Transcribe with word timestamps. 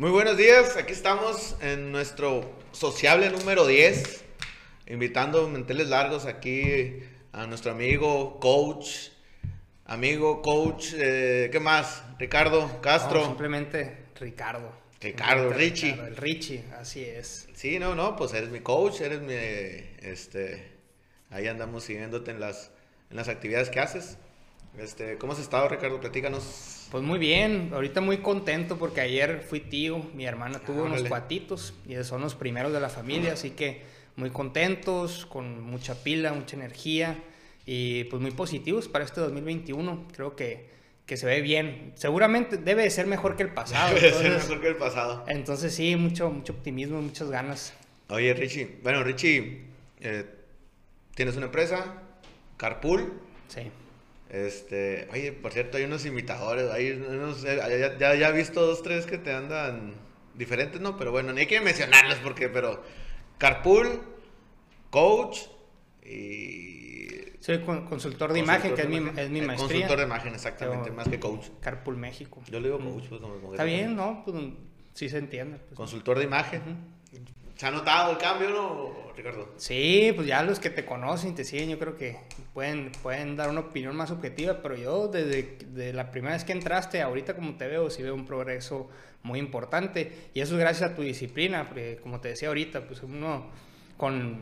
Muy 0.00 0.10
buenos 0.12 0.38
días, 0.38 0.78
aquí 0.78 0.94
estamos 0.94 1.56
en 1.60 1.92
nuestro 1.92 2.50
sociable 2.72 3.28
número 3.28 3.66
10, 3.66 4.24
invitando 4.86 5.46
menteles 5.46 5.90
largos 5.90 6.24
aquí 6.24 7.00
a 7.32 7.46
nuestro 7.46 7.72
amigo, 7.72 8.40
coach, 8.40 9.10
amigo, 9.84 10.40
coach, 10.40 10.94
eh, 10.96 11.50
¿qué 11.52 11.60
más? 11.60 12.02
Ricardo 12.18 12.80
Castro. 12.80 13.20
No, 13.20 13.26
simplemente 13.26 14.06
Ricardo. 14.18 14.72
Ricardo, 15.02 15.50
Simplemente 15.50 15.70
Richie. 15.70 15.90
Ricardo, 15.90 16.08
el 16.08 16.16
Richie, 16.16 16.64
así 16.78 17.04
es. 17.04 17.48
Sí, 17.52 17.78
no, 17.78 17.94
no, 17.94 18.16
pues 18.16 18.32
eres 18.32 18.48
mi 18.48 18.60
coach, 18.60 19.02
eres 19.02 19.20
mi, 19.20 19.34
este, 19.34 20.66
ahí 21.28 21.46
andamos 21.46 21.84
siguiéndote 21.84 22.30
en 22.30 22.40
las, 22.40 22.70
en 23.10 23.18
las 23.18 23.28
actividades 23.28 23.68
que 23.68 23.80
haces. 23.80 24.16
Este, 24.78 25.18
¿cómo 25.18 25.34
has 25.34 25.40
estado, 25.40 25.68
Ricardo? 25.68 26.00
Platícanos. 26.00 26.79
Pues 26.90 27.04
muy 27.04 27.20
bien, 27.20 27.70
ahorita 27.72 28.00
muy 28.00 28.18
contento 28.18 28.76
porque 28.76 29.00
ayer 29.00 29.44
fui 29.48 29.60
tío, 29.60 30.04
mi 30.14 30.26
hermana 30.26 30.58
tuvo 30.58 30.84
unos 30.84 31.02
cuatitos 31.04 31.72
y 31.86 31.94
son 32.02 32.20
los 32.20 32.34
primeros 32.34 32.72
de 32.72 32.80
la 32.80 32.88
familia, 32.88 33.34
así 33.34 33.50
que 33.50 33.82
muy 34.16 34.30
contentos, 34.30 35.24
con 35.26 35.62
mucha 35.62 36.02
pila, 36.02 36.32
mucha 36.32 36.56
energía 36.56 37.16
y 37.64 38.04
pues 38.04 38.20
muy 38.20 38.32
positivos 38.32 38.88
para 38.88 39.04
este 39.04 39.20
2021. 39.20 40.08
Creo 40.12 40.34
que, 40.34 40.68
que 41.06 41.16
se 41.16 41.26
ve 41.26 41.40
bien. 41.42 41.92
Seguramente 41.94 42.56
debe 42.56 42.82
de 42.82 42.90
ser 42.90 43.06
mejor 43.06 43.36
que 43.36 43.44
el 43.44 43.54
pasado. 43.54 43.94
Debe 43.94 44.00
ser 44.10 44.26
entonces, 44.26 44.48
mejor 44.48 44.60
que 44.60 44.68
el 44.68 44.76
pasado. 44.76 45.24
entonces 45.28 45.72
sí, 45.72 45.94
mucho, 45.94 46.28
mucho 46.30 46.54
optimismo, 46.54 47.00
muchas 47.00 47.30
ganas. 47.30 47.72
Oye, 48.08 48.34
Richie, 48.34 48.78
bueno, 48.82 49.04
Richie, 49.04 49.60
eh, 50.00 50.26
tienes 51.14 51.36
una 51.36 51.46
empresa, 51.46 52.02
Carpool. 52.56 53.12
Sí. 53.46 53.62
Este, 54.30 55.08
oye, 55.12 55.32
por 55.32 55.52
cierto, 55.52 55.76
hay 55.76 55.84
unos 55.84 56.06
imitadores, 56.06 56.70
hay 56.70 56.92
unos, 56.92 57.42
ya, 57.42 57.68
ya, 57.98 58.14
ya 58.14 58.28
he 58.28 58.32
visto 58.32 58.64
dos, 58.64 58.82
tres 58.82 59.04
que 59.06 59.18
te 59.18 59.32
andan 59.32 59.94
diferentes, 60.34 60.80
¿no? 60.80 60.96
Pero 60.96 61.10
bueno, 61.10 61.32
ni 61.32 61.40
hay 61.40 61.46
que 61.46 61.60
mencionarlos 61.60 62.16
porque, 62.22 62.48
pero 62.48 62.82
Carpool, 63.38 64.00
Coach 64.90 65.38
y... 66.04 67.08
Soy 67.40 67.60
con- 67.60 67.86
consultor 67.86 68.32
de 68.32 68.38
imagen, 68.40 68.74
que 68.74 68.82
es 68.82 68.88
mi, 68.88 68.96
es 68.98 69.30
mi 69.30 69.40
maestría. 69.40 69.56
Consultor 69.56 69.98
de 69.98 70.04
imagen, 70.04 70.34
exactamente, 70.34 70.90
más 70.90 71.08
que 71.08 71.18
coach. 71.18 71.46
Carpool 71.60 71.96
México. 71.96 72.42
Yo 72.50 72.60
le 72.60 72.68
digo 72.68 72.78
coach, 72.78 73.04
pues 73.08 73.20
como... 73.20 73.34
como- 73.40 73.52
Está 73.54 73.64
bien, 73.64 73.96
¿no? 73.96 74.22
Pues 74.24 74.36
sí 74.92 75.08
se 75.08 75.18
entiende. 75.18 75.58
pues. 75.58 75.74
Consultor 75.74 76.18
de 76.18 76.24
imagen. 76.24 76.62
¿Se 77.60 77.66
ha 77.66 77.70
notado 77.70 78.12
el 78.12 78.16
cambio, 78.16 78.48
no, 78.48 79.12
Ricardo? 79.14 79.52
Sí, 79.58 80.12
pues 80.16 80.26
ya 80.26 80.42
los 80.42 80.58
que 80.58 80.70
te 80.70 80.86
conocen 80.86 81.34
te 81.34 81.44
siguen, 81.44 81.68
yo 81.68 81.78
creo 81.78 81.94
que 81.94 82.16
pueden, 82.54 82.90
pueden 83.02 83.36
dar 83.36 83.50
una 83.50 83.60
opinión 83.60 83.94
más 83.94 84.10
objetiva, 84.10 84.62
pero 84.62 84.76
yo 84.76 85.08
desde 85.08 85.58
de 85.66 85.92
la 85.92 86.10
primera 86.10 86.32
vez 86.32 86.44
que 86.44 86.52
entraste, 86.52 87.02
ahorita 87.02 87.36
como 87.36 87.56
te 87.56 87.68
veo, 87.68 87.90
sí 87.90 88.02
veo 88.02 88.14
un 88.14 88.24
progreso 88.24 88.88
muy 89.22 89.38
importante 89.38 90.30
y 90.32 90.40
eso 90.40 90.54
es 90.54 90.60
gracias 90.60 90.92
a 90.92 90.94
tu 90.94 91.02
disciplina, 91.02 91.66
porque 91.68 91.98
como 92.02 92.18
te 92.18 92.28
decía 92.28 92.48
ahorita, 92.48 92.86
pues 92.86 93.02
uno 93.02 93.50
con... 93.98 94.38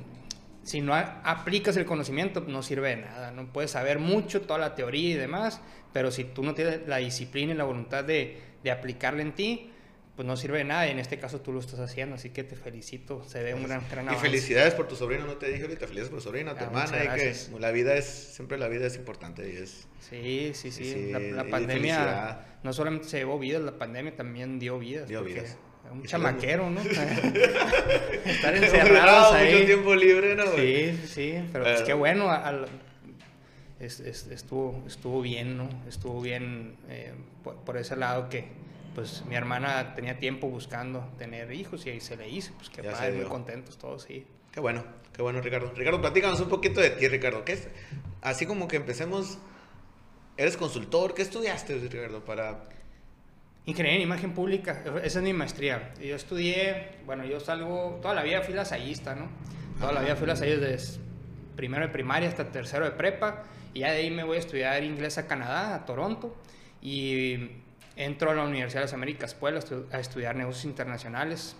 Si 0.62 0.80
no 0.80 0.94
aplicas 0.94 1.76
el 1.76 1.86
conocimiento, 1.86 2.44
no 2.46 2.62
sirve 2.62 2.90
de 2.90 2.96
nada, 2.98 3.32
no 3.32 3.52
puedes 3.52 3.72
saber 3.72 3.98
mucho, 3.98 4.42
toda 4.42 4.60
la 4.60 4.76
teoría 4.76 5.10
y 5.10 5.14
demás, 5.14 5.60
pero 5.92 6.12
si 6.12 6.22
tú 6.22 6.44
no 6.44 6.54
tienes 6.54 6.86
la 6.86 6.98
disciplina 6.98 7.52
y 7.52 7.56
la 7.56 7.64
voluntad 7.64 8.04
de, 8.04 8.40
de 8.62 8.70
aplicarla 8.70 9.22
en 9.22 9.32
ti, 9.32 9.72
pues 10.18 10.26
no 10.26 10.36
sirve 10.36 10.58
de 10.58 10.64
nada 10.64 10.84
y 10.88 10.90
en 10.90 10.98
este 10.98 11.20
caso 11.20 11.40
tú 11.40 11.52
lo 11.52 11.60
estás 11.60 11.78
haciendo, 11.78 12.16
así 12.16 12.30
que 12.30 12.42
te 12.42 12.56
felicito, 12.56 13.22
se 13.22 13.40
ve 13.40 13.54
un 13.54 13.62
gran, 13.62 13.82
gran 13.88 14.04
Y 14.06 14.08
avance. 14.08 14.26
felicidades 14.26 14.74
por 14.74 14.88
tu 14.88 14.96
sobrino, 14.96 15.24
no 15.26 15.36
te 15.36 15.46
dije 15.46 15.62
ahorita, 15.62 15.82
felicidades 15.86 16.10
por 16.10 16.18
tu 16.18 16.24
sobrino, 16.24 16.54
tu 16.56 16.58
Ah, 16.58 16.64
hermana, 16.64 17.04
y 17.04 17.08
que 17.20 17.34
la 17.60 17.70
vida 17.70 17.94
es, 17.94 18.04
siempre 18.06 18.58
la 18.58 18.66
vida 18.66 18.88
es 18.88 18.96
importante 18.96 19.48
y 19.48 19.56
es... 19.58 19.86
Sí, 20.00 20.50
sí, 20.54 20.72
sí. 20.72 20.84
Sí, 20.92 21.12
la, 21.12 21.20
la 21.20 21.46
y 21.46 21.50
pandemia 21.52 22.40
no 22.64 22.72
solamente 22.72 23.06
se 23.06 23.18
llevó 23.18 23.38
vidas, 23.38 23.62
la 23.62 23.78
pandemia 23.78 24.16
también 24.16 24.58
dio 24.58 24.76
vidas. 24.80 25.08
Dio 25.08 25.22
vidas. 25.22 25.56
Un 25.92 26.04
Y 26.04 26.08
chamaquero, 26.08 26.68
¿no? 26.68 26.80
Estar 28.24 28.56
encerrados 28.56 29.34
ahí. 29.34 29.52
mucho 29.54 29.66
tiempo 29.66 29.94
libre, 29.94 30.34
¿no? 30.34 30.46
Sí, 30.56 30.98
sí, 31.02 31.06
sí, 31.06 31.34
pero 31.52 31.62
pues 31.64 31.74
Pero- 31.76 31.86
qué 31.86 31.94
bueno. 31.94 32.28
al- 32.30 32.66
es- 33.80 34.00
es- 34.00 34.26
estuvo, 34.26 34.82
estuvo 34.86 35.22
bien, 35.22 35.56
¿no? 35.56 35.68
Estuvo 35.88 36.20
bien 36.20 36.76
eh, 36.88 37.12
por, 37.44 37.54
por 37.58 37.76
ese 37.76 37.94
lado 37.96 38.28
que 38.28 38.46
pues 38.94 39.24
mi 39.26 39.34
hermana 39.34 39.94
tenía 39.94 40.18
tiempo 40.18 40.48
buscando 40.48 41.12
tener 41.18 41.52
hijos 41.52 41.86
y 41.86 41.90
ahí 41.90 42.00
se 42.00 42.16
le 42.16 42.28
hizo. 42.28 42.52
Pues 42.54 42.70
qué 42.70 42.82
Ya 42.82 42.92
padre, 42.92 43.12
muy 43.12 43.26
contentos 43.26 43.78
todos, 43.78 44.02
sí. 44.02 44.26
Qué 44.52 44.60
bueno, 44.60 44.84
qué 45.12 45.22
bueno, 45.22 45.40
Ricardo. 45.40 45.72
Ricardo, 45.74 46.00
platícanos 46.00 46.40
un 46.40 46.48
poquito 46.48 46.80
de 46.80 46.90
ti, 46.90 47.06
Ricardo. 47.08 47.44
¿Qué 47.44 47.52
es? 47.52 47.68
Así 48.22 48.46
como 48.46 48.66
que 48.68 48.76
empecemos, 48.76 49.38
eres 50.36 50.56
consultor, 50.56 51.14
¿qué 51.14 51.22
estudiaste, 51.22 51.78
Ricardo? 51.78 52.24
Para... 52.24 52.64
Ingeniería 53.66 53.98
en 53.98 54.02
imagen 54.04 54.32
pública, 54.32 54.82
esa 55.04 55.18
es 55.18 55.24
mi 55.24 55.34
maestría. 55.34 55.92
Yo 56.00 56.16
estudié, 56.16 57.00
bueno, 57.04 57.26
yo 57.26 57.38
salgo, 57.38 57.98
toda 58.00 58.14
la 58.14 58.22
vida 58.22 58.40
fui 58.40 58.54
lasallista, 58.54 59.14
¿no? 59.14 59.28
Toda 59.78 59.92
la 59.92 60.00
vida 60.00 60.16
fui 60.16 60.26
lasallista 60.26 60.66
desde 60.66 61.00
primero 61.54 61.86
de 61.86 61.92
primaria 61.92 62.30
hasta 62.30 62.50
tercero 62.50 62.86
de 62.86 62.92
prepa. 62.92 63.44
Y 63.74 63.80
ya 63.80 63.90
de 63.92 63.98
ahí 63.98 64.10
me 64.10 64.24
voy 64.24 64.36
a 64.36 64.40
estudiar 64.40 64.82
inglés 64.82 65.18
a 65.18 65.26
Canadá, 65.26 65.74
a 65.74 65.84
Toronto. 65.84 66.34
Y 66.80 67.50
entro 67.98 68.30
a 68.30 68.34
la 68.34 68.44
Universidad 68.44 68.80
de 68.80 68.86
las 68.86 68.94
Américas 68.94 69.34
Puebla 69.34 69.60
a 69.60 69.62
estu- 69.62 69.86
a 69.92 69.98
estudiar 70.00 70.34
negocios 70.36 70.64
internacionales. 70.64 71.56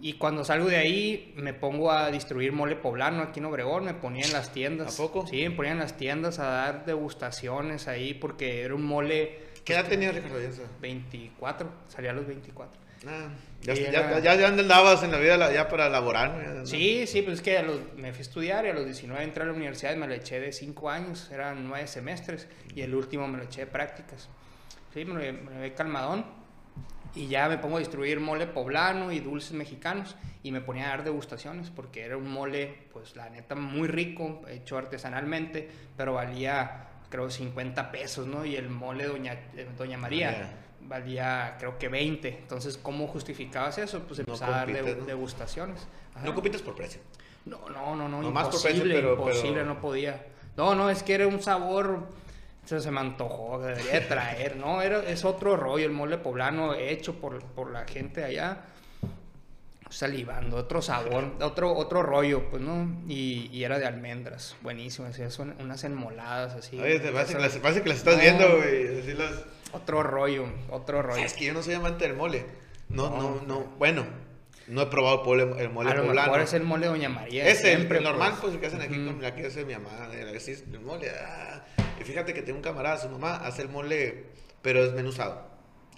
Y 0.00 0.12
cuando 0.14 0.44
salgo 0.44 0.66
de 0.68 0.76
ahí 0.76 1.32
me 1.36 1.54
pongo 1.54 1.90
a 1.90 2.10
distribuir 2.10 2.52
mole 2.52 2.76
poblano 2.76 3.22
aquí 3.22 3.40
en 3.40 3.46
Obregón, 3.46 3.84
me 3.84 3.94
ponía 3.94 4.24
en 4.26 4.32
las 4.32 4.52
tiendas. 4.52 4.94
¿A 4.94 4.96
poco? 5.02 5.26
Sí, 5.26 5.48
me 5.48 5.50
ponía 5.52 5.72
en 5.72 5.78
las 5.78 5.96
tiendas 5.96 6.38
a 6.38 6.44
dar 6.46 6.84
degustaciones 6.84 7.88
ahí 7.88 8.14
porque 8.14 8.62
era 8.62 8.74
un 8.74 8.84
mole... 8.84 9.48
¿Qué 9.64 9.72
edad 9.74 9.86
tenías, 9.86 10.14
Ricardo? 10.14 10.40
Ya, 10.40 10.52
sé. 10.52 10.62
24, 10.80 11.68
salía 11.88 12.10
a 12.10 12.14
los 12.14 12.26
24. 12.26 12.80
Ah, 13.06 13.28
ya, 13.62 13.72
era- 13.74 14.18
ya, 14.20 14.34
ya 14.36 14.48
andabas 14.48 15.02
en 15.02 15.10
la 15.12 15.18
vida 15.18 15.52
ya 15.52 15.68
para 15.68 15.88
laborar. 15.88 16.62
Sí, 16.64 17.06
sí, 17.06 17.22
pues 17.22 17.36
es 17.38 17.42
que 17.42 17.58
a 17.58 17.62
los- 17.62 17.80
me 17.96 18.12
fui 18.12 18.18
a 18.20 18.22
estudiar 18.22 18.66
y 18.66 18.70
a 18.70 18.74
los 18.74 18.84
19 18.84 19.22
entré 19.24 19.42
a 19.42 19.46
la 19.46 19.52
universidad 19.52 19.94
y 19.94 19.96
me 19.96 20.06
lo 20.06 20.14
eché 20.14 20.38
de 20.40 20.52
5 20.52 20.90
años, 20.90 21.28
eran 21.32 21.66
9 21.68 21.86
semestres 21.88 22.46
y 22.74 22.80
el 22.82 22.94
último 22.94 23.26
me 23.28 23.38
lo 23.38 23.44
eché 23.44 23.62
de 23.62 23.66
prácticas. 23.66 24.28
Sí, 24.92 25.04
me 25.04 25.32
me 25.32 25.50
llevé 25.52 25.74
calmadón 25.74 26.24
y 27.14 27.26
ya 27.26 27.48
me 27.48 27.58
pongo 27.58 27.76
a 27.76 27.78
distribuir 27.80 28.20
mole 28.20 28.46
poblano 28.46 29.12
y 29.12 29.20
dulces 29.20 29.52
mexicanos 29.52 30.16
y 30.42 30.52
me 30.52 30.60
ponía 30.60 30.86
a 30.86 30.88
dar 30.90 31.04
degustaciones 31.04 31.70
porque 31.70 32.02
era 32.04 32.16
un 32.16 32.30
mole, 32.30 32.86
pues 32.92 33.16
la 33.16 33.28
neta, 33.28 33.54
muy 33.54 33.88
rico, 33.88 34.42
hecho 34.48 34.78
artesanalmente, 34.78 35.68
pero 35.96 36.14
valía 36.14 36.84
creo 37.10 37.30
50 37.30 37.90
pesos, 37.90 38.26
¿no? 38.26 38.44
Y 38.44 38.56
el 38.56 38.68
mole 38.68 39.06
Doña, 39.06 39.32
eh, 39.32 39.66
Doña 39.76 39.96
María 39.98 40.30
María. 40.30 40.50
valía 40.82 41.56
creo 41.58 41.78
que 41.78 41.88
20. 41.88 42.28
Entonces, 42.28 42.78
¿cómo 42.78 43.06
justificabas 43.08 43.78
eso? 43.78 44.00
Pues 44.00 44.18
No 44.18 44.24
empezaba 44.34 44.62
a 44.62 44.66
dar 44.66 44.84
degustaciones. 45.06 45.86
Ajá. 46.14 46.24
No 46.26 46.34
compites 46.34 46.62
por 46.62 46.74
precio. 46.74 47.00
No, 47.46 47.68
no, 47.70 47.96
no, 47.96 48.08
no, 48.08 48.20
Nomás 48.22 48.48
por 48.48 48.60
precio, 48.60 48.84
pero- 48.84 49.12
imposible, 49.14 49.52
pero- 49.54 49.64
no 49.66 49.80
podía. 49.80 50.26
No, 50.56 50.74
no, 50.74 50.90
es 50.90 51.02
que 51.02 51.14
era 51.14 51.26
un 51.26 51.40
sabor, 51.40 52.08
se, 52.68 52.80
se 52.80 52.90
me 52.90 53.00
antojó, 53.00 53.58
debería 53.60 53.92
de 53.92 54.00
traer, 54.02 54.56
¿no? 54.56 54.82
Era, 54.82 55.02
es 55.08 55.24
otro 55.24 55.56
rollo, 55.56 55.86
el 55.86 55.92
mole 55.92 56.18
poblano 56.18 56.74
hecho 56.74 57.14
por, 57.14 57.42
por 57.42 57.70
la 57.70 57.86
gente 57.86 58.22
allá, 58.24 58.62
salivando, 59.90 60.56
otro 60.58 60.82
sabor, 60.82 61.32
otro, 61.40 61.72
otro 61.74 62.02
rollo, 62.02 62.50
pues, 62.50 62.60
¿no? 62.62 63.00
Y, 63.08 63.48
y 63.52 63.64
era 63.64 63.78
de 63.78 63.86
almendras, 63.86 64.54
buenísimo, 64.60 65.08
así, 65.08 65.22
son 65.30 65.54
unas 65.60 65.82
enmoladas 65.84 66.54
así. 66.54 66.78
Oye, 66.78 67.00
te 67.00 67.10
parece 67.10 67.34
que, 67.34 67.40
las, 67.40 67.56
que 67.56 67.90
estás 67.90 68.16
No. 68.16 68.20
viendo, 68.20 68.56
güey. 68.58 68.98
Así 69.00 69.14
las... 69.14 69.32
Otro 69.72 70.02
rollo, 70.02 70.44
otro 70.70 71.00
rollo. 71.02 71.22
Es 71.24 71.32
que 71.34 71.46
yo 71.46 71.54
no 71.54 71.62
soy 71.62 71.74
amante 71.74 72.06
del 72.06 72.16
mole. 72.16 72.44
No, 72.90 73.08
no, 73.10 73.16
No. 73.22 73.42
no. 73.46 73.60
Bueno, 73.78 74.04
no 74.66 74.82
he 74.82 74.86
probado 74.86 75.22
el, 75.34 75.70
mole 75.70 75.90
A 75.90 75.94
lo 75.94 76.04
poblano. 76.06 76.26
mejor 76.32 76.40
es 76.42 76.52
el 76.52 76.62
mole 76.64 76.86
Doña 76.86 77.08
María. 77.08 77.46
Ese, 77.48 77.72
el- 77.72 77.76
siempre, 77.78 77.98
el 77.98 78.04
normal, 78.04 78.34
pues, 78.40 78.52
el 78.54 78.60
que 78.60 78.66
hacen 78.66 78.82
aquí 78.82 78.94
con 79.06 79.22
la 79.22 79.34
que 79.34 79.46
hace 79.46 79.64
mi 79.64 79.72
mamá, 79.74 80.10
es 80.14 80.48
el 80.48 80.80
mole. 80.80 81.10
ah. 81.18 81.62
Y 82.00 82.04
fíjate 82.04 82.34
que 82.34 82.42
tengo 82.42 82.58
un 82.58 82.62
camarada, 82.62 82.98
su 82.98 83.08
mamá 83.08 83.36
hace 83.36 83.62
el 83.62 83.68
mole, 83.68 84.24
pero 84.62 84.84
es 84.84 84.92
menuzado. 84.92 85.46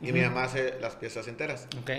Y 0.00 0.12
mi 0.12 0.21
Ujú. 0.21 0.28
mamá 0.31 0.44
hace 0.44 0.78
las 0.81 0.97
piezas 0.97 1.28
enteras. 1.28 1.69
Ok. 1.81 1.91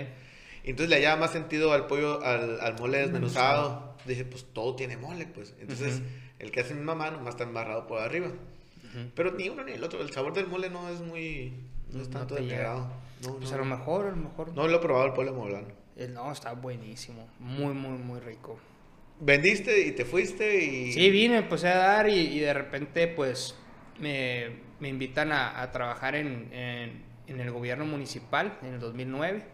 Y 0.64 0.70
entonces 0.70 0.90
le 0.90 0.96
hallaba 0.96 1.20
más 1.20 1.32
sentido 1.32 1.72
al 1.72 1.86
pollo, 1.86 2.22
al, 2.24 2.60
al 2.60 2.74
mole 2.78 2.98
desmenuzado. 2.98 3.96
Dije, 4.06 4.24
pues 4.24 4.44
todo 4.52 4.74
tiene 4.76 4.96
mole, 4.96 5.26
pues. 5.26 5.54
Entonces, 5.60 5.96
Ujú. 5.96 6.04
el 6.40 6.50
que 6.50 6.60
hace 6.60 6.74
mi 6.74 6.82
mamá 6.82 7.10
nomás 7.10 7.34
está 7.34 7.44
embarrado 7.44 7.86
por 7.86 8.00
arriba. 8.00 8.28
Ujú. 8.28 9.10
Pero 9.14 9.32
ni 9.32 9.48
uno 9.48 9.64
ni 9.64 9.72
el 9.72 9.82
otro. 9.84 10.00
El 10.00 10.10
sabor 10.12 10.32
del 10.34 10.46
mole 10.48 10.70
no 10.70 10.88
es 10.88 11.00
muy. 11.00 11.52
No 11.90 12.02
es 12.02 12.08
No 12.08 12.18
tanto 12.18 12.34
te 12.34 12.40
de 12.42 12.46
mi 12.46 12.52
llega. 12.52 12.70
agrado. 12.72 12.92
No, 13.22 13.36
Pues 13.36 13.50
no. 13.50 13.54
a 13.56 13.58
lo 13.58 13.64
mejor, 13.64 14.06
a 14.06 14.10
lo 14.10 14.16
mejor. 14.16 14.54
No 14.54 14.66
lo 14.66 14.76
he 14.76 14.80
probado 14.80 15.06
el 15.06 15.12
pollo 15.12 15.34
poblano. 15.34 15.68
Eh, 15.96 16.08
No, 16.08 16.32
está 16.32 16.52
buenísimo. 16.54 17.28
Muy, 17.38 17.74
muy, 17.74 17.98
muy 17.98 18.18
rico. 18.20 18.58
Vendiste 19.20 19.80
y 19.86 19.92
te 19.92 20.04
fuiste 20.04 20.64
y. 20.64 20.92
Sí, 20.92 21.10
vine, 21.10 21.38
empecé 21.38 21.68
a 21.68 21.76
dar 21.76 22.08
y, 22.08 22.14
y 22.18 22.40
de 22.40 22.52
repente, 22.54 23.06
pues, 23.08 23.54
me, 24.00 24.50
me 24.80 24.88
invitan 24.88 25.32
a, 25.32 25.60
a 25.62 25.70
trabajar 25.72 26.14
en, 26.14 26.48
en, 26.52 27.02
en 27.26 27.40
el 27.40 27.50
gobierno 27.50 27.84
municipal 27.84 28.58
en 28.62 28.74
el 28.74 28.80
2009 28.80 29.44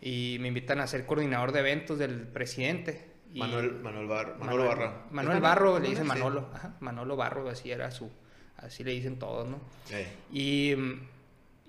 y 0.00 0.36
me 0.40 0.48
invitan 0.48 0.80
a 0.80 0.86
ser 0.86 1.06
coordinador 1.06 1.52
de 1.52 1.60
eventos 1.60 1.98
del 1.98 2.26
presidente. 2.26 3.08
Y- 3.32 3.38
Manuel, 3.38 3.74
Manuel 3.80 4.06
Bar- 4.08 4.36
Manolo 4.38 4.64
Manuel- 4.64 4.68
Barra. 4.68 5.06
Manuel 5.10 5.36
¿Es 5.36 5.42
Barro, 5.42 5.78
le 5.78 5.88
dicen. 5.88 6.06
Manolo. 6.06 6.50
Ajá, 6.52 6.74
Manolo 6.80 7.16
Barro, 7.16 7.48
así 7.48 7.70
era 7.70 7.90
su, 7.90 8.10
así 8.56 8.84
le 8.84 8.90
dicen 8.92 9.18
todos, 9.18 9.48
¿no? 9.48 9.60
Eh. 9.90 10.06
Y, 10.32 10.74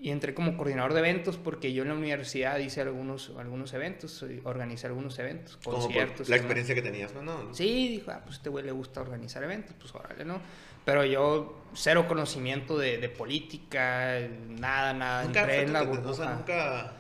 y 0.02 0.10
entré 0.10 0.34
como 0.34 0.58
coordinador 0.58 0.94
de 0.94 1.00
eventos 1.00 1.38
porque 1.38 1.72
yo 1.72 1.84
en 1.84 1.90
la 1.90 1.96
universidad 1.96 2.58
hice 2.60 2.82
algunos, 2.82 3.32
algunos 3.38 3.72
eventos, 3.74 4.26
organizé 4.44 4.88
algunos 4.88 5.18
eventos, 5.20 5.56
conciertos. 5.58 6.28
la 6.28 6.36
experiencia 6.36 6.76
que 6.76 6.82
tenías, 6.82 7.14
¿no? 7.14 7.54
Sí, 7.54 7.88
dijo, 7.88 8.12
ah, 8.12 8.20
pues 8.24 8.36
a 8.36 8.38
este 8.40 8.50
güey 8.50 8.66
le 8.66 8.72
gusta 8.74 9.00
organizar 9.00 9.42
eventos, 9.44 9.74
pues 9.80 9.94
órale, 9.96 10.26
¿no? 10.26 10.42
Pero 10.86 11.06
yo, 11.06 11.64
cero 11.74 12.06
conocimiento 12.08 12.78
de, 12.78 12.98
de 12.98 13.10
política, 13.10 14.20
nada, 14.50 14.94
nada. 14.94 15.24
Nunca, 15.24 15.42
entré 15.42 15.64
en 15.64 15.74
la 15.74 15.84
nunca 15.84 16.94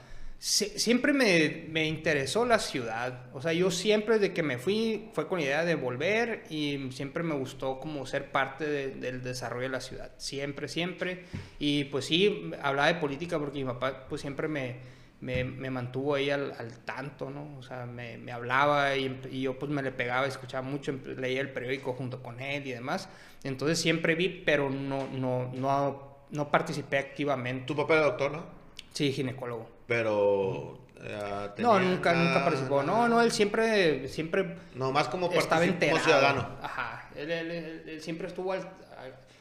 siempre 0.43 1.13
me, 1.13 1.67
me, 1.69 1.87
interesó 1.87 2.45
la 2.45 2.59
ciudad. 2.59 3.27
O 3.33 3.41
sea, 3.41 3.53
yo 3.53 3.71
siempre 3.71 4.19
desde 4.19 4.33
que 4.33 4.43
me 4.43 4.57
fui 4.57 5.09
fue 5.13 5.25
con 5.25 5.39
la 5.39 5.45
idea 5.45 5.63
de 5.63 5.75
volver 5.75 6.43
y 6.49 6.89
siempre 6.91 7.23
me 7.23 7.33
gustó 7.33 7.79
como 7.79 8.05
ser 8.05 8.29
parte 8.29 8.67
del 8.67 9.23
desarrollo 9.23 9.63
de 9.63 9.69
la 9.69 9.79
ciudad. 9.79 10.11
Siempre, 10.17 10.67
siempre. 10.67 11.23
Y 11.59 11.85
pues 11.85 12.05
sí, 12.05 12.51
hablaba 12.61 12.89
de 12.89 12.95
política 12.95 13.39
porque 13.39 13.59
mi 13.59 13.63
papá 13.63 14.05
pues 14.09 14.19
siempre 14.19 14.49
me, 14.49 14.75
me, 15.23 15.45
me 15.45 15.69
mantuvo 15.69 16.15
ahí 16.15 16.29
al, 16.29 16.53
al, 16.59 16.79
tanto, 16.79 17.29
¿no? 17.29 17.57
O 17.57 17.63
sea, 17.63 17.85
me, 17.85 18.17
me 18.17 18.33
hablaba 18.33 18.95
y, 18.97 19.21
y, 19.31 19.41
yo 19.41 19.57
pues 19.57 19.71
me 19.71 19.81
le 19.81 19.91
pegaba, 19.91 20.27
escuchaba 20.27 20.67
mucho, 20.67 20.91
leía 20.91 21.39
el 21.39 21.49
periódico 21.49 21.93
junto 21.93 22.21
con 22.21 22.41
él 22.41 22.67
y 22.67 22.71
demás. 22.71 23.07
Entonces 23.43 23.79
siempre 23.79 24.15
vi, 24.15 24.27
pero 24.45 24.69
no, 24.69 25.07
no, 25.07 25.49
no, 25.53 26.17
no 26.29 26.51
participé 26.51 26.97
activamente. 26.97 27.65
¿Tu 27.65 27.75
papá 27.75 27.93
era 27.93 28.03
doctor, 28.03 28.31
no? 28.33 28.43
Sí, 28.91 29.13
ginecólogo. 29.13 29.69
Pero. 29.87 30.79
Eh, 31.01 31.49
no, 31.59 31.79
nunca, 31.79 32.13
nunca 32.13 32.43
participó. 32.43 32.83
No, 32.83 33.07
no, 33.07 33.21
él 33.21 33.31
siempre. 33.31 34.09
siempre 34.09 34.57
no, 34.75 34.91
más 34.91 35.07
como, 35.07 35.31
estaba 35.31 35.63
enterado. 35.63 35.99
como 35.99 36.03
ciudadano. 36.03 36.49
Ajá. 36.61 37.09
Él, 37.15 37.31
él, 37.31 38.01
siempre 38.01 38.27
estuvo 38.27 38.51
al, 38.51 38.69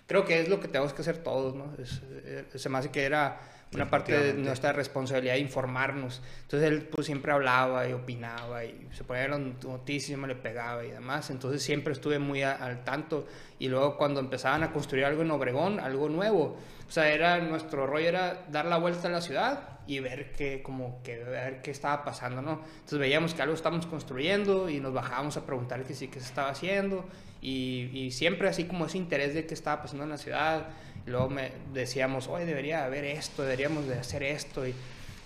Creo 0.06 0.24
que 0.24 0.40
es 0.40 0.48
lo 0.48 0.60
que 0.60 0.68
tenemos 0.68 0.92
que 0.92 1.02
hacer 1.02 1.18
todos, 1.18 1.54
¿no? 1.54 1.72
Es, 1.82 2.02
eh, 2.24 2.44
se 2.54 2.68
me 2.68 2.78
hace 2.78 2.90
que 2.90 3.02
era 3.02 3.40
una 3.74 3.88
parte 3.88 4.18
de 4.18 4.34
nuestra 4.34 4.72
responsabilidad 4.72 5.34
de 5.34 5.40
informarnos. 5.40 6.20
Entonces 6.42 6.68
él 6.70 6.82
pues 6.82 7.06
siempre 7.06 7.32
hablaba 7.32 7.88
y 7.88 7.92
opinaba 7.92 8.64
y 8.64 8.88
se 8.92 9.04
ponía 9.04 9.28
las 9.28 9.40
noticias, 9.40 10.18
me 10.18 10.28
le 10.28 10.34
pegaba 10.34 10.84
y 10.84 10.90
demás. 10.90 11.30
Entonces 11.30 11.62
siempre 11.62 11.92
estuve 11.92 12.18
muy 12.18 12.42
al 12.42 12.84
tanto. 12.84 13.26
Y 13.58 13.68
luego 13.68 13.96
cuando 13.96 14.20
empezaban 14.20 14.62
a 14.62 14.72
construir 14.72 15.04
algo 15.04 15.22
en 15.22 15.30
Obregón, 15.30 15.80
algo 15.80 16.08
nuevo, 16.08 16.58
o 16.86 16.90
sea, 16.90 17.10
era 17.10 17.38
nuestro 17.38 17.86
rollo 17.86 18.08
era 18.08 18.44
dar 18.50 18.66
la 18.66 18.76
vuelta 18.76 19.08
a 19.08 19.10
la 19.10 19.22
ciudad 19.22 19.78
y 19.86 20.00
ver 20.00 20.32
qué, 20.32 20.62
como 20.62 21.02
que 21.02 21.24
ver 21.24 21.62
qué 21.62 21.70
estaba 21.70 22.04
pasando, 22.04 22.42
¿no? 22.42 22.60
Entonces 22.74 22.98
veíamos 22.98 23.34
que 23.34 23.42
algo 23.42 23.54
estábamos 23.54 23.86
construyendo 23.86 24.68
y 24.68 24.80
nos 24.80 24.92
bajábamos 24.92 25.36
a 25.36 25.46
preguntar 25.46 25.84
qué 25.84 25.94
sí, 25.94 26.08
qué 26.08 26.20
se 26.20 26.26
estaba 26.26 26.50
haciendo 26.50 27.06
y, 27.40 27.90
y 27.94 28.10
siempre 28.10 28.48
así 28.48 28.64
como 28.64 28.86
ese 28.86 28.98
interés 28.98 29.34
de 29.34 29.46
qué 29.46 29.54
estaba 29.54 29.82
pasando 29.82 30.04
en 30.04 30.10
la 30.10 30.18
ciudad. 30.18 30.68
Luego 31.06 31.28
me 31.28 31.52
decíamos, 31.72 32.28
oye, 32.28 32.44
debería 32.44 32.84
haber 32.84 33.04
esto, 33.04 33.42
deberíamos 33.42 33.88
de 33.88 33.94
hacer 33.94 34.22
esto 34.22 34.66
y, 34.66 34.74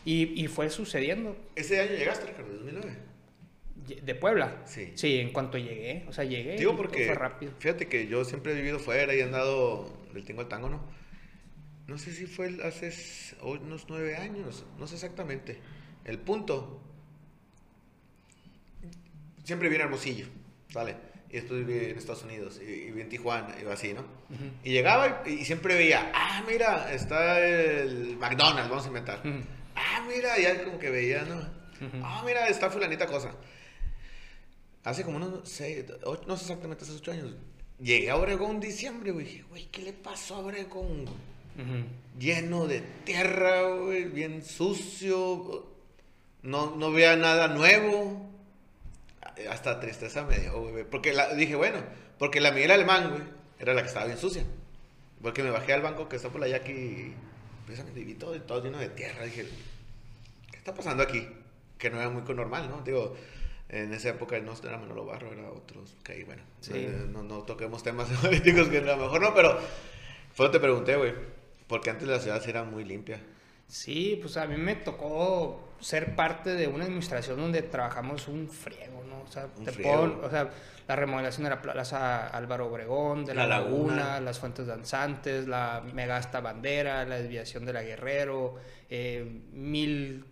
y, 0.04 0.42
y 0.42 0.48
fue 0.48 0.70
sucediendo. 0.70 1.36
¿Ese 1.54 1.80
año 1.80 1.92
llegaste, 1.92 2.26
Ricardo, 2.26 2.52
2009? 2.54 2.96
¿De 4.02 4.14
Puebla? 4.14 4.62
Sí. 4.64 4.92
Sí, 4.94 5.18
en 5.18 5.32
cuanto 5.32 5.58
llegué, 5.58 6.04
o 6.08 6.12
sea, 6.12 6.24
llegué. 6.24 6.56
Digo 6.56 6.76
porque, 6.76 7.06
fue 7.06 7.14
rápido. 7.14 7.52
fíjate 7.58 7.86
que 7.86 8.08
yo 8.08 8.24
siempre 8.24 8.52
he 8.52 8.56
vivido 8.56 8.78
fuera 8.78 9.14
y 9.14 9.20
he 9.20 9.22
andado 9.22 9.92
del 10.12 10.24
tingo 10.24 10.40
al 10.40 10.48
tango, 10.48 10.68
¿no? 10.68 10.80
no 11.86 11.98
sé 11.98 12.12
si 12.12 12.26
fue 12.26 12.58
hace 12.64 12.92
unos 13.42 13.86
nueve 13.88 14.16
años, 14.16 14.64
no 14.78 14.86
sé 14.86 14.96
exactamente. 14.96 15.58
El 16.04 16.18
punto, 16.18 16.80
siempre 19.44 19.68
viene 19.68 19.84
Hermosillo, 19.84 20.26
¿vale? 20.74 20.96
Y 21.36 21.40
después 21.40 21.66
viví 21.66 21.90
en 21.90 21.98
Estados 21.98 22.22
Unidos, 22.22 22.58
y, 22.62 22.64
viví 22.64 23.02
en 23.02 23.10
Tijuana, 23.10 23.54
y 23.62 23.70
así, 23.70 23.92
¿no? 23.92 24.02
Y 24.64 24.70
llegaba 24.70 25.22
y, 25.26 25.44
siempre 25.44 25.74
veía, 25.74 26.10
ah, 26.14 26.42
mira, 26.48 26.90
está 26.94 27.46
el 27.46 28.16
McDonald's, 28.16 28.70
vamos 28.70 28.84
a 28.84 28.88
inventar. 28.88 29.20
Ah, 29.74 30.02
mira, 30.08 30.38
ya 30.38 30.64
como 30.64 30.78
que 30.78 30.88
veía, 30.88 31.24
¿no? 31.24 31.46
Ah, 32.02 32.22
mira, 32.24 32.48
está 32.48 32.70
fulanita 32.70 33.06
cosa. 33.06 33.34
Hace 34.82 35.04
como 35.04 35.18
unos 35.18 35.46
seis, 35.46 35.84
no 36.26 36.36
sé 36.38 36.44
exactamente 36.44 36.84
hace 36.84 36.94
ocho 36.94 37.12
años, 37.12 37.34
llegué 37.78 38.08
a 38.08 38.16
Obregón 38.16 38.52
en 38.52 38.60
diciembre, 38.60 39.10
güey. 39.10 39.42
Güey, 39.42 39.66
¿qué 39.66 39.82
le 39.82 39.92
pasó 39.92 40.36
a 40.36 40.38
Obregón? 40.38 41.04
Lleno 42.18 42.66
de 42.66 42.80
tierra, 43.04 43.74
güey, 43.74 44.04
bien 44.04 44.42
sucio. 44.42 45.66
No, 46.42 46.76
no 46.76 46.92
veía 46.92 47.14
nada 47.14 47.48
nuevo. 47.48 48.35
Hasta 49.50 49.80
tristeza 49.80 50.24
me 50.24 50.38
dio, 50.38 50.70
güey. 50.70 50.84
Porque 50.84 51.12
la, 51.12 51.34
dije, 51.34 51.54
bueno, 51.56 51.78
porque 52.18 52.40
la 52.40 52.52
Miguel 52.52 52.70
Alemán, 52.70 53.10
güey, 53.10 53.22
era 53.58 53.74
la 53.74 53.82
que 53.82 53.88
estaba 53.88 54.06
bien 54.06 54.18
sucia. 54.18 54.44
Porque 55.22 55.42
me 55.42 55.50
bajé 55.50 55.72
al 55.72 55.82
banco 55.82 56.08
que 56.08 56.16
está 56.16 56.28
por 56.28 56.42
allá 56.42 56.56
aquí. 56.56 57.12
Precisamente 57.64 58.02
vi 58.04 58.14
todo, 58.14 58.40
todo 58.42 58.62
lleno 58.62 58.78
de 58.78 58.88
tierra. 58.88 59.24
Dije, 59.24 59.46
¿qué 60.50 60.56
está 60.56 60.74
pasando 60.74 61.02
aquí? 61.02 61.26
Que 61.78 61.90
no 61.90 61.98
era 61.98 62.08
muy 62.10 62.22
normal, 62.34 62.68
¿no? 62.70 62.82
Digo, 62.82 63.16
en 63.68 63.92
esa 63.92 64.10
época 64.10 64.38
no 64.38 64.54
era 64.62 64.78
Manolo 64.78 65.04
Barro, 65.04 65.32
era 65.32 65.50
otros. 65.50 65.96
Que 66.04 66.24
bueno, 66.24 66.42
no, 67.08 67.22
no, 67.22 67.42
toquemos 67.42 67.82
temas 67.82 68.08
políticos 68.22 68.68
que 68.68 68.78
a 68.78 68.82
lo 68.82 68.96
mejor 68.96 69.20
no, 69.20 69.34
pero 69.34 69.58
fue 70.34 70.46
lo 70.46 70.52
que 70.52 70.58
te 70.58 70.62
pregunté, 70.62 70.96
güey. 70.96 71.14
Porque 71.66 71.90
antes 71.90 72.06
la 72.06 72.20
ciudad 72.20 72.46
era 72.48 72.64
muy 72.64 72.84
limpia. 72.84 73.20
Sí, 73.68 74.18
pues 74.20 74.36
a 74.36 74.46
mí 74.46 74.56
me 74.56 74.76
tocó 74.76 75.74
ser 75.80 76.14
parte 76.14 76.54
de 76.54 76.68
una 76.68 76.84
administración 76.84 77.38
donde 77.38 77.62
trabajamos 77.62 78.28
un 78.28 78.48
friego, 78.48 79.02
¿no? 79.04 79.22
O 79.22 79.26
sea, 79.30 79.48
o 80.22 80.30
sea 80.30 80.50
la 80.86 80.94
remodelación 80.94 81.44
de 81.44 81.50
la 81.50 81.60
Plaza 81.60 82.28
Álvaro 82.28 82.68
Obregón, 82.68 83.24
de 83.24 83.34
la, 83.34 83.46
laguna, 83.46 84.20
las 84.20 84.38
fuentes 84.38 84.66
danzantes, 84.66 85.48
la 85.48 85.82
megasta 85.92 86.40
bandera, 86.40 87.04
la 87.04 87.16
desviación 87.16 87.64
de 87.64 87.72
la 87.72 87.82
Guerrero, 87.82 88.54
eh, 88.88 89.42
mil 89.52 90.24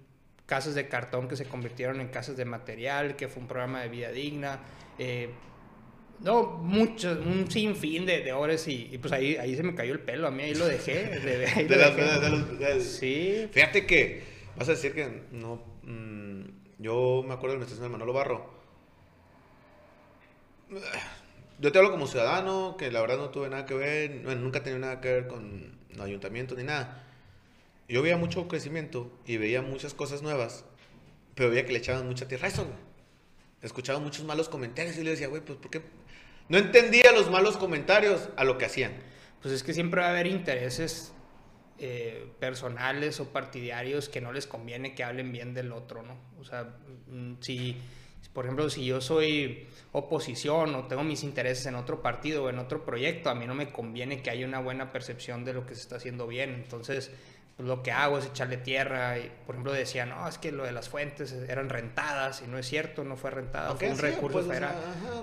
casas 0.46 0.74
de 0.74 0.88
cartón 0.88 1.26
que 1.26 1.36
se 1.36 1.46
convirtieron 1.46 2.00
en 2.00 2.08
casas 2.08 2.36
de 2.36 2.44
material, 2.44 3.16
que 3.16 3.26
fue 3.26 3.42
un 3.42 3.48
programa 3.48 3.80
de 3.80 3.88
vida 3.88 4.10
digna. 4.10 4.60
Eh, 4.98 5.30
no, 6.24 6.42
mucho, 6.46 7.10
un 7.10 7.50
sinfín 7.50 8.06
de, 8.06 8.20
de 8.22 8.32
horas 8.32 8.66
y, 8.66 8.98
pues 8.98 9.12
ahí, 9.12 9.36
ahí 9.36 9.54
se 9.54 9.62
me 9.62 9.74
cayó 9.74 9.92
el 9.92 10.00
pelo, 10.00 10.26
a 10.26 10.30
mí 10.30 10.42
ahí 10.42 10.54
lo 10.54 10.66
dejé. 10.66 11.20
De, 11.20 12.80
sí. 12.80 13.46
Fíjate 13.52 13.84
que 13.84 14.22
vas 14.56 14.66
a 14.70 14.72
decir 14.72 14.94
que 14.94 15.22
no, 15.32 15.62
mm, 15.82 16.42
yo 16.78 17.22
me 17.26 17.34
acuerdo 17.34 17.56
de 17.56 17.58
la 17.58 17.64
estación 17.64 17.84
de 17.84 17.92
Manolo 17.92 18.14
Barro. 18.14 18.54
Yo 21.60 21.70
te 21.70 21.78
hablo 21.78 21.90
como 21.90 22.06
ciudadano, 22.06 22.76
que 22.78 22.90
la 22.90 23.02
verdad 23.02 23.18
no 23.18 23.28
tuve 23.28 23.50
nada 23.50 23.66
que 23.66 23.74
ver, 23.74 24.22
bueno, 24.24 24.40
nunca 24.40 24.62
tenía 24.62 24.78
nada 24.78 25.02
que 25.02 25.12
ver 25.12 25.26
con 25.28 25.78
ayuntamiento 26.00 26.54
ni 26.54 26.64
nada. 26.64 27.06
Yo 27.86 28.00
veía 28.00 28.16
mucho 28.16 28.48
crecimiento 28.48 29.12
y 29.26 29.36
veía 29.36 29.60
muchas 29.60 29.92
cosas 29.92 30.22
nuevas, 30.22 30.64
pero 31.34 31.50
veía 31.50 31.66
que 31.66 31.72
le 31.72 31.80
echaban 31.80 32.06
mucha 32.06 32.26
tierra 32.26 32.46
a 32.46 32.50
eso, 32.50 32.66
Escuchaba 33.60 33.98
muchos 33.98 34.26
malos 34.26 34.50
comentarios 34.50 34.96
y 34.98 35.02
le 35.02 35.12
decía, 35.12 35.28
güey, 35.28 35.42
pues 35.42 35.58
¿por 35.58 35.70
qué 35.70 35.80
no 36.48 36.58
entendía 36.58 37.12
los 37.12 37.30
malos 37.30 37.56
comentarios 37.56 38.28
a 38.36 38.44
lo 38.44 38.58
que 38.58 38.66
hacían. 38.66 38.92
Pues 39.40 39.54
es 39.54 39.62
que 39.62 39.74
siempre 39.74 40.00
va 40.00 40.08
a 40.08 40.10
haber 40.10 40.26
intereses 40.26 41.12
eh, 41.78 42.28
personales 42.38 43.18
o 43.20 43.32
partidarios 43.32 44.08
que 44.08 44.20
no 44.20 44.32
les 44.32 44.46
conviene 44.46 44.94
que 44.94 45.04
hablen 45.04 45.32
bien 45.32 45.54
del 45.54 45.72
otro, 45.72 46.02
¿no? 46.02 46.16
O 46.38 46.44
sea, 46.44 46.76
mm, 47.08 47.34
si, 47.40 47.76
por 48.32 48.44
ejemplo, 48.44 48.70
si 48.70 48.84
yo 48.84 49.00
soy 49.00 49.66
oposición 49.92 50.74
o 50.74 50.86
tengo 50.86 51.02
mis 51.02 51.24
intereses 51.24 51.66
en 51.66 51.74
otro 51.74 52.00
partido 52.00 52.44
o 52.44 52.48
en 52.48 52.58
otro 52.58 52.84
proyecto, 52.84 53.28
a 53.28 53.34
mí 53.34 53.46
no 53.46 53.54
me 53.54 53.72
conviene 53.72 54.22
que 54.22 54.30
haya 54.30 54.46
una 54.46 54.60
buena 54.60 54.92
percepción 54.92 55.44
de 55.44 55.52
lo 55.52 55.66
que 55.66 55.74
se 55.74 55.82
está 55.82 55.96
haciendo 55.96 56.26
bien. 56.26 56.54
Entonces, 56.54 57.10
pues 57.56 57.68
lo 57.68 57.82
que 57.82 57.92
hago 57.92 58.18
es 58.18 58.26
echarle 58.26 58.56
tierra. 58.56 59.18
Y, 59.18 59.30
por 59.46 59.54
ejemplo, 59.54 59.72
decían, 59.72 60.08
no, 60.08 60.28
es 60.28 60.38
que 60.38 60.52
lo 60.52 60.64
de 60.64 60.72
las 60.72 60.88
fuentes 60.88 61.32
eran 61.48 61.68
rentadas 61.68 62.42
y 62.44 62.50
no 62.50 62.58
es 62.58 62.66
cierto, 62.66 63.04
no 63.04 63.16
fue 63.16 63.30
rentada, 63.30 63.74
fue 63.76 63.90
un 63.90 63.98
recurso 63.98 64.38
pues, 64.38 64.46
federal. 64.46 64.74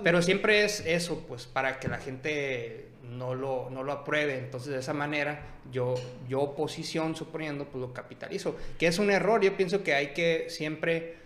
Pero 0.02 0.22
siempre 0.22 0.64
es 0.64 0.80
eso, 0.80 1.24
pues, 1.26 1.46
para 1.46 1.78
que 1.78 1.88
la 1.88 1.98
gente 1.98 2.88
no 3.02 3.34
lo, 3.34 3.68
no 3.70 3.82
lo 3.82 3.92
apruebe. 3.92 4.38
Entonces, 4.38 4.72
de 4.72 4.78
esa 4.78 4.94
manera, 4.94 5.42
yo, 5.70 5.94
yo 6.28 6.40
oposición, 6.40 7.14
suponiendo, 7.14 7.66
pues 7.66 7.80
lo 7.80 7.92
capitalizo. 7.92 8.56
Que 8.78 8.86
es 8.86 8.98
un 8.98 9.10
error, 9.10 9.42
yo 9.42 9.56
pienso 9.56 9.82
que 9.82 9.94
hay 9.94 10.08
que 10.08 10.46
siempre 10.48 11.21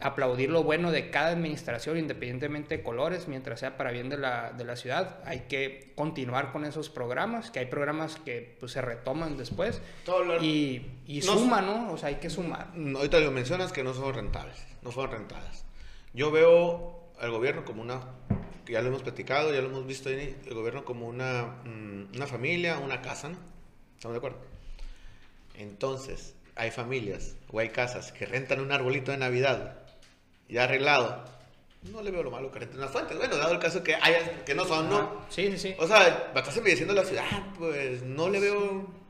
aplaudir 0.00 0.50
lo 0.50 0.62
bueno 0.62 0.90
de 0.90 1.10
cada 1.10 1.28
administración, 1.28 1.98
independientemente 1.98 2.78
de 2.78 2.82
colores, 2.82 3.28
mientras 3.28 3.60
sea 3.60 3.76
para 3.76 3.90
bien 3.90 4.08
de 4.08 4.16
la, 4.16 4.52
de 4.52 4.64
la 4.64 4.76
ciudad. 4.76 5.20
Hay 5.24 5.40
que 5.40 5.92
continuar 5.94 6.52
con 6.52 6.64
esos 6.64 6.88
programas, 6.88 7.50
que 7.50 7.60
hay 7.60 7.66
programas 7.66 8.16
que 8.16 8.56
pues, 8.58 8.72
se 8.72 8.80
retoman 8.80 9.36
después 9.36 9.80
y, 10.40 10.82
y 11.06 11.22
suma, 11.22 11.60
¿no? 11.60 11.92
O 11.92 11.98
sea, 11.98 12.08
hay 12.08 12.16
que 12.16 12.30
sumar. 12.30 12.72
Ahorita 12.96 13.20
lo 13.20 13.30
mencionas 13.30 13.72
que 13.72 13.84
no 13.84 13.92
son 13.92 14.14
rentables, 14.14 14.56
no 14.82 14.90
fueron 14.90 15.18
rentadas. 15.18 15.64
Yo 16.14 16.30
veo 16.30 17.12
al 17.20 17.30
gobierno 17.30 17.64
como 17.64 17.82
una, 17.82 18.00
ya 18.66 18.80
lo 18.80 18.88
hemos 18.88 19.02
platicado, 19.02 19.52
ya 19.52 19.60
lo 19.60 19.68
hemos 19.68 19.86
visto 19.86 20.08
el 20.08 20.54
gobierno 20.54 20.84
como 20.84 21.06
una, 21.06 21.60
mm, 21.64 22.16
una 22.16 22.26
familia, 22.26 22.78
una 22.78 23.02
casa, 23.02 23.28
¿no? 23.28 23.38
¿Estamos 23.96 24.14
de 24.14 24.18
acuerdo? 24.18 24.38
Entonces, 25.56 26.34
hay 26.56 26.70
familias 26.70 27.36
o 27.50 27.58
hay 27.58 27.68
casas 27.68 28.12
que 28.12 28.24
rentan 28.24 28.60
un 28.60 28.72
arbolito 28.72 29.12
de 29.12 29.18
Navidad 29.18 29.80
ya 30.50 30.64
arreglado, 30.64 31.24
no 31.92 32.02
le 32.02 32.10
veo 32.10 32.22
lo 32.22 32.30
malo 32.30 32.50
que 32.50 32.58
renten 32.58 32.80
las 32.80 32.90
fuentes. 32.90 33.16
Bueno, 33.16 33.36
dado 33.36 33.52
el 33.52 33.58
caso 33.58 33.82
que 33.82 33.94
haya, 33.94 34.44
que 34.44 34.54
no 34.54 34.64
son, 34.66 34.90
¿no? 34.90 35.22
Sí, 35.30 35.50
sí, 35.52 35.58
sí. 35.58 35.74
O 35.78 35.86
sea, 35.86 36.30
estás 36.34 36.56
embelleciendo 36.56 36.92
la 36.94 37.04
ciudad, 37.04 37.24
pues 37.58 38.02
no 38.02 38.28
le 38.28 38.40
veo. 38.40 39.00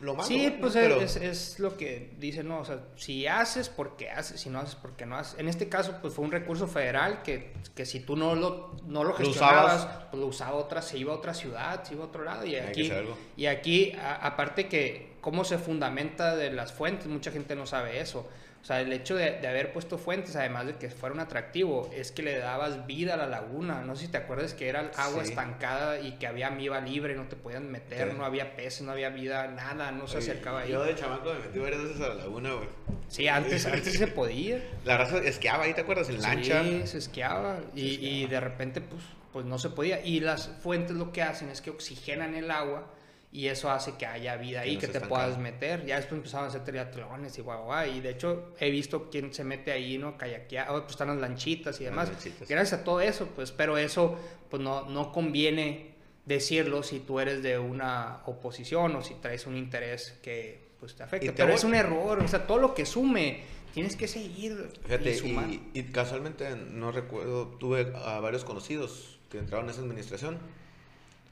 lo 0.00 0.14
malo. 0.14 0.26
Sí, 0.26 0.46
¿no? 0.46 0.60
pues 0.60 0.72
Pero- 0.72 0.98
es, 1.02 1.16
es 1.16 1.58
lo 1.58 1.76
que 1.76 2.14
dicen, 2.18 2.48
¿no? 2.48 2.60
O 2.60 2.64
sea, 2.64 2.80
si 2.96 3.26
haces, 3.26 3.68
porque 3.68 4.08
haces, 4.08 4.40
si 4.40 4.48
no 4.48 4.58
haces, 4.60 4.74
porque 4.76 5.04
no 5.04 5.14
haces. 5.18 5.38
En 5.38 5.46
este 5.46 5.68
caso, 5.68 5.98
pues 6.00 6.14
fue 6.14 6.24
un 6.24 6.32
recurso 6.32 6.66
federal 6.66 7.20
que, 7.22 7.52
que 7.74 7.84
si 7.84 8.00
tú 8.00 8.16
no 8.16 8.34
lo, 8.34 8.76
no 8.86 9.04
lo 9.04 9.10
Lo 9.10 9.16
gestionabas, 9.16 9.80
usabas. 9.84 10.04
pues 10.10 10.20
lo 10.22 10.26
usaba 10.28 10.54
otra, 10.56 10.80
se 10.80 10.96
iba 10.96 11.12
a 11.12 11.16
otra 11.16 11.34
ciudad, 11.34 11.84
se 11.84 11.92
iba 11.92 12.04
a 12.04 12.06
otro 12.06 12.24
lado. 12.24 12.46
Y 12.46 12.56
aquí, 12.56 12.90
y 13.36 13.44
aquí 13.44 13.92
a- 13.92 14.14
aparte 14.26 14.68
que 14.68 15.12
cómo 15.20 15.44
se 15.44 15.58
fundamenta 15.58 16.34
de 16.34 16.50
las 16.50 16.72
fuentes, 16.72 17.06
mucha 17.08 17.30
gente 17.30 17.54
no 17.54 17.66
sabe 17.66 18.00
eso. 18.00 18.26
O 18.62 18.64
sea, 18.64 18.82
el 18.82 18.92
hecho 18.92 19.16
de, 19.16 19.38
de 19.40 19.48
haber 19.48 19.72
puesto 19.72 19.96
fuentes, 19.96 20.36
además 20.36 20.66
de 20.66 20.76
que 20.76 20.90
fuera 20.90 21.14
un 21.14 21.20
atractivo, 21.20 21.90
es 21.94 22.12
que 22.12 22.22
le 22.22 22.38
dabas 22.38 22.86
vida 22.86 23.14
a 23.14 23.16
la 23.16 23.26
laguna. 23.26 23.80
No 23.82 23.96
sé 23.96 24.02
si 24.06 24.08
te 24.12 24.18
acuerdas 24.18 24.52
que 24.52 24.68
era 24.68 24.90
agua 24.98 25.24
Sí. 25.24 25.30
estancada 25.30 25.98
y 25.98 26.12
que 26.18 26.26
había 26.26 26.48
amiba 26.48 26.78
libre, 26.80 27.14
no 27.14 27.24
te 27.26 27.36
podían 27.36 27.70
meter, 27.70 28.10
Sí. 28.10 28.16
no 28.18 28.24
había 28.24 28.54
peces, 28.56 28.82
no 28.82 28.92
había 28.92 29.08
vida, 29.08 29.48
nada, 29.48 29.90
no 29.92 30.06
se 30.06 30.18
Oye, 30.18 30.30
acercaba 30.30 30.60
ahí. 30.60 30.70
Yo 30.72 30.84
de 30.84 30.94
chamaco 30.94 31.32
me 31.32 31.38
metí 31.40 31.58
varias 31.58 31.82
veces 31.82 32.00
a 32.02 32.08
la 32.08 32.14
laguna, 32.16 32.52
güey. 32.52 32.68
Sí, 33.08 33.26
antes, 33.28 33.64
antes 33.66 33.94
se 33.98 34.06
podía. 34.08 34.62
La 34.84 34.98
raza 34.98 35.18
esquiaba 35.18 35.64
ahí, 35.64 35.72
¿te 35.72 35.80
acuerdas? 35.80 36.10
En 36.10 36.20
lancha. 36.20 36.62
Sí, 36.62 36.82
se 36.86 36.98
esquiaba. 36.98 37.60
Y, 37.74 38.06
y 38.06 38.26
de 38.26 38.40
repente, 38.40 38.82
pues, 38.82 39.02
pues 39.32 39.46
no 39.46 39.58
se 39.58 39.70
podía. 39.70 40.04
Y 40.04 40.20
las 40.20 40.48
fuentes 40.62 40.96
lo 40.96 41.12
que 41.12 41.22
hacen 41.22 41.48
es 41.48 41.60
que 41.62 41.70
oxigenan 41.70 42.34
el 42.34 42.50
agua 42.50 42.86
y 43.32 43.46
eso 43.46 43.70
hace 43.70 43.92
que 43.96 44.06
haya 44.06 44.36
vida 44.36 44.62
Que 44.62 44.70
ahí, 44.70 44.76
que 44.76 44.88
te 44.88 45.00
puedas 45.00 45.38
meter. 45.38 45.86
Ya 45.86 45.96
después 45.96 46.16
empezaron 46.18 46.46
a 46.46 46.48
hacer 46.48 46.64
triatlones 46.64 47.38
y 47.38 47.42
guau, 47.42 47.64
guau. 47.64 47.86
Y 47.88 48.00
de 48.00 48.10
hecho, 48.10 48.54
he 48.58 48.70
visto 48.70 49.08
quién 49.08 49.32
se 49.32 49.44
mete 49.44 49.70
ahí, 49.70 49.98
¿no? 49.98 50.18
Kayakear, 50.18 50.68
oh, 50.70 50.80
pues 50.80 50.90
están 50.92 51.08
las 51.08 51.18
lanchitas 51.18 51.80
y 51.80 51.84
demás. 51.84 52.08
lanchitas. 52.10 52.48
Gracias 52.48 52.80
a 52.80 52.84
todo 52.84 53.00
eso, 53.00 53.26
pues, 53.36 53.52
pero 53.52 53.78
eso, 53.78 54.18
pues 54.48 54.60
no, 54.60 54.88
no 54.88 55.12
conviene 55.12 55.94
decirlo 56.26 56.82
si 56.82 56.98
tú 57.00 57.20
eres 57.20 57.42
de 57.42 57.58
una 57.58 58.20
oposición 58.26 58.94
o 58.96 59.02
si 59.02 59.14
traes 59.14 59.46
un 59.46 59.56
interés 59.56 60.18
que 60.22 60.68
pues 60.80 60.94
te 60.96 61.02
afecta. 61.02 61.26
Te 61.26 61.32
pero 61.32 61.48
voy- 61.48 61.56
es 61.56 61.64
un 61.64 61.74
error, 61.74 62.18
o 62.20 62.26
sea, 62.28 62.46
todo 62.46 62.58
lo 62.58 62.74
que 62.74 62.86
sume, 62.86 63.42
tienes 63.74 63.96
que 63.96 64.08
seguir 64.08 64.70
Fíjate, 64.84 65.10
y 65.10 65.14
sumar. 65.14 65.48
y, 65.48 65.70
y 65.74 65.82
casualmente, 65.84 66.56
no 66.56 66.90
recuerdo, 66.90 67.46
tuve 67.58 67.92
a 68.04 68.18
varios 68.20 68.44
conocidos 68.44 69.18
que 69.30 69.38
entraron 69.38 69.66
en 69.66 69.70
esa 69.72 69.80
administración 69.82 70.38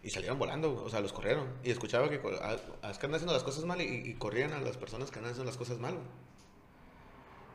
y 0.02 0.10
salieron 0.10 0.38
volando, 0.38 0.74
o 0.84 0.88
sea, 0.90 1.00
los 1.00 1.12
corrieron. 1.12 1.46
Y 1.64 1.70
escuchaba 1.70 2.08
que 2.08 2.20
a, 2.42 2.56
a- 2.86 2.90
es 2.90 2.98
que 2.98 3.06
andan 3.06 3.16
haciendo 3.16 3.32
las 3.32 3.42
cosas 3.42 3.64
mal 3.64 3.80
y, 3.80 3.84
y 3.84 4.14
corrían 4.14 4.52
a 4.52 4.60
las 4.60 4.76
personas 4.76 5.10
que 5.10 5.18
andan 5.18 5.32
haciendo 5.32 5.50
las 5.50 5.58
cosas 5.58 5.78
mal. 5.78 5.98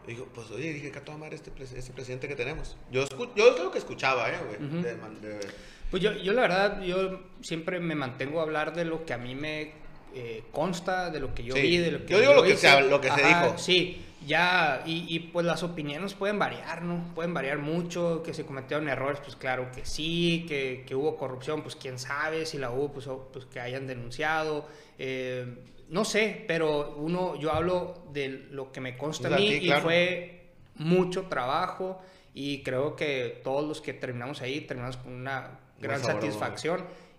Y 0.06 0.12
digo, 0.12 0.28
pues 0.34 0.52
oye, 0.52 0.74
dije, 0.74 0.92
que 0.92 1.00
a 1.00 1.06
toda 1.06 1.18
madre 1.18 1.36
este, 1.36 1.52
este 1.64 1.94
presidente 1.94 2.28
que 2.28 2.36
tenemos. 2.36 2.76
Yo, 2.92 3.06
yo 3.36 3.56
es 3.56 3.60
lo 3.64 3.72
que 3.72 3.78
escuchaba, 3.78 4.30
¿eh, 4.30 4.38
güey? 4.46 4.82
De 4.84 4.96
de- 4.96 5.48
Pues 5.90 6.04
yo, 6.04 6.12
yo 6.14 6.34
la 6.34 6.42
verdad, 6.42 6.82
yo 6.82 7.22
siempre 7.42 7.80
me 7.80 7.96
mantengo 7.96 8.40
a 8.40 8.44
hablar 8.44 8.76
de 8.76 8.84
lo 8.84 9.06
que 9.06 9.14
a 9.14 9.18
mí 9.18 9.34
me 9.36 9.72
eh, 10.16 10.44
consta, 10.52 11.10
de 11.10 11.20
lo 11.20 11.34
que 11.34 11.44
yo 11.44 11.56
Sí. 11.56 11.62
vi, 11.62 11.78
de 11.78 11.92
lo 11.92 12.06
que 12.06 12.14
Yo 12.14 12.20
digo 12.20 12.34
lo 12.34 12.44
que 12.44 12.56
se 12.58 12.68
habla- 12.68 12.88
lo 12.90 13.02
que 13.02 13.10
se 13.12 13.24
dijo. 13.24 13.58
Sí, 13.58 14.06
ya, 14.26 14.84
y, 14.86 15.06
y, 15.14 15.20
pues 15.20 15.46
las 15.46 15.64
opiniones 15.64 16.14
pueden 16.14 16.40
variar, 16.40 16.82
¿no? 16.82 17.14
Pueden 17.14 17.34
variar 17.34 17.58
mucho, 17.60 18.24
que 18.24 18.34
se 18.34 18.46
cometieron 18.46 18.88
errores, 18.88 19.20
pues 19.24 19.36
claro 19.36 19.70
que 19.76 19.86
sí, 19.86 20.46
que, 20.48 20.86
que 20.88 20.96
hubo 20.96 21.18
corrupción, 21.18 21.62
pues 21.62 21.76
quién 21.76 22.00
sabe, 22.00 22.46
si 22.46 22.58
la 22.58 22.72
hubo, 22.72 22.92
pues, 22.94 23.08
pues 23.34 23.46
que 23.46 23.60
hayan 23.60 23.86
denunciado, 23.86 24.66
eh, 24.98 25.46
no 25.90 26.06
sé, 26.06 26.46
pero 26.48 26.96
uno, 26.98 27.38
yo 27.40 27.52
hablo 27.52 28.06
de 28.14 28.30
lo 28.50 28.72
que 28.72 28.80
me 28.82 28.98
consta 28.98 29.28
a 29.28 29.32
mí 29.38 29.48
sí, 29.60 29.68
y 29.68 29.72
fue 29.74 30.52
mucho 30.76 31.24
trabajo 31.24 32.02
y 32.34 32.64
creo 32.64 32.96
que 32.96 33.42
todos 33.44 33.68
los 33.68 33.82
que 33.82 33.94
terminamos 33.94 34.42
ahí 34.42 34.62
terminamos 34.62 34.98
con 34.98 35.14
una 35.14 35.60
gran 35.80 36.02
boca. 36.02 36.14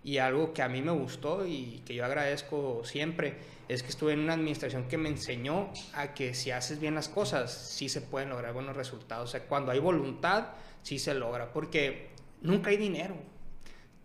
Y 0.05 0.19
algo 0.19 0.53
que 0.53 0.61
a 0.61 0.69
mí 0.69 0.83
me 0.83 0.91
gustó 0.91 1.47
y 1.47 1.81
que 1.83 1.95
yo 1.95 2.05
agradezco 2.05 2.83
siempre 2.85 3.37
es 3.67 3.81
que 3.81 3.89
estuve 3.89 4.13
en 4.13 4.19
una 4.19 4.33
administración 4.33 4.87
que 4.87 4.99
me 4.99 5.09
enseñó 5.09 5.71
a 5.95 6.13
que 6.13 6.35
si 6.35 6.51
haces 6.51 6.79
bien 6.79 6.93
las 6.93 7.09
cosas 7.09 7.51
sí 7.51 7.89
se 7.89 8.01
pueden 8.01 8.29
lograr 8.29 8.53
buenos 8.53 8.75
resultados, 8.75 9.29
o 9.29 9.31
sea, 9.31 9.47
cuando 9.47 9.71
hay 9.71 9.79
voluntad 9.79 10.49
sí 10.83 10.99
se 10.99 11.15
logra 11.15 11.51
porque 11.51 12.09
nunca 12.41 12.69
hay 12.69 12.77
dinero. 12.77 13.15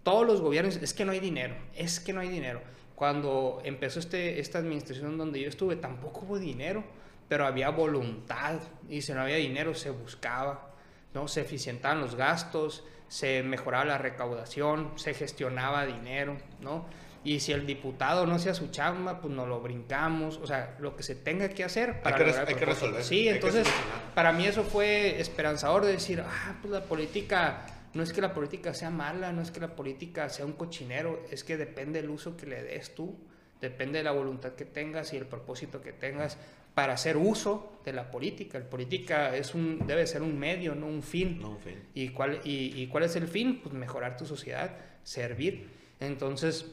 Todos 0.02 0.26
los 0.26 0.40
gobiernos 0.40 0.76
es 0.76 0.94
que 0.94 1.04
no 1.04 1.12
hay 1.12 1.20
dinero, 1.20 1.54
es 1.76 2.00
que 2.00 2.14
no 2.14 2.20
hay 2.20 2.30
dinero. 2.30 2.62
Cuando 2.94 3.60
empezó 3.62 4.00
este, 4.00 4.40
esta 4.40 4.58
administración 4.58 5.18
donde 5.18 5.38
yo 5.38 5.50
estuve 5.50 5.76
tampoco 5.76 6.20
hubo 6.24 6.38
dinero, 6.38 6.82
pero 7.28 7.44
había 7.44 7.68
voluntad 7.68 8.58
y 8.88 9.02
si 9.02 9.12
no 9.12 9.20
había 9.20 9.36
dinero 9.36 9.74
se 9.74 9.90
buscaba, 9.90 10.74
¿no? 11.12 11.28
Se 11.28 11.42
eficientaban 11.42 12.00
los 12.00 12.14
gastos, 12.14 12.84
se 13.10 13.42
mejoraba 13.42 13.84
la 13.84 13.98
recaudación, 13.98 14.92
se 14.94 15.14
gestionaba 15.14 15.84
dinero, 15.84 16.36
¿no? 16.60 16.86
Y 17.24 17.40
si 17.40 17.50
el 17.50 17.66
diputado 17.66 18.24
no 18.24 18.36
hacía 18.36 18.54
su 18.54 18.68
chamba, 18.68 19.20
pues 19.20 19.34
nos 19.34 19.48
lo 19.48 19.60
brincamos, 19.60 20.38
o 20.38 20.46
sea, 20.46 20.76
lo 20.78 20.94
que 20.94 21.02
se 21.02 21.16
tenga 21.16 21.48
que 21.48 21.64
hacer 21.64 22.02
para 22.02 22.16
que 22.16 22.30
hay 22.30 22.54
que 22.54 22.64
resolver, 22.64 23.02
Sí, 23.02 23.28
hay 23.28 23.34
entonces 23.34 23.66
para 24.14 24.32
mí 24.32 24.46
eso 24.46 24.62
fue 24.62 25.20
esperanzador 25.20 25.84
de 25.84 25.92
decir, 25.92 26.22
ah, 26.24 26.54
pues 26.62 26.72
la 26.72 26.84
política, 26.84 27.66
no 27.94 28.04
es 28.04 28.12
que 28.12 28.20
la 28.20 28.32
política 28.32 28.74
sea 28.74 28.90
mala, 28.90 29.32
no 29.32 29.42
es 29.42 29.50
que 29.50 29.58
la 29.58 29.74
política 29.74 30.28
sea 30.28 30.46
un 30.46 30.52
cochinero, 30.52 31.20
es 31.32 31.42
que 31.42 31.56
depende 31.56 32.00
del 32.00 32.10
uso 32.10 32.36
que 32.36 32.46
le 32.46 32.62
des 32.62 32.94
tú, 32.94 33.18
depende 33.60 33.98
de 33.98 34.04
la 34.04 34.12
voluntad 34.12 34.52
que 34.52 34.66
tengas 34.66 35.12
y 35.12 35.16
el 35.16 35.26
propósito 35.26 35.82
que 35.82 35.92
tengas 35.92 36.38
para 36.80 36.94
hacer 36.94 37.18
uso 37.18 37.78
de 37.84 37.92
la 37.92 38.10
política. 38.10 38.58
La 38.58 38.64
política 38.64 39.36
es 39.36 39.54
un, 39.54 39.86
debe 39.86 40.06
ser 40.06 40.22
un 40.22 40.38
medio, 40.38 40.74
no 40.74 40.86
un 40.86 41.02
fin. 41.02 41.38
No, 41.38 41.56
en 41.56 41.60
fin. 41.60 41.82
¿Y 41.92 42.08
cuál, 42.08 42.40
y, 42.42 42.72
y 42.80 42.86
cuál 42.86 43.04
es 43.04 43.16
el 43.16 43.28
fin? 43.28 43.60
Pues 43.62 43.74
mejorar 43.74 44.16
tu 44.16 44.24
sociedad, 44.24 44.78
servir. 45.02 45.68
Entonces, 46.00 46.64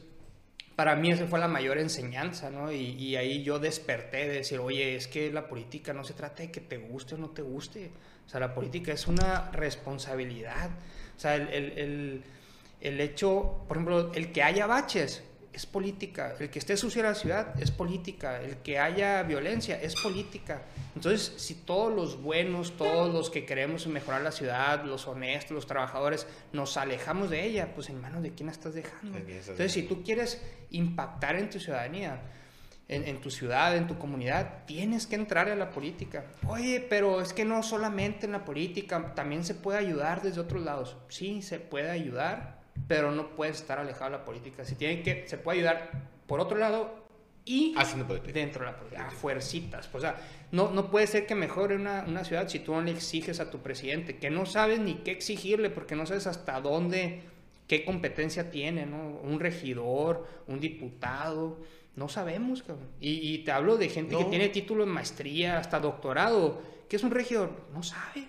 para 0.76 0.96
mí 0.96 1.10
esa 1.10 1.26
fue 1.26 1.38
la 1.38 1.46
mayor 1.46 1.76
enseñanza, 1.76 2.48
¿no? 2.48 2.72
Y, 2.72 2.94
y 2.94 3.16
ahí 3.16 3.42
yo 3.42 3.58
desperté 3.58 4.26
de 4.28 4.36
decir, 4.36 4.60
oye, 4.60 4.96
es 4.96 5.08
que 5.08 5.30
la 5.30 5.46
política 5.46 5.92
no 5.92 6.04
se 6.04 6.14
trata 6.14 6.42
de 6.42 6.50
que 6.50 6.62
te 6.62 6.78
guste 6.78 7.16
o 7.16 7.18
no 7.18 7.28
te 7.28 7.42
guste. 7.42 7.90
O 8.24 8.30
sea, 8.30 8.40
la 8.40 8.54
política 8.54 8.90
es 8.90 9.06
una 9.08 9.50
responsabilidad. 9.50 10.70
O 11.18 11.20
sea, 11.20 11.34
el, 11.34 11.48
el, 11.48 11.78
el, 11.78 12.22
el 12.80 13.00
hecho, 13.02 13.62
por 13.68 13.76
ejemplo, 13.76 14.10
el 14.14 14.32
que 14.32 14.42
haya 14.42 14.66
baches 14.66 15.22
es 15.58 15.66
política. 15.66 16.36
El 16.38 16.50
que 16.50 16.60
esté 16.60 16.76
sucia 16.76 17.02
la 17.02 17.16
ciudad 17.16 17.60
es 17.60 17.72
política. 17.72 18.40
El 18.40 18.58
que 18.58 18.78
haya 18.78 19.24
violencia 19.24 19.80
es 19.82 19.96
política. 20.00 20.62
Entonces, 20.94 21.34
si 21.36 21.54
todos 21.54 21.92
los 21.92 22.22
buenos, 22.22 22.76
todos 22.76 23.12
los 23.12 23.28
que 23.28 23.44
queremos 23.44 23.84
mejorar 23.88 24.22
la 24.22 24.30
ciudad, 24.30 24.84
los 24.84 25.08
honestos, 25.08 25.50
los 25.50 25.66
trabajadores, 25.66 26.28
nos 26.52 26.76
alejamos 26.76 27.28
de 27.30 27.44
ella, 27.44 27.74
pues 27.74 27.88
en 27.90 28.00
manos 28.00 28.22
de 28.22 28.30
quién 28.30 28.46
la 28.46 28.52
estás 28.52 28.72
dejando. 28.72 29.18
¿De 29.18 29.24
quién 29.24 29.38
estás 29.38 29.50
Entonces, 29.50 29.72
si 29.72 29.82
tú 29.82 30.04
quieres 30.04 30.40
impactar 30.70 31.34
en 31.34 31.50
tu 31.50 31.58
ciudadanía, 31.58 32.22
en, 32.86 33.08
en, 33.08 33.20
tu 33.20 33.28
ciudad, 33.28 33.76
en 33.76 33.88
tu 33.88 33.98
comunidad, 33.98 34.64
tienes 34.64 35.08
que 35.08 35.16
entrar 35.16 35.48
a 35.48 35.56
la 35.56 35.70
política. 35.70 36.26
Oye, 36.46 36.86
pero 36.88 37.20
es 37.20 37.32
que 37.32 37.44
no 37.44 37.64
solamente 37.64 38.26
en 38.26 38.32
la 38.32 38.44
política, 38.44 39.12
también 39.16 39.44
se 39.44 39.56
puede 39.56 39.80
ayudar 39.80 40.22
desde 40.22 40.40
otros 40.40 40.62
lados. 40.62 40.96
Sí, 41.08 41.42
se 41.42 41.58
puede 41.58 41.90
ayudar, 41.90 42.57
pero 42.86 43.10
no 43.10 43.34
puedes 43.34 43.56
estar 43.60 43.78
alejado 43.78 44.12
de 44.12 44.18
la 44.18 44.24
política. 44.24 44.64
Se, 44.64 44.74
tiene 44.74 45.02
que, 45.02 45.26
se 45.26 45.38
puede 45.38 45.58
ayudar 45.58 45.90
por 46.26 46.40
otro 46.40 46.58
lado 46.58 47.06
y 47.44 47.74
Haciendo 47.78 48.06
política. 48.06 48.32
dentro 48.32 48.64
de 48.64 48.70
la 48.72 48.76
política, 48.76 49.08
a 49.08 49.10
fuercitas. 49.10 49.88
Pues, 49.88 50.04
o 50.04 50.06
sea, 50.06 50.16
no, 50.52 50.70
no 50.70 50.90
puede 50.90 51.06
ser 51.06 51.26
que 51.26 51.34
mejore 51.34 51.76
una, 51.76 52.04
una 52.06 52.24
ciudad 52.24 52.46
si 52.48 52.58
tú 52.60 52.72
no 52.74 52.82
le 52.82 52.90
exiges 52.90 53.40
a 53.40 53.50
tu 53.50 53.58
presidente, 53.60 54.18
que 54.18 54.28
no 54.30 54.44
sabes 54.46 54.78
ni 54.80 54.96
qué 54.96 55.12
exigirle, 55.12 55.70
porque 55.70 55.96
no 55.96 56.04
sabes 56.04 56.26
hasta 56.26 56.60
dónde, 56.60 57.22
qué 57.66 57.84
competencia 57.86 58.50
tiene, 58.50 58.84
¿no? 58.84 58.98
Un 59.22 59.40
regidor, 59.40 60.26
un 60.46 60.60
diputado, 60.60 61.58
no 61.96 62.08
sabemos, 62.08 62.62
cabrón. 62.62 62.88
Y, 63.00 63.32
y 63.34 63.38
te 63.38 63.50
hablo 63.52 63.76
de 63.78 63.88
gente 63.88 64.12
No. 64.12 64.18
que 64.20 64.24
tiene 64.26 64.50
título 64.50 64.84
en 64.84 64.90
maestría, 64.90 65.58
hasta 65.58 65.80
doctorado, 65.80 66.60
que 66.88 66.96
es 66.96 67.02
un 67.02 67.10
regidor, 67.10 67.50
no 67.72 67.82
sabe. 67.82 68.28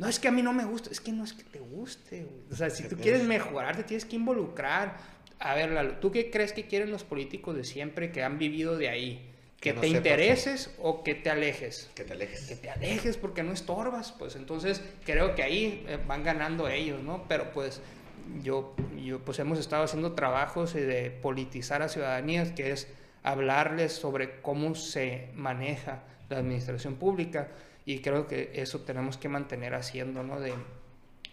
No 0.00 0.08
es 0.08 0.18
que 0.18 0.28
a 0.28 0.32
mí 0.32 0.40
no 0.40 0.54
me 0.54 0.64
gusta, 0.64 0.88
es 0.90 0.98
que 0.98 1.12
no 1.12 1.24
es 1.24 1.34
que 1.34 1.42
te 1.42 1.58
guste. 1.58 2.24
güey. 2.24 2.40
O 2.50 2.56
sea, 2.56 2.70
si 2.70 2.88
tú 2.88 2.96
quieres 2.96 3.22
mejorar, 3.24 3.76
te 3.76 3.82
tienes 3.82 4.06
que 4.06 4.16
involucrar. 4.16 4.96
A 5.38 5.52
ver, 5.52 5.72
Lalo, 5.72 5.96
¿tú 5.96 6.10
qué 6.10 6.30
crees 6.30 6.54
que 6.54 6.66
quieren 6.66 6.90
los 6.90 7.04
políticos 7.04 7.54
de 7.54 7.64
siempre 7.64 8.10
que 8.10 8.22
han 8.22 8.38
vivido 8.38 8.78
de 8.78 8.88
ahí? 8.88 9.30
¿Que, 9.60 9.70
Que 9.70 9.74
no 9.74 9.80
te 9.82 9.88
intereses 9.88 10.74
o 10.80 11.04
que 11.04 11.14
te 11.14 11.28
alejes? 11.28 11.90
Que 11.94 12.04
te 12.04 12.14
alejes. 12.14 12.46
Que 12.46 12.56
te 12.56 12.70
alejes 12.70 13.18
porque 13.18 13.42
no 13.42 13.52
estorbas, 13.52 14.12
pues 14.12 14.36
entonces 14.36 14.82
creo 15.04 15.34
que 15.34 15.42
ahí 15.42 15.84
eh, 15.86 15.98
van 16.08 16.24
ganando 16.24 16.66
ellos, 16.66 17.02
¿no? 17.02 17.26
Pero 17.28 17.52
pues 17.52 17.82
yo, 18.42 18.74
yo 19.04 19.18
pues 19.18 19.38
hemos 19.38 19.58
estado 19.58 19.84
haciendo 19.84 20.14
trabajos 20.14 20.74
eh, 20.76 20.86
de 20.86 21.10
politizar 21.10 21.82
a 21.82 21.90
ciudadanías, 21.90 22.52
que 22.52 22.70
es 22.70 22.88
hablarles 23.22 23.92
sobre 23.92 24.40
cómo 24.40 24.74
se 24.74 25.28
maneja 25.34 26.04
la 26.30 26.38
administración 26.38 26.94
pública 26.94 27.48
y 27.86 28.00
creo 28.00 28.26
que 28.26 28.50
eso 28.54 28.80
tenemos 28.80 29.16
que 29.16 29.28
mantener 29.28 29.74
haciendo, 29.74 30.22
¿no? 30.22 30.38
De 30.40 30.52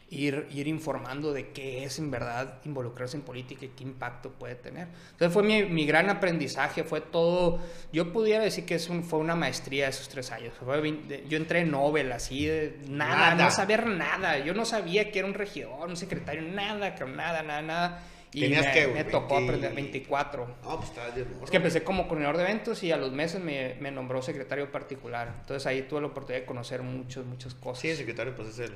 ir, 0.09 0.47
ir 0.51 0.69
informando 0.69 1.33
de 1.33 1.49
qué 1.49 1.83
es 1.83 1.99
en 1.99 2.09
verdad 2.09 2.59
involucrarse 2.63 3.17
en 3.17 3.23
política 3.23 3.65
y 3.65 3.69
qué 3.69 3.83
impacto 3.83 4.31
puede 4.31 4.55
tener. 4.55 4.87
Entonces 5.11 5.33
fue 5.33 5.43
mi, 5.43 5.63
mi 5.65 5.85
gran 5.85 6.09
aprendizaje, 6.09 6.85
fue 6.85 7.01
todo, 7.01 7.59
yo 7.91 8.13
pudiera 8.13 8.41
decir 8.43 8.65
que 8.65 8.75
es 8.75 8.87
un, 8.87 9.03
fue 9.03 9.19
una 9.19 9.35
maestría 9.35 9.89
esos 9.89 10.07
tres 10.07 10.31
años. 10.31 10.53
Fue 10.63 10.81
de- 10.81 11.25
yo 11.27 11.35
entré 11.37 11.59
en 11.59 11.71
Nobel, 11.71 12.09
así, 12.13 12.45
de 12.45 12.79
nada, 12.87 13.31
Nada. 13.31 13.43
no 13.45 13.51
saber 13.51 13.85
nada, 13.85 14.39
yo 14.39 14.53
no 14.53 14.63
sabía 14.63 15.11
que 15.11 15.19
era 15.19 15.27
un 15.27 15.33
regidor, 15.33 15.89
un 15.89 15.97
secretario, 15.97 16.41
nada, 16.43 16.95
nada, 16.95 17.43
nada, 17.43 17.61
nada. 17.61 18.03
Y 18.37 18.41
¿Tenías 18.41 18.65
me, 18.73 18.85
güey? 18.85 18.93
me 18.93 19.03
tocó 19.05 19.35
20. 19.35 19.43
aprender 19.53 19.73
24. 19.75 20.47
No, 20.63 20.77
pues 20.77 20.89
estabas 20.89 21.15
bien 21.15 21.27
morro. 21.33 21.45
Es 21.45 21.49
que 21.51 21.57
empecé 21.57 21.83
como 21.83 22.07
coordinador 22.07 22.37
de 22.37 22.43
eventos 22.43 22.83
y 22.83 22.91
a 22.91 22.97
los 22.97 23.11
meses 23.11 23.41
me, 23.41 23.75
me 23.79 23.89
nombró 23.91 24.21
secretario 24.21 24.71
particular. 24.71 25.33
Entonces 25.39 25.65
ahí 25.65 25.81
tuve 25.83 26.01
la 26.01 26.07
oportunidad 26.07 26.41
de 26.41 26.45
conocer 26.45 26.81
muchas, 26.83 27.25
muchas 27.25 27.53
cosas. 27.55 27.79
Sí, 27.81 27.89
el 27.89 27.97
secretario, 27.97 28.35
pues 28.35 28.49
es 28.49 28.59
el. 28.59 28.73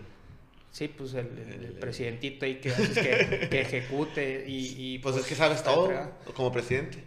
Sí, 0.71 0.87
pues 0.87 1.13
el, 1.15 1.27
el- 1.27 1.53
el 1.53 1.63
El- 1.65 1.73
presidentito 1.73 2.45
ahí 2.45 2.55
que, 2.55 2.69
que, 2.93 3.47
que 3.49 3.61
ejecute 3.61 4.45
y, 4.47 4.73
y, 4.95 4.99
Pues, 4.99 5.17
es 5.17 5.25
que 5.25 5.35
sabes 5.35 5.63
todo, 5.63 5.91
como 6.35 6.51
presidente. 6.51 7.03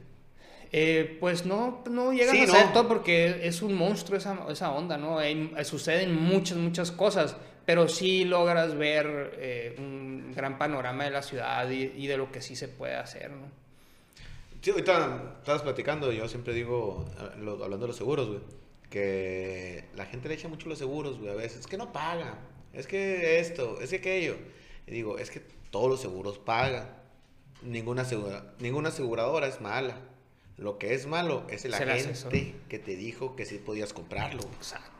Eh, 0.76 1.16
pues 1.20 1.46
no, 1.46 1.82
no 1.88 2.12
llegas 2.12 2.32
Sí, 2.32 2.40
a 2.42 2.46
saber 2.49 2.66
no. 2.66 2.73
todo 2.73 2.88
porque 2.88 3.46
es 3.46 3.62
un 3.62 3.75
monstruo 3.75 4.18
esa, 4.18 4.38
esa 4.50 4.73
onda, 4.73 4.96
¿no? 4.99 5.18
Hay- 5.18 5.52
suceden 5.64 6.14
muchas, 6.14 6.58
muchas 6.58 6.90
cosas, 6.90 7.37
pero 7.66 7.88
sí 7.88 8.25
logras 8.25 8.75
ver 8.76 9.35
eh, 9.38 9.75
un 9.78 10.33
gran 10.35 10.59
panorama 10.59 11.04
de 11.04 11.11
la 11.11 11.23
ciudad 11.23 11.68
y, 11.71 11.92
y 11.97 12.06
de 12.06 12.16
lo 12.16 12.30
que 12.33 12.40
sí 12.42 12.56
se 12.56 12.68
puede 12.68 12.94
hacer, 12.97 13.30
¿no? 13.30 13.47
Sí, 14.62 14.71
ahorita 14.71 15.37
estabas 15.40 15.62
platicando, 15.62 16.11
yo 16.12 16.26
siempre 16.28 16.54
digo, 16.54 17.04
lo- 17.38 17.62
hablando 17.62 17.85
de 17.85 17.88
los 17.88 17.97
seguros, 17.97 18.28
güey, 18.28 18.40
que 18.90 19.85
la 19.94 20.06
gente 20.06 20.28
le 20.28 20.35
echa 20.37 20.49
mucho 20.49 20.68
los 20.68 20.78
seguros, 20.78 21.18
güey, 21.18 21.30
a 21.30 21.35
veces, 21.35 21.61
es 21.61 21.66
que 21.66 21.76
no 21.76 21.92
paga, 21.92 22.38
es 22.73 22.87
que 22.87 23.38
esto, 23.40 23.80
es 23.80 23.90
que 23.90 23.97
aquello. 23.97 24.37
Y 24.87 24.90
digo, 24.92 25.18
es 25.18 25.30
que 25.30 25.40
todos 25.71 25.88
los 25.90 26.00
seguros 26.00 26.38
pagan, 26.38 26.88
ninguna, 27.62 28.02
asegura- 28.02 28.54
ninguna 28.59 28.88
aseguradora 28.90 29.47
es 29.49 29.61
mala. 29.61 29.97
Lo 30.56 30.78
que 30.78 30.94
es 30.94 31.06
malo 31.06 31.44
es 31.50 31.64
el 31.64 31.75
Es 31.75 31.80
el 31.80 31.90
asesor. 31.90 32.33
agente 32.33 32.54
que 32.68 32.78
te 32.78 32.94
dijo 32.97 33.35
que 33.35 33.44
sí 33.44 33.59
podías 33.59 33.92
comprarlo. 33.92 34.42
Exacto. 34.56 34.90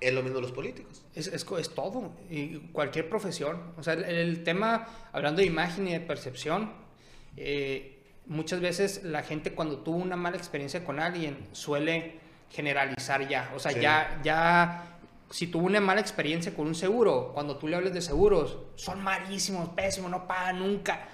Es 0.00 0.12
lo 0.12 0.22
mismo 0.22 0.40
los 0.40 0.52
políticos. 0.52 1.02
Es, 1.14 1.26
es, 1.28 1.46
es 1.58 1.74
todo, 1.74 2.12
y 2.30 2.58
cualquier 2.72 3.08
profesión. 3.08 3.72
O 3.78 3.82
sea, 3.82 3.94
el, 3.94 4.04
el 4.04 4.44
tema, 4.44 4.86
hablando 5.12 5.40
de 5.40 5.46
imagen 5.46 5.88
y 5.88 5.92
de 5.92 6.00
percepción, 6.00 6.72
eh, 7.36 8.02
muchas 8.26 8.60
veces 8.60 9.02
la 9.04 9.22
gente 9.22 9.52
cuando 9.54 9.78
tuvo 9.78 9.96
una 9.96 10.16
mala 10.16 10.36
experiencia 10.36 10.84
con 10.84 11.00
alguien 11.00 11.48
suele 11.52 12.18
generalizar 12.50 13.26
ya. 13.28 13.52
O 13.54 13.58
sea, 13.58 13.72
Sí. 13.72 13.80
ya, 13.80 14.20
ya, 14.22 14.98
si 15.30 15.46
tuvo 15.48 15.66
una 15.66 15.80
mala 15.80 16.00
experiencia 16.00 16.54
con 16.54 16.66
un 16.66 16.74
seguro, 16.74 17.32
cuando 17.34 17.56
tú 17.56 17.66
le 17.66 17.76
hables 17.76 17.94
de 17.94 18.02
seguros, 18.02 18.58
son 18.76 19.02
malísimos, 19.02 19.70
pésimos, 19.70 20.10
no 20.10 20.26
pagan 20.26 20.58
nunca. 20.60 21.08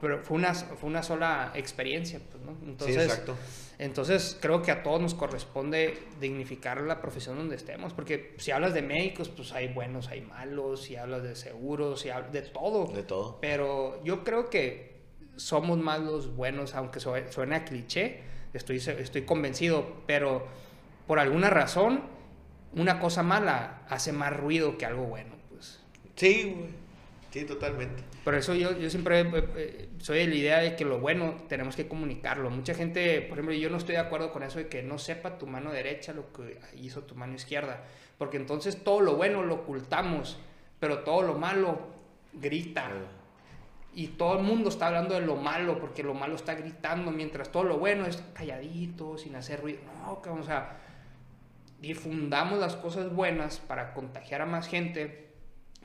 Pero 0.00 0.22
fue 0.22 0.36
una, 0.36 0.54
fue 0.54 0.88
una 0.88 1.02
sola 1.02 1.52
experiencia, 1.54 2.20
pues, 2.30 2.42
¿no? 2.44 2.52
Entonces, 2.66 2.96
sí, 2.96 3.02
exacto. 3.02 3.36
Entonces, 3.78 4.36
creo 4.40 4.62
que 4.62 4.70
a 4.70 4.82
todos 4.82 5.00
nos 5.00 5.14
corresponde 5.14 5.98
dignificar 6.20 6.80
la 6.82 7.00
profesión 7.00 7.36
donde 7.36 7.56
estemos, 7.56 7.92
porque 7.92 8.34
si 8.38 8.50
hablas 8.52 8.72
de 8.74 8.82
médicos, 8.82 9.28
pues 9.28 9.52
hay 9.52 9.68
buenos, 9.68 10.08
hay 10.08 10.20
malos, 10.20 10.82
si 10.82 10.96
hablas 10.96 11.22
de 11.22 11.34
seguros, 11.36 12.00
si 12.00 12.10
hablas 12.10 12.32
de 12.32 12.42
todo. 12.42 12.86
De 12.92 13.02
todo. 13.02 13.38
Pero 13.40 14.02
yo 14.04 14.22
creo 14.24 14.48
que 14.50 14.94
somos 15.36 15.78
más 15.78 16.00
los 16.00 16.34
buenos, 16.36 16.74
aunque 16.74 17.00
sue- 17.00 17.30
suene 17.32 17.56
a 17.56 17.64
cliché, 17.64 18.22
estoy, 18.52 18.76
estoy 18.76 19.22
convencido, 19.22 20.02
pero 20.06 20.46
por 21.08 21.18
alguna 21.18 21.50
razón, 21.50 22.02
una 22.74 23.00
cosa 23.00 23.22
mala 23.22 23.82
hace 23.88 24.12
más 24.12 24.36
ruido 24.36 24.78
que 24.78 24.86
algo 24.86 25.04
bueno, 25.04 25.34
pues. 25.50 25.80
Sí, 26.16 26.54
güey. 26.56 26.68
Sí, 27.32 27.44
totalmente. 27.44 28.02
Por 28.24 28.34
eso 28.34 28.54
yo, 28.54 28.72
yo 28.78 28.88
siempre 28.88 29.20
eh, 29.20 29.28
eh, 29.56 29.88
soy 29.98 30.20
de 30.20 30.26
la 30.28 30.34
idea 30.34 30.58
de 30.60 30.76
que 30.76 30.86
lo 30.86 30.98
bueno 30.98 31.34
tenemos 31.46 31.76
que 31.76 31.86
comunicarlo. 31.86 32.48
Mucha 32.48 32.74
gente, 32.74 33.20
por 33.20 33.38
ejemplo, 33.38 33.54
yo 33.54 33.68
no 33.68 33.76
estoy 33.76 33.96
de 33.96 34.00
acuerdo 34.00 34.32
con 34.32 34.42
eso 34.42 34.58
de 34.58 34.68
que 34.68 34.82
no 34.82 34.98
sepa 34.98 35.36
tu 35.36 35.46
mano 35.46 35.70
derecha 35.70 36.14
lo 36.14 36.32
que 36.32 36.58
hizo 36.76 37.02
tu 37.02 37.14
mano 37.14 37.34
izquierda. 37.34 37.82
Porque 38.16 38.38
entonces 38.38 38.82
todo 38.82 39.02
lo 39.02 39.16
bueno 39.16 39.42
lo 39.42 39.56
ocultamos, 39.56 40.38
pero 40.80 41.00
todo 41.00 41.20
lo 41.20 41.34
malo 41.34 41.78
grita. 42.32 42.90
Y 43.94 44.08
todo 44.08 44.38
el 44.38 44.44
mundo 44.44 44.70
está 44.70 44.86
hablando 44.86 45.14
de 45.14 45.20
lo 45.20 45.36
malo, 45.36 45.78
porque 45.78 46.02
lo 46.02 46.14
malo 46.14 46.34
está 46.34 46.54
gritando, 46.54 47.10
mientras 47.10 47.52
todo 47.52 47.64
lo 47.64 47.78
bueno 47.78 48.06
es 48.06 48.22
calladito, 48.32 49.18
sin 49.18 49.36
hacer 49.36 49.60
ruido. 49.60 49.80
No, 50.02 50.20
o 50.32 50.42
sea, 50.42 50.78
difundamos 51.80 52.58
las 52.58 52.74
cosas 52.74 53.14
buenas 53.14 53.58
para 53.58 53.92
contagiar 53.92 54.40
a 54.40 54.46
más 54.46 54.66
gente. 54.66 55.23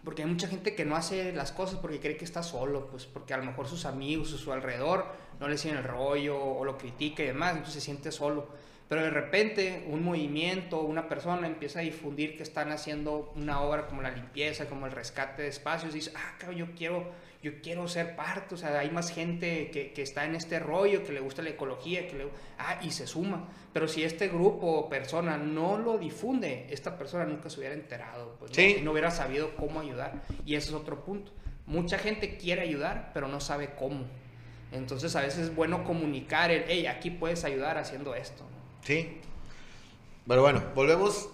Porque 0.03 0.23
hay 0.23 0.29
mucha 0.29 0.47
gente 0.47 0.75
que 0.75 0.85
no 0.85 0.95
hace 0.95 1.33
las 1.33 1.51
cosas 1.51 1.79
porque 1.79 1.99
cree 1.99 2.17
que 2.17 2.25
está 2.25 2.41
solo, 2.43 2.87
pues 2.87 3.05
porque 3.05 3.33
a 3.33 3.37
lo 3.37 3.43
mejor 3.43 3.67
sus 3.67 3.85
amigos 3.85 4.29
su 4.29 4.51
alrededor 4.51 5.05
no 5.39 5.47
le 5.47 5.57
siguen 5.57 5.77
el 5.77 5.83
rollo 5.83 6.41
o 6.41 6.63
lo 6.65 6.77
critica 6.77 7.23
y 7.23 7.27
demás, 7.27 7.51
entonces 7.51 7.75
se 7.75 7.81
siente 7.81 8.11
solo. 8.11 8.47
Pero 8.87 9.03
de 9.03 9.11
repente 9.11 9.85
un 9.87 10.03
movimiento, 10.03 10.81
una 10.81 11.07
persona 11.07 11.45
empieza 11.45 11.79
a 11.79 11.83
difundir 11.83 12.35
que 12.35 12.43
están 12.43 12.71
haciendo 12.71 13.31
una 13.35 13.61
obra 13.61 13.85
como 13.85 14.01
la 14.01 14.09
limpieza, 14.09 14.65
como 14.65 14.87
el 14.87 14.91
rescate 14.91 15.43
de 15.43 15.47
espacios, 15.47 15.93
y 15.93 15.99
dice, 15.99 16.11
ah, 16.15 16.35
cabrón, 16.39 16.57
yo 16.57 16.65
quiero, 16.75 17.11
yo 17.41 17.61
quiero 17.61 17.87
ser 17.87 18.15
parte, 18.15 18.55
o 18.55 18.57
sea, 18.57 18.77
hay 18.77 18.91
más 18.91 19.11
gente 19.11 19.71
que, 19.71 19.93
que 19.93 20.01
está 20.01 20.25
en 20.25 20.35
este 20.35 20.59
rollo, 20.59 21.03
que 21.05 21.13
le 21.13 21.21
gusta 21.21 21.41
la 21.41 21.51
ecología, 21.51 22.07
que 22.07 22.17
le, 22.17 22.27
ah, 22.57 22.79
y 22.83 22.91
se 22.91 23.07
suma. 23.07 23.47
Pero 23.71 23.87
si 23.87 24.03
este 24.03 24.27
grupo 24.27 24.67
o 24.67 24.89
persona 24.89 25.37
no 25.37 25.77
lo 25.77 25.97
difunde, 25.97 26.67
esta 26.69 26.97
persona 26.97 27.25
nunca 27.25 27.49
se 27.49 27.59
hubiera 27.59 27.75
enterado, 27.75 28.35
pues, 28.39 28.51
¿no? 28.51 28.55
Sí. 28.55 28.77
y 28.79 28.81
no 28.81 28.91
hubiera 28.91 29.11
sabido 29.11 29.55
cómo 29.55 29.79
ayudar. 29.79 30.21
Y 30.45 30.55
ese 30.55 30.69
es 30.69 30.73
otro 30.73 31.05
punto. 31.05 31.31
Mucha 31.65 31.97
gente 31.97 32.37
quiere 32.37 32.61
ayudar, 32.61 33.11
pero 33.13 33.27
no 33.27 33.39
sabe 33.39 33.69
cómo. 33.77 34.05
Entonces 34.71 35.15
a 35.15 35.21
veces 35.21 35.45
es 35.45 35.55
bueno 35.55 35.83
comunicar 35.83 36.51
el, 36.51 36.65
hey, 36.67 36.87
aquí 36.87 37.09
puedes 37.09 37.45
ayudar 37.45 37.77
haciendo 37.77 38.15
esto. 38.15 38.43
¿no? 38.43 38.85
Sí. 38.85 39.19
Pero 40.27 40.41
bueno, 40.41 40.61
volvemos. 40.75 41.29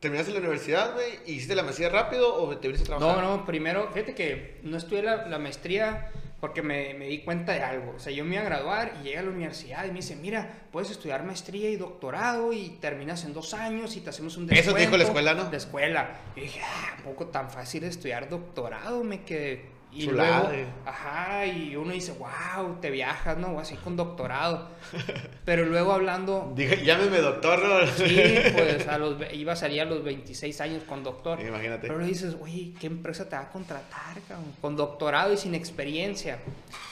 ¿Terminaste 0.00 0.32
la 0.32 0.38
universidad, 0.38 0.94
güey? 0.94 1.18
¿Y 1.26 1.32
¿Hiciste 1.32 1.54
la 1.56 1.62
maestría 1.64 1.88
rápido 1.88 2.34
o 2.34 2.56
te 2.56 2.68
viniste 2.68 2.88
a 2.92 2.94
No, 2.94 2.98
trabajar? 3.06 3.24
no, 3.24 3.44
primero, 3.46 3.90
fíjate 3.92 4.14
que 4.14 4.60
no 4.62 4.76
estudié 4.76 5.02
la, 5.02 5.26
la 5.26 5.38
maestría 5.38 6.10
porque 6.40 6.62
me, 6.62 6.94
me 6.94 7.06
di 7.08 7.18
cuenta 7.22 7.52
de 7.52 7.62
algo. 7.62 7.94
O 7.96 7.98
sea, 7.98 8.12
yo 8.12 8.24
me 8.24 8.34
iba 8.36 8.42
a 8.42 8.46
graduar 8.46 8.92
y 9.00 9.04
llegué 9.04 9.18
a 9.18 9.22
la 9.22 9.30
universidad 9.30 9.84
y 9.86 9.88
me 9.88 9.94
dice, 9.94 10.14
mira, 10.14 10.66
puedes 10.70 10.90
estudiar 10.92 11.24
maestría 11.24 11.68
y 11.68 11.74
doctorado 11.76 12.52
y 12.52 12.68
terminas 12.80 13.24
en 13.24 13.32
dos 13.34 13.54
años 13.54 13.96
y 13.96 14.00
te 14.00 14.10
hacemos 14.10 14.36
un 14.36 14.44
Eso 14.52 14.72
te 14.72 14.80
dijo 14.82 14.92
la 14.92 14.98
descuento 14.98 15.02
escuela, 15.08 15.34
¿no? 15.34 15.50
De 15.50 15.56
escuela. 15.56 16.10
Y 16.36 16.42
dije, 16.42 16.60
ah, 16.62 16.96
¿a 17.00 17.02
poco 17.02 17.26
tan 17.26 17.50
fácil 17.50 17.82
estudiar 17.82 18.28
doctorado? 18.28 19.02
Me 19.02 19.22
quedé... 19.24 19.77
Y 19.90 20.04
Chulada, 20.04 20.40
luego, 20.50 20.52
eh. 20.54 20.66
ajá, 20.84 21.46
y 21.46 21.74
uno 21.74 21.92
dice, 21.92 22.12
wow, 22.12 22.74
te 22.80 22.90
viajas, 22.90 23.38
¿no? 23.38 23.58
Así 23.58 23.74
con 23.76 23.96
doctorado. 23.96 24.68
Pero 25.46 25.64
luego 25.64 25.92
hablando, 25.92 26.52
Dije, 26.54 26.84
llámeme 26.84 27.18
doctor, 27.18 27.62
¿no? 27.66 27.86
sí, 27.86 28.04
pues 28.54 28.86
a 28.86 28.98
los, 28.98 29.16
iba 29.32 29.54
a 29.54 29.56
salir 29.56 29.80
a 29.80 29.84
los 29.86 30.04
26 30.04 30.60
años 30.60 30.82
con 30.84 31.02
doctor. 31.02 31.40
Imagínate. 31.40 31.86
Pero 31.86 31.98
le 32.00 32.06
dices, 32.06 32.36
oye, 32.40 32.74
¿qué 32.78 32.86
empresa 32.86 33.28
te 33.28 33.36
va 33.36 33.42
a 33.42 33.48
contratar, 33.50 34.20
cabrón? 34.28 34.52
Con 34.60 34.76
doctorado 34.76 35.32
y 35.32 35.38
sin 35.38 35.54
experiencia. 35.54 36.38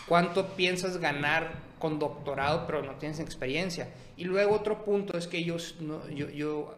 ¿Cuánto 0.09 0.49
piensas 0.57 0.97
ganar 0.99 1.53
con 1.79 1.99
doctorado 1.99 2.67
pero 2.67 2.83
no 2.83 2.95
tienes 2.95 3.21
experiencia? 3.21 3.89
Y 4.17 4.25
luego 4.25 4.55
otro 4.55 4.85
punto 4.85 5.19
es 5.19 5.27
que 5.27 5.45
yo, 5.45 5.57
no- 5.81 6.09
yo, 6.09 6.31
yo 6.31 6.75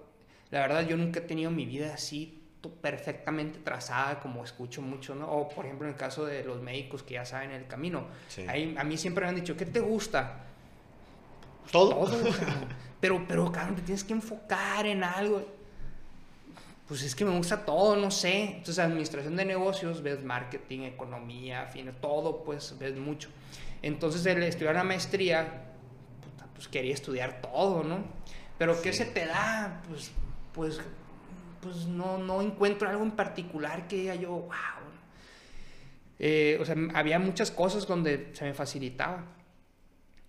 la 0.51 0.61
verdad, 0.61 0.87
yo 0.87 0.97
nunca 0.97 1.21
he 1.21 1.23
tenido 1.23 1.51
mi 1.53 1.65
vida 1.65 1.95
así 1.95 2.38
perfectamente 2.61 3.61
trazada 3.61 4.21
como 4.21 4.45
escucho 4.45 4.83
mucho, 4.83 5.15
¿no? 5.15 5.31
O 5.31 5.49
por 5.49 5.65
ejemplo 5.65 5.87
en 5.87 5.95
el 5.95 5.99
caso 5.99 6.25
de 6.27 6.45
los 6.45 6.61
médicos 6.61 7.03
que 7.03 7.15
ya 7.15 7.25
saben 7.25 7.51
el 7.53 7.67
camino. 7.67 8.07
Sí. 8.29 8.45
Ahí, 8.49 8.75
a 8.79 8.85
mí 8.85 8.97
siempre 8.97 9.25
me 9.25 9.31
han 9.31 9.37
dicho, 9.37 9.57
¿qué 9.57 9.67
te 9.67 9.81
gusta? 9.81 10.45
¿Todo? 11.71 11.91
todo. 11.91 12.29
o 12.29 12.33
sea, 12.33 12.47
pero, 13.01 13.25
pero, 13.29 13.51
cabrón, 13.53 13.77
te 13.77 13.83
tienes 13.83 14.03
que 14.05 14.13
enfocar 14.13 14.87
en 14.87 15.05
algo. 15.05 15.47
Pues 16.89 17.03
es 17.03 17.15
que 17.15 17.25
me 17.25 17.37
gusta 17.37 17.65
todo, 17.67 17.97
no 17.97 18.11
sé. 18.11 18.45
Entonces, 18.45 18.79
administración 18.79 19.37
de 19.37 19.45
negocios, 19.45 20.03
ves 20.03 20.25
marketing, 20.25 20.81
economía, 20.81 21.67
fin, 21.67 21.93
todo, 22.01 22.43
pues 22.45 22.75
ves 22.79 22.97
mucho. 22.97 23.29
Entonces, 23.83 24.25
el 24.25 24.43
estudiar 24.43 24.75
la 24.75 24.85
maestría, 24.85 25.65
puta, 26.23 26.49
pues 26.55 26.67
quería 26.67 26.95
estudiar 26.95 27.43
todo, 27.43 27.85
¿no? 27.85 27.99
Pero 28.57 28.81
¿qué 28.81 28.93
Sí. 28.93 29.01
se 29.01 29.05
te 29.05 29.27
da? 29.27 29.83
Pues, 29.89 30.11
pues, 30.55 30.81
pues 31.61 31.87
no, 31.87 32.19
no 32.19 32.43
encuentro 32.43 32.89
algo 32.89 33.03
en 33.03 33.13
particular 33.13 33.89
que 33.89 33.97
diga 33.97 34.15
yo, 34.15 34.31
wow. 34.31 34.49
Eh, 36.19 36.59
o 36.61 36.65
sea, 36.65 36.75
había 36.95 37.19
muchas 37.19 37.51
cosas 37.51 37.87
donde 37.87 38.31
se 38.33 38.45
me 38.45 38.55
facilitaba. 38.55 39.25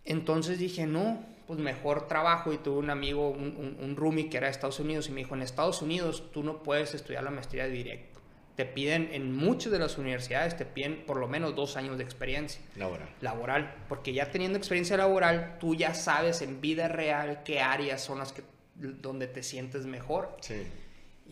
Entonces 0.06 0.60
dije, 0.60 0.86
no, 0.86 1.26
pues 1.48 1.60
mejor 1.60 2.08
trabajo. 2.08 2.54
Y 2.54 2.58
tuve 2.58 2.78
un 2.78 2.90
amigo, 2.90 3.30
un, 3.30 3.56
un, 3.58 3.78
un 3.84 3.96
roomie 3.96 4.30
que 4.30 4.38
era 4.38 4.48
de 4.48 4.52
Estados 4.52 4.80
Unidos, 4.80 5.10
y 5.10 5.12
me 5.12 5.22
dijo, 5.22 5.36
en 5.36 5.42
Estados 5.42 5.82
Unidos 5.82 6.32
tú 6.32 6.44
no 6.44 6.64
puedes 6.64 6.94
estudiar 6.94 7.24
la 7.24 7.32
maestría 7.32 7.66
directo. 7.68 8.20
Te 8.56 8.66
piden, 8.66 9.10
en 9.14 9.34
muchas 9.34 9.72
de 9.72 9.80
las 9.80 9.98
universidades, 9.98 10.58
te 10.58 10.66
piden 10.66 11.06
por 11.06 11.18
lo 11.18 11.28
menos 11.30 11.56
dos 11.56 11.78
años 11.78 11.98
de 11.98 12.04
experiencia 12.04 12.62
Laboral. 12.76 13.08
laboral. 13.22 13.74
Porque 13.88 14.12
ya 14.14 14.32
teniendo 14.32 14.58
experiencia 14.58 14.98
laboral, 14.98 15.58
tú 15.60 15.76
ya 15.76 15.94
sabes 15.94 16.42
en 16.42 16.60
vida 16.60 16.90
real 16.90 17.42
qué 17.46 17.62
áreas 17.62 18.04
son 18.04 18.20
las 18.20 18.34
que 18.34 18.44
donde 18.76 19.28
te 19.28 19.44
sientes 19.44 19.86
mejor. 19.86 20.36
Sí. 20.42 20.62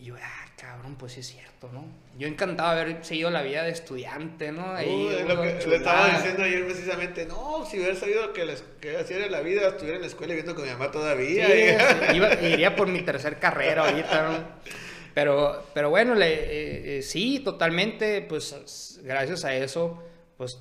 Y 0.00 0.04
yo, 0.04 0.14
ah, 0.22 0.46
cabrón, 0.56 0.94
pues 0.96 1.12
sí 1.14 1.20
es 1.20 1.26
cierto, 1.26 1.68
¿no? 1.72 1.84
Yo 2.16 2.28
encantado 2.28 2.74
de 2.76 2.80
haber 2.82 3.04
seguido 3.04 3.30
la 3.30 3.42
vida 3.42 3.64
de 3.64 3.70
estudiante, 3.70 4.52
¿no? 4.52 4.72
Ahí, 4.72 4.88
Uy, 4.88 5.26
lo 5.28 5.40
que 5.42 5.46
le 5.54 5.58
chulada. 5.58 5.76
estaba 5.78 6.08
diciendo 6.10 6.42
ayer 6.44 6.64
precisamente, 6.66 7.26
no, 7.26 7.66
si 7.68 7.78
hubiera 7.78 7.96
sabido 7.96 8.32
que, 8.32 8.44
les, 8.46 8.62
que 8.80 8.96
así 8.96 9.14
era 9.14 9.26
la 9.28 9.40
vida, 9.40 9.66
estuviera 9.68 9.96
en 9.96 10.02
la 10.02 10.06
escuela 10.06 10.34
viviendo 10.34 10.54
con 10.54 10.64
mi 10.64 10.70
mamá 10.70 10.86
Sí, 10.86 10.92
todavía. 10.92 11.48
sí, 12.10 12.16
iba- 12.16 12.34
iría 12.42 12.76
por 12.76 12.86
mi 12.86 13.02
tercer 13.02 13.38
carrera 13.40 13.88
ahorita, 13.88 14.22
¿no? 14.28 14.38
Pero, 15.14 15.66
pero 15.74 15.90
bueno, 15.90 16.14
le, 16.14 16.32
eh, 16.32 16.98
eh, 16.98 17.02
sí, 17.02 17.40
totalmente, 17.40 18.22
pues 18.22 19.00
gracias 19.02 19.44
a 19.44 19.52
eso 19.54 20.00
pues 20.36 20.60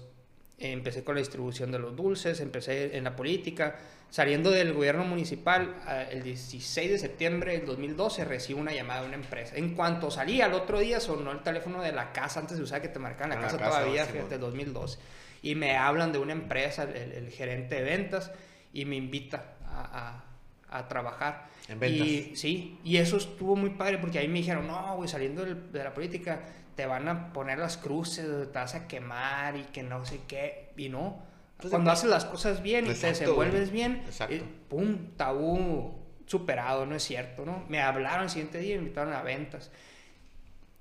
empecé 0.57 1.03
con 1.03 1.13
la 1.13 1.19
distribución 1.19 1.71
de 1.71 1.77
los 1.77 1.95
dulces, 1.95 2.39
empecé 2.39 2.97
en 2.97 3.03
la 3.03 3.15
política. 3.15 3.77
Saliendo 4.09 4.51
del 4.51 4.73
gobierno 4.73 5.03
municipal, 5.03 5.75
el 6.09 6.23
16 6.23 6.91
de 6.91 6.97
septiembre 6.97 7.57
del 7.57 7.65
2012 7.65 8.23
recibo 8.23 8.59
una 8.59 8.71
llamada 8.71 9.01
de 9.01 9.07
una 9.07 9.17
empresa. 9.17 9.55
En 9.57 9.75
cuanto 9.75 10.09
salí, 10.09 10.41
al 10.41 10.53
otro 10.53 10.79
día 10.79 10.99
sonó 10.99 11.31
el 11.31 11.43
teléfono 11.43 11.81
de 11.81 11.91
la 11.91 12.13
casa, 12.13 12.39
antes 12.39 12.57
de 12.57 12.63
usar 12.63 12.81
que 12.81 12.87
te 12.87 12.99
marcaban 12.99 13.31
la, 13.31 13.41
casa, 13.41 13.57
todavía, 13.57 14.05
fíjate, 14.05 14.35
el 14.35 14.41
2012. 14.41 14.97
Y 15.43 15.55
me 15.55 15.75
hablan 15.75 16.13
de 16.13 16.19
una 16.19 16.31
empresa, 16.31 16.83
el, 16.83 17.29
gerente 17.31 17.75
de 17.75 17.83
ventas, 17.83 18.31
y 18.71 18.85
me 18.85 18.95
invita 18.95 19.55
a, 19.65 20.23
a, 20.69 20.87
trabajar. 20.87 21.49
En 21.67 21.79
ventas. 21.79 22.07
Y, 22.07 22.35
sí, 22.37 22.79
y 22.85 22.97
eso 22.97 23.17
estuvo 23.17 23.57
muy 23.57 23.71
padre 23.71 23.97
porque 23.97 24.19
ahí 24.19 24.29
me 24.29 24.39
dijeron, 24.39 24.67
no, 24.67 24.95
güey, 24.95 25.09
saliendo 25.09 25.43
de 25.43 25.83
la 25.83 25.93
política, 25.93 26.39
te 26.77 26.85
van 26.85 27.09
a 27.09 27.33
poner 27.33 27.57
las 27.57 27.75
cruces, 27.75 28.25
te 28.25 28.57
vas 28.57 28.75
a 28.75 28.87
quemar 28.87 29.57
y 29.57 29.63
que 29.63 29.83
no 29.83 30.05
sé 30.05 30.21
qué, 30.27 30.69
y 30.77 30.87
no. 30.87 31.26
Pues 31.57 31.71
Cuando 31.71 31.91
haces 31.91 32.09
las 32.09 32.25
cosas 32.25 32.61
bien 32.61 32.85
y 32.85 32.93
te 32.93 33.07
desenvuelves 33.07 33.71
bien, 33.71 34.03
eh, 34.29 34.43
pum, 34.69 35.15
tabú 35.17 35.95
superado, 36.27 36.85
no 36.85 36.95
es 36.95 37.03
cierto, 37.03 37.45
¿no? 37.45 37.65
Me 37.67 37.81
hablaron 37.81 38.25
el 38.25 38.29
siguiente 38.29 38.59
día 38.59 38.75
y 38.75 38.77
me 38.77 38.83
invitaron 38.83 39.13
a 39.13 39.23
ventas. 39.23 39.71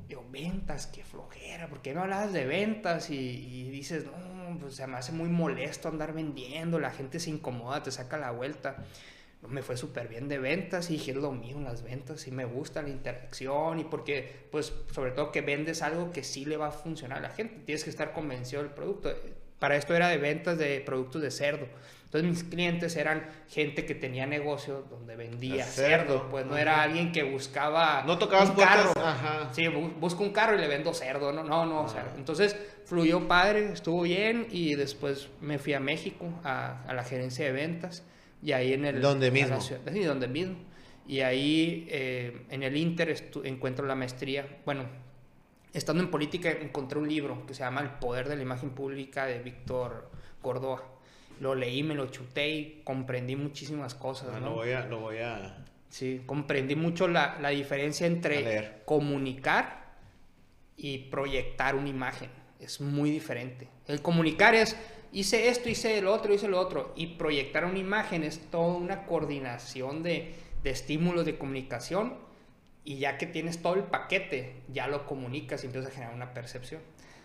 Digo, 0.07 0.25
ventas, 0.31 0.87
qué 0.87 1.03
flojera, 1.03 1.69
¿por 1.69 1.81
qué 1.81 1.95
me 1.95 2.01
hablabas 2.01 2.33
de 2.33 2.45
ventas? 2.45 3.11
Y, 3.11 3.71
dices, 3.71 4.05
no, 4.05 4.59
pues 4.59 4.75
se 4.75 4.87
me 4.87 4.99
hace 4.99 5.13
muy 5.13 5.29
molesto 5.29 5.89
andar 5.89 6.13
vendiendo, 6.13 6.79
la 6.79 6.91
gente 6.91 7.21
se 7.21 7.31
incomoda, 7.31 7.83
te 7.83 7.91
saca 7.91 8.19
la 8.19 8.31
vuelta 8.31 8.77
me 9.49 9.63
fue 9.63 9.77
súper 9.77 10.09
bien 10.09 10.29
de 10.29 10.39
ventas 10.39 10.91
y 10.91 10.95
dije, 10.95 11.13
es 11.13 11.17
lo 11.17 11.33
mío 11.33 11.61
las 11.61 11.83
ventas 11.83 12.27
y 12.27 12.31
me 12.31 12.45
gusta 12.45 12.83
la 12.83 12.89
interacción 12.89 13.79
y 13.79 13.85
porque, 13.85 14.47
pues, 14.51 14.73
sobre 14.93 15.13
todo 15.13 15.31
que 15.31 15.41
vendes 15.41 15.83
algo 15.83 16.11
que 16.11 16.25
sí 16.25 16.45
le 16.45 16.57
va 16.57 16.69
a 16.69 16.73
funcionar 16.73 17.19
a 17.19 17.23
la 17.23 17.31
gente, 17.31 17.63
tienes 17.65 17.85
que 17.85 17.91
estar 17.91 18.13
convencido 18.13 18.63
del 18.63 18.73
producto. 18.73 19.11
Para 19.59 19.77
esto 19.77 19.95
era 19.95 20.09
de 20.09 20.19
ventas 20.19 20.59
de 20.59 20.81
productos 20.81 21.23
de 21.23 21.31
cerdo. 21.31 21.67
Entonces 22.05 22.31
mis 22.31 22.45
clientes 22.45 22.97
eran 22.97 23.29
gente 23.49 23.85
que 23.85 23.95
tenía 23.95 24.27
negocio 24.27 24.87
donde 24.89 25.17
vendía 25.17 25.65
cerdo, 25.65 26.29
pues 26.31 26.47
no 26.47 26.57
era 26.57 26.83
alguien 26.83 27.11
que 27.11 27.25
buscaba 27.25 28.05
no 28.07 28.17
tocabas 28.17 28.51
un 28.51 28.57
carro. 28.57 28.93
Ajá. 28.97 29.51
Sí, 29.53 29.67
busco 29.67 30.23
un 30.23 30.31
carro 30.31 30.55
y 30.55 30.61
le 30.61 30.69
vendo 30.69 30.95
cerdo, 30.95 31.33
no, 31.33 31.43
no, 31.43 31.67
no, 31.67 31.83
o 31.83 31.89
sea, 31.89 32.13
entonces 32.17 32.57
fluyó 32.85 33.27
padre, 33.27 33.73
estuvo 33.73 34.03
bien 34.03 34.47
y 34.51 34.77
después 34.77 35.29
me 35.41 35.59
fui 35.59 35.75
a 35.75 35.81
México 35.81 36.27
a, 36.45 36.83
a 36.87 36.95
la 36.95 37.03
gerencia 37.03 37.45
de 37.45 37.53
ventas 37.53 38.05
y 38.43 38.53
ahí 38.53 38.73
en 38.73 38.85
el... 38.85 39.01
¿Dónde 39.01 39.31
mismo? 39.31 39.61
sí, 39.61 39.75
donde 40.05 40.29
mismo. 40.29 40.57
Y 41.09 41.21
ahí 41.21 41.87
eh, 41.91 42.47
en 42.51 42.63
el 42.63 42.77
Inter 42.77 43.15
encuentro 43.45 43.87
la 43.87 43.95
maestría. 43.95 44.47
Bueno, 44.65 44.85
estando 45.73 46.03
en 46.03 46.11
política 46.11 46.51
encontré 46.51 46.99
un 46.99 47.09
libro 47.09 47.47
que 47.47 47.55
se 47.55 47.61
llama 47.61 47.81
El 47.81 47.91
Poder 47.91 48.29
de 48.29 48.37
la 48.37 48.43
Imagen 48.43 48.71
Pública 48.71 49.27
de 49.27 49.41
Víctor 49.41 50.11
Gordoa. 50.43 50.83
Lo 51.41 51.55
leí, 51.55 51.83
me 51.83 51.95
lo 51.95 52.07
chuté 52.07 52.49
y 52.49 52.83
comprendí 52.85 53.37
muchísimas 53.37 53.95
cosas. 53.95 54.31
Ah, 54.35 54.41
¿no? 54.41 54.51
Lo 54.51 54.55
voy 54.55 54.73
a... 54.73 54.87
Lo 54.87 55.01
voy 55.01 55.19
a... 55.19 55.65
Sí, 55.89 56.23
comprendí 56.27 56.75
mucho 56.75 57.09
la, 57.09 57.39
la 57.41 57.51
diferencia 57.51 58.07
entre 58.07 58.83
comunicar 58.85 59.95
y 60.77 60.99
proyectar 60.99 61.75
una 61.75 61.89
imagen. 61.89 62.31
Es 62.59 62.81
muy 62.81 63.11
diferente. 63.11 63.69
El 63.87 64.03
comunicar 64.03 64.55
es 64.55 64.77
hice 65.13 65.49
esto, 65.49 65.69
hice 65.69 66.01
lo 66.03 66.13
otro, 66.13 66.35
hice 66.35 66.49
lo 66.49 66.59
otro. 66.59 66.93
Y 66.97 67.07
proyectar 67.19 67.65
una 67.65 67.79
imagen 67.79 68.25
es 68.25 68.51
toda 68.51 68.77
una 68.77 69.07
coordinación 69.07 70.03
de, 70.03 70.35
de 70.63 70.71
estímulos 70.71 71.25
de 71.25 71.39
comunicación. 71.39 72.15
Y 72.87 72.97
ya 72.99 73.19
que 73.19 73.27
tienes 73.27 73.61
todo 73.61 73.75
el 73.75 73.83
paquete, 73.83 74.63
ya 74.73 74.87
lo 74.87 75.05
comunicas 75.05 75.63
y 75.63 75.67
empiezas 75.67 75.91
a 75.91 75.95
generar 75.95 76.15
una 76.15 76.33
percepción. 76.33 76.81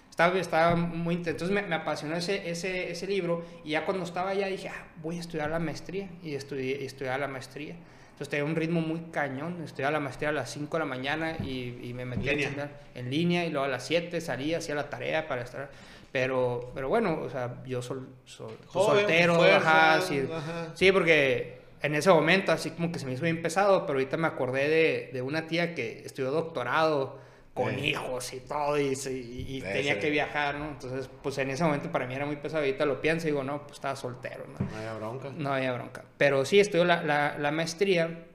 Estaba, 0.10 0.38
estaba 0.38 0.76
muy 0.76 1.15
Entonces 1.15 1.52
me, 1.52 1.62
me, 1.62 1.76
apasionó 1.76 2.17
ese, 2.17 2.50
ese, 2.50 2.91
ese, 2.91 3.08
libro. 3.08 3.45
Y 3.63 3.69
ya 3.69 3.86
cuando 3.86 4.04
estaba 4.04 4.32
allá 4.32 4.47
dije, 4.47 4.67
ah, 4.67 4.88
voy 5.02 5.15
a 5.17 5.19
estudiar 5.21 5.50
la 5.50 5.60
maestría. 5.60 6.10
Y 6.21 6.36
estudié, 6.36 6.84
estudiar 6.84 7.19
la 7.21 7.30
maestría. 7.30 7.76
Entonces 8.12 8.28
tenía 8.28 8.43
un 8.43 8.58
ritmo 8.58 8.82
muy 8.82 9.00
cañón. 9.12 9.62
Estudiaba 9.63 9.93
la 9.93 10.02
maestría 10.02 10.30
a 10.30 10.34
las 10.34 10.52
5 10.52 10.76
de 10.76 10.80
la 10.80 10.86
mañana 10.86 11.38
y, 11.41 11.80
y 11.82 11.93
me 11.93 12.04
metí 12.04 12.28
en 12.28 13.10
línea. 13.10 13.45
Y 13.45 13.52
luego 13.52 13.65
a 13.65 13.69
las 13.69 13.86
7 13.86 14.19
salía, 14.19 14.58
hacía 14.58 14.76
la 14.76 14.89
tarea 14.89 15.30
para 15.30 15.43
estar 15.43 15.69
pero, 16.12 16.71
pero 16.74 16.89
bueno, 16.89 17.21
o 17.21 17.30
sea, 17.30 17.63
yo 17.65 17.82
soy, 17.82 18.00
soltero, 18.26 19.41
ajá, 19.43 20.02
sí, 20.02 20.28
sí, 20.74 20.91
porque 20.91 21.61
en 21.82 21.96
ese 21.96 22.10
momento 22.10 22.52
así 22.52 22.72
como 22.72 22.91
que 22.91 23.00
se 23.00 23.06
me 23.06 23.13
hizo 23.13 23.24
bien 23.24 23.41
pesado, 23.41 23.86
pero 23.86 23.98
ahorita 23.98 24.17
me 24.17 24.28
acordé 24.28 24.70
de, 24.70 25.10
de 25.13 25.22
una 25.22 25.48
tía 25.48 25.74
que 25.74 26.04
estudió 26.06 26.32
doctorado 26.32 27.20
con 27.54 27.78
hijos 27.80 28.32
y 28.34 28.39
todo 28.39 28.80
y, 28.80 28.94
y, 28.94 29.62
tenía 29.62 30.00
que 30.00 30.10
viajar, 30.10 30.56
¿no? 30.56 30.70
Entonces, 30.70 31.10
pues 31.22 31.38
en 31.38 31.50
ese 31.50 31.63
momento 31.63 31.91
para 31.91 32.08
mí 32.08 32.15
era 32.15 32.26
muy 32.26 32.38
pesado, 32.38 32.63
ahorita 32.63 32.86
lo 32.86 33.02
pienso 33.02 33.28
y 33.28 33.32
digo, 33.32 33.44
no, 33.44 33.63
pues 33.63 33.74
estaba 33.74 33.96
soltero, 33.96 34.46
¿no? 34.48 34.65
No 34.65 34.78
había 34.78 34.94
bronca. 34.94 35.30
No 35.36 35.54
había 35.54 35.74
bronca. 35.74 36.06
Pero 36.17 36.46
sí, 36.46 36.62
estudió 36.62 36.86
la, 36.86 37.04
la, 37.04 37.38
la 37.38 37.52
maestría 37.52 38.26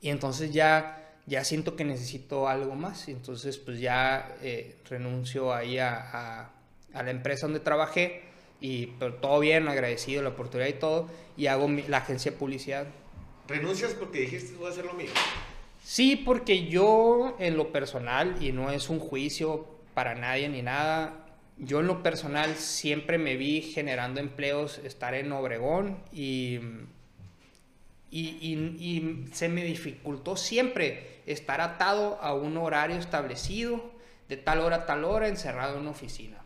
y 0.00 0.10
entonces 0.10 0.52
ya 0.52 1.00
ya 1.26 1.42
siento 1.42 1.74
que 1.74 1.84
necesito 1.84 2.48
algo 2.48 2.74
más. 2.74 3.08
Entonces, 3.08 3.56
pues 3.56 3.80
ya 3.80 4.36
eh, 4.42 4.76
renuncio 4.90 5.54
ahí 5.54 5.78
a, 5.78 6.50
a 6.92 7.02
la 7.02 7.10
empresa 7.10 7.46
donde 7.46 7.60
trabajé 7.60 8.33
y 8.60 8.86
pero 8.98 9.14
todo 9.14 9.40
bien, 9.40 9.68
agradecido 9.68 10.22
la 10.22 10.30
oportunidad 10.30 10.68
y 10.68 10.74
todo, 10.74 11.08
y 11.36 11.46
hago 11.46 11.68
la 11.88 11.98
agencia 11.98 12.32
de 12.32 12.36
publicidad. 12.36 12.86
¿Renuncias 13.48 13.92
porque 13.92 14.20
dijiste 14.20 14.54
voy 14.56 14.68
a 14.68 14.70
hacer 14.70 14.84
lo 14.84 14.94
mismo? 14.94 15.14
Sí, 15.82 16.16
porque 16.16 16.66
yo 16.66 17.36
en 17.38 17.56
lo 17.56 17.72
personal, 17.72 18.36
y 18.40 18.52
no 18.52 18.70
es 18.70 18.88
un 18.88 19.00
juicio 19.00 19.66
para 19.92 20.14
nadie 20.14 20.48
ni 20.48 20.62
nada, 20.62 21.26
yo 21.58 21.80
en 21.80 21.86
lo 21.86 22.02
personal 22.02 22.56
siempre 22.56 23.18
me 23.18 23.36
vi 23.36 23.60
generando 23.60 24.20
empleos, 24.20 24.78
estar 24.78 25.14
en 25.14 25.30
Obregón 25.30 25.98
y, 26.12 26.58
y, 28.10 28.26
y 28.40 29.26
se 29.32 29.48
me 29.48 29.62
dificultó 29.62 30.36
siempre 30.36 31.20
estar 31.26 31.60
atado 31.60 32.18
a 32.20 32.34
un 32.34 32.56
horario 32.56 32.96
establecido, 32.96 33.92
de 34.28 34.38
tal 34.38 34.60
hora 34.60 34.76
a 34.76 34.86
tal 34.86 35.04
hora, 35.04 35.28
encerrado 35.28 35.74
en 35.74 35.82
una 35.82 35.90
oficina 35.90 36.44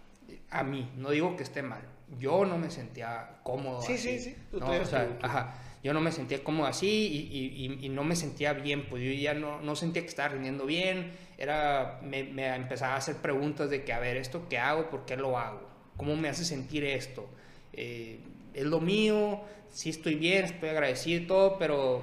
a 0.51 0.63
mí, 0.63 0.91
no 0.97 1.11
digo 1.11 1.37
que 1.37 1.43
esté 1.43 1.63
mal, 1.63 1.83
yo 2.19 2.45
no 2.45 2.59
me 2.59 2.71
sentía 2.71 3.39
cómodo. 3.43 3.83
Sí, 3.83 3.99
sí, 3.99 4.19
sí. 4.19 4.37
¿no? 4.53 4.71
O 4.71 4.85
sea, 4.85 5.19
ajá, 5.23 5.55
yo 5.83 5.93
no 5.93 6.01
me 6.01 6.11
sentía 6.11 6.43
cómodo 6.43 6.67
así 6.67 6.89
y, 6.89 7.65
y, 7.65 7.87
y, 7.87 7.89
no 7.89 8.03
me 8.05 8.17
sentía 8.17 8.53
bien, 8.53 8.87
pues 8.89 9.03
yo 9.03 9.13
ya 9.13 9.35
no, 9.35 9.61
no 9.61 9.77
sentía 9.77 10.03
que 10.03 10.09
estaba 10.09 10.31
rindiendo 10.31 10.67
bien, 10.67 11.13
era, 11.37 12.01
me, 12.03 12.25
me, 12.25 12.47
empezaba 12.55 12.95
a 12.95 12.97
hacer 12.97 13.17
preguntas 13.17 13.71
de 13.71 13.85
que, 13.85 13.93
a 13.93 14.01
ver, 14.01 14.17
¿esto 14.17 14.47
qué 14.49 14.59
hago? 14.59 14.91
¿Por 14.91 15.05
qué 15.05 15.17
lo 15.17 15.39
hago? 15.39 15.69
¿Cómo 15.97 16.17
me 16.17 16.29
hace 16.29 16.45
sentir 16.45 16.85
esto? 16.85 17.29
Eh, 17.73 18.21
¿Es 18.55 18.65
lo 18.65 18.81
mío? 18.81 19.41
Sí 19.71 19.91
estoy 19.91 20.17
bien, 20.17 20.47
estoy 20.47 20.71
agradecido 20.71 21.23
y 21.23 21.27
todo, 21.27 21.59
pero, 21.59 22.03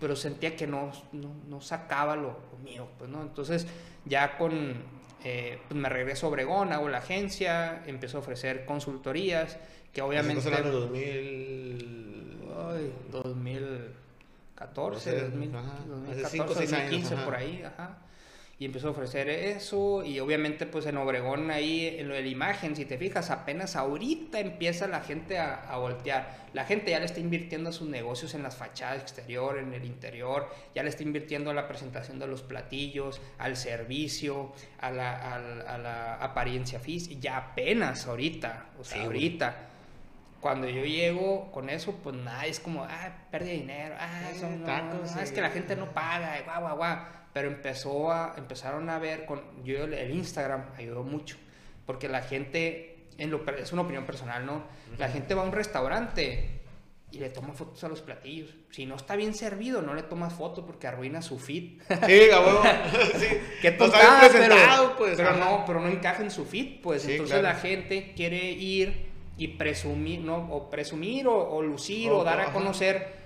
pero 0.00 0.16
sentía 0.16 0.56
que 0.56 0.66
no, 0.66 0.90
no, 1.12 1.32
no 1.48 1.60
sacaba 1.60 2.16
lo, 2.16 2.40
lo 2.50 2.58
mío, 2.64 2.88
pues, 2.98 3.10
¿no? 3.10 3.22
Entonces, 3.22 3.66
ya 4.04 4.36
con 4.38 4.74
eh, 5.24 5.58
pues 5.68 5.80
me 5.80 5.88
regreso 5.88 6.26
a 6.26 6.30
Obregón, 6.30 6.72
hago 6.72 6.88
la 6.88 6.98
agencia, 6.98 7.84
empiezo 7.86 8.16
a 8.18 8.20
ofrecer 8.20 8.64
consultorías, 8.64 9.58
que 9.92 10.02
obviamente... 10.02 10.38
¿Estás 10.38 10.58
hablando 10.58 10.80
de 10.80 10.86
2000... 10.86 12.38
Ay, 12.70 12.92
2014, 13.10 15.20
2014, 15.20 16.38
2015, 16.38 17.16
por 17.16 17.34
ahí, 17.34 17.62
ajá 17.62 17.98
y 18.62 18.64
empezó 18.64 18.86
a 18.86 18.90
ofrecer 18.92 19.28
eso 19.28 20.04
y 20.04 20.20
obviamente 20.20 20.66
pues 20.66 20.86
en 20.86 20.96
Obregón 20.96 21.50
ahí 21.50 21.96
en 21.98 22.06
lo 22.06 22.14
de 22.14 22.22
la 22.22 22.28
imagen, 22.28 22.76
si 22.76 22.84
te 22.84 22.96
fijas, 22.96 23.30
apenas 23.30 23.74
ahorita 23.74 24.38
empieza 24.38 24.86
la 24.86 25.00
gente 25.00 25.36
a, 25.36 25.54
a, 25.54 25.78
voltear. 25.78 26.46
La 26.52 26.64
gente 26.64 26.92
ya 26.92 27.00
le 27.00 27.06
está 27.06 27.18
invirtiendo 27.18 27.70
a 27.70 27.72
sus 27.72 27.88
negocios 27.88 28.34
en 28.34 28.44
las 28.44 28.54
fachadas 28.54 29.02
exterior, 29.02 29.58
en 29.58 29.74
el 29.74 29.84
interior, 29.84 30.48
ya 30.76 30.84
le 30.84 30.90
está 30.90 31.02
invirtiendo 31.02 31.50
a 31.50 31.54
la 31.54 31.66
presentación 31.66 32.20
de 32.20 32.28
los 32.28 32.42
platillos, 32.42 33.20
al 33.36 33.56
servicio, 33.56 34.52
a 34.78 34.92
la, 34.92 35.34
a, 35.34 35.78
la 35.78 36.14
apariencia 36.14 36.78
física, 36.78 37.20
ya 37.20 37.36
apenas 37.38 38.06
ahorita, 38.06 38.66
o 38.78 38.84
sea, 38.84 39.02
ahorita. 39.02 39.56
Cuando 40.40 40.68
yo 40.68 40.84
llego 40.84 41.50
con 41.50 41.68
eso, 41.68 41.96
pues 42.00 42.14
nada, 42.14 42.46
es 42.46 42.60
como, 42.60 42.84
ah, 42.84 43.10
perdí 43.32 43.50
dinero, 43.50 43.96
ah, 43.98 44.30
son, 44.38 44.62
tacos, 44.62 45.16
ah, 45.16 45.22
es 45.24 45.32
que 45.32 45.40
la 45.40 45.50
gente 45.50 45.74
no 45.74 45.92
paga, 45.92 46.40
guau, 46.44 46.60
guau, 46.60 46.76
guau 46.76 47.21
pero 47.32 47.48
empezó 47.48 48.12
a, 48.12 48.34
empezaron 48.36 48.88
a 48.90 48.98
ver, 48.98 49.24
con, 49.24 49.42
yo 49.64 49.84
el 49.84 50.10
Instagram 50.10 50.66
ayudó 50.76 51.02
mucho, 51.02 51.36
porque 51.86 52.08
la 52.08 52.22
gente, 52.22 53.06
en 53.18 53.30
lo, 53.30 53.44
es 53.56 53.72
una 53.72 53.82
opinión 53.82 54.04
personal, 54.04 54.44
¿no? 54.44 54.64
La 54.98 55.08
gente 55.08 55.34
va 55.34 55.42
a 55.42 55.46
un 55.46 55.52
restaurante 55.52 56.62
y 57.12 57.18
le 57.18 57.28
toma 57.28 57.52
fotos 57.52 57.84
a 57.84 57.88
los 57.88 58.00
platillos. 58.00 58.50
Si 58.70 58.86
no 58.86 58.96
está 58.96 59.16
bien 59.16 59.34
servido, 59.34 59.82
no 59.82 59.94
le 59.94 60.02
tomas 60.02 60.32
foto 60.32 60.64
porque 60.64 60.86
arruina 60.86 61.20
su 61.20 61.38
feed. 61.38 61.80
Sí, 62.06 62.22
cabrón. 62.30 62.62
sí. 63.18 63.26
Qué 63.60 63.72
tontada, 63.72 64.28
pero, 64.32 64.96
pues, 64.96 65.16
pero 65.16 65.36
no, 65.36 65.64
pero 65.66 65.80
no 65.80 65.88
encaja 65.88 66.22
en 66.22 66.30
su 66.30 66.46
feed, 66.46 66.80
pues. 66.82 67.06
Entonces 67.06 67.42
la 67.42 67.54
gente 67.54 68.14
quiere 68.16 68.50
ir 68.50 69.10
y 69.36 69.48
presumir, 69.48 70.20
¿no? 70.20 70.48
O 70.50 70.70
presumir 70.70 71.26
o, 71.26 71.60
lucir 71.62 72.10
o, 72.10 72.24
dar 72.24 72.40
a 72.40 72.52
conocer 72.52 73.21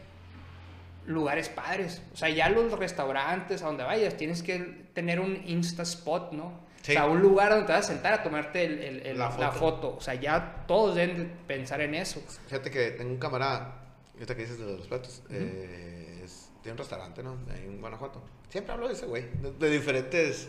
lugares 1.06 1.48
padres. 1.48 2.02
O 2.12 2.16
sea, 2.16 2.28
ya 2.28 2.48
los 2.48 2.72
restaurantes, 2.78 3.62
a 3.62 3.66
donde 3.66 3.84
vayas, 3.84 4.16
tienes 4.16 4.42
que 4.42 4.58
tener 4.94 5.20
un 5.20 5.42
Insta 5.46 5.82
Spot, 5.82 6.32
¿no? 6.32 6.46
O 6.46 6.84
sea, 6.88 7.06
un 7.06 7.20
lugar 7.20 7.50
donde 7.50 7.66
te 7.66 7.72
vas 7.72 7.84
a 7.84 7.88
sentar 7.88 8.12
a 8.14 8.22
tomarte 8.22 8.64
el, 8.64 8.78
el- 8.78 9.06
el- 9.06 9.18
La 9.18 9.24
la, 9.38 9.50
foto. 9.50 9.58
foto. 9.58 9.96
O 9.96 10.00
sea, 10.00 10.14
ya 10.14 10.64
todos 10.68 10.94
deben 10.94 11.16
de 11.18 11.24
pensar 11.48 11.80
en 11.80 11.94
eso. 11.96 12.22
Fíjate 12.46 12.70
que 12.70 12.90
tengo 12.92 13.10
un 13.10 13.18
camarada, 13.18 13.82
ahorita 14.14 14.36
que 14.36 14.42
dices 14.42 14.58
de 14.58 14.76
los 14.76 14.86
platos, 14.86 15.22
eh, 15.30 16.20
es- 16.24 16.50
tiene 16.62 16.72
un 16.74 16.78
restaurante, 16.78 17.22
¿no? 17.24 17.36
Ahí 17.52 17.64
en 17.66 17.80
Guanajuato. 17.80 18.22
Siempre 18.50 18.72
hablo 18.72 18.86
de 18.86 18.94
ese 18.94 19.06
güey, 19.06 19.24
de, 19.42 19.52
de 19.52 19.70
diferentes... 19.70 20.48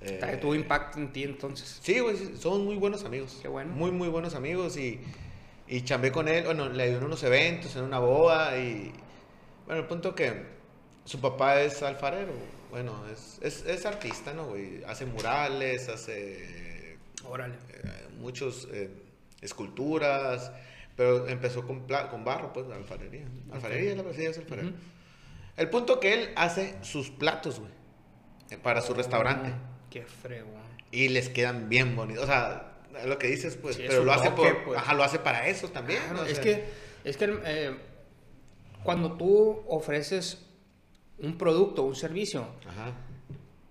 eh, 0.00 0.20
que 0.30 0.36
tuvo 0.36 0.54
impacto 0.54 0.98
en 0.98 1.12
ti 1.12 1.24
entonces. 1.24 1.80
Sí, 1.82 1.98
güey, 1.98 2.16
sí, 2.16 2.34
somos 2.38 2.60
muy 2.60 2.76
buenos 2.76 3.04
amigos. 3.04 3.38
Qué 3.42 3.48
bueno. 3.48 3.72
Muy, 3.74 3.90
muy 3.90 4.08
buenos 4.08 4.34
amigos 4.36 4.76
y, 4.76 5.00
y 5.66 5.80
chambé 5.82 6.12
con 6.12 6.28
él, 6.28 6.44
bueno, 6.44 6.68
le 6.68 6.82
ayudé 6.84 6.98
en 6.98 7.04
unos 7.04 7.22
eventos, 7.24 7.74
en 7.76 7.82
una 7.84 7.98
boda 7.98 8.56
y... 8.58 8.92
Bueno, 9.66 9.80
el 9.82 9.86
punto 9.86 10.14
que 10.14 10.42
su 11.04 11.20
papá 11.20 11.60
es 11.60 11.82
alfarero, 11.82 12.32
bueno, 12.70 13.04
es, 13.12 13.38
es, 13.42 13.64
es 13.66 13.86
artista, 13.86 14.32
¿no, 14.34 14.46
güey? 14.48 14.82
Hace 14.84 15.06
murales, 15.06 15.88
hace 15.88 16.98
Órale. 17.24 17.54
eh, 17.70 18.08
muchos 18.18 18.68
eh, 18.72 18.90
esculturas, 19.40 20.50
pero 20.96 21.28
empezó 21.28 21.66
con, 21.66 21.86
con 22.10 22.24
barro, 22.24 22.52
pues, 22.52 22.66
alfarería. 22.70 23.26
Alfarería, 23.52 23.94
la 23.96 24.02
verdad, 24.02 24.18
sí, 24.18 24.26
es 24.26 24.38
alfarero. 24.38 24.72
El 25.56 25.70
punto 25.70 26.00
que 26.00 26.14
él 26.14 26.30
hace 26.36 26.74
sus 26.82 27.10
platos, 27.10 27.60
güey, 27.60 27.70
eh, 28.50 28.58
para 28.60 28.80
su 28.82 28.92
restaurante. 28.92 29.50
Oh, 29.50 29.90
qué 29.90 30.02
fregón. 30.02 30.62
Y 30.90 31.08
les 31.08 31.28
quedan 31.28 31.68
bien 31.68 31.94
bonitos. 31.96 32.24
O 32.24 32.26
sea, 32.26 32.74
lo 33.06 33.18
que 33.18 33.28
dices, 33.28 33.56
pues, 33.56 33.76
Sí, 33.76 33.84
pero 33.86 34.04
lo 34.04 34.12
hace 34.12 34.30
toque, 34.30 34.50
por, 34.50 34.64
pues. 34.64 34.78
ajá, 34.78 34.94
lo 34.94 35.04
hace 35.04 35.18
para 35.18 35.46
eso 35.48 35.68
también. 35.70 36.00
Claro, 36.02 36.18
¿no? 36.18 36.22
O 36.22 36.26
es 36.26 36.38
que, 36.40 36.64
es 37.04 37.16
que 37.16 37.40
eh, 37.44 37.76
cuando 38.84 39.12
tú 39.12 39.64
ofreces 39.66 40.46
un 41.18 41.36
producto, 41.38 41.82
un 41.82 41.96
servicio, 41.96 42.46
Ajá. 42.68 42.92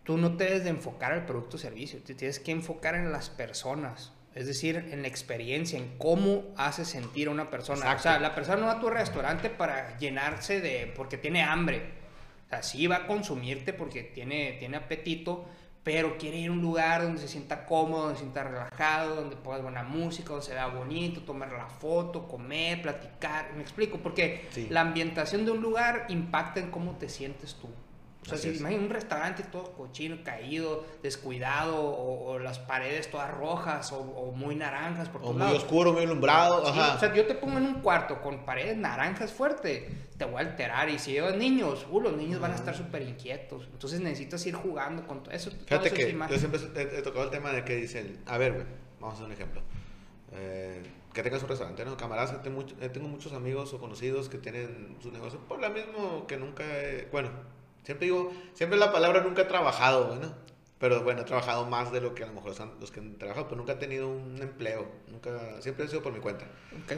tú 0.04 0.18
no 0.18 0.36
te 0.36 0.46
debes 0.46 0.64
de 0.64 0.72
enfocar 0.72 1.14
al 1.14 1.26
producto 1.26 1.58
o 1.58 1.60
servicio, 1.60 2.00
te 2.02 2.16
tienes 2.16 2.40
que 2.40 2.52
enfocar 2.52 2.96
en 2.96 3.12
las 3.12 3.30
personas. 3.30 4.12
Es 4.36 4.48
decir, 4.48 4.90
en 4.92 5.04
la 5.04 5.08
experiencia, 5.08 5.78
en 5.78 5.96
cómo 6.00 6.46
hace 6.58 6.86
sentir 6.86 7.28
a 7.28 7.32
una 7.32 7.52
persona. 7.52 7.82
Exacto. 7.82 8.00
O 8.00 8.02
sea, 8.02 8.20
la 8.20 8.34
persona 8.34 8.58
no 8.58 8.66
va 8.66 8.74
a 8.74 8.80
tu 8.80 8.90
restaurante 8.90 9.52
para 9.52 9.96
llenarse 10.00 10.60
de... 10.60 10.92
porque 10.96 11.20
tiene 11.20 11.44
hambre. 11.44 11.84
O 12.48 12.50
sea, 12.50 12.64
sí 12.64 12.88
va 12.88 12.96
a 12.96 13.08
consumirte 13.08 13.74
porque 13.74 14.02
tiene, 14.02 14.54
tiene 14.54 14.78
apetito, 14.78 15.46
pero 15.84 16.18
quiere 16.18 16.38
ir 16.38 16.50
a 16.50 16.54
un 16.54 16.62
lugar 16.62 17.02
donde 17.04 17.20
se 17.20 17.28
sienta 17.28 17.66
cómodo, 17.66 18.04
donde 18.04 18.16
se 18.16 18.22
sienta 18.22 18.44
relajado, 18.44 19.16
donde 19.16 19.36
pongas 19.36 19.62
buena 19.62 19.84
música, 19.84 20.30
donde 20.30 20.46
se 20.46 20.54
vea 20.54 20.68
bonito, 20.68 21.22
tomar 21.22 21.52
la 21.52 21.68
foto, 21.68 22.28
comer, 22.28 22.82
platicar. 22.82 23.52
Me 23.56 23.62
explico, 23.62 23.98
porque 23.98 24.48
Sí. 24.52 24.68
la 24.70 24.82
ambientación 24.82 25.44
de 25.46 25.52
un 25.52 25.62
lugar 25.62 26.06
impacta 26.08 26.62
en 26.62 26.72
cómo 26.72 26.94
te 26.98 27.10
sientes 27.10 27.56
tú. 27.56 27.68
O 28.24 28.26
sea, 28.26 28.36
Así 28.36 28.54
si 28.54 28.60
imagina 28.60 28.82
un 28.82 28.90
restaurante 28.90 29.44
todo 29.44 29.74
cochino, 29.74 30.18
caído, 30.24 30.86
descuidado, 31.04 31.76
o, 31.84 32.32
o 32.32 32.40
las 32.40 32.58
paredes 32.58 33.12
todas 33.12 33.30
rojas, 33.32 33.92
o, 33.92 34.00
o 34.00 34.32
muy 34.32 34.56
naranjas 34.56 35.10
por 35.10 35.22
O 35.24 35.34
muy 35.34 35.40
lados. 35.40 35.58
oscuro, 35.64 35.92
muy 35.92 36.04
alumbrado. 36.04 36.64
Sí, 36.66 36.72
Ajá. 36.80 36.96
o 36.96 37.00
sea, 37.00 37.14
yo 37.14 37.26
te 37.28 37.36
pongo 37.36 37.58
en 37.58 37.66
un 37.68 37.82
cuarto 37.82 38.22
con 38.22 38.46
paredes 38.46 38.78
naranjas 38.78 39.34
fuerte, 39.34 39.90
te 40.18 40.24
voy 40.26 40.36
a 40.38 40.40
alterar. 40.40 40.90
Y 40.90 41.00
si 41.00 41.12
llevas 41.12 41.36
niños, 41.36 41.86
uh, 41.92 42.00
los 42.00 42.16
niños 42.16 42.40
van 42.40 42.52
a 42.52 42.56
estar 42.56 42.74
súper 42.76 43.02
inquietos. 43.02 43.68
Entonces 43.72 44.00
necesitas 44.00 44.46
ir 44.46 44.56
jugando 44.56 45.06
con 45.06 45.22
todo 45.22 45.36
eso. 45.36 45.50
todo 45.52 45.60
Fíjate 45.66 45.88
eso 45.88 45.96
que 45.96 46.34
yo 46.34 46.40
siempre 46.40 46.62
he, 46.76 47.00
he 47.00 47.02
tocado 47.02 47.26
el 47.26 47.30
tema 47.32 47.52
de 47.52 47.66
que 47.66 47.76
dicen, 47.76 48.22
a 48.26 48.38
ver, 48.38 48.54
güey, 48.54 48.66
vamos 49.02 49.16
a 49.16 49.18
hacer 49.18 49.26
un 49.28 49.34
ejemplo. 49.34 49.62
Eh, 50.32 50.82
que 51.14 51.22
tengas 51.22 51.44
un 51.44 51.50
restaurante, 51.50 51.86
¿no? 51.86 51.96
Camaradas, 51.96 52.34
eh, 52.34 52.90
tengo 52.90 53.08
muchos 53.08 53.34
amigos 53.34 53.72
o 53.74 53.80
conocidos 53.80 54.30
que 54.30 54.40
tienen 54.40 54.98
su 55.02 55.12
negocio 55.12 55.40
por 55.48 55.60
lo 55.60 55.70
mismo 55.70 56.26
que 56.26 56.38
nunca 56.38 56.64
he, 56.66 57.08
bueno, 57.12 57.30
siempre 57.84 58.06
digo, 58.08 58.32
siempre 58.54 58.78
la 58.80 58.92
palabra 58.92 59.22
nunca 59.22 59.44
he 59.44 59.46
trabajado, 59.46 60.08
güey, 60.08 60.20
¿no? 60.20 60.34
Pero 60.80 61.02
bueno, 61.04 61.22
he 61.22 61.26
trabajado 61.26 61.66
más 61.66 61.92
de 61.94 62.02
lo 62.02 62.14
que 62.14 62.24
a 62.24 62.28
lo 62.28 62.34
mejor 62.34 62.52
están- 62.52 62.74
los 62.80 62.92
que 62.92 63.00
han 63.00 63.16
trabajado, 63.18 63.48
pero 63.48 63.58
nunca 63.58 63.74
he 63.74 63.78
tenido 63.78 64.10
un 64.10 64.42
empleo, 64.42 64.86
nunca, 65.10 65.62
siempre 65.62 65.86
he 65.86 65.88
sido 65.88 66.02
por 66.04 66.12
mi 66.14 66.20
cuenta. 66.20 66.46
Ok. 66.84 66.94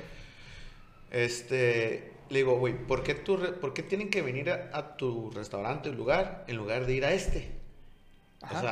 Este, 1.12 2.12
le 2.30 2.38
digo, 2.40 2.58
güey, 2.58 2.74
¿por 2.88 3.04
qué, 3.04 3.14
tu 3.16 3.38
re- 3.38 3.52
¿por 3.54 3.74
qué 3.74 3.84
tienen 3.84 4.10
que 4.10 4.22
venir 4.22 4.50
a, 4.50 4.70
a 4.74 4.98
tu 4.98 5.30
restaurante 5.32 5.90
o 5.90 5.94
lugar 5.94 6.44
en 6.48 6.58
lugar 6.58 6.86
de 6.86 6.94
ir 6.94 7.06
a 7.06 7.14
este? 7.14 7.52
Ajá, 8.42 8.58
O 8.58 8.62
sea, 8.62 8.72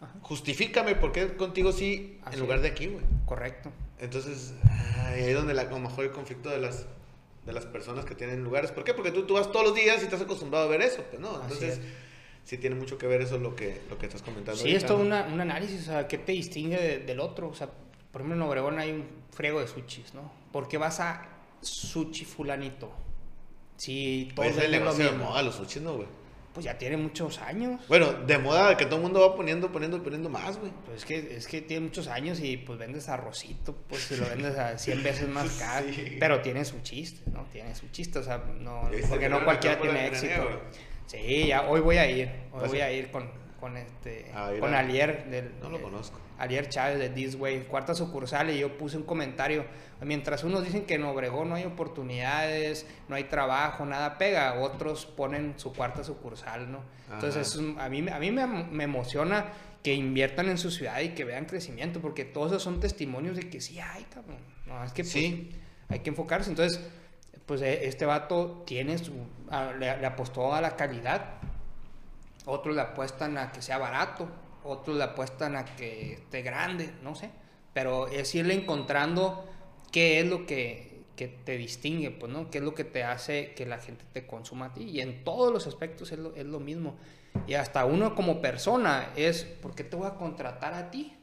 ajá. 0.00 0.12
justifícame 0.22 0.94
por 0.96 1.12
qué 1.12 1.36
contigo 1.36 1.72
sí 1.72 2.18
Así 2.24 2.34
en 2.36 2.40
lugar 2.40 2.60
de 2.60 2.68
aquí, 2.68 2.86
güey. 2.86 3.04
Correcto. 3.26 3.70
Entonces, 4.00 4.54
ahí 5.06 5.24
es 5.24 5.34
donde 5.34 5.54
la, 5.54 5.62
a 5.62 5.70
lo 5.70 5.78
mejor 5.78 6.04
el 6.06 6.10
conflicto 6.10 6.48
de 6.48 6.58
las, 6.58 6.86
de 7.46 7.52
las 7.52 7.66
personas 7.66 8.04
que 8.04 8.14
tienen 8.14 8.42
lugares. 8.42 8.72
¿Por 8.72 8.84
qué? 8.84 8.94
Porque 8.94 9.10
tú, 9.10 9.24
tú 9.24 9.34
vas 9.34 9.50
todos 9.52 9.66
los 9.66 9.74
días 9.74 10.00
y 10.00 10.04
estás 10.04 10.20
acostumbrado 10.22 10.64
a 10.66 10.68
ver 10.68 10.80
eso, 10.82 11.02
pues 11.10 11.20
no. 11.20 11.40
Entonces, 11.42 11.78
es. 11.78 11.80
sí 12.44 12.58
tiene 12.58 12.76
mucho 12.76 12.96
que 12.98 13.06
ver 13.06 13.20
eso 13.20 13.38
lo 13.38 13.54
que, 13.54 13.82
lo 13.90 13.98
que 13.98 14.06
estás 14.06 14.22
comentando. 14.22 14.60
Sí, 14.60 14.68
es 14.70 14.82
ahorita, 14.84 14.86
todo 14.88 14.98
¿no? 14.98 15.04
una- 15.04 15.24
un 15.26 15.40
análisis, 15.40 15.82
o 15.82 15.84
sea, 15.92 16.08
¿qué 16.08 16.18
te 16.18 16.32
distingue 16.32 16.78
de- 16.80 16.98
del 17.00 17.20
otro? 17.20 17.48
O 17.48 17.54
sea, 17.54 17.68
por 18.12 18.20
ejemplo, 18.22 18.36
en 18.36 18.42
Obregón 18.48 18.78
hay 18.78 18.90
un 18.92 19.04
frego 19.30 19.60
de 19.60 19.68
sushis, 19.68 20.14
¿no? 20.14 20.30
¿Por 20.52 20.68
qué 20.68 20.78
vas 20.78 21.00
a 21.00 21.26
sushi 21.60 22.24
fulanito? 22.24 22.90
Todos 23.76 24.32
Pues 24.36 24.50
es 24.56 24.56
el 24.64 24.70
venden 24.70 24.84
lo 24.84 24.94
mismo. 24.94 25.24
moda, 25.24 25.42
los 25.42 25.54
sushis, 25.56 25.82
¿no, 25.82 25.94
güey? 25.96 26.06
Pues 26.54 26.64
ya 26.64 26.78
tiene 26.78 26.96
muchos 26.96 27.40
años. 27.40 27.80
Bueno, 27.88 28.12
de 28.12 28.38
moda 28.38 28.76
que 28.76 28.86
todo 28.86 28.96
el 28.96 29.02
mundo 29.02 29.20
va 29.20 29.34
poniendo, 29.34 29.72
poniendo, 29.72 30.00
poniendo 30.02 30.30
más, 30.30 30.56
güey. 30.56 30.72
Pues 30.86 30.98
es 30.98 31.04
que, 31.04 31.36
es 31.36 31.46
que 31.48 31.60
tiene 31.60 31.86
muchos 31.86 32.06
años 32.06 32.38
y 32.40 32.56
pues 32.56 32.78
vendes 32.78 33.08
arrocito, 33.08 33.74
pues 33.88 34.02
si 34.02 34.16
lo 34.16 34.28
vendes 34.28 34.56
a 34.56 34.78
100 34.78 35.02
veces 35.02 35.28
más 35.28 35.50
caro. 35.58 35.86
Sí. 35.92 36.16
Pero 36.20 36.40
tiene 36.40 36.64
su 36.64 36.80
chiste, 36.82 37.28
¿no? 37.32 37.44
Tiene 37.52 37.74
su 37.74 37.88
chiste, 37.88 38.20
o 38.20 38.22
sea, 38.22 38.44
no, 38.60 38.88
se 38.92 39.06
porque 39.08 39.28
no 39.28 39.44
cualquiera 39.44 39.80
tiene 39.80 40.06
éxito. 40.06 40.32
granera, 40.32 40.60
Sí, 41.06 41.46
ya, 41.48 41.62
hoy 41.68 41.80
voy 41.80 41.98
a 41.98 42.08
ir, 42.10 42.28
hoy 42.52 42.60
¿Vas 42.62 42.70
voy 42.70 42.80
a 42.80 42.90
ir 42.90 43.10
con, 43.10 43.28
con 43.64 43.78
este, 43.78 44.30
A 44.34 44.52
ir 44.52 44.60
con 44.60 44.74
Alier 44.74 45.24
del... 45.30 45.52
No 45.62 45.70
lo 45.70 45.78
eh, 45.78 45.82
conozco. 45.82 46.20
Alier 46.38 46.68
Chávez 46.68 46.98
de 46.98 47.08
This 47.08 47.34
Way, 47.36 47.60
cuarta 47.60 47.94
sucursal, 47.94 48.50
y 48.50 48.58
yo 48.58 48.76
puse 48.76 48.98
un 48.98 49.04
comentario. 49.04 49.64
Mientras 50.02 50.44
unos 50.44 50.62
dicen 50.62 50.84
que 50.84 50.96
en 50.96 51.04
Obregón 51.04 51.48
no 51.48 51.54
hay 51.54 51.64
oportunidades, 51.64 52.86
no 53.08 53.16
hay 53.16 53.24
trabajo, 53.24 53.86
nada 53.86 54.18
pega, 54.18 54.60
otros 54.60 55.06
ponen 55.06 55.54
su 55.56 55.72
cuarta 55.72 56.04
sucursal, 56.04 56.70
¿no? 56.70 56.80
Entonces, 57.10 57.58
Ajá. 57.58 57.86
a 57.86 57.88
mí, 57.88 58.06
a 58.06 58.18
mí 58.18 58.30
me, 58.30 58.46
me 58.46 58.84
emociona 58.84 59.46
que 59.82 59.94
inviertan 59.94 60.50
en 60.50 60.58
su 60.58 60.70
ciudad 60.70 61.00
y 61.00 61.10
que 61.10 61.24
vean 61.24 61.46
crecimiento, 61.46 62.02
porque 62.02 62.26
todos 62.26 62.48
esos 62.52 62.62
son 62.64 62.80
testimonios 62.80 63.34
de 63.36 63.48
que 63.48 63.62
sí 63.62 63.80
hay, 63.80 64.04
cabrón. 64.04 64.40
No, 64.66 64.84
es 64.84 64.92
que 64.92 65.04
pues, 65.04 65.12
Sí. 65.12 65.52
hay 65.88 66.00
que 66.00 66.10
enfocarse. 66.10 66.50
Entonces, 66.50 66.80
pues 67.46 67.62
eh, 67.62 67.86
este 67.86 68.04
vato 68.04 68.62
tiene 68.66 68.98
su. 68.98 69.14
le, 69.78 69.96
le 69.98 70.06
apostó 70.06 70.52
a 70.54 70.60
la 70.60 70.76
calidad. 70.76 71.40
Otros 72.46 72.74
le 72.74 72.82
apuestan 72.82 73.38
a 73.38 73.52
que 73.52 73.62
sea 73.62 73.78
barato. 73.78 74.28
Otros 74.64 74.96
le 74.96 75.04
apuestan 75.04 75.56
a 75.56 75.64
que 75.64 76.14
esté 76.14 76.42
grande, 76.42 76.92
no 77.02 77.14
sé. 77.14 77.30
Pero 77.72 78.08
es 78.08 78.34
irle 78.34 78.54
encontrando 78.54 79.44
qué 79.92 80.20
es 80.20 80.26
lo 80.26 80.46
que, 80.46 81.04
que 81.16 81.28
te 81.28 81.56
distingue, 81.56 82.10
pues, 82.10 82.32
¿no? 82.32 82.50
Qué 82.50 82.58
es 82.58 82.64
lo 82.64 82.74
que 82.74 82.84
te 82.84 83.04
hace 83.04 83.54
que 83.54 83.66
la 83.66 83.78
gente 83.78 84.04
te 84.12 84.26
consuma 84.26 84.66
a 84.66 84.74
ti. 84.74 84.84
Y 84.84 85.00
en 85.00 85.24
todos 85.24 85.52
los 85.52 85.66
aspectos 85.66 86.12
es 86.12 86.18
lo, 86.18 86.34
es 86.34 86.46
lo 86.46 86.60
mismo. 86.60 86.96
Y 87.46 87.54
hasta 87.54 87.84
uno 87.84 88.14
como 88.14 88.40
persona 88.40 89.12
es, 89.16 89.44
¿por 89.44 89.74
qué 89.74 89.84
te 89.84 89.96
voy 89.96 90.06
a 90.06 90.14
contratar 90.14 90.74
a 90.74 90.90
ti? 90.90 91.16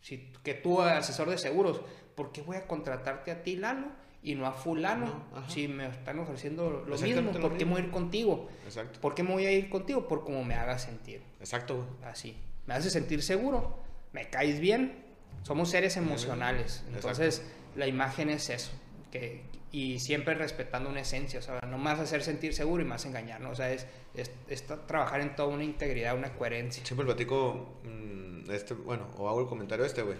Si 0.00 0.32
que 0.42 0.54
tú, 0.54 0.80
asesor 0.82 1.30
de 1.30 1.38
seguros, 1.38 1.80
¿por 2.14 2.30
qué 2.30 2.42
voy 2.42 2.56
a 2.56 2.66
contratarte 2.66 3.30
a 3.30 3.42
ti, 3.42 3.56
Lalo? 3.56 3.88
Y 4.26 4.34
no 4.34 4.44
a 4.46 4.52
fulano, 4.52 5.06
No, 5.32 5.48
si 5.48 5.68
me 5.68 5.86
están 5.86 6.18
ofreciendo 6.18 6.84
lo 6.84 6.98
mismo, 6.98 7.30
¿por 7.40 7.56
qué 7.56 7.64
me 7.64 7.70
voy 7.74 7.80
a 7.80 7.84
ir 7.84 7.90
contigo? 7.92 8.48
Exacto. 8.64 9.00
¿Por 9.00 9.14
qué 9.14 9.22
me 9.22 9.32
voy 9.32 9.46
a 9.46 9.52
ir 9.52 9.70
contigo? 9.70 10.08
Por 10.08 10.24
cómo 10.24 10.42
me 10.42 10.54
haga 10.56 10.78
sentir. 10.80 11.22
Exacto, 11.38 11.76
güey. 11.76 11.88
Así. 12.10 12.36
Me 12.66 12.74
hace 12.74 12.90
sentir 12.90 13.22
seguro, 13.22 13.78
me 14.12 14.28
caes 14.28 14.58
bien. 14.58 15.04
Somos 15.44 15.70
seres 15.70 15.96
emocionales. 15.96 16.82
Exacto. 16.88 16.96
Entonces, 16.96 17.42
la 17.76 17.86
imagen 17.86 18.28
es 18.28 18.50
eso. 18.50 18.72
Que, 19.12 19.44
y 19.70 20.00
siempre 20.00 20.34
respetando 20.34 20.90
una 20.90 21.02
esencia. 21.02 21.38
O 21.38 21.42
sea, 21.42 21.60
no 21.60 21.78
más 21.78 22.00
hacer 22.00 22.24
sentir 22.24 22.52
seguro 22.52 22.82
y 22.82 22.86
más 22.86 23.04
engañar. 23.06 23.40
¿no? 23.40 23.50
O 23.50 23.54
sea, 23.54 23.70
es, 23.70 23.86
es, 24.14 24.32
es 24.48 24.68
tra- 24.68 24.84
trabajar 24.86 25.20
en 25.20 25.36
toda 25.36 25.50
una 25.54 25.62
integridad, 25.62 26.16
una 26.16 26.32
coherencia. 26.32 26.84
Siempre 26.84 27.06
platico, 27.06 27.76
mm, 27.84 28.50
este, 28.50 28.74
bueno, 28.74 29.06
o 29.18 29.28
hago 29.28 29.40
el 29.42 29.46
comentario 29.46 29.84
este, 29.84 30.02
güey, 30.02 30.18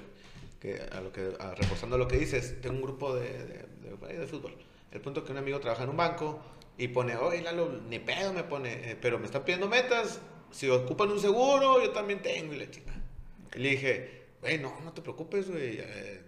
que 0.60 0.80
a 0.92 1.00
lo 1.00 1.12
que, 1.12 1.32
a- 1.38 1.54
reforzando 1.54 1.98
lo 1.98 2.08
que 2.08 2.16
dices, 2.18 2.60
tengo 2.60 2.76
un 2.76 2.82
grupo 2.82 3.14
de, 3.14 3.28
de, 3.30 3.66
de- 3.82 4.18
de 4.18 4.26
fútbol. 4.26 4.54
El 4.92 5.00
punto 5.00 5.24
que 5.24 5.32
un 5.32 5.38
amigo 5.38 5.60
trabaja 5.60 5.82
en 5.84 5.90
un 5.90 5.96
banco 5.96 6.40
y 6.78 6.88
pone, 6.88 7.16
oye, 7.16 7.42
Lalo, 7.42 7.80
ni 7.88 7.98
pedo 7.98 8.32
me 8.32 8.44
pone, 8.44 8.90
eh, 8.92 8.96
pero 9.00 9.18
me 9.18 9.26
están 9.26 9.44
pidiendo 9.44 9.68
metas, 9.68 10.20
si 10.50 10.68
ocupan 10.68 11.10
un 11.10 11.20
seguro, 11.20 11.82
yo 11.82 11.90
también 11.90 12.22
tengo, 12.22 12.54
y 12.54 12.58
la 12.58 12.70
chica. 12.70 12.92
Y 13.54 13.58
le 13.58 13.70
dije, 13.70 14.22
güey, 14.40 14.58
no, 14.58 14.78
no 14.84 14.92
te 14.92 15.02
preocupes, 15.02 15.50
güey. 15.50 15.78
eh, 15.80 16.22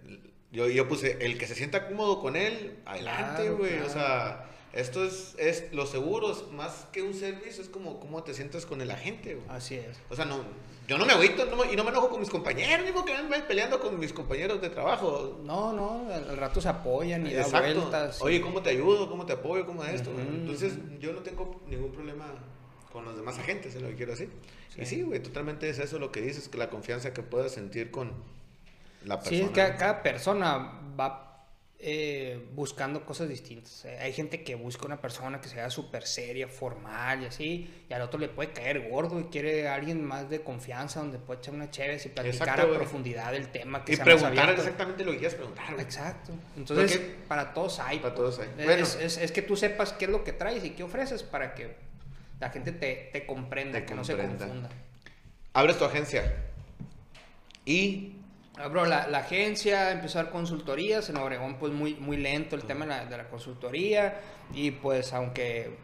Yo, 0.51 0.67
yo 0.67 0.87
puse, 0.87 1.17
el 1.21 1.37
que 1.37 1.45
se 1.47 1.55
sienta 1.55 1.87
cómodo 1.87 2.19
con 2.19 2.35
él, 2.35 2.79
adelante, 2.85 3.43
Claro, 3.43 3.57
güey. 3.57 3.73
O 3.75 3.85
claro. 3.85 3.89
sea, 3.93 4.45
esto 4.73 5.03
es, 5.05 5.35
es 5.37 5.71
los 5.73 5.89
seguros, 5.89 6.51
más 6.51 6.87
que 6.91 7.01
un 7.03 7.13
servicio, 7.13 7.61
es 7.63 7.69
como 7.69 7.99
cómo 7.99 8.23
te 8.23 8.33
sientas 8.33 8.65
con 8.65 8.81
el 8.81 8.89
agente, 8.91 9.35
güey. 9.35 9.47
Así 9.49 9.75
es. 9.75 9.97
O 10.09 10.15
sea, 10.15 10.25
no, 10.25 10.43
yo 10.89 10.97
no 10.97 11.05
me 11.05 11.13
agüito 11.13 11.45
no 11.45 11.55
me- 11.55 11.71
y 11.71 11.75
no 11.75 11.83
me 11.83 11.91
enojo 11.91 12.09
con 12.09 12.19
mis 12.19 12.31
compañeros, 12.31 12.83
ni 12.83 12.91
porque 12.91 13.13
me 13.21 13.39
peleando 13.41 13.79
con 13.79 13.99
mis 13.99 14.11
compañeros 14.11 14.59
de 14.59 14.71
trabajo. 14.71 15.39
No, 15.43 15.71
no, 15.71 16.11
al, 16.11 16.35
rato 16.35 16.59
se 16.59 16.67
apoyan 16.67 17.27
y 17.27 17.33
da 17.33 17.41
Exacto. 17.43 17.79
vueltas. 17.81 18.19
Oye, 18.23 18.41
¿cómo 18.41 18.63
te 18.63 18.71
ayudo? 18.71 19.07
¿Cómo 19.07 19.23
te 19.27 19.33
apoyo? 19.33 19.67
¿Cómo 19.67 19.83
esto? 19.83 20.09
Entonces, 20.19 20.79
yo 20.99 21.13
no 21.13 21.19
tengo 21.19 21.61
ningún 21.67 21.91
problema 21.91 22.25
con 22.91 23.05
los 23.05 23.15
demás 23.15 23.37
agentes, 23.37 23.75
es 23.75 23.81
lo 23.83 23.89
que 23.89 23.95
quiero 23.95 24.13
decir. 24.13 24.31
Y 24.77 24.85
sí, 24.87 25.03
güey, 25.03 25.21
totalmente 25.21 25.69
es 25.69 25.77
eso 25.77 25.99
lo 25.99 26.11
que 26.11 26.21
dices, 26.21 26.49
que 26.49 26.57
la 26.57 26.71
confianza 26.71 27.13
que 27.13 27.21
puedes 27.21 27.51
sentir 27.51 27.91
con 27.91 28.11
la 29.05 29.19
persona. 29.19 29.37
Sí, 29.37 29.43
es 29.43 29.49
que 29.51 29.77
cada 29.77 30.01
persona 30.01 30.81
va 30.99 31.28
eh, 31.81 32.45
buscando 32.55 33.05
cosas 33.05 33.29
distintas. 33.29 33.85
Eh, 33.85 33.97
hay 34.01 34.11
gente 34.11 34.43
que 34.43 34.55
busca 34.55 34.85
una 34.85 34.99
persona 34.99 35.39
que 35.39 35.47
sea 35.47 35.69
súper 35.69 36.05
seria, 36.05 36.49
formal 36.49 37.23
y 37.23 37.25
así, 37.27 37.83
y 37.89 37.93
al 37.93 38.01
otro 38.01 38.19
le 38.19 38.27
puede 38.27 38.51
caer 38.51 38.89
gordo 38.89 39.17
y 39.17 39.23
quiere 39.25 39.69
a 39.69 39.75
alguien 39.75 40.03
más 40.03 40.29
de 40.29 40.41
confianza 40.41 40.99
donde 40.99 41.19
puede 41.19 41.39
echar 41.39 41.53
una 41.53 41.71
chévere 41.71 42.01
y 42.03 42.09
platicar 42.09 42.59
a 42.59 42.67
profundidad 42.69 43.31
del 43.31 43.47
tema 43.47 43.85
que 43.85 43.93
y 43.93 43.95
preguntar 43.95 44.49
exactamente 44.49 45.05
lo 45.05 45.11
que 45.13 45.19
quieras 45.19 45.35
preguntar. 45.35 45.79
Exacto. 45.79 46.33
Entonces, 46.57 46.99
para 47.29 47.53
todos 47.53 47.79
hay. 47.79 47.99
Para 47.99 48.13
todos 48.13 48.39
hay. 48.39 48.49
Es, 48.57 49.17
es, 49.17 49.31
que 49.31 49.41
tú 49.41 49.55
sepas 49.55 49.93
qué 49.93 50.03
es 50.03 50.11
lo 50.11 50.25
que 50.25 50.33
traes 50.33 50.65
y 50.65 50.71
qué 50.71 50.83
ofreces 50.83 51.23
para 51.23 51.55
que 51.55 51.77
la 52.41 52.49
gente 52.49 52.73
te, 52.73 53.09
te 53.13 53.25
comprenda, 53.25 53.85
que 53.85 53.95
no 53.95 54.03
se 54.03 54.17
confunda. 54.17 54.67
Abres 55.53 55.77
tu 55.77 55.85
agencia 55.85 56.35
y 57.63 58.18
Abro 58.59 58.85
la, 58.85 59.07
la, 59.07 59.19
agencia, 59.19 59.91
empezó 59.91 60.19
a 60.19 60.23
dar 60.23 60.31
consultorías. 60.31 61.09
En 61.09 61.17
Obregón, 61.17 61.55
pues 61.55 61.71
muy, 61.71 61.95
muy 61.95 62.17
lento 62.17 62.55
el 62.57 62.63
tema 62.63 62.85
de 62.85 62.91
la, 62.91 63.05
de 63.05 63.17
la, 63.17 63.29
consultoría. 63.29 64.19
Y 64.53 64.71
pues, 64.71 65.13
aunque 65.13 65.77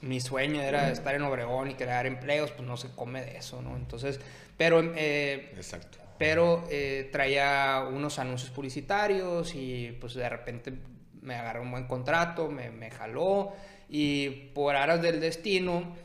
mi 0.00 0.20
sueño 0.20 0.62
era 0.62 0.90
estar 0.90 1.14
en 1.16 1.22
Obregón 1.22 1.70
y 1.70 1.74
crear 1.74 2.06
empleos, 2.06 2.52
pues 2.52 2.66
no 2.66 2.76
se 2.76 2.90
come 2.94 3.22
de 3.22 3.38
eso, 3.38 3.60
¿no? 3.60 3.76
Entonces, 3.76 4.20
pero. 4.56 4.80
Eh, 4.94 5.52
Exacto. 5.56 5.98
Pero 6.16 6.64
eh, 6.70 7.08
traía 7.10 7.88
unos 7.90 8.18
anuncios 8.18 8.50
publicitarios 8.50 9.54
y 9.54 9.96
pues 10.00 10.12
de 10.12 10.28
repente 10.28 10.74
me 11.22 11.34
agarró 11.34 11.62
un 11.62 11.70
buen 11.70 11.86
contrato, 11.86 12.48
me, 12.48 12.70
me 12.70 12.90
jaló. 12.90 13.54
Y 13.88 14.28
por 14.28 14.76
aras 14.76 15.00
del 15.00 15.18
destino, 15.18 15.96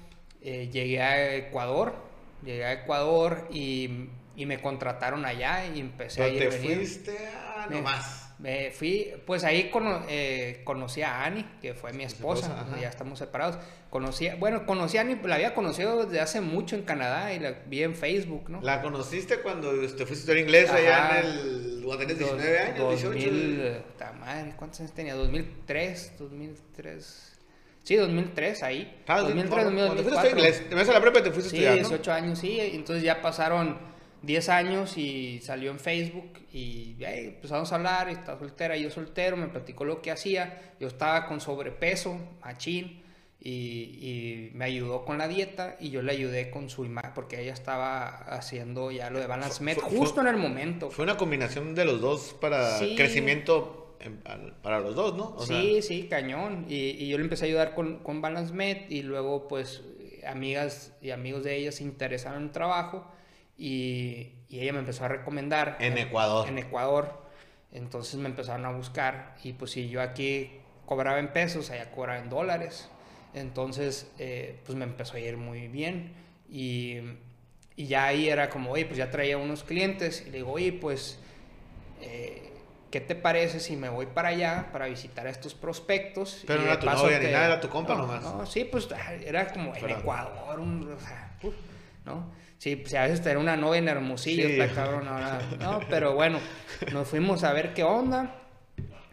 eh, 0.41 0.69
llegué 0.71 1.02
a 1.02 1.36
Ecuador. 1.36 1.95
Llegué 2.43 2.63
a 2.63 2.74
Ecuador 2.74 3.48
y 3.52 4.08
y 4.36 4.45
me 4.45 4.62
contrataron 4.62 5.26
allá 5.26 5.65
y 5.67 5.80
empecé 5.80 6.24
a 6.24 6.28
ir 6.28 6.50
te 6.50 6.52
fuiste 6.52 7.17
a 7.58 7.67
nomás. 7.67 8.26
Me 8.38 8.69
fui, 8.71 9.13
pues 9.26 9.45
ahí 9.45 9.71
eh, 10.10 10.62
conocí 10.65 11.02
a 11.02 11.24
Ani, 11.24 11.45
que 11.62 11.74
fue 11.74 11.93
mi 11.93 12.04
esposa, 12.04 12.65
ya 12.82 12.89
estamos 12.89 13.19
separados. 13.19 13.58
Conocí, 13.89 14.28
bueno, 14.38 14.65
conocí 14.65 14.98
a 14.98 15.02
Ani, 15.02 15.15
la 15.24 15.36
había 15.36 15.54
conocido 15.54 16.06
desde 16.06 16.19
hace 16.19 16.41
mucho 16.41 16.76
en 16.76 16.84
Canadá 16.84 17.34
y 17.34 17.39
la 17.39 17.52
vi 17.65 17.84
en 17.84 17.95
Facebook, 17.95 18.50
¿no? 18.50 18.62
¿La 18.62 18.82
conociste 18.82 19.39
cuando 19.39 19.71
te 19.71 19.88
fuiste 19.88 20.04
a 20.04 20.13
estudiar 20.13 20.38
inglés 20.39 20.69
allá 20.69 21.21
en 21.21 21.26
el... 21.26 21.82
cuando 21.86 22.06
tenías 22.06 22.19
19 22.19 22.60
años, 22.60 23.04
2000, 23.04 23.19
18? 23.24 24.13
Madre, 24.19 24.54
¿cuántos 24.58 24.82
años 24.82 24.91
tenía? 24.91 25.15
2003, 25.15 26.13
2003... 26.19 27.32
Sí, 27.84 27.95
2003, 27.95 28.63
ahí. 28.63 29.04
Ah, 29.08 29.21
2003, 29.21 29.63
2004. 29.65 29.95
Te 29.95 30.10
fuiste 30.10 30.28
a 30.28 30.32
inglés, 30.32 30.69
te 30.69 30.76
vas 30.76 30.89
a 30.89 30.93
la 30.93 31.02
prepa 31.02 31.19
y 31.19 31.24
te 31.24 31.32
fuiste 31.32 31.52
sí, 31.52 31.58
a 31.58 31.76
estudiar, 31.76 31.88
18 31.88 32.12
años, 32.12 32.39
sí, 32.39 32.60
entonces 32.60 33.04
ya 33.04 33.21
pasaron 33.21 33.94
10 34.21 34.49
años 34.49 34.97
y 34.97 35.39
salió 35.41 35.71
en 35.71 35.80
Facebook 35.80 36.39
y 36.51 36.95
empezamos 36.99 37.71
a 37.71 37.75
hablar, 37.75 38.10
está 38.10 38.38
soltera, 38.38 38.75
yo 38.78 38.89
soltero, 38.89 39.38
me 39.38 39.47
platicó 39.47 39.86
lo 39.86 40.01
que 40.01 40.12
hacía, 40.12 40.75
yo 40.80 40.88
estaba 40.88 41.28
con 41.28 41.41
sobrepeso, 41.41 42.17
machín, 42.41 43.04
y, 43.39 43.51
y, 43.51 44.51
me 44.56 44.65
ayudó 44.65 45.06
con 45.06 45.19
la 45.19 45.28
dieta 45.28 45.78
y 45.80 45.91
yo 45.91 46.01
le 46.01 46.13
ayudé 46.13 46.49
con 46.49 46.67
su 46.67 46.84
imagen 46.84 47.12
porque 47.13 47.39
ella 47.39 47.54
estaba 47.54 48.08
haciendo 48.08 48.89
ya 48.89 49.12
lo 49.12 49.19
de 49.19 49.28
Balance 49.28 49.63
Med 49.63 49.78
justo 49.78 50.21
en 50.21 50.28
el 50.28 50.38
momento. 50.38 50.89
Fue 50.89 51.04
una 51.04 51.15
combinación 51.15 51.75
de 51.75 51.86
los 51.86 52.01
dos 52.01 52.36
para 52.41 52.80
crecimiento 52.95 53.97
para 54.63 54.80
los 54.80 54.95
dos, 54.95 55.15
¿no? 55.15 55.39
sí, 55.39 55.82
sí, 55.82 56.08
cañón. 56.10 56.65
Y, 56.67 56.91
y, 56.91 57.08
yo 57.08 57.17
le 57.17 57.23
empecé 57.23 57.45
a 57.45 57.47
ayudar 57.47 57.75
con, 57.75 57.99
con 57.99 58.21
Balance 58.21 58.54
Med 58.54 58.89
y 58.89 59.04
luego 59.04 59.47
pues 59.47 59.84
amigas 60.25 60.93
y 61.01 61.12
amigos 61.12 61.43
de 61.43 61.56
ella 61.56 61.71
se 61.71 61.84
interesaron 61.84 62.39
en 62.39 62.45
el 62.45 62.51
trabajo 62.51 63.06
y, 63.58 64.32
ella 64.50 64.74
me 64.74 64.80
empezó 64.80 65.04
a 65.06 65.10
recomendar. 65.10 65.78
En 65.80 65.98
Ecuador. 65.98 66.48
En 66.48 66.58
Ecuador. 66.58 67.26
Entonces 67.72 68.15
me 68.15 68.30
empezaron 68.30 68.65
a 68.65 68.72
buscar. 68.72 69.36
Y 69.44 69.54
pues 69.54 69.72
si 69.72 69.89
yo 69.89 70.02
aquí 70.02 70.52
cobraba 70.86 71.20
en 71.20 71.34
pesos, 71.34 71.72
allá 71.72 71.91
cobraba 71.91 72.20
en 72.20 72.30
dólares. 72.30 72.89
Entonces, 73.34 74.10
eh, 74.18 74.62
pues 74.65 74.78
me 74.78 74.86
empezó 74.86 75.18
a 75.18 75.20
ir 75.20 75.36
muy 75.36 75.68
bien. 75.68 76.13
Y, 76.50 77.00
y, 77.76 77.88
ya 77.88 78.06
ahí 78.06 78.30
era 78.30 78.50
como, 78.50 78.72
oye, 78.72 78.86
pues 78.86 78.98
ya 78.98 79.12
traía 79.12 79.38
unos 79.38 79.63
clientes. 79.63 80.24
Y 80.26 80.30
le 80.30 80.38
digo, 80.38 80.54
oye, 80.54 80.72
pues, 80.72 81.20
eh, 82.02 82.54
¿qué 82.91 83.02
te 83.02 83.15
parece 83.15 83.60
si 83.60 83.76
me 83.76 83.89
voy 83.89 84.06
para 84.06 84.30
allá 84.30 84.70
para 84.72 84.88
visitar 84.88 85.28
a 85.28 85.30
estos 85.30 85.54
prospectos? 85.54 86.46
Pero 86.48 86.62
no 86.62 86.68
era 86.68 86.80
tu 86.80 86.86
novia 86.86 87.20
ni 87.20 87.26
nada, 87.26 87.46
era 87.48 87.60
tu 87.60 87.68
compa 87.68 87.94
no, 87.94 88.04
nomás. 88.04 88.24
No, 88.24 88.46
sí, 88.46 88.63
pues 88.63 88.88
era 89.26 89.52
como 89.52 89.76
en 89.76 89.89
Ecuador, 89.89 90.62
un, 90.62 90.94
o 90.94 91.00
sea, 91.00 91.38
¿no? 92.06 92.44
Sí, 92.58 92.76
pues 92.76 92.94
a 92.94 93.04
veces 93.04 93.22
tener 93.22 93.38
una 93.38 93.56
novia 93.56 93.80
en 93.80 93.88
Hermosillo, 93.88 94.48
está 94.48 94.74
cabrón 94.74 95.08
ahora. 95.08 95.39
No, 95.60 95.82
pero 95.89 96.15
bueno, 96.15 96.39
nos 96.91 97.08
fuimos 97.08 97.44
a 97.44 97.54
ver 97.54 97.74
qué 97.74 97.84
onda. 97.84 98.41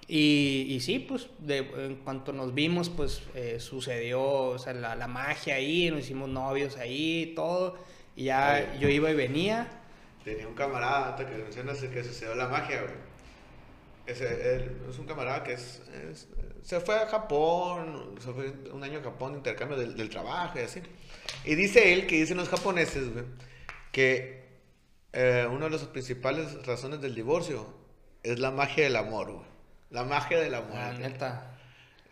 Y, 0.09 0.67
y 0.69 0.81
sí, 0.81 0.99
pues 0.99 1.29
de, 1.39 1.59
en 1.59 1.97
cuanto 1.97 2.33
nos 2.33 2.55
vimos, 2.55 2.91
pues 2.91 3.23
eh, 3.35 3.59
sucedió 3.61 4.23
o 4.23 4.59
sea, 4.59 4.75
la, 4.75 4.95
la, 4.95 5.07
magia 5.07 5.55
ahí, 5.55 5.91
nos 5.91 6.01
hicimos 6.01 6.29
novios 6.29 6.77
ahí, 6.77 7.33
todo. 7.35 7.79
Y 8.15 8.25
ya 8.25 8.79
yo 8.79 8.89
iba 8.89 9.11
y 9.11 9.15
venía. 9.15 9.69
Tenía 10.25 10.47
un 10.47 10.55
camarada, 10.55 11.17
que 11.17 11.25
mencionas 11.25 11.79
que 11.79 12.05
sucedió 12.05 12.35
la 12.35 12.49
magia, 12.49 12.83
güey. 12.83 12.95
Ese, 14.07 14.67
es 14.89 14.99
un 14.99 15.07
camarada 15.07 15.43
que 15.45 15.55
es, 15.55 15.83
se 16.63 16.81
fue 16.81 16.97
a 16.97 17.07
Japón, 17.07 18.17
se 18.21 18.33
fue 18.33 18.53
un 18.73 18.83
año 18.83 18.99
a 18.99 19.03
Japón, 19.03 19.35
intercambio 19.35 19.77
del, 19.77 19.97
del 19.97 20.11
trabajo 20.11 20.59
y 20.59 20.63
así. 20.63 20.81
Y 21.45 21.55
dice 21.55 21.93
él, 21.93 22.07
que 22.07 22.17
dicen 22.17 22.37
los 22.37 22.49
japoneses, 22.49 23.09
que 23.91 24.43
eh, 25.13 25.47
una 25.51 25.67
de 25.67 25.73
las 25.73 25.83
principales 25.85 26.67
razones 26.67 27.01
del 27.01 27.15
divorcio 27.15 27.67
es 28.23 28.39
la 28.39 28.51
magia 28.51 28.85
del 28.85 28.97
amor, 28.97 29.33
güey. 29.33 29.47
La 29.91 30.05
magia 30.05 30.41
del 30.41 30.55
amor. 30.55 30.75
La 30.75 30.93
neta. 30.95 31.59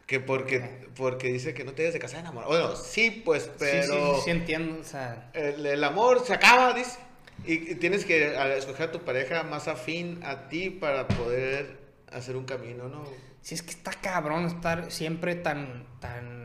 Que 0.06 0.20
porque, 0.20 0.88
porque 0.96 1.28
dice 1.28 1.54
que 1.54 1.64
no 1.64 1.72
te 1.72 1.82
debes 1.82 1.94
de 1.94 2.00
casar 2.00 2.20
enamorado. 2.20 2.50
Bueno, 2.50 2.76
sí, 2.76 3.22
pues, 3.24 3.50
pero... 3.58 4.16
Sí, 4.16 4.22
sí, 4.24 4.30
entiendo, 4.30 4.80
o 4.80 4.84
sea... 4.84 5.30
El, 5.32 5.82
amor 5.84 6.26
se 6.26 6.34
acaba, 6.34 6.74
dice. 6.74 6.98
Y, 7.44 7.76
tienes 7.76 8.04
que 8.04 8.34
escoger 8.56 8.88
a 8.88 8.92
tu 8.92 9.00
pareja 9.02 9.44
más 9.44 9.68
afín 9.68 10.20
a 10.24 10.48
ti 10.48 10.68
para 10.68 11.06
poder 11.06 11.78
hacer 12.12 12.36
un 12.36 12.44
camino, 12.44 12.88
¿no? 12.88 13.04
Sí, 13.40 13.54
es 13.54 13.62
que 13.62 13.70
está 13.70 13.92
cabrón 13.92 14.46
estar 14.46 14.90
siempre 14.90 15.36
tan, 15.36 15.86
tan 16.00 16.39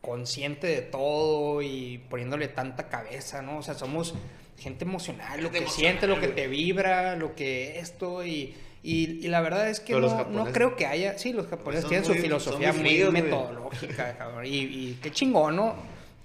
consciente 0.00 0.66
de 0.66 0.82
todo 0.82 1.62
y 1.62 1.98
poniéndole 2.08 2.48
tanta 2.48 2.88
cabeza, 2.88 3.42
¿no? 3.42 3.58
O 3.58 3.62
sea, 3.62 3.74
somos 3.74 4.14
gente 4.58 4.84
emocional, 4.84 5.42
lo 5.42 5.50
que 5.50 5.66
siente, 5.68 6.06
lo 6.06 6.20
que 6.20 6.28
te 6.28 6.48
vibra, 6.48 7.16
lo 7.16 7.34
que 7.34 7.78
esto 7.78 8.24
y, 8.24 8.54
y, 8.82 9.28
la 9.28 9.40
verdad 9.40 9.68
es 9.68 9.80
que 9.80 9.92
no, 9.94 10.24
no, 10.24 10.46
creo 10.52 10.76
que 10.76 10.86
haya, 10.86 11.18
sí, 11.18 11.32
los 11.32 11.46
japoneses 11.46 11.88
tienen 11.88 12.04
su 12.04 12.14
filosofía 12.14 12.72
muy, 12.72 13.04
metodológica, 13.10 14.16
cabrón, 14.16 14.46
y, 14.46 14.58
y, 14.58 14.98
qué 15.02 15.10
chingón, 15.10 15.56
¿no? 15.56 15.76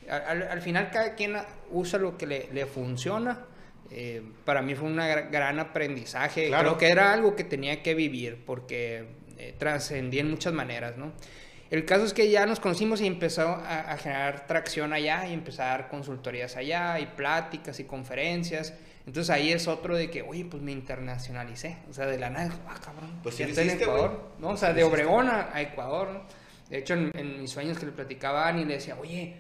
Al, 0.10 0.44
al, 0.44 0.62
final 0.62 0.90
cada 0.92 1.16
quien 1.16 1.36
usa 1.72 1.98
lo 1.98 2.18
que 2.18 2.28
le, 2.28 2.50
le 2.52 2.66
funciona. 2.66 3.46
Eh, 3.96 4.24
para 4.44 4.62
mí 4.62 4.76
fue 4.76 4.88
un 4.88 4.98
gran 4.98 5.60
aprendizaje. 5.60 6.50
Creo 6.50 6.78
que 6.78 6.90
era 6.90 7.14
algo 7.14 7.36
que 7.36 7.44
tenía 7.44 7.84
que 7.84 7.94
vivir 7.94 8.42
porque 8.46 9.06
eh, 9.38 9.54
trascendí 9.58 10.20
en 10.20 10.32
muchas 10.32 10.52
maneras, 10.52 10.98
¿no? 10.98 11.14
El 11.74 11.86
caso 11.86 12.06
es 12.06 12.14
que 12.14 12.30
ya 12.30 12.46
nos 12.46 12.60
conocimos 12.60 13.02
y 13.02 13.08
empezó 13.08 13.50
a, 13.50 13.98
generar 13.98 14.46
tracción 14.46 14.94
allá 14.94 15.26
y 15.28 15.34
empezar 15.34 15.66
a 15.66 15.72
dar 15.72 15.90
consultorías 15.90 16.56
allá 16.56 17.00
y 17.00 17.08
pláticas 17.08 17.80
y 17.80 17.86
conferencias. 17.86 18.76
Entonces 19.08 19.32
ahí 19.32 19.52
es 19.52 19.68
otro 19.68 19.96
de 19.96 20.12
que, 20.12 20.22
oye, 20.22 20.46
pues 20.46 20.62
me 20.62 20.72
internacionalicé. 20.72 21.80
O 21.90 21.94
sea, 21.94 22.06
de 22.06 22.20
la 22.20 22.30
nada, 22.30 22.52
ah, 22.68 22.76
cabrón. 22.80 23.20
Pues 23.24 23.34
sí, 23.34 23.42
en 23.42 23.70
Ecuador. 23.72 24.34
¿no? 24.38 24.50
O 24.50 24.58
sea, 24.58 24.72
de 24.72 24.84
Obregón 24.84 25.28
a, 25.32 25.60
Ecuador. 25.62 26.10
¿no? 26.12 26.22
De 26.70 26.78
hecho, 26.78 26.94
en, 26.94 27.42
mis 27.42 27.50
sueños 27.50 27.80
que 27.80 27.88
le 27.88 27.92
platicaba 27.92 28.48
a 28.48 28.52
y 28.56 28.66
le 28.66 28.76
decía, 28.76 28.96
oye, 29.02 29.38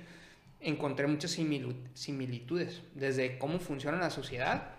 encontré 0.59 1.05
muchas 1.05 1.29
similitudes. 1.29 2.81
Desde 2.95 3.37
cómo 3.37 3.59
funciona 3.59 3.99
la 3.99 4.09
sociedad 4.09 4.71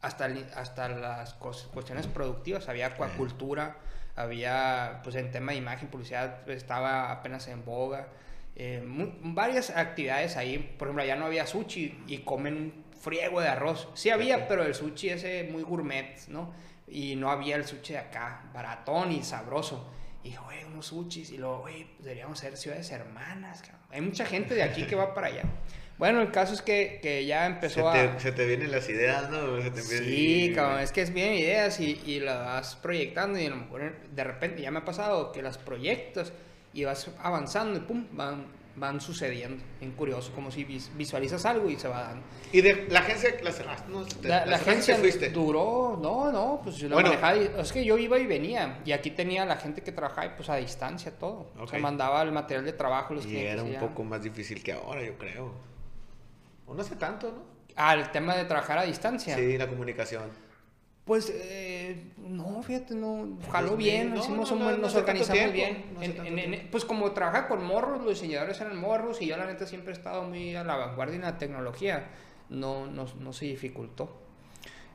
hasta, 0.00 0.26
hasta 0.54 0.88
las 0.90 1.34
cuestiones 1.34 2.06
productivas. 2.06 2.68
Había 2.68 2.86
acuacultura 2.86 3.78
había, 4.18 5.00
pues 5.04 5.14
en 5.14 5.30
tema 5.30 5.52
de 5.52 5.58
imagen, 5.58 5.88
publicidad, 5.88 6.48
estaba 6.50 7.12
apenas 7.12 7.46
en 7.46 7.64
boga. 7.64 8.08
Eh, 8.56 8.82
varias 9.22 9.70
actividades 9.70 10.36
ahí, 10.36 10.74
por 10.76 10.88
ejemplo, 10.88 11.04
allá 11.04 11.14
no 11.14 11.26
había 11.26 11.46
sushi 11.46 12.04
y 12.08 12.18
comen 12.18 12.56
un 12.56 12.84
friego 13.00 13.40
de 13.40 13.46
arroz. 13.46 13.88
Sí 13.94 14.10
había, 14.10 14.48
pero 14.48 14.64
el 14.64 14.74
sushi 14.74 15.10
ese 15.10 15.48
muy 15.52 15.62
gourmet, 15.62 16.16
¿no? 16.26 16.52
Y 16.88 17.14
no 17.14 17.30
había 17.30 17.54
el 17.54 17.64
sushi 17.64 17.92
de 17.92 18.00
acá, 18.00 18.50
baratón 18.52 19.12
y 19.12 19.22
sabroso. 19.22 19.88
Y 20.24 20.34
güey, 20.34 20.64
unos 20.64 20.86
sushis. 20.86 21.30
Y 21.30 21.38
luego, 21.38 21.60
güey, 21.60 21.86
deberíamos 22.00 22.40
ser 22.40 22.56
ciudades 22.56 22.90
hermanas. 22.90 23.62
Hay 23.90 24.00
mucha 24.00 24.26
gente 24.26 24.56
de 24.56 24.64
aquí 24.64 24.84
que 24.84 24.96
va 24.96 25.14
para 25.14 25.28
allá. 25.28 25.42
Bueno, 25.98 26.20
el 26.22 26.30
caso 26.30 26.54
es 26.54 26.62
que, 26.62 27.00
que 27.02 27.26
ya 27.26 27.46
empezó 27.46 27.74
se 27.92 27.98
te, 27.98 28.08
a... 28.08 28.20
Se 28.20 28.32
te 28.32 28.46
vienen 28.46 28.70
las 28.70 28.88
ideas, 28.88 29.28
¿no? 29.30 29.60
sí, 29.82 30.52
cabrón, 30.54 30.80
es 30.80 30.92
que 30.92 31.02
es 31.02 31.12
bien 31.12 31.34
ideas 31.34 31.80
y, 31.80 32.00
y 32.06 32.20
las 32.20 32.38
vas 32.38 32.76
proyectando 32.76 33.38
y 33.38 33.46
a 33.46 33.50
lo 33.50 33.56
mejor 33.56 33.94
de 34.14 34.24
repente 34.24 34.62
ya 34.62 34.70
me 34.70 34.78
ha 34.78 34.84
pasado 34.84 35.32
que 35.32 35.42
las 35.42 35.58
proyectas 35.58 36.32
y 36.72 36.84
vas 36.84 37.10
avanzando 37.20 37.78
y 37.78 37.82
pum, 37.82 38.06
van, 38.12 38.46
van 38.76 39.00
sucediendo. 39.00 39.60
Bien 39.80 39.90
curioso, 39.92 40.30
como 40.36 40.52
si 40.52 40.62
vis- 40.64 40.90
visualizas 40.96 41.44
algo 41.44 41.68
y 41.68 41.76
se 41.76 41.88
va 41.88 42.02
dando. 42.02 42.22
Y 42.52 42.60
de 42.60 42.86
la 42.88 43.00
agencia 43.00 43.34
la 43.42 43.50
cerraste, 43.50 43.90
¿no? 43.90 44.04
Te- 44.04 44.28
La, 44.28 44.46
la 44.46 44.52
y 44.52 44.54
agencia 44.60 44.94
te 44.94 45.00
fuiste. 45.00 45.30
duró, 45.30 45.98
no, 46.00 46.30
no, 46.30 46.60
pues 46.62 46.76
yo 46.76 46.88
la 46.88 46.94
Bueno. 46.94 47.08
manejaba, 47.08 47.36
y- 47.36 47.50
es 47.58 47.72
que 47.72 47.84
yo 47.84 47.98
iba 47.98 48.16
y 48.20 48.26
venía, 48.26 48.78
y 48.84 48.92
aquí 48.92 49.10
tenía 49.10 49.44
la 49.44 49.56
gente 49.56 49.82
que 49.82 49.90
trabajaba 49.90 50.36
pues 50.36 50.48
a 50.48 50.54
distancia 50.56 51.10
todo, 51.18 51.50
o 51.58 51.66
sea, 51.66 51.80
mandaba 51.80 52.22
el 52.22 52.30
material 52.30 52.64
de 52.64 52.72
trabajo, 52.74 53.14
los 53.14 53.24
Y 53.24 53.30
clientes 53.30 53.52
era 53.54 53.62
un 53.64 53.72
ya. 53.72 53.80
poco 53.80 54.04
más 54.04 54.22
difícil 54.22 54.62
que 54.62 54.72
ahora, 54.72 55.02
yo 55.02 55.18
creo. 55.18 55.66
O 56.68 56.74
no 56.74 56.82
sé 56.84 56.96
tanto, 56.96 57.30
¿no? 57.32 57.42
Ah, 57.76 57.94
el 57.94 58.10
tema 58.10 58.36
de 58.36 58.44
trabajar 58.44 58.78
a 58.78 58.82
distancia. 58.84 59.36
Sí, 59.36 59.56
la 59.56 59.68
comunicación. 59.68 60.24
Pues 61.04 61.32
eh, 61.34 62.12
no, 62.18 62.62
fíjate, 62.62 62.94
no, 62.94 63.38
jaló 63.50 63.68
Pues, 63.68 63.78
bien, 63.78 64.10
no, 64.10 64.20
hicimos 64.20 64.50
no, 64.52 64.58
no, 64.58 64.76
nos 64.76 64.88
hace 64.90 64.98
organizamos 64.98 65.32
tiempo, 65.38 65.54
bien. 65.54 65.84
hace 65.96 66.04
En- 66.28 66.38
en- 66.38 66.54
en- 66.54 66.70
pues 66.70 66.84
como 66.84 67.12
trabajaba 67.12 67.48
con 67.48 67.64
morros, 67.64 68.02
los 68.02 68.10
diseñadores 68.20 68.60
eran 68.60 68.76
morros 68.78 69.22
y 69.22 69.26
yo 69.26 69.36
la 69.38 69.46
neta 69.46 69.66
siempre 69.66 69.92
he 69.92 69.96
estado 69.96 70.24
muy 70.24 70.54
a 70.54 70.64
la 70.64 70.76
vanguardia 70.76 71.16
en 71.16 71.22
la 71.22 71.38
tecnología, 71.38 72.08
no, 72.50 72.86
no, 72.86 73.06
no 73.20 73.32
se 73.32 73.46
dificultó. 73.46 74.20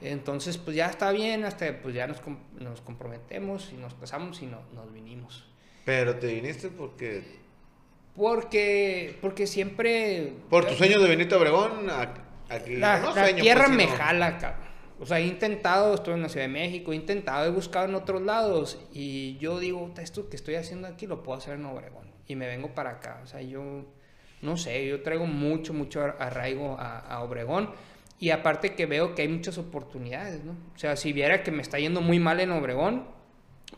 Entonces, 0.01 0.57
pues 0.57 0.75
ya 0.75 0.87
está 0.87 1.11
bien, 1.11 1.45
hasta 1.45 1.79
pues 1.81 1.95
ya 1.95 2.05
nos, 2.05 2.21
nos 2.59 2.81
comprometemos 2.81 3.71
y 3.73 3.77
nos 3.77 3.93
casamos 3.95 4.41
y 4.41 4.45
no, 4.45 4.59
nos 4.75 4.91
vinimos. 4.93 5.47
Pero 5.85 6.15
te 6.17 6.27
viniste 6.27 6.67
porque... 6.67 7.41
Porque, 8.15 9.17
porque 9.21 9.47
siempre... 9.47 10.33
Por 10.49 10.65
tus 10.65 10.77
sueños 10.77 11.01
de 11.01 11.09
venirte 11.09 11.33
a 11.35 11.37
Obregón, 11.39 11.89
aquí... 12.49 12.75
La, 12.75 12.99
no 12.99 13.13
la 13.15 13.23
sueño, 13.23 13.41
tierra 13.41 13.65
pues, 13.65 13.75
me 13.77 13.83
sino- 13.85 13.95
jala, 13.97 14.37
cabrón. 14.37 14.63
O 14.99 15.05
sea, 15.05 15.19
he 15.19 15.25
intentado, 15.25 15.95
estoy 15.95 16.13
en 16.13 16.21
la 16.21 16.29
Ciudad 16.29 16.45
de 16.45 16.51
México, 16.53 16.93
he 16.93 16.95
intentado, 16.95 17.45
he 17.45 17.49
buscado 17.49 17.87
en 17.87 17.95
otros 17.95 18.21
lados 18.21 18.79
y 18.93 19.37
yo 19.37 19.59
digo, 19.59 19.85
"Puta, 19.87 20.01
esto 20.01 20.29
que 20.29 20.35
estoy 20.37 20.55
haciendo 20.55 20.87
aquí 20.87 21.07
lo 21.07 21.23
puedo 21.23 21.37
hacer 21.39 21.55
en 21.55 21.65
Obregón 21.65 22.07
y 22.27 22.35
me 22.35 22.47
vengo 22.47 22.73
para 22.75 22.91
acá. 22.91 23.19
O 23.23 23.27
sea, 23.27 23.41
yo 23.41 23.85
no 24.41 24.55
sé, 24.57 24.87
yo 24.87 25.01
traigo 25.01 25.25
mucho, 25.25 25.73
mucho 25.73 26.01
ar- 26.03 26.15
arraigo 26.19 26.77
a, 26.79 26.99
a 26.99 27.21
Obregón 27.23 27.71
y 28.19 28.29
aparte 28.29 28.75
que 28.75 28.85
veo 28.85 29.13
que 29.15 29.23
hay 29.23 29.27
muchas 29.27 29.57
oportunidades, 29.57 30.43
¿no? 30.45 30.51
O 30.73 30.77
sea, 30.79 30.95
si 30.95 31.11
viera 31.11 31.43
que 31.43 31.51
me 31.51 31.63
está 31.63 31.79
yendo 31.79 31.99
muy 31.99 32.19
mal 32.19 32.39
en 32.39 32.51
Obregón, 32.51 33.05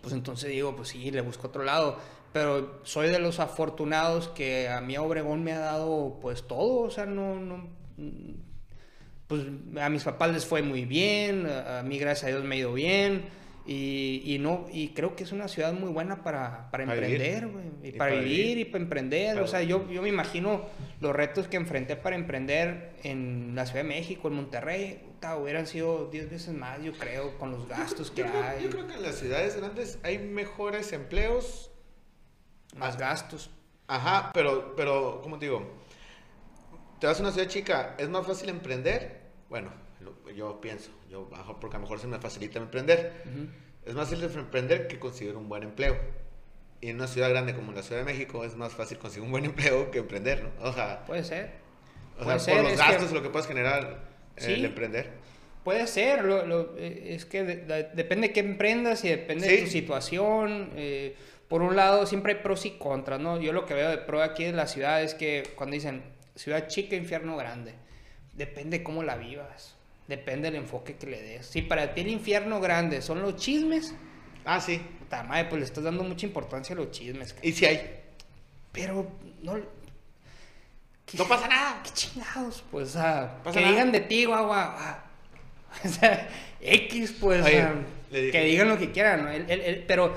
pues 0.01 0.13
entonces 0.13 0.51
digo, 0.51 0.75
pues 0.75 0.89
sí, 0.89 1.09
le 1.09 1.21
busco 1.21 1.47
otro 1.47 1.63
lado. 1.63 1.97
Pero 2.35 2.81
soy 2.83 3.07
de 3.07 3.17
los 3.19 3.39
afortunados 3.39 4.27
que 4.27 4.67
a 4.67 4.81
mí 4.81 4.97
Obregón 4.97 5.41
me 5.45 5.53
ha 5.53 5.59
dado 5.59 6.19
pues 6.21 6.45
todo, 6.45 6.81
o 6.81 6.89
sea, 6.91 7.05
no, 7.05 7.39
no, 7.39 7.69
mm, 7.95 8.33
pues 9.27 9.43
a 9.79 9.89
mis 9.89 10.03
papás 10.03 10.33
les 10.33 10.45
fue 10.45 10.61
muy 10.61 10.83
bien, 10.83 11.47
a 11.49 11.81
mí 11.83 11.97
gracias 11.97 12.25
a 12.25 12.27
Dios 12.35 12.43
me 12.43 12.55
ha 12.55 12.57
ido 12.59 12.73
bien 12.73 13.23
y, 13.65 14.21
y 14.25 14.37
no, 14.39 14.65
y 14.69 14.89
creo 14.89 15.15
que 15.15 15.23
es 15.23 15.31
una 15.31 15.47
ciudad 15.47 15.71
muy 15.71 15.89
buena 15.93 16.23
para, 16.25 16.69
para 16.71 16.85
Para 16.85 17.07
vivir. 17.07 17.21
emprender, 17.21 17.49
y, 17.83 17.87
Y 17.87 17.91
para, 17.93 18.11
para 18.11 18.21
vivir, 18.21 18.37
vivir. 18.37 18.57
y 18.57 18.65
para 18.65 18.83
emprender, 18.83 19.33
Para- 19.35 19.45
o 19.45 19.47
sea, 19.47 19.63
yo, 19.63 19.89
yo 19.89 20.01
me 20.01 20.09
imagino 20.09 20.65
los 20.99 21.15
retos 21.15 21.47
que 21.47 21.55
enfrenté 21.55 21.95
para 21.95 22.17
emprender 22.17 22.95
en 23.03 23.53
la 23.55 23.65
Ciudad 23.65 23.83
de 23.83 23.87
México, 23.87 24.27
en 24.27 24.33
Monterrey, 24.33 25.03
hubieran 25.41 25.67
sido 25.67 26.09
10 26.11 26.29
veces 26.29 26.53
más, 26.53 26.83
yo 26.83 26.91
creo, 26.91 27.37
con 27.37 27.49
los 27.51 27.65
gastos 27.69 28.11
que 28.11 28.23
yo 28.23 28.27
creo, 28.27 28.43
hay. 28.43 28.63
yo 28.65 28.69
creo 28.71 28.87
que 28.87 28.93
en 28.95 29.03
las 29.03 29.15
ciudades 29.15 29.55
grandes 29.55 29.99
hay 30.03 30.17
mejores 30.19 30.91
empleos. 30.91 31.71
Más 32.75 32.97
gastos. 32.97 33.49
Ajá, 33.87 34.31
pero, 34.33 34.75
pero, 34.75 35.19
¿cómo 35.23 35.37
te 35.39 35.45
digo? 35.45 35.65
Te 36.99 37.07
vas 37.07 37.19
a 37.19 37.23
una 37.23 37.31
ciudad 37.31 37.47
chica, 37.47 37.95
¿es 37.97 38.09
más 38.09 38.25
fácil 38.25 38.49
emprender? 38.49 39.21
Bueno, 39.49 39.71
lo- 40.01 40.31
yo 40.31 40.59
pienso, 40.61 40.89
yo 41.09 41.27
bajo 41.27 41.59
porque 41.59 41.75
a 41.77 41.79
lo 41.79 41.83
mejor 41.83 41.99
se 41.99 42.07
me 42.07 42.17
facilita 42.19 42.59
emprender. 42.59 43.13
Es 43.85 43.93
más 43.93 44.09
fácil 44.09 44.23
emprender 44.23 44.87
que 44.87 44.97
conseguir 44.99 45.35
un 45.35 45.47
buen 45.47 45.63
empleo. 45.63 45.95
Y 46.81 46.89
en 46.89 46.97
una 46.97 47.07
ciudad 47.07 47.29
grande 47.29 47.55
como 47.55 47.71
la 47.71 47.83
Ciudad 47.83 48.01
de 48.01 48.05
México 48.05 48.43
es 48.43 48.55
más 48.55 48.73
fácil 48.73 48.97
conseguir 48.97 49.25
un 49.25 49.31
buen 49.31 49.45
empleo 49.45 49.91
que 49.91 49.99
emprender, 49.99 50.43
¿no? 50.43 50.67
O 50.69 50.73
sea, 50.73 51.05
Puede 51.05 51.23
ser. 51.23 51.51
o 52.19 52.23
Puede 52.23 52.39
sea 52.39 52.55
ser, 52.55 52.55
por 52.55 52.63
los 52.63 52.71
que- 52.73 52.77
gastos 52.91 53.11
lo 53.11 53.21
que 53.21 53.29
puedes 53.29 53.47
generar 53.47 53.99
eh, 54.37 54.41
Sí. 54.41 54.53
el 54.53 54.65
emprender. 54.65 55.09
Puede 55.63 55.87
ser, 55.87 56.23
lo- 56.25 56.45
lo- 56.45 56.77
eh, 56.77 57.15
es 57.15 57.25
que 57.25 57.43
de- 57.43 57.55
de- 57.57 57.89
depende 57.93 58.27
de 58.27 58.33
qué 58.33 58.39
emprendas 58.41 59.03
y 59.05 59.09
depende 59.09 59.47
de 59.47 59.57
tu 59.63 59.67
situación. 59.67 60.71
eh, 60.75 61.15
por 61.47 61.61
un 61.61 61.75
lado, 61.75 62.05
siempre 62.05 62.33
hay 62.33 62.39
pros 62.39 62.65
y 62.65 62.71
contras, 62.71 63.19
¿no? 63.19 63.39
Yo 63.39 63.53
lo 63.53 63.65
que 63.65 63.73
veo 63.73 63.89
de 63.89 63.97
pro 63.97 64.21
aquí 64.23 64.45
en 64.45 64.55
la 64.55 64.67
ciudad 64.67 65.01
es 65.03 65.13
que 65.13 65.43
cuando 65.55 65.75
dicen 65.75 66.03
ciudad 66.35 66.67
chica, 66.67 66.95
infierno 66.95 67.37
grande, 67.37 67.73
depende 68.33 68.83
cómo 68.83 69.03
la 69.03 69.15
vivas, 69.15 69.75
depende 70.07 70.49
del 70.51 70.59
enfoque 70.61 70.95
que 70.95 71.07
le 71.07 71.21
des. 71.21 71.45
Si 71.45 71.61
para 71.61 71.93
ti 71.93 72.01
el 72.01 72.07
infierno 72.09 72.59
grande 72.59 73.01
son 73.01 73.21
los 73.21 73.35
chismes, 73.37 73.93
Ah, 74.43 74.59
sí. 74.61 74.79
puta 74.99 75.23
madre, 75.23 75.45
pues 75.45 75.59
le 75.59 75.65
estás 75.65 75.83
dando 75.83 76.03
mucha 76.03 76.25
importancia 76.27 76.73
a 76.73 76.77
los 76.77 76.91
chismes. 76.91 77.33
cabrón. 77.33 77.49
Y 77.49 77.53
si 77.53 77.65
hay. 77.65 77.99
Pero 78.71 79.07
no... 79.41 79.55
¿qué- 81.05 81.17
No 81.17 81.27
pasa 81.27 81.47
nada. 81.47 81.81
¿Qué 81.83 81.89
chingados? 81.91 82.63
Pues, 82.71 82.93
Pasa 82.93 83.39
que 83.51 83.59
nada. 83.61 83.71
digan 83.71 83.91
de 83.91 83.99
ti, 84.01 84.25
guau, 84.25 84.45
guau. 84.47 84.71
O 85.83 85.87
sea, 85.89 86.27
X, 86.61 87.15
pues, 87.19 87.43
Oye, 87.45 87.67
que 88.31 88.43
digan 88.45 88.69
lo 88.69 88.77
que 88.77 88.91
quieran, 88.91 89.23
¿no? 89.23 89.29
El- 89.29 89.49
el- 89.49 89.61
el- 89.61 89.83
pero, 89.85 90.15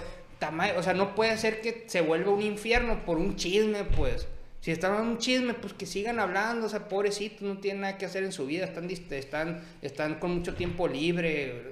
o 0.76 0.82
sea, 0.82 0.94
no 0.94 1.14
puede 1.14 1.36
ser 1.36 1.60
que 1.60 1.84
se 1.86 2.00
vuelva 2.00 2.30
un 2.32 2.42
infierno 2.42 3.04
por 3.04 3.18
un 3.18 3.36
chisme, 3.36 3.84
pues. 3.84 4.26
Si 4.60 4.72
están 4.72 4.94
en 4.96 5.02
un 5.02 5.18
chisme, 5.18 5.54
pues 5.54 5.72
que 5.72 5.86
sigan 5.86 6.18
hablando, 6.18 6.66
o 6.66 6.68
sea, 6.68 6.88
pobrecitos, 6.88 7.42
no 7.42 7.58
tienen 7.58 7.82
nada 7.82 7.96
que 7.96 8.06
hacer 8.06 8.24
en 8.24 8.32
su 8.32 8.44
vida, 8.46 8.64
están, 8.64 8.90
están, 8.90 9.62
están 9.82 10.18
con 10.18 10.32
mucho 10.34 10.54
tiempo 10.54 10.88
libre, 10.88 11.62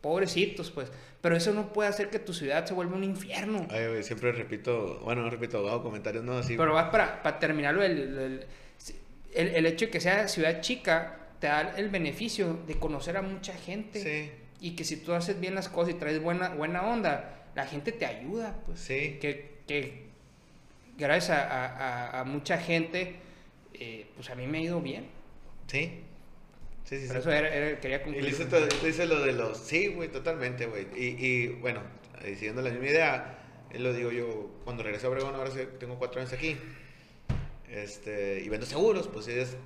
pobrecitos, 0.00 0.70
pues. 0.70 0.90
Pero 1.20 1.36
eso 1.36 1.52
no 1.52 1.72
puede 1.72 1.90
hacer 1.90 2.08
que 2.08 2.18
tu 2.18 2.32
ciudad 2.32 2.64
se 2.64 2.72
vuelva 2.72 2.96
un 2.96 3.04
infierno. 3.04 3.66
Ay, 3.70 3.88
güey, 3.88 4.02
siempre 4.02 4.32
repito, 4.32 5.00
bueno, 5.04 5.20
no 5.22 5.28
repito, 5.30 5.68
hago 5.68 5.82
comentarios, 5.82 6.24
no, 6.24 6.38
así. 6.38 6.56
Pero 6.56 6.72
va 6.72 6.90
para, 6.90 7.22
para 7.22 7.38
terminarlo, 7.38 7.82
el, 7.82 7.98
el, 8.18 8.46
el- 9.34 9.48
el 9.54 9.66
hecho 9.66 9.84
de 9.86 9.90
que 9.90 10.00
sea 10.00 10.26
ciudad 10.28 10.60
chica 10.62 11.18
te 11.40 11.46
da 11.46 11.74
el 11.76 11.88
beneficio 11.90 12.58
de 12.66 12.74
conocer 12.78 13.16
a 13.18 13.22
mucha 13.22 13.52
gente. 13.52 14.02
Sí. 14.02 14.32
Y 14.62 14.76
que 14.76 14.84
si 14.84 14.96
tú 14.96 15.12
haces 15.12 15.38
bien 15.40 15.54
las 15.54 15.68
cosas 15.68 15.94
y 15.94 15.98
traes 15.98 16.22
buena, 16.22 16.50
buena 16.50 16.82
onda, 16.82 17.39
la 17.54 17.66
gente 17.66 17.92
te 17.92 18.06
ayuda, 18.06 18.56
pues. 18.66 18.80
Sí. 18.80 19.18
Que, 19.20 19.58
que 19.66 20.04
gracias 20.98 21.30
a, 21.38 21.66
a- 21.66 22.20
a- 22.20 22.24
mucha 22.24 22.58
gente, 22.58 23.16
eh, 23.74 24.06
pues 24.16 24.28
a 24.30 24.34
mí 24.34 24.46
me 24.46 24.58
ha 24.58 24.60
ido 24.62 24.80
bien. 24.80 25.06
Sí. 25.66 26.00
Sí, 26.84 26.98
sí, 27.00 27.06
Por 27.06 27.16
sí. 27.16 27.20
eso 27.20 27.30
era- 27.32 27.54
era- 27.54 27.80
quería 27.80 27.98
Y 27.98 28.02
concluir. 28.04 28.34
eso. 28.34 28.44
le 28.82 28.86
dice 28.88 29.06
lo 29.06 29.20
de 29.20 29.32
los... 29.32 29.58
Sí, 29.58 29.88
güey, 29.88 30.08
totalmente, 30.10 30.66
güey. 30.66 30.86
Y, 30.96 31.24
y, 31.24 31.46
bueno, 31.60 31.80
eh, 32.22 32.34
siguiendo 32.34 32.62
la 32.62 32.70
misma 32.70 32.86
idea, 32.88 33.38
él 33.70 33.84
lo 33.84 33.92
digo 33.92 34.10
yo, 34.10 34.50
cuando 34.64 34.82
regresé 34.82 35.06
a 35.06 35.10
Obregón, 35.10 35.34
ahora 35.36 35.50
tengo 35.78 35.96
cuatro 35.98 36.20
años 36.20 36.32
aquí, 36.32 36.56
este, 37.70 38.40
y 38.40 38.48
vendo 38.48 38.66
seguros, 38.66 39.06
pues 39.08 39.28
es 39.28 39.56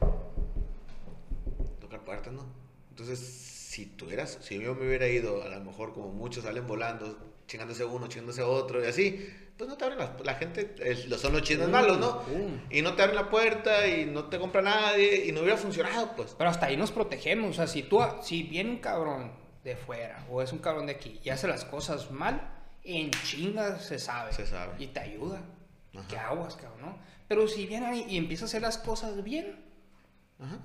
tocar 1.81 2.01
puertas, 2.05 2.33
¿no? 2.33 2.45
Entonces, 2.91 3.19
si 3.19 3.87
tuvieras, 3.87 4.39
si 4.43 4.59
yo 4.61 4.75
me 4.75 4.87
hubiera 4.87 5.09
ido, 5.09 5.43
a 5.43 5.49
lo 5.49 5.61
mejor 5.65 5.93
como 5.95 6.09
muchos 6.13 6.45
salen 6.45 6.67
volando, 6.67 7.19
chingándose 7.47 7.85
uno, 7.85 8.07
chingándose 8.09 8.43
otro, 8.43 8.83
y 8.85 8.87
así, 8.89 9.29
pues 9.57 9.69
no 9.69 9.77
te 9.77 9.85
abren 9.85 9.99
la, 9.99 10.17
la 10.25 10.35
gente, 10.35 10.75
lo- 11.09 11.19
son 11.19 11.33
los 11.33 11.43
chismes 11.43 11.67
Pum, 11.67 11.73
malos, 11.73 11.99
¿no? 11.99 12.23
Y 12.71 12.83
no 12.83 12.95
te 12.95 13.03
abren 13.03 13.17
la 13.17 13.31
puerta, 13.31 13.87
y 13.87 14.07
no 14.07 14.25
te 14.25 14.39
compra 14.39 14.63
nadie, 14.63 15.27
y 15.27 15.33
no 15.33 15.41
hubiera 15.41 15.57
funcionado, 15.57 16.13
pues. 16.17 16.35
Pero 16.37 16.51
hasta 16.51 16.67
ahí 16.67 16.77
nos 16.77 16.91
protegemos. 16.93 17.51
O 17.51 17.55
sea, 17.55 17.67
si 17.67 17.83
tú, 17.83 18.01
si 18.23 18.43
viene 18.43 18.71
un 18.71 18.79
cabrón 18.79 19.33
de 19.63 19.77
fuera 19.77 20.27
o 20.31 20.43
es 20.43 20.53
un 20.53 20.59
cabrón 20.59 20.87
de 20.87 20.93
aquí 20.93 21.21
y 21.25 21.31
hace 21.31 21.47
las 21.49 21.65
cosas 21.65 22.11
mal, 22.11 22.51
en 22.83 23.11
chingas 23.11 23.85
se 23.85 23.99
sabe. 23.99 24.33
Se 24.33 24.47
sabe. 24.47 24.75
Y 24.83 24.89
te 24.89 25.01
ayuda. 25.01 25.43
Ajá. 25.97 26.07
Que 26.09 26.19
aguas, 26.19 26.57
cabrón, 26.57 26.81
¿no? 26.83 26.99
Pero 27.29 27.49
si 27.49 27.65
viene 27.67 27.87
ahí 27.87 28.05
y 28.09 28.17
empieza 28.19 28.45
a 28.45 28.49
hacer 28.49 28.61
las 28.61 28.77
cosas 28.77 29.23
bien, 29.25 29.65
Ajá. 30.39 30.59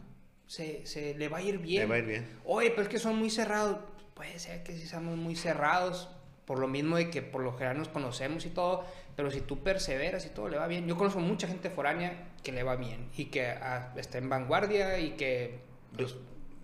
se, 0.47 0.85
se 0.85 1.13
le 1.13 1.29
va 1.29 1.37
a 1.37 1.41
ir 1.41 1.59
bien. 1.59 1.83
Le 1.83 1.85
va 1.85 1.95
a 1.95 1.99
ir 1.99 2.05
bien. 2.05 2.39
Oye, 2.43 2.71
pero 2.71 2.81
es 2.81 2.89
que 2.89 2.99
son 2.99 3.15
muy 3.17 3.29
cerrados. 3.29 3.77
Puede 4.15 4.37
ser 4.39 4.63
que 4.63 4.73
sí 4.73 4.85
seamos 4.85 5.15
muy 5.15 5.35
cerrados, 5.37 6.09
por 6.49 6.57
lo 6.57 6.67
mismo 6.67 6.97
de 6.97 7.11
que 7.11 7.21
por 7.21 7.43
lo 7.43 7.53
general 7.53 7.77
nos 7.77 7.89
conocemos 7.89 8.43
y 8.43 8.49
todo, 8.49 8.83
pero 9.15 9.29
si 9.29 9.41
tú 9.41 9.59
perseveras 9.61 10.25
y 10.25 10.29
todo, 10.29 10.49
le 10.49 10.57
va 10.57 10.65
bien. 10.65 10.87
Yo 10.87 10.97
conozco 10.97 11.19
mucha 11.19 11.47
gente 11.47 11.69
foránea 11.69 12.29
que 12.41 12.51
le 12.51 12.63
va 12.63 12.75
bien 12.75 13.07
y 13.15 13.25
que 13.25 13.45
ah, 13.49 13.93
está 13.97 14.17
en 14.17 14.29
vanguardia 14.29 14.97
y 14.97 15.11
que... 15.11 15.59
pues, 15.95 16.15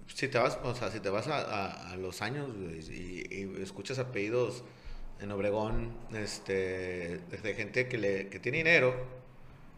Si 0.07 0.27
te 0.27 0.39
vas, 0.39 0.57
o 0.63 0.73
sea, 0.73 0.89
si 0.89 0.99
te 1.01 1.09
vas 1.11 1.27
a, 1.27 1.37
a- 1.37 1.91
a 1.91 1.97
los 1.97 2.23
años 2.23 2.49
y, 2.89 3.27
y 3.31 3.61
escuchas 3.61 3.99
apellidos 3.99 4.63
en 5.21 5.31
Obregón, 5.31 5.91
este, 6.15 7.19
de 7.19 7.53
gente 7.55 7.87
que, 7.87 7.99
le, 7.99 8.27
que 8.29 8.39
tiene 8.39 8.57
dinero, 8.57 8.95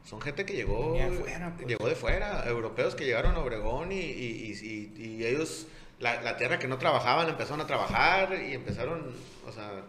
son 0.06 0.22
gente 0.22 0.46
que 0.46 0.54
llegó, 0.54 0.94
de 0.94 1.10
fuera, 1.12 1.54
pues. 1.54 1.68
llegó 1.68 1.90
de 1.90 1.96
fuera, 1.96 2.48
europeos 2.48 2.96
que 2.96 3.04
llegaron 3.04 3.36
a 3.36 3.40
Obregón 3.40 3.92
y, 3.92 3.96
y, 4.00 4.56
y- 4.64 4.94
y- 4.98 5.16
y 5.18 5.26
ellos, 5.26 5.68
la, 6.00 6.22
la 6.22 6.38
tierra 6.38 6.60
que 6.60 6.70
no 6.70 6.78
trabajaban, 6.78 7.28
empezaron 7.28 7.60
a 7.60 7.68
trabajar 7.68 8.34
y 8.42 8.54
empezaron, 8.54 9.12
o 9.46 9.52
sea, 9.52 9.84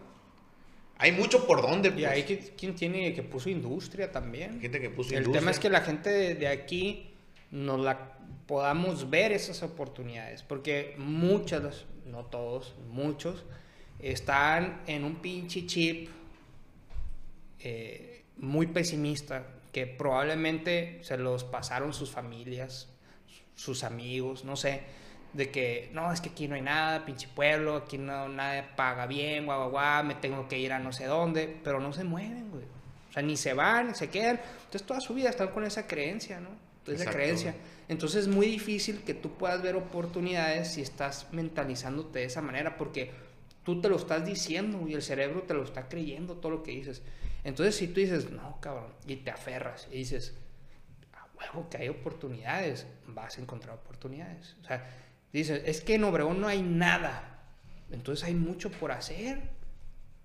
hay 0.99 1.13
mucho 1.13 1.47
por 1.47 1.61
donde. 1.61 1.89
Y 1.89 1.91
pues. 1.93 2.05
hay 2.05 2.23
que, 2.23 2.37
quien 2.37 2.75
tiene 2.75 3.13
que 3.13 3.23
puso 3.23 3.49
industria 3.49 4.11
también. 4.11 4.59
gente 4.61 4.79
que 4.79 4.89
puso 4.89 5.11
El 5.11 5.19
industria. 5.19 5.39
tema 5.39 5.51
es 5.51 5.59
que 5.59 5.69
la 5.69 5.81
gente 5.81 6.35
de, 6.35 6.47
aquí 6.47 7.09
nos 7.51 7.79
la 7.79 8.17
podamos 8.45 9.09
ver 9.09 9.31
esas 9.31 9.63
oportunidades, 9.63 10.43
porque 10.43 10.95
muchas, 10.97 11.85
no 12.05 12.25
todos, 12.25 12.75
muchos, 12.89 13.45
están 13.99 14.81
en 14.87 15.05
un 15.05 15.15
pinche 15.15 15.65
chip 15.65 16.09
eh, 17.59 18.23
muy 18.37 18.67
pesimista, 18.67 19.47
que 19.71 19.87
probablemente 19.87 20.99
se 21.03 21.17
los 21.17 21.43
pasaron 21.45 21.93
sus 21.93 22.09
familias, 22.09 22.89
sus 23.55 23.83
amigos, 23.83 24.43
no 24.43 24.55
sé, 24.57 24.81
de 25.33 25.51
que 25.51 25.89
no, 25.93 26.11
es 26.11 26.21
que 26.21 26.29
aquí 26.29 26.47
no 26.47 26.55
hay 26.55 26.61
nada, 26.61 27.05
pinche 27.05 27.27
pueblo, 27.27 27.75
aquí 27.75 27.97
no 27.97 28.27
nadie 28.29 28.63
paga 28.75 29.05
bien, 29.05 29.45
guau, 29.45 29.59
guau, 29.59 29.71
guau, 29.71 30.03
me 30.03 30.15
tengo 30.15 30.47
que 30.47 30.57
ir 30.57 30.73
a 30.73 30.79
no 30.79 30.91
sé 30.91 31.05
dónde, 31.05 31.59
pero 31.63 31.79
no 31.79 31.93
se 31.93 32.03
mueven, 32.03 32.49
güey. 32.49 32.63
O 33.09 33.13
sea, 33.13 33.23
ni 33.23 33.37
se 33.37 33.53
van, 33.53 33.95
se 33.95 34.09
quedan. 34.09 34.39
Entonces 34.65 34.83
toda 34.83 34.99
su 34.99 35.13
vida 35.13 35.29
están 35.29 35.49
con 35.49 35.63
esa 35.63 35.87
creencia, 35.87 36.39
¿no? 36.39 36.49
Esa 36.85 37.11
creencia. 37.11 37.55
Entonces 37.87 38.23
es 38.23 38.27
muy 38.27 38.47
difícil 38.47 39.01
que 39.03 39.13
tú 39.13 39.33
puedas 39.33 39.61
ver 39.61 39.75
oportunidades 39.75 40.73
si 40.73 40.81
estás 40.81 41.27
mentalizándote 41.31 42.19
de 42.19 42.25
esa 42.25 42.41
manera, 42.41 42.77
porque 42.77 43.11
tú 43.63 43.81
te 43.81 43.89
lo 43.89 43.97
estás 43.97 44.25
diciendo 44.25 44.87
y 44.87 44.93
el 44.93 45.01
cerebro 45.01 45.43
te 45.43 45.53
lo 45.53 45.63
está 45.63 45.87
creyendo 45.87 46.35
todo 46.35 46.51
lo 46.51 46.63
que 46.63 46.71
dices. 46.71 47.01
Entonces 47.43 47.75
si 47.75 47.87
tú 47.87 47.99
dices, 47.99 48.31
no, 48.31 48.59
cabrón, 48.61 48.93
y 49.05 49.17
te 49.17 49.31
aferras 49.31 49.87
y 49.91 49.97
dices, 49.97 50.35
a 51.13 51.27
huevo 51.37 51.69
que 51.69 51.77
hay 51.77 51.89
oportunidades, 51.89 52.87
vas 53.07 53.37
a 53.37 53.41
encontrar 53.41 53.75
oportunidades. 53.75 54.55
O 54.61 54.67
sea, 54.67 54.87
dices, 55.33 55.61
es 55.65 55.81
que 55.81 55.95
en 55.95 56.03
Obregón 56.03 56.41
no 56.41 56.47
hay 56.47 56.61
nada, 56.61 57.39
entonces 57.91 58.25
hay 58.25 58.35
mucho 58.35 58.71
por 58.71 58.91
hacer. 58.91 59.41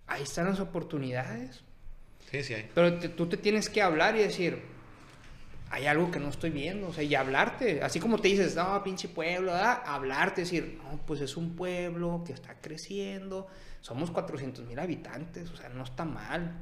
Ahí 0.07 0.23
están 0.23 0.47
las 0.47 0.61
oportunidades. 0.61 1.63
Sí, 2.31 2.43
sí 2.43 2.55
hay. 2.55 2.69
Pero 2.75 2.99
te- 2.99 3.09
tú 3.09 3.27
te 3.27 3.37
tienes 3.37 3.69
que 3.71 3.81
hablar 3.83 4.17
y 4.17 4.21
decir, 4.21 4.61
hay 5.71 5.87
algo 5.87 6.11
que 6.11 6.21
no 6.21 6.29
estoy 6.29 6.51
viendo, 6.51 6.89
o 6.89 6.93
sea, 6.93 7.03
y 7.03 7.15
hablarte, 7.15 7.83
así 7.83 7.99
como 8.01 8.19
te 8.19 8.29
dices, 8.29 8.55
no, 8.55 8.83
pinche 8.85 9.09
pueblo, 9.09 9.53
¿verdad? 9.53 9.83
hablarte, 9.87 10.43
decir, 10.43 10.79
no, 10.83 10.99
pues 11.07 11.21
es 11.21 11.37
un 11.37 11.57
pueblo 11.57 12.23
que 12.27 12.33
está 12.33 12.55
creciendo, 12.61 13.47
somos 13.81 14.11
400 14.11 14.65
mil 14.67 14.79
habitantes, 14.79 15.51
o 15.51 15.57
sea, 15.57 15.69
no 15.71 15.85
está 15.85 16.05
mal. 16.05 16.53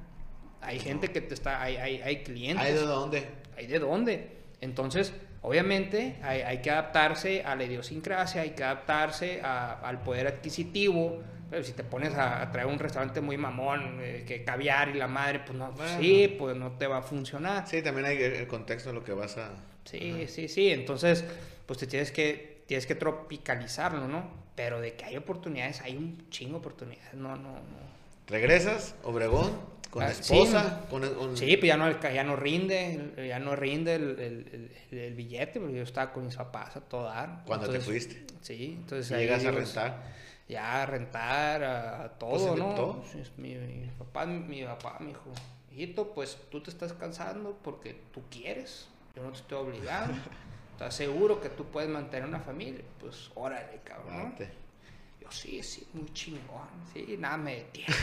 Hay 0.60 0.78
gente 0.78 1.08
que 1.08 1.20
te 1.20 1.34
está, 1.34 1.60
hay, 1.60 1.76
hay, 1.76 2.00
hay 2.00 2.22
clientes. 2.22 2.64
¿Hay 2.64 2.74
de 2.74 2.80
dónde? 2.82 3.28
¿Hay 3.56 3.66
de 3.66 3.78
dónde? 3.80 4.36
Entonces, 4.60 5.12
obviamente, 5.42 6.16
hay, 6.22 6.40
hay 6.42 6.58
que 6.62 6.70
adaptarse 6.70 7.42
a 7.44 7.54
la 7.54 7.64
idiosincrasia, 7.64 8.42
hay 8.42 8.50
que 8.50 8.64
adaptarse 8.64 9.40
a- 9.42 9.74
al 9.86 10.02
poder 10.02 10.26
adquisitivo. 10.26 11.22
Pero 11.50 11.64
si 11.64 11.72
te 11.72 11.84
pones 11.84 12.14
a, 12.14 12.40
a 12.40 12.50
traer 12.50 12.66
un 12.66 12.78
restaurante 12.78 13.20
muy 13.20 13.36
mamón, 13.36 13.98
eh, 14.00 14.24
que 14.26 14.42
caviar 14.42 14.88
y 14.88 14.94
la 14.94 15.06
madre, 15.06 15.40
pues 15.40 15.58
no, 15.58 15.70
Bueno. 15.72 15.98
sí, 16.00 16.34
pues 16.38 16.56
no 16.56 16.72
te 16.78 16.86
va 16.86 16.98
a 16.98 17.02
funcionar. 17.02 17.68
Sí, 17.68 17.82
también 17.82 18.06
hay 18.06 18.22
el 18.22 18.46
contexto 18.46 18.88
de 18.88 18.94
lo 18.94 19.04
que 19.04 19.12
vas 19.12 19.36
a... 19.36 19.50
Sí, 19.84 20.26
sí, 20.28 20.48
sí. 20.48 20.70
Entonces, 20.70 21.24
pues 21.66 21.78
te 21.78 21.86
tienes 21.86 22.10
que, 22.10 22.62
tienes 22.66 22.86
que 22.86 22.94
tropicalizarlo, 22.94 24.08
¿no? 24.08 24.30
Pero 24.54 24.80
de 24.80 24.94
que 24.94 25.04
hay 25.04 25.16
oportunidades, 25.18 25.82
hay 25.82 25.94
un 25.96 26.26
chingo 26.30 26.52
de 26.52 26.58
oportunidades. 26.60 27.12
No, 27.14 27.36
no, 27.36 27.52
no. 27.52 27.92
¿Regresas, 28.28 28.94
Obregón, 29.02 29.50
con 29.92 30.02
Ah, 30.02 30.10
esposa? 30.10 30.80
sí. 30.80 30.86
con, 30.90 31.14
con- 31.14 31.36
Sí, 31.36 31.54
pues 31.58 31.68
ya 31.68 31.76
no, 31.76 32.00
ya 32.00 32.24
no 32.24 32.34
rinde, 32.34 33.12
ya 33.28 33.38
no 33.38 33.54
rinde 33.54 33.94
el, 33.94 34.70
el- 34.90 35.14
billete, 35.14 35.60
porque 35.60 35.76
yo 35.76 35.82
estaba 35.82 36.12
con 36.12 36.24
mis 36.24 36.34
papás 36.36 36.74
a 36.76 36.80
todo 36.80 37.04
dar. 37.04 37.42
Cuando 37.46 37.68
te 37.70 37.78
fuiste. 37.78 38.24
Sí, 38.40 38.76
entonces 38.78 39.10
Y 39.10 39.14
ahí, 39.14 39.20
llegas 39.24 39.44
a 39.44 39.50
rentar. 39.50 40.02
Ya 40.48 40.82
a 40.82 40.86
rentar, 40.86 41.62
a, 41.62 42.04
a 42.04 42.08
todo, 42.18 42.48
Pues, 42.48 42.58
¿no? 42.58 42.74
todo. 42.74 43.04
Mi, 43.36 43.54
mi 43.54 43.86
papá, 43.98 44.24
mi 44.26 44.64
papá 44.64 44.96
me 45.00 45.08
dijo, 45.08 45.30
hijito, 45.72 46.12
pues 46.14 46.38
tú 46.50 46.62
te 46.62 46.70
estás 46.70 46.94
cansando 46.94 47.58
porque 47.62 47.94
tú 48.12 48.22
quieres, 48.30 48.88
yo 49.14 49.22
no 49.22 49.30
te 49.30 49.36
estoy 49.38 49.58
obligando. 49.58 50.14
¿Estás 50.72 50.94
seguro 50.94 51.38
que 51.40 51.50
tú 51.50 51.66
puedes 51.66 51.90
mantener 51.90 52.26
una 52.26 52.40
familia? 52.40 52.82
Pues 52.98 53.30
órale, 53.34 53.80
cabrón. 53.84 54.34
¿no? 54.38 54.46
Yo 55.20 55.30
sí, 55.30 55.62
sí, 55.62 55.86
muy 55.92 56.12
chingón. 56.12 56.66
Sí, 56.92 57.14
nada 57.18 57.36
me 57.36 57.54
detiene. 57.72 57.94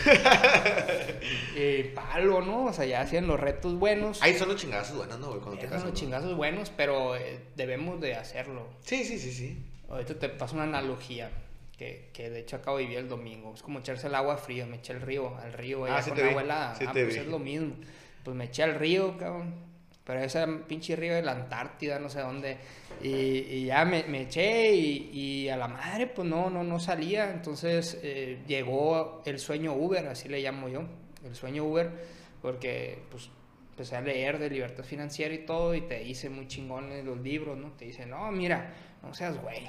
Palo, 1.89 2.41
¿no? 2.41 2.65
O 2.65 2.73
sea, 2.73 2.85
ya 2.85 3.01
hacían 3.01 3.27
los 3.27 3.39
retos 3.39 3.75
buenos. 3.75 4.21
Ahí 4.21 4.33
son 4.35 4.49
los 4.49 4.57
chingazos 4.61 4.95
buenos, 4.97 5.19
¿no, 5.19 5.27
güey? 5.29 5.39
Cuando 5.41 5.59
te 5.59 5.65
casas. 5.67 5.83
los 5.83 5.93
¿no? 5.93 5.99
chingazos 5.99 6.35
buenos, 6.35 6.71
pero 6.75 7.15
eh, 7.15 7.39
debemos 7.55 7.99
de 8.01 8.15
hacerlo. 8.15 8.67
Sí, 8.81 9.03
sí, 9.03 9.19
sí, 9.19 9.31
sí. 9.31 9.57
Ahorita 9.89 10.15
te 10.19 10.29
paso 10.29 10.55
una 10.55 10.63
analogía 10.65 11.29
que, 11.77 12.09
que 12.13 12.29
de 12.29 12.39
hecho 12.41 12.57
acabo 12.57 12.77
de 12.77 12.83
vivir 12.83 12.99
el 12.99 13.09
domingo. 13.09 13.53
Es 13.55 13.61
como 13.63 13.79
echarse 13.79 14.07
el 14.07 14.15
agua 14.15 14.37
fría. 14.37 14.65
Me 14.65 14.77
eché 14.77 14.93
al 14.93 15.01
río, 15.01 15.35
al 15.37 15.53
río 15.53 15.85
Ah, 15.85 16.01
sí 16.01 16.09
con 16.09 16.17
te 16.17 16.23
vi, 16.23 16.29
agua 16.29 16.41
helada. 16.43 16.75
sí 16.75 16.85
ah, 16.87 16.91
te 16.93 17.03
pues 17.03 17.15
vi. 17.15 17.21
es 17.21 17.27
lo 17.27 17.39
mismo. 17.39 17.75
Pues 18.23 18.35
me 18.35 18.45
eché 18.45 18.63
al 18.63 18.75
río, 18.75 19.17
cabrón. 19.17 19.67
Pero 20.03 20.21
ese 20.21 20.45
pinche 20.67 20.95
río 20.95 21.13
de 21.13 21.21
la 21.21 21.33
Antártida, 21.33 21.99
no 21.99 22.09
sé 22.09 22.21
dónde. 22.21 22.57
Y, 23.01 23.09
y 23.09 23.65
ya 23.65 23.85
me, 23.85 24.03
me 24.05 24.23
eché 24.23 24.73
y, 24.73 25.09
y 25.13 25.49
a 25.49 25.55
la 25.57 25.67
madre, 25.67 26.07
pues 26.07 26.27
no, 26.27 26.49
no, 26.49 26.63
no 26.63 26.79
salía. 26.79 27.31
Entonces 27.31 27.97
eh, 28.01 28.39
llegó 28.47 29.21
el 29.25 29.37
sueño 29.39 29.73
Uber, 29.73 30.07
así 30.07 30.27
le 30.27 30.41
llamo 30.41 30.67
yo. 30.67 30.81
El 31.23 31.35
sueño 31.35 31.63
Uber, 31.65 31.91
porque 32.41 33.03
pues 33.11 33.29
empecé 33.71 33.95
a 33.95 34.01
leer 34.01 34.39
de 34.39 34.49
libertad 34.49 34.83
financiera 34.83 35.33
y 35.33 35.45
todo 35.45 35.73
y 35.75 35.81
te 35.81 35.99
dice 35.99 36.29
muy 36.29 36.47
chingón 36.47 36.91
en 36.91 37.05
los 37.05 37.17
libros, 37.19 37.57
¿no? 37.57 37.71
Te 37.71 37.85
dice, 37.85 38.05
no, 38.05 38.29
mira, 38.31 38.73
no 39.01 39.13
seas 39.13 39.41
güey, 39.41 39.67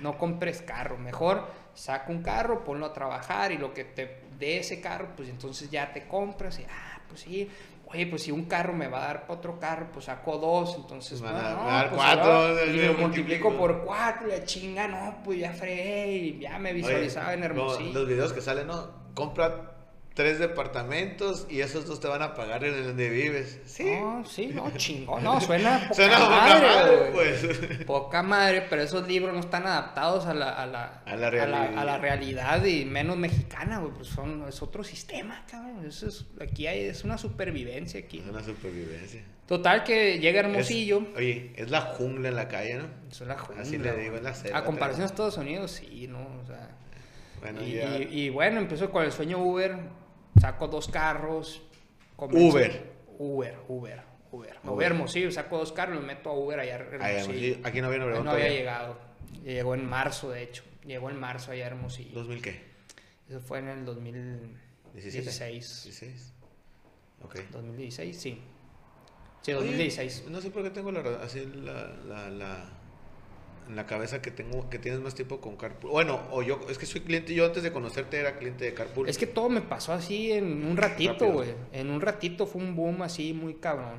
no 0.00 0.16
compres 0.18 0.62
carro, 0.62 0.96
mejor 0.98 1.46
saca 1.74 2.10
un 2.12 2.22
carro, 2.22 2.62
ponlo 2.64 2.86
a 2.86 2.92
trabajar 2.92 3.50
y 3.52 3.58
lo 3.58 3.72
que 3.74 3.84
te 3.84 4.22
dé 4.38 4.58
ese 4.58 4.80
carro, 4.80 5.08
pues 5.16 5.28
entonces 5.28 5.70
ya 5.70 5.92
te 5.92 6.06
compras 6.06 6.58
y, 6.60 6.64
ah, 6.64 7.00
pues 7.08 7.20
sí, 7.22 7.48
oye, 7.86 8.06
pues 8.06 8.22
si 8.22 8.30
un 8.30 8.44
carro 8.44 8.72
me 8.74 8.86
va 8.86 9.02
a 9.02 9.06
dar 9.06 9.20
para 9.22 9.34
otro 9.34 9.58
carro, 9.58 9.88
pues 9.92 10.04
saco 10.04 10.38
dos, 10.38 10.76
entonces, 10.76 11.20
Van 11.20 11.34
a- 11.36 11.54
no, 11.54 11.64
dar 11.64 11.88
pues, 11.90 12.00
cuatro, 12.02 12.32
ahora- 12.32 12.64
y 12.64 12.72
lo 12.76 12.94
multiplico. 12.94 13.56
por 13.56 13.84
cuatro, 13.84 14.26
la 14.28 14.44
chinga, 14.44 14.86
no, 14.86 15.20
pues 15.24 15.38
ya 15.40 15.52
fregué 15.52 16.12
y 16.16 16.38
ya 16.38 16.58
me 16.58 16.72
visualizaba 16.72 17.28
Oye, 17.28 17.38
en 17.38 17.44
Hermosillo. 17.44 17.92
Los 18.00 18.08
videos 18.08 18.32
que 18.32 18.40
salen, 18.40 18.66
¿no? 18.68 18.92
Compra 19.14 19.74
tres 20.18 20.40
departamentos 20.40 21.46
y 21.48 21.60
esos 21.60 21.86
dos 21.86 22.00
te 22.00 22.08
van 22.08 22.22
a 22.22 22.34
pagar 22.34 22.64
en 22.64 22.82
donde 22.84 23.08
vives. 23.08 23.60
Sí. 23.66 23.84
No, 23.84 24.24
sí, 24.26 24.48
no, 24.48 24.68
chingón, 24.76 25.22
no, 25.22 25.40
suena 25.40 25.78
poca 25.88 25.94
Suena 25.94 26.18
poca 26.18 26.28
madre, 26.30 26.66
madre, 26.66 26.96
güey. 26.96 27.12
pues. 27.12 27.84
Poca 27.86 28.22
madre, 28.24 28.66
pero 28.68 28.82
esos 28.82 29.06
libros 29.06 29.32
no 29.32 29.38
están 29.38 29.64
adaptados 29.64 30.26
a 30.26 30.34
la, 30.34 30.50
a 30.50 30.66
la, 30.66 31.02
A 31.06 31.14
la 31.16 31.26
a 31.28 31.30
realidad. 31.30 31.78
a 31.78 31.84
la 31.84 31.98
realidad 31.98 32.64
y 32.64 32.84
menos 32.84 33.16
mexicana, 33.16 33.78
güey, 33.78 33.92
pues 33.94 34.08
son, 34.08 34.44
es 34.48 34.60
otro 34.60 34.82
sistema, 34.82 35.46
cabrón. 35.48 35.86
Eso 35.86 36.08
es, 36.08 36.26
aquí 36.40 36.66
hay, 36.66 36.80
es 36.86 37.04
una 37.04 37.16
supervivencia 37.16 38.00
aquí. 38.00 38.18
Es 38.18 38.26
una 38.26 38.42
supervivencia. 38.42 39.22
Total 39.46 39.84
que 39.84 40.18
llega 40.18 40.40
Hermosillo. 40.40 41.00
Es- 41.12 41.16
oye, 41.16 41.52
es 41.54 41.70
la 41.70 41.80
jungla 41.80 42.28
en 42.30 42.34
la 42.36 42.48
calle, 42.48 42.74
¿no? 42.74 42.88
es 43.08 43.20
la 43.20 43.38
jungla, 43.38 43.62
Así 43.62 43.78
le 43.78 43.92
digo, 43.96 44.16
es 44.16 44.22
la 44.22 44.34
selva. 44.34 44.58
A 44.58 44.64
comparación 44.64 45.02
de 45.02 45.06
Estados 45.06 45.36
Unidos, 45.38 45.70
sí, 45.70 46.08
¿no? 46.08 46.18
O 46.42 46.44
sea, 46.46 46.70
Bueno, 47.40 47.62
y, 47.62 47.74
ya. 47.74 47.98
y- 47.98 48.08
y 48.24 48.30
bueno, 48.30 48.58
empezó 48.58 48.90
con 48.90 49.04
el 49.04 49.12
sueño 49.12 49.38
Uber, 49.38 49.76
saco 50.40 50.68
dos 50.68 50.88
carros. 50.88 51.62
Uber. 52.16 52.98
Uber, 53.18 53.58
Uber, 53.68 54.02
Uber. 54.30 54.56
Me 54.62 54.70
voy 54.70 54.84
a 54.84 54.86
Hermosillo, 54.88 55.30
saco 55.32 55.58
dos 55.58 55.72
carros, 55.72 55.96
los 55.96 56.04
meto 56.04 56.30
a 56.30 56.34
Uber 56.34 56.60
allá 56.60 56.76
a 56.76 56.78
Hermosillo. 56.78 57.58
Aquí 57.64 57.80
no 57.80 57.88
había 57.88 57.98
no 57.98 58.30
había 58.30 58.48
llegado. 58.48 58.98
Llegó 59.44 59.74
en 59.74 59.86
marzo, 59.88 60.30
de 60.30 60.42
hecho. 60.42 60.62
Llegó 60.84 61.10
en 61.10 61.18
marzo 61.18 61.50
allá 61.52 61.64
a 61.64 61.68
Hermosillo. 61.68 62.24
¿2000 62.24 62.40
qué? 62.40 62.68
Eso 63.28 63.40
fue 63.40 63.58
en 63.58 63.68
el 63.68 63.84
2016. 63.84 65.82
16. 65.84 66.32
Ok. 67.22 67.36
2016, 67.50 68.16
sí. 68.20 68.40
Sí, 69.42 69.52
Oye, 69.52 69.66
2016. 69.66 70.24
no 70.30 70.40
sé 70.40 70.50
por 70.50 70.62
qué 70.62 70.70
tengo 70.70 70.90
la, 70.92 71.00
así 71.22 71.44
la, 71.54 71.88
la, 72.06 72.30
la- 72.30 72.77
en 73.68 73.76
la 73.76 73.86
cabeza 73.86 74.22
que 74.22 74.30
tengo 74.30 74.68
que 74.70 74.78
tienes 74.78 75.00
más 75.00 75.14
tiempo 75.14 75.40
con 75.40 75.56
Carpool. 75.56 75.90
Bueno, 75.90 76.20
o 76.30 76.42
yo, 76.42 76.58
es 76.70 76.78
que 76.78 76.86
soy 76.86 77.02
cliente, 77.02 77.34
yo 77.34 77.44
antes 77.46 77.62
de 77.62 77.72
conocerte 77.72 78.18
era 78.18 78.38
cliente 78.38 78.64
de 78.64 78.74
Carpool. 78.74 79.08
Es 79.08 79.18
que 79.18 79.26
todo 79.26 79.48
me 79.48 79.60
pasó 79.60 79.92
así 79.92 80.32
en 80.32 80.64
un 80.66 80.76
ratito, 80.76 81.26
güey. 81.32 81.54
En 81.72 81.90
un 81.90 82.00
ratito 82.00 82.46
fue 82.46 82.62
un 82.62 82.74
boom 82.74 83.02
así 83.02 83.32
muy 83.32 83.54
cabrón. 83.54 83.96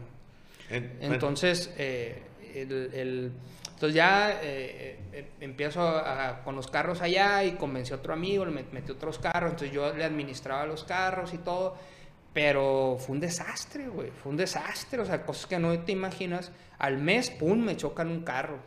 En- 0.69 0.97
Entonces, 1.01 1.73
eh, 1.77 2.21
el, 2.55 2.71
el- 2.93 3.31
entonces 3.73 3.95
ya 3.95 4.39
eh, 4.43 4.99
eh, 5.13 5.29
empiezo 5.39 5.81
a- 5.81 6.41
con 6.43 6.55
los 6.55 6.67
carros 6.67 7.01
allá 7.01 7.43
y 7.45 7.51
convencí 7.53 7.93
a 7.93 7.97
otro 7.97 8.13
amigo, 8.13 8.45
le 8.45 8.51
met- 8.51 8.71
metí 8.71 8.91
otros 8.91 9.19
carros, 9.19 9.51
entonces 9.51 9.71
yo 9.73 9.93
le 9.93 10.03
administraba 10.03 10.65
los 10.65 10.83
carros 10.83 11.33
y 11.33 11.37
todo, 11.37 11.77
pero 12.33 12.97
fue 12.99 13.15
un 13.15 13.19
desastre, 13.21 13.87
güey, 13.87 14.11
fue 14.11 14.31
un 14.31 14.37
desastre, 14.37 14.99
o 15.01 15.05
sea, 15.05 15.23
cosas 15.25 15.45
que 15.47 15.59
no 15.59 15.77
te 15.79 15.91
imaginas. 15.91 16.51
Al 16.77 16.97
mes, 16.97 17.29
pum, 17.31 17.57
me 17.63 17.75
chocan 17.77 18.09
un 18.09 18.23
carro. 18.23 18.59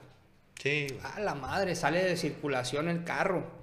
Sí. 0.63 0.87
A 1.03 1.21
la 1.21 1.35
madre, 1.35 1.75
sale 1.75 2.03
de 2.05 2.17
circulación 2.17 2.89
el 2.89 3.05
carro. 3.05 3.61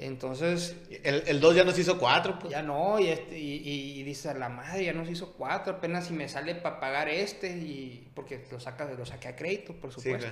Entonces, 0.00 0.76
El, 1.02 1.24
el 1.26 1.40
2 1.40 1.56
ya 1.56 1.64
nos 1.64 1.76
hizo 1.76 1.98
4, 1.98 2.38
pues. 2.38 2.52
ya 2.52 2.62
no, 2.62 3.00
y, 3.00 3.08
este, 3.08 3.36
y, 3.36 3.56
y, 3.56 3.98
y 3.98 4.02
dice, 4.04 4.32
la 4.34 4.48
madre 4.48 4.84
ya 4.84 4.92
nos 4.92 5.10
hizo 5.10 5.32
cuatro, 5.32 5.74
apenas 5.74 6.06
si 6.06 6.12
me 6.12 6.28
sale 6.28 6.54
para 6.54 6.78
pagar 6.78 7.08
este, 7.08 7.48
y 7.50 8.08
porque 8.14 8.46
lo, 8.52 8.60
saca, 8.60 8.84
lo 8.84 9.04
saqué 9.04 9.26
a 9.26 9.34
crédito, 9.34 9.72
por 9.74 9.92
Sí, 9.92 10.00
supuesto. 10.02 10.30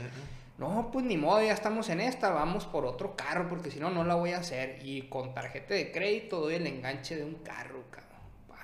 No, 0.58 0.90
pues 0.92 1.04
ni 1.04 1.16
modo, 1.16 1.42
ya 1.42 1.52
estamos 1.52 1.88
en 1.88 2.00
esta, 2.00 2.30
vamos 2.30 2.64
por 2.64 2.86
otro 2.86 3.16
carro, 3.16 3.48
porque 3.48 3.72
si 3.72 3.80
no, 3.80 3.90
no 3.90 4.04
la 4.04 4.14
voy 4.14 4.30
a 4.32 4.38
hacer. 4.38 4.78
Y 4.84 5.02
con 5.08 5.34
tarjeta 5.34 5.74
de 5.74 5.90
crédito 5.90 6.40
doy 6.40 6.54
el 6.54 6.66
enganche 6.68 7.16
de 7.16 7.24
un 7.24 7.34
carro, 7.34 7.82
cabrón. 7.90 8.06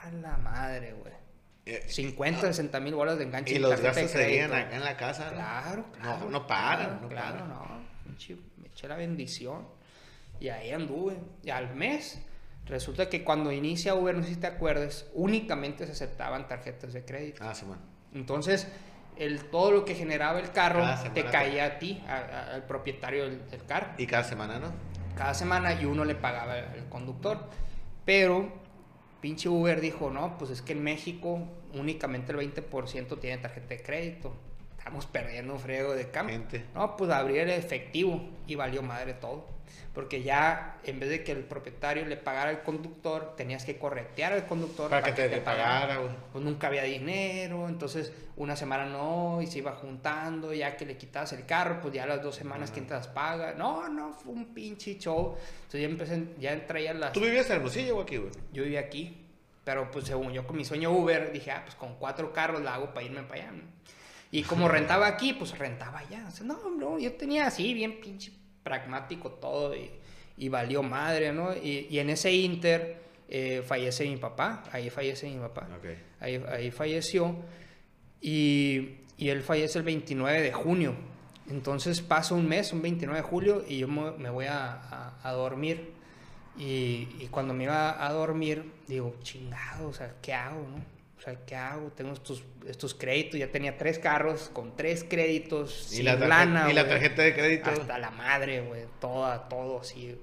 A 0.04 0.10
la 0.22 0.36
madre, 0.38 0.92
güey. 0.94 1.12
Eh, 1.64 1.84
50, 1.86 2.40
60 2.40 2.80
mil 2.80 2.94
bolas 2.94 3.18
de 3.18 3.24
enganche 3.24 3.52
y 3.52 3.56
en 3.56 3.62
los 3.62 3.80
gastos 3.80 4.10
seguían 4.10 4.50
crédito. 4.50 4.66
acá 4.68 4.76
en 4.76 4.84
la 4.84 4.96
casa. 4.96 5.24
¿no? 5.26 5.36
Claro, 5.36 5.76
No, 5.86 5.92
claro. 5.92 6.30
no 6.30 6.46
paran, 6.46 6.86
claro, 6.86 7.00
no 7.02 7.08
claro, 7.08 7.32
paran. 7.38 7.48
no. 7.48 7.82
Me 8.58 8.66
eché 8.68 8.88
la 8.88 8.96
bendición. 8.96 9.66
Y 10.40 10.48
ahí 10.48 10.72
anduve. 10.72 11.16
Y 11.44 11.50
al 11.50 11.74
mes, 11.76 12.20
resulta 12.66 13.08
que 13.08 13.22
cuando 13.22 13.52
inicia 13.52 13.94
Uber, 13.94 14.16
no 14.16 14.22
sé 14.24 14.30
si 14.30 14.36
te 14.36 14.48
acuerdas, 14.48 15.06
únicamente 15.14 15.86
se 15.86 15.92
aceptaban 15.92 16.48
tarjetas 16.48 16.92
de 16.92 17.04
crédito. 17.04 17.44
Ah, 17.44 17.54
sí, 17.54 17.64
man. 17.64 17.78
Entonces, 18.12 18.66
el, 19.16 19.44
todo 19.50 19.70
lo 19.70 19.84
que 19.84 19.94
generaba 19.94 20.40
el 20.40 20.50
carro 20.50 20.84
te 21.14 21.22
te- 21.22 21.30
caía 21.30 21.64
a 21.66 21.78
ti, 21.78 22.02
a- 22.08 22.16
a- 22.16 22.54
al 22.54 22.64
propietario 22.64 23.24
del, 23.24 23.48
del 23.50 23.64
carro 23.66 23.88
Y 23.98 24.06
cada 24.06 24.24
semana, 24.24 24.58
¿no? 24.58 24.72
cada 25.16 25.34
semana 25.34 25.74
y 25.74 25.84
uno 25.84 26.04
le 26.04 26.14
pagaba 26.16 26.58
el 26.58 26.86
conductor. 26.88 27.48
Pero 28.04 28.52
pinche 29.22 29.48
Uber 29.48 29.80
dijo, 29.80 30.10
no, 30.10 30.36
pues 30.36 30.50
es 30.50 30.60
que 30.60 30.72
en 30.72 30.82
México 30.82 31.48
únicamente 31.72 32.32
el 32.32 32.38
20% 32.38 33.18
tiene 33.18 33.38
tarjeta 33.38 33.68
de 33.68 33.82
crédito. 33.82 34.34
Estamos 34.76 35.06
perdiendo 35.06 35.54
un 35.54 35.60
friego 35.60 35.94
de. 35.94 36.06
Gente. 36.12 36.64
No, 36.74 36.96
pues 36.96 37.10
abrir 37.10 37.38
el 37.38 37.50
efectivo 37.50 38.20
y 38.48 38.56
valió 38.56 38.82
madre 38.82 39.14
todo. 39.14 39.46
Porque 39.94 40.22
ya 40.22 40.78
en 40.84 40.98
vez 41.00 41.10
de 41.10 41.22
que 41.22 41.32
el 41.32 41.44
propietario 41.44 42.06
le 42.06 42.16
pagara 42.16 42.48
al 42.50 42.62
conductor, 42.62 43.34
tenías 43.36 43.64
que 43.64 43.76
corretear 43.76 44.32
al 44.32 44.46
conductor 44.46 44.88
Para 44.88 45.02
que 45.02 45.12
te, 45.12 45.28
te 45.28 45.40
pagara, 45.42 45.98
güey. 45.98 46.10
pues 46.32 46.42
nunca 46.42 46.68
había 46.68 46.84
dinero, 46.84 47.68
entonces 47.68 48.10
una 48.36 48.56
semana 48.56 48.86
no, 48.86 49.42
y 49.42 49.46
se 49.46 49.58
iba 49.58 49.72
juntando, 49.72 50.54
ya 50.54 50.76
que 50.76 50.86
le 50.86 50.96
quitabas 50.96 51.34
el 51.34 51.44
carro, 51.44 51.80
pues 51.82 51.92
ya 51.92 52.06
las 52.06 52.22
dos 52.22 52.34
semanas 52.34 52.70
quién 52.70 52.86
te 52.86 52.94
las 52.94 53.06
paga. 53.08 53.52
No, 53.52 53.88
no, 53.90 54.14
fue 54.14 54.32
un 54.32 54.54
pinche 54.54 54.98
show. 54.98 55.36
Entonces 55.64 55.80
ya 55.80 55.86
empecé, 55.86 56.24
ya 56.40 56.66
traía 56.66 56.94
las... 56.94 57.12
¿Tú 57.12 57.20
vivías 57.20 57.46
en 57.50 57.56
Hermosillo 57.56 57.98
o 57.98 58.02
aquí, 58.02 58.16
güey? 58.16 58.32
Yo 58.52 58.62
vivía 58.62 58.80
aquí, 58.80 59.26
pero 59.62 59.90
pues 59.90 60.06
según 60.06 60.32
yo 60.32 60.46
con 60.46 60.56
mi 60.56 60.64
sueño 60.64 60.90
Uber, 60.90 61.32
dije, 61.32 61.50
ah, 61.50 61.62
pues 61.64 61.74
con 61.76 61.96
cuatro 61.96 62.32
carros 62.32 62.62
la 62.62 62.74
hago 62.74 62.94
para 62.94 63.04
irme 63.04 63.22
para 63.24 63.42
allá. 63.42 63.52
¿no? 63.52 63.62
Y 64.30 64.42
como 64.44 64.68
rentaba 64.70 65.06
aquí, 65.06 65.34
pues 65.34 65.56
rentaba 65.58 65.98
allá. 65.98 66.24
O 66.26 66.30
sea, 66.30 66.46
no, 66.46 66.70
no, 66.70 66.98
yo 66.98 67.12
tenía 67.12 67.46
así, 67.46 67.74
bien 67.74 68.00
pinche 68.00 68.32
pragmático 68.62 69.30
todo 69.32 69.74
y, 69.76 69.90
y 70.36 70.48
valió 70.48 70.82
madre, 70.82 71.32
¿no? 71.32 71.54
Y, 71.56 71.86
y 71.90 71.98
en 71.98 72.10
ese 72.10 72.32
inter 72.32 73.02
eh, 73.28 73.62
fallece 73.66 74.08
mi 74.08 74.16
papá, 74.16 74.62
ahí 74.72 74.90
fallece 74.90 75.28
mi 75.28 75.38
papá. 75.38 75.68
Ok. 75.78 75.86
Ahí, 76.20 76.42
ahí 76.48 76.70
falleció 76.70 77.36
y, 78.20 78.96
y 79.16 79.28
él 79.28 79.42
fallece 79.42 79.78
el 79.78 79.84
29 79.84 80.40
de 80.42 80.52
junio. 80.52 80.94
Entonces 81.50 82.00
pasa 82.00 82.34
un 82.34 82.48
mes, 82.48 82.72
un 82.72 82.82
29 82.82 83.20
de 83.20 83.26
julio, 83.28 83.64
y 83.68 83.78
yo 83.78 83.88
me, 83.88 84.12
me 84.12 84.30
voy 84.30 84.46
a, 84.46 84.72
a- 84.74 85.18
a 85.22 85.32
dormir. 85.32 85.92
Y, 86.56 87.08
y 87.18 87.28
cuando 87.30 87.54
me 87.54 87.64
iba 87.64 88.04
a 88.06 88.12
dormir, 88.12 88.70
digo, 88.86 89.16
chingado, 89.22 89.88
o 89.88 89.92
sea, 89.92 90.14
¿qué 90.22 90.34
hago, 90.34 90.60
no? 90.68 90.91
O 91.22 91.24
sea, 91.24 91.36
¿qué 91.46 91.54
hago? 91.54 91.92
Tengo 91.92 92.12
estos, 92.14 92.42
estos 92.66 92.94
créditos, 92.96 93.38
ya 93.38 93.46
tenía 93.48 93.78
tres 93.78 94.00
carros 94.00 94.50
con 94.52 94.74
tres 94.74 95.04
créditos, 95.08 95.86
Y 95.92 95.96
sin 95.96 96.04
la, 96.06 96.16
tarje- 96.18 96.26
lana, 96.28 96.68
y 96.68 96.74
la 96.74 96.88
tarjeta 96.88 97.22
de 97.22 97.32
crédito. 97.32 97.70
Hasta 97.70 97.96
la 97.98 98.10
madre, 98.10 98.60
güey. 98.62 98.86
Toda, 99.00 99.48
todo 99.48 99.80
así. 99.82 100.18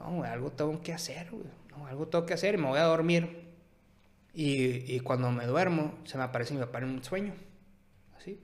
No, 0.00 0.12
güey, 0.16 0.30
algo 0.30 0.50
tengo 0.50 0.80
que 0.80 0.94
hacer, 0.94 1.28
güey. 1.30 1.44
No, 1.68 1.86
algo 1.86 2.08
tengo 2.08 2.24
que 2.24 2.32
hacer 2.32 2.54
y 2.54 2.58
me 2.58 2.66
voy 2.68 2.78
a 2.78 2.84
dormir. 2.84 3.50
Y, 4.32 4.94
y 4.94 5.00
cuando 5.00 5.30
me 5.30 5.44
duermo, 5.44 5.98
se 6.04 6.16
me 6.16 6.24
aparece 6.24 6.54
mi 6.54 6.60
papá 6.60 6.78
en 6.78 6.84
un 6.84 7.04
sueño. 7.04 7.34
Así. 8.16 8.40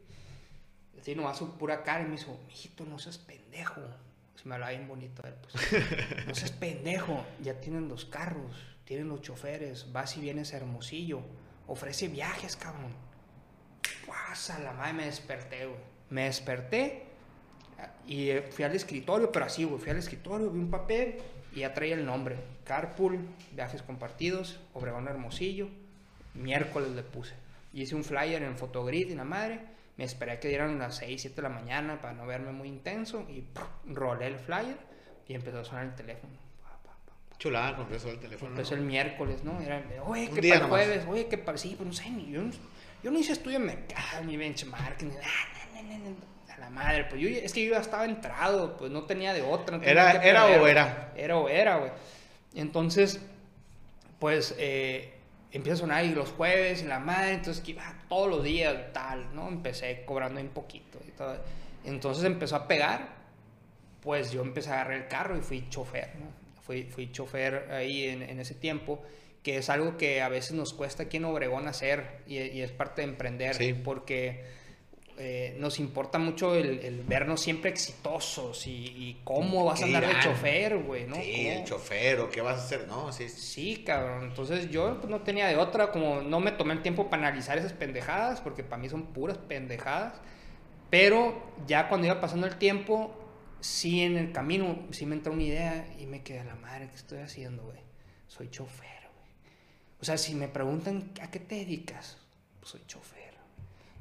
Así 1.00 1.14
nomás 1.14 1.38
su 1.38 1.56
pura 1.56 1.84
cara 1.84 2.02
y 2.02 2.04
me 2.06 2.16
dijo, 2.18 2.38
mijito, 2.48 2.84
no 2.84 2.98
seas 2.98 3.16
pendejo. 3.16 3.80
Se 4.36 4.46
me 4.46 4.56
hablaba 4.56 4.72
bien 4.72 4.86
bonito 4.86 5.22
él, 5.26 5.32
pues. 5.40 5.54
no 6.26 6.34
seas 6.34 6.50
pendejo. 6.52 7.24
Ya 7.42 7.54
tienen 7.62 7.88
los 7.88 8.04
carros, 8.04 8.54
tienen 8.84 9.08
los 9.08 9.22
choferes. 9.22 9.90
Vas 9.90 10.18
y 10.18 10.20
vienes 10.20 10.52
a 10.52 10.58
Hermosillo. 10.58 11.22
Ofrece 11.68 12.08
viajes, 12.08 12.56
cabrón. 12.56 12.92
Pasa 14.06 14.58
la 14.58 14.72
madre, 14.72 14.94
me 14.94 15.04
desperté, 15.04 15.66
güey. 15.66 15.78
Me 16.10 16.24
desperté 16.24 17.04
y 18.06 18.30
eh, 18.30 18.42
fui 18.42 18.64
al 18.64 18.74
escritorio, 18.74 19.30
pero 19.30 19.44
así, 19.44 19.64
güey. 19.64 19.78
Fui 19.78 19.90
al 19.90 19.98
escritorio, 19.98 20.50
vi 20.50 20.58
un 20.58 20.70
papel 20.70 21.18
y 21.54 21.60
ya 21.60 21.74
traía 21.74 21.94
el 21.94 22.06
nombre. 22.06 22.36
Carpool, 22.64 23.20
viajes 23.52 23.82
compartidos, 23.82 24.58
Obregón 24.72 25.08
Hermosillo. 25.08 25.68
Miércoles 26.34 26.90
le 26.90 27.02
puse. 27.02 27.34
Hice 27.72 27.94
un 27.94 28.04
flyer 28.04 28.42
en 28.42 28.56
Fotogrid 28.56 29.10
y 29.10 29.14
la 29.14 29.24
madre. 29.24 29.60
Me 29.98 30.04
esperé 30.04 30.32
a 30.32 30.40
que 30.40 30.48
dieran 30.48 30.78
las 30.78 30.96
6, 30.96 31.20
7 31.20 31.36
de 31.36 31.42
la 31.42 31.48
mañana 31.48 32.00
para 32.00 32.14
no 32.14 32.26
verme 32.26 32.52
muy 32.52 32.68
intenso. 32.68 33.26
Y 33.28 33.44
rolé 33.84 34.28
el 34.28 34.38
flyer 34.38 34.78
y 35.26 35.34
empezó 35.34 35.60
a 35.60 35.64
sonar 35.64 35.84
el 35.84 35.94
teléfono. 35.94 36.47
Chulada 37.38 37.76
con 37.76 37.92
eso 37.94 38.10
el 38.10 38.18
teléfono. 38.18 38.50
Empezó 38.52 38.74
el 38.74 38.80
miércoles, 38.82 39.44
¿no? 39.44 39.60
Era, 39.60 39.82
oye, 40.06 40.28
que 40.30 40.48
para 40.48 40.60
nomás. 40.62 40.68
jueves, 40.84 41.06
oye, 41.08 41.26
que 41.28 41.38
para. 41.38 41.56
Sí, 41.56 41.74
pues 41.76 41.86
no 41.86 41.92
sé, 41.92 42.10
ni 42.10 42.30
yo, 42.32 42.42
no- 42.42 42.50
yo 43.02 43.10
no 43.12 43.18
hice 43.18 43.32
estudio 43.32 43.60
de 43.60 43.64
mercado, 43.66 44.24
ni 44.24 44.36
benchmarking, 44.36 45.08
ni 45.08 45.14
nada, 45.14 45.26
na, 45.74 45.82
na, 45.82 45.98
na, 45.98 46.10
na, 46.48 46.54
a 46.54 46.58
la 46.58 46.70
madre. 46.70 47.04
Pues 47.04 47.20
yo, 47.20 47.28
es 47.28 47.52
que 47.52 47.64
yo 47.64 47.72
ya 47.74 47.80
estaba 47.80 48.04
entrado, 48.06 48.76
pues 48.76 48.90
no 48.90 49.04
tenía 49.04 49.32
de 49.32 49.42
otra. 49.42 49.76
no 49.76 49.82
tenía 49.84 49.92
Era- 49.92 50.24
era 50.24 50.42
perder, 50.42 50.60
o 50.60 50.66
era. 50.66 51.12
Era 51.16 51.36
o 51.36 51.48
era, 51.48 51.76
güey. 51.76 51.92
Entonces, 52.56 53.20
pues 54.18 54.56
eh, 54.58 55.14
empieza 55.52 55.74
a 55.74 55.78
sonar 55.78 56.04
y 56.04 56.08
los 56.10 56.30
jueves 56.32 56.82
y 56.82 56.86
la 56.86 56.98
madre, 56.98 57.34
entonces 57.34 57.62
que 57.62 57.70
iba 57.70 57.94
todos 58.08 58.28
los 58.28 58.42
días, 58.42 58.74
tal, 58.92 59.32
¿no? 59.34 59.46
Empecé 59.46 60.02
cobrando 60.04 60.40
un 60.40 60.48
poquito 60.48 60.98
y 61.06 61.12
todo. 61.12 61.36
Entonces 61.84 62.24
empezó 62.24 62.56
a 62.56 62.66
pegar, 62.66 63.10
pues 64.00 64.32
yo 64.32 64.42
empecé 64.42 64.70
a 64.70 64.74
agarrar 64.74 64.94
el 65.02 65.06
carro 65.06 65.36
y 65.36 65.40
fui 65.40 65.68
chofer, 65.70 66.16
¿no? 66.18 66.26
Fui, 66.68 66.84
fui 66.84 67.10
chofer 67.10 67.70
ahí 67.72 68.04
en, 68.04 68.22
en 68.22 68.38
ese 68.40 68.54
tiempo, 68.54 69.02
que 69.42 69.56
es 69.56 69.70
algo 69.70 69.96
que 69.96 70.20
a 70.20 70.28
veces 70.28 70.52
nos 70.52 70.74
cuesta 70.74 71.04
aquí 71.04 71.16
en 71.16 71.24
Obregón 71.24 71.66
hacer 71.66 72.20
y, 72.26 72.36
y 72.38 72.60
es 72.60 72.70
parte 72.72 73.00
de 73.00 73.08
emprender, 73.08 73.54
Sí. 73.54 73.72
porque 73.72 74.44
eh, 75.20 75.56
nos 75.58 75.80
importa 75.80 76.18
mucho 76.18 76.54
el, 76.54 76.78
el 76.80 77.02
vernos 77.04 77.40
siempre 77.40 77.70
exitosos 77.70 78.66
y, 78.66 78.70
y 78.86 79.20
cómo 79.24 79.64
vas 79.64 79.80
a 79.80 79.86
¿Qué 79.86 79.96
andar 79.96 80.02
de 80.02 80.08
dirán? 80.10 80.22
chofer, 80.22 80.76
güey, 80.78 81.06
¿no? 81.06 81.16
Sí, 81.16 81.32
¿Cómo? 81.34 81.50
el 81.58 81.64
chofer, 81.64 82.20
o 82.20 82.30
qué 82.30 82.40
vas 82.42 82.60
a 82.60 82.64
hacer, 82.64 82.86
no, 82.86 83.10
sí. 83.12 83.28
sí. 83.30 83.40
Sí, 83.40 83.82
cabrón. 83.84 84.24
Entonces 84.24 84.70
yo 84.70 84.98
pues, 85.00 85.08
no 85.10 85.22
tenía 85.22 85.48
de 85.48 85.56
otra, 85.56 85.90
como 85.90 86.20
no 86.20 86.38
me 86.38 86.52
tomé 86.52 86.74
el 86.74 86.82
tiempo 86.82 87.08
para 87.08 87.26
analizar 87.26 87.56
esas 87.58 87.72
pendejadas, 87.72 88.40
porque 88.42 88.62
para 88.62 88.80
mí 88.82 88.88
son 88.90 89.06
puras 89.06 89.38
pendejadas. 89.38 90.20
Pero 90.90 91.42
ya 91.66 91.88
cuando 91.88 92.06
iba 92.06 92.20
pasando 92.20 92.46
el 92.46 92.56
tiempo, 92.56 93.12
sí 93.60 94.02
en 94.02 94.16
el 94.16 94.32
camino, 94.32 94.86
sí 94.90 95.06
me 95.06 95.14
entró 95.16 95.32
una 95.32 95.42
idea 95.42 95.86
y 95.98 96.06
me 96.06 96.22
quedé 96.22 96.40
a 96.40 96.44
la 96.44 96.54
madre, 96.56 96.88
¿qué 96.88 96.96
estoy 96.96 97.18
haciendo, 97.18 97.64
güey? 97.64 97.78
Soy 98.26 98.50
chofer, 98.50 99.02
güey. 99.14 99.30
O 100.00 100.04
sea, 100.04 100.16
si 100.18 100.34
me 100.34 100.48
preguntan, 100.48 101.10
¿a 101.20 101.30
qué 101.30 101.40
te 101.40 101.56
dedicas? 101.56 102.18
Pues 102.60 102.70
soy 102.72 102.82
chofer. 102.86 103.18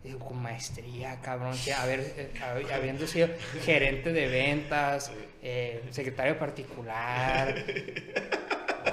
Digo, 0.04 0.20
con 0.20 0.38
maestría, 0.42 1.20
cabrón, 1.22 1.58
que 1.66 1.74
haber, 1.74 2.00
eh, 2.18 2.32
hab- 2.40 2.72
habiendo 2.72 3.08
sido 3.08 3.30
gerente 3.66 4.14
de 4.14 4.28
ventas, 4.28 5.12
eh, 5.42 5.84
secretario 5.90 6.38
particular, 6.38 7.56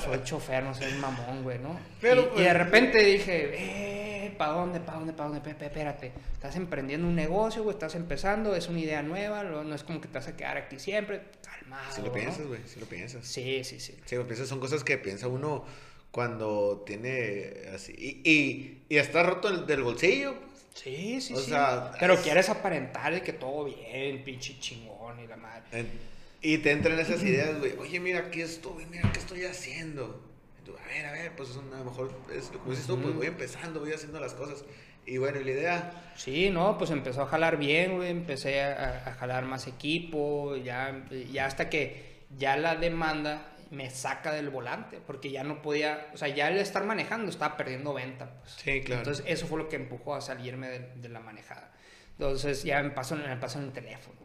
soy 0.03 0.23
chofer, 0.25 0.65
no 0.65 0.75
soy 0.75 0.93
mamón, 0.95 1.43
güey, 1.43 1.59
¿no? 1.59 1.79
Pero, 2.01 2.23
y, 2.23 2.25
y 2.25 2.29
pues, 2.29 2.45
de 2.45 2.55
repente 2.55 2.99
dije, 3.05 3.51
eh, 3.55 4.04
¿para 4.31 4.53
dónde, 4.53 4.81
para 4.81 4.99
dónde, 4.99 5.13
para 5.13 5.29
dónde? 5.31 5.51
Espérate, 5.51 6.13
estás 6.33 6.57
emprendiendo 6.57 7.07
un 7.07 7.15
negocio, 7.15 7.63
güey, 7.63 7.75
estás 7.75 7.95
empezando, 7.95 8.55
es 8.55 8.69
una 8.69 8.81
idea 8.81 9.03
nueva, 9.03 9.43
no 9.45 9.75
es 9.75 9.83
como 9.85 10.01
que 10.01 10.09
te 10.09 10.15
vas 10.15 10.29
a 10.29 10.37
quedar 10.37 10.57
aquí 10.57 10.79
siempre, 10.79 11.23
calmado, 11.43 11.93
Si 11.95 12.01
lo 12.01 12.09
¿no? 12.09 12.13
piensas, 12.13 12.47
güey, 12.47 12.61
si 12.67 12.81
lo 12.81 12.87
piensas. 12.87 13.27
Sí, 13.27 13.63
sí, 13.65 13.81
sí. 13.81 13.97
Sí, 14.05 14.17
lo 14.17 14.25
piensas, 14.27 14.49
son 14.49 14.61
cosas 14.61 14.85
que 14.85 14.99
piensa 14.99 15.29
uno 15.29 15.65
cuando 16.11 16.83
tiene 16.87 17.53
así. 17.75 17.93
Y, 17.97 18.31
y, 18.31 18.83
y 18.89 18.97
está 18.99 19.23
roto 19.23 19.49
el, 19.49 19.67
del 19.67 19.83
bolsillo. 19.83 20.35
pues. 20.39 20.55
Sí, 20.75 21.21
sí, 21.21 21.35
O 21.35 21.39
sí. 21.41 21.51
sea, 21.51 21.93
Pero 22.01 22.15
es- 22.15 22.21
quieres 22.21 22.49
aparentar 22.49 23.23
que 23.23 23.33
todo 23.33 23.65
bien, 23.65 24.23
pinche 24.25 24.59
chingón 24.59 25.21
y 25.21 25.27
la 25.27 25.37
madre. 25.37 25.65
En- 25.73 26.15
Y 26.43 26.59
te 26.59 26.73
entran 26.73 26.99
esas 27.01 27.23
ideas, 27.23 27.59
güey. 27.59 27.73
Oye, 27.79 28.01
mira, 28.01 28.19
aquí 28.21 28.43
estoy, 28.43 28.85
mira, 28.87 29.11
¿qué 29.13 29.19
estoy 29.19 29.45
haciendo? 29.45 30.21
Tú, 30.65 30.75
a 30.77 30.87
ver, 30.87 31.07
a 31.07 31.13
ver, 31.13 31.37
pues 31.37 31.51
a 31.57 31.77
lo 31.77 31.85
mejor, 31.85 32.11
es, 32.33 32.49
como 32.49 32.71
dices 32.71 32.87
tú, 32.87 33.01
pues 33.01 33.15
voy 33.15 33.27
empezando, 33.27 33.81
voy 33.81 33.93
haciendo 33.93 34.19
las 34.21 34.35
cosas. 34.35 34.65
Y 35.07 35.19
bueno, 35.19 35.41
y 35.41 35.45
la 35.45 35.51
idea, 35.51 36.13
Sí, 36.17 36.49
no, 36.51 36.79
pues 36.79 36.91
empezó 36.91 37.23
a 37.23 37.27
jalar 37.27 37.59
bien, 37.59 37.97
güey, 37.97 38.11
empecé 38.11 38.63
a, 38.63 39.03
a 39.07 39.15
jalar 39.15 39.45
más 39.45 39.67
equipo, 39.67 40.57
ya, 40.57 41.05
ya 41.31 41.47
hasta 41.47 41.69
que 41.69 42.25
ya 42.39 42.57
la 42.57 42.77
demanda 42.77 43.55
me 43.71 43.91
saca 43.91 44.33
del 44.33 44.49
volante, 44.51 45.01
porque 45.07 45.31
ya 45.31 45.45
no 45.45 45.61
podía, 45.61 46.09
o 46.15 46.17
sea, 46.17 46.29
ya 46.29 46.49
el 46.49 46.59
estar 46.59 46.85
manejando 46.85 47.31
estaba 47.31 47.57
perdiendo 47.57 47.93
venta, 47.93 48.41
pues. 48.41 48.53
Sí, 48.53 48.81
claro. 48.83 49.01
Entonces 49.03 49.25
eso 49.29 49.47
fue 49.47 49.59
lo 49.59 49.69
que 49.69 49.77
empujó 49.77 50.15
a 50.15 50.21
salirme 50.21 50.69
de, 50.69 50.79
de 50.97 51.09
la 51.09 51.21
manejada. 51.21 51.73
Entonces 52.13 52.63
ya 52.63 52.83
me 52.83 52.91
paso, 52.91 53.17
me 53.17 53.37
paso 53.37 53.59
en 53.59 53.67
el 53.67 53.73
teléfono. 53.73 54.24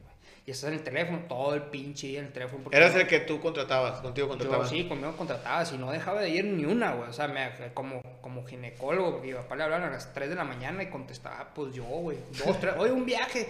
Y 0.50 0.52
estás 0.52 0.70
en 0.70 0.78
el 0.80 0.84
teléfono, 0.84 1.20
todo 1.30 1.54
el 1.54 1.62
pinche 1.62 2.08
día 2.08 2.20
en 2.22 2.26
el 2.26 2.32
teléfono. 2.34 2.64
porque 2.64 2.76
eras 2.76 2.96
no- 2.96 3.02
el 3.02 3.06
que 3.08 3.20
tú 3.20 3.40
contratabas, 3.40 4.02
contigo 4.02 4.26
yo 4.26 4.30
contratabas. 4.30 4.68
sí, 4.68 4.88
conmigo 4.88 5.16
contratabas 5.16 5.72
y 5.74 5.78
no 5.78 5.92
dejaba 5.92 6.22
de 6.22 6.30
ir 6.30 6.44
ni 6.46 6.66
una, 6.66 6.94
güey. 6.94 7.08
O 7.08 7.14
sea, 7.14 7.28
me, 7.28 7.52
como, 7.76 8.02
como 8.20 8.44
ginecólogo, 8.48 9.12
porque 9.12 9.28
mi 9.28 9.34
papá 9.36 9.56
le 9.58 9.64
hablaban 9.66 9.90
a 9.90 9.92
las 9.92 10.12
3 10.12 10.28
de 10.28 10.34
la 10.36 10.44
mañana 10.46 10.82
y 10.82 10.88
contestaba, 10.90 11.52
pues 11.54 11.76
yo, 11.76 11.84
güey. 11.84 12.18
Dos, 12.44 12.60
tres, 12.60 12.74
oye, 12.80 12.92
un 12.92 13.06
viaje. 13.06 13.48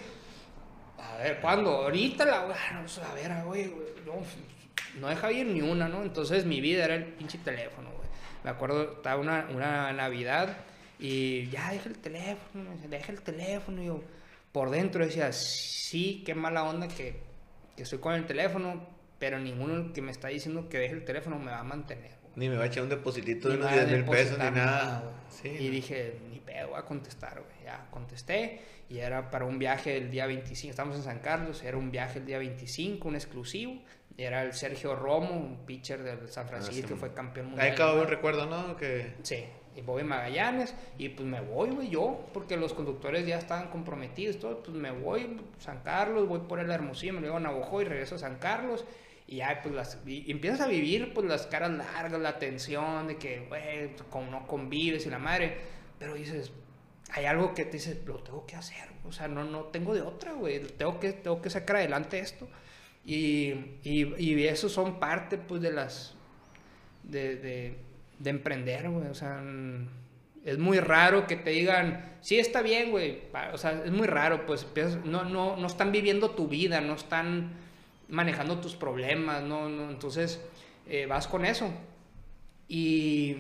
A 0.98 1.16
ver, 1.16 1.40
¿cuándo? 1.40 1.70
Ahorita 1.70 2.26
la, 2.26 2.44
güey. 2.44 2.58
No, 2.74 2.82
pues, 2.82 2.98
a 2.98 3.14
ver, 3.14 3.44
güey, 3.46 3.68
güey. 3.68 3.88
No, 4.06 4.14
no 5.00 5.08
dejaba 5.08 5.32
ir 5.32 5.46
ni 5.46 5.62
una, 5.62 5.88
¿no? 5.88 6.02
Entonces 6.02 6.44
mi 6.44 6.60
vida 6.60 6.84
era 6.84 6.96
el 6.96 7.06
pinche 7.06 7.38
teléfono, 7.38 7.92
güey. 7.96 8.10
Me 8.44 8.50
acuerdo, 8.50 8.96
estaba 8.98 9.22
una, 9.22 9.48
una 9.56 9.94
Navidad 9.94 10.50
y 11.00 11.48
ya 11.50 11.72
deja 11.72 11.88
el 11.88 11.98
teléfono, 11.98 12.72
deja 12.90 13.14
el 13.14 13.22
teléfono. 13.22 13.82
Y 13.82 13.86
yo, 13.86 14.02
por 14.52 14.70
dentro 14.72 15.06
decía, 15.06 15.32
sí, 15.34 16.24
qué 16.26 16.36
mala 16.36 16.64
onda 16.64 16.88
que, 16.88 17.20
que 17.76 17.84
estoy 17.84 18.00
con 18.00 18.14
el 18.14 18.26
teléfono, 18.26 18.86
pero 19.20 19.40
ninguno 19.40 19.94
que 19.94 20.02
me 20.02 20.12
está 20.12 20.30
diciendo 20.30 20.70
que 20.70 20.78
deje 20.80 20.94
el 20.96 21.06
teléfono 21.06 21.38
me 21.40 21.52
va 21.52 21.60
a 21.60 21.64
mantener. 21.64 22.12
güey. 22.22 22.34
Ni 22.36 22.50
me 22.50 22.58
va 22.58 22.64
a 22.64 22.68
echar 22.68 22.84
un 22.84 22.90
depositito 22.90 23.50
de 23.50 23.56
Ni 23.56 23.60
unos 23.62 23.72
me 23.72 23.78
va 23.78 23.84
a 23.84 23.86
10 23.86 23.98
mil 24.02 24.10
pesos 24.10 24.38
ni 24.38 24.52
nada. 24.52 25.04
Sí, 25.30 25.48
y 25.60 25.66
no. 25.66 25.72
dije, 25.72 26.20
ni 26.32 26.40
pedo, 26.40 26.70
voy 26.70 26.80
a 26.80 26.84
contestar, 26.84 27.34
güey. 27.42 27.66
Ya 27.66 27.88
contesté 27.92 28.62
y 28.90 28.98
era 29.00 29.30
para 29.30 29.46
un 29.46 29.60
viaje 29.60 29.98
el 29.98 30.10
día 30.10 30.26
25. 30.26 30.70
Estamos 30.72 30.96
en 30.96 31.04
San 31.04 31.20
Carlos, 31.20 31.64
era 31.64 31.78
un 31.78 31.92
viaje 31.92 32.20
el 32.20 32.26
día 32.26 32.40
25, 32.40 33.08
un 33.08 33.16
exclusivo. 33.16 33.80
Era 34.18 34.42
el 34.44 34.54
Sergio 34.54 34.96
Romo, 34.96 35.32
un 35.32 35.66
pitcher 35.66 36.04
del 36.04 36.28
San 36.28 36.46
Francisco 36.48 36.74
Ah, 36.78 36.82
sí, 36.82 36.88
que 36.88 36.96
fue 36.96 37.14
campeón 37.14 37.48
mundial. 37.48 37.68
Ahí 37.68 37.74
acabo 37.74 38.02
un 38.02 38.08
recuerdo, 38.08 38.48
¿no? 38.48 38.76
Que 38.76 39.14
Sí, 39.24 39.46
y 39.80 39.82
Bobby 39.82 40.04
Magallanes, 40.04 40.76
y 40.98 41.10
pues 41.10 41.28
me 41.28 41.40
voy, 41.40 41.70
güey, 41.70 41.90
yo, 41.90 42.26
porque 42.34 42.58
los 42.58 42.74
conductores 42.74 43.26
ya 43.26 43.38
estaban 43.38 43.70
comprometidos, 43.70 44.38
todo, 44.38 44.62
pues 44.62 44.76
me 44.76 44.92
voy 44.92 45.38
a 45.58 45.62
San 45.62 45.82
Carlos, 45.84 46.28
voy 46.28 46.42
por 46.42 46.60
el 46.60 46.70
Hermosillo, 46.70 47.14
me 47.14 47.22
llevo 47.22 47.38
a 47.38 47.40
Navajo 47.40 47.82
y 47.82 47.86
regreso 47.86 48.16
a 48.16 48.18
San 48.20 48.38
Carlos, 48.38 48.84
y 49.26 49.38
ya, 49.38 49.62
pues 49.64 49.74
las, 49.74 50.00
y, 50.06 50.30
empiezas 50.30 50.62
a 50.62 50.68
vivir, 50.68 51.14
pues 51.14 51.28
las 51.28 51.48
caras 51.48 51.72
largas, 51.72 52.20
la 52.20 52.40
tensión 52.40 53.08
de 53.08 53.18
que, 53.18 53.46
güey, 53.48 53.92
no 54.30 54.48
convives 54.48 55.06
y 55.06 55.10
la 55.10 55.20
madre, 55.20 55.58
pero 55.98 56.16
dices, 56.16 56.52
hay 57.12 57.26
algo 57.26 57.54
que 57.54 57.64
te 57.64 57.74
dices, 57.74 58.06
lo 58.06 58.18
tengo 58.18 58.46
que 58.46 58.58
hacer, 58.58 58.90
o 59.06 59.14
sea, 59.14 59.30
no, 59.30 59.46
no 59.46 59.66
tengo 59.66 59.94
de 59.94 60.02
otra, 60.02 60.34
güey, 60.34 60.60
tengo 60.60 61.00
que, 61.00 61.14
tengo 61.14 61.42
que 61.42 61.50
sacar 61.50 61.78
adelante 61.78 62.20
esto, 62.20 62.50
y, 63.06 63.78
y, 63.84 64.14
y 64.18 64.46
eso 64.46 64.68
son 64.68 65.00
parte, 65.00 65.38
pues, 65.38 65.62
de 65.62 65.72
las, 65.72 66.16
de, 67.04 67.38
de, 67.38 67.89
de 68.20 68.30
emprender, 68.30 68.90
güey. 68.90 69.08
O 69.08 69.16
sea, 69.16 69.42
es 70.46 70.58
muy 70.58 70.80
raro 70.80 71.28
que 71.28 71.36
te 71.36 71.52
digan, 71.52 72.18
sí, 72.22 72.40
está 72.40 72.62
bien, 72.62 72.92
güey. 72.92 73.24
O 73.54 73.58
sea, 73.58 73.84
es 73.84 73.92
muy 73.92 74.08
raro, 74.08 74.46
pues 74.46 74.68
no, 75.06 75.24
no, 75.24 75.58
no 75.58 75.68
están 75.68 75.92
viviendo 75.92 76.32
tu 76.32 76.48
vida, 76.48 76.82
no 76.82 76.94
están 76.94 77.54
manejando 78.08 78.60
tus 78.60 78.76
problemas, 78.76 79.44
no, 79.44 79.70
no. 79.70 79.90
Entonces, 79.90 80.42
eh, 80.88 81.06
vas 81.06 81.28
con 81.28 81.46
eso. 81.46 81.72
Y, 82.68 83.36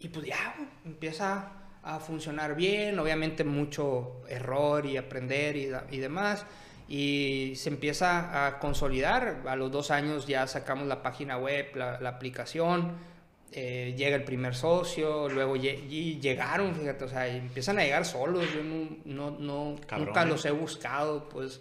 y 0.00 0.08
pues 0.08 0.26
ya, 0.26 0.54
empieza 0.84 1.52
a 1.82 2.00
funcionar 2.00 2.56
bien, 2.56 2.98
obviamente 2.98 3.44
mucho 3.44 4.22
error 4.28 4.86
y 4.86 4.96
aprender 4.96 5.56
y, 5.56 5.70
y 5.90 5.98
demás. 5.98 6.44
Y 6.88 7.52
se 7.56 7.68
empieza 7.68 8.46
a 8.46 8.58
consolidar. 8.58 9.42
A 9.46 9.56
los 9.56 9.72
dos 9.72 9.90
años 9.90 10.26
ya 10.26 10.46
sacamos 10.46 10.86
la 10.86 11.02
página 11.02 11.36
web, 11.36 11.74
la 11.74 12.08
aplicación. 12.08 13.15
Eh, 13.52 13.94
llega 13.96 14.16
el 14.16 14.24
primer 14.24 14.54
socio, 14.54 15.28
luego 15.28 15.56
y 15.56 16.18
llegaron, 16.20 16.74
fíjate, 16.74 17.04
o 17.04 17.08
sea, 17.08 17.26
empiezan 17.28 17.78
a 17.78 17.84
llegar 17.84 18.04
solos. 18.04 18.44
Yo 18.54 18.62
no, 18.62 18.96
no, 19.04 19.30
no- 19.38 19.76
Cabrón, 19.86 20.06
nunca 20.08 20.24
los 20.24 20.44
he 20.44 20.50
buscado, 20.50 21.28
pues 21.28 21.60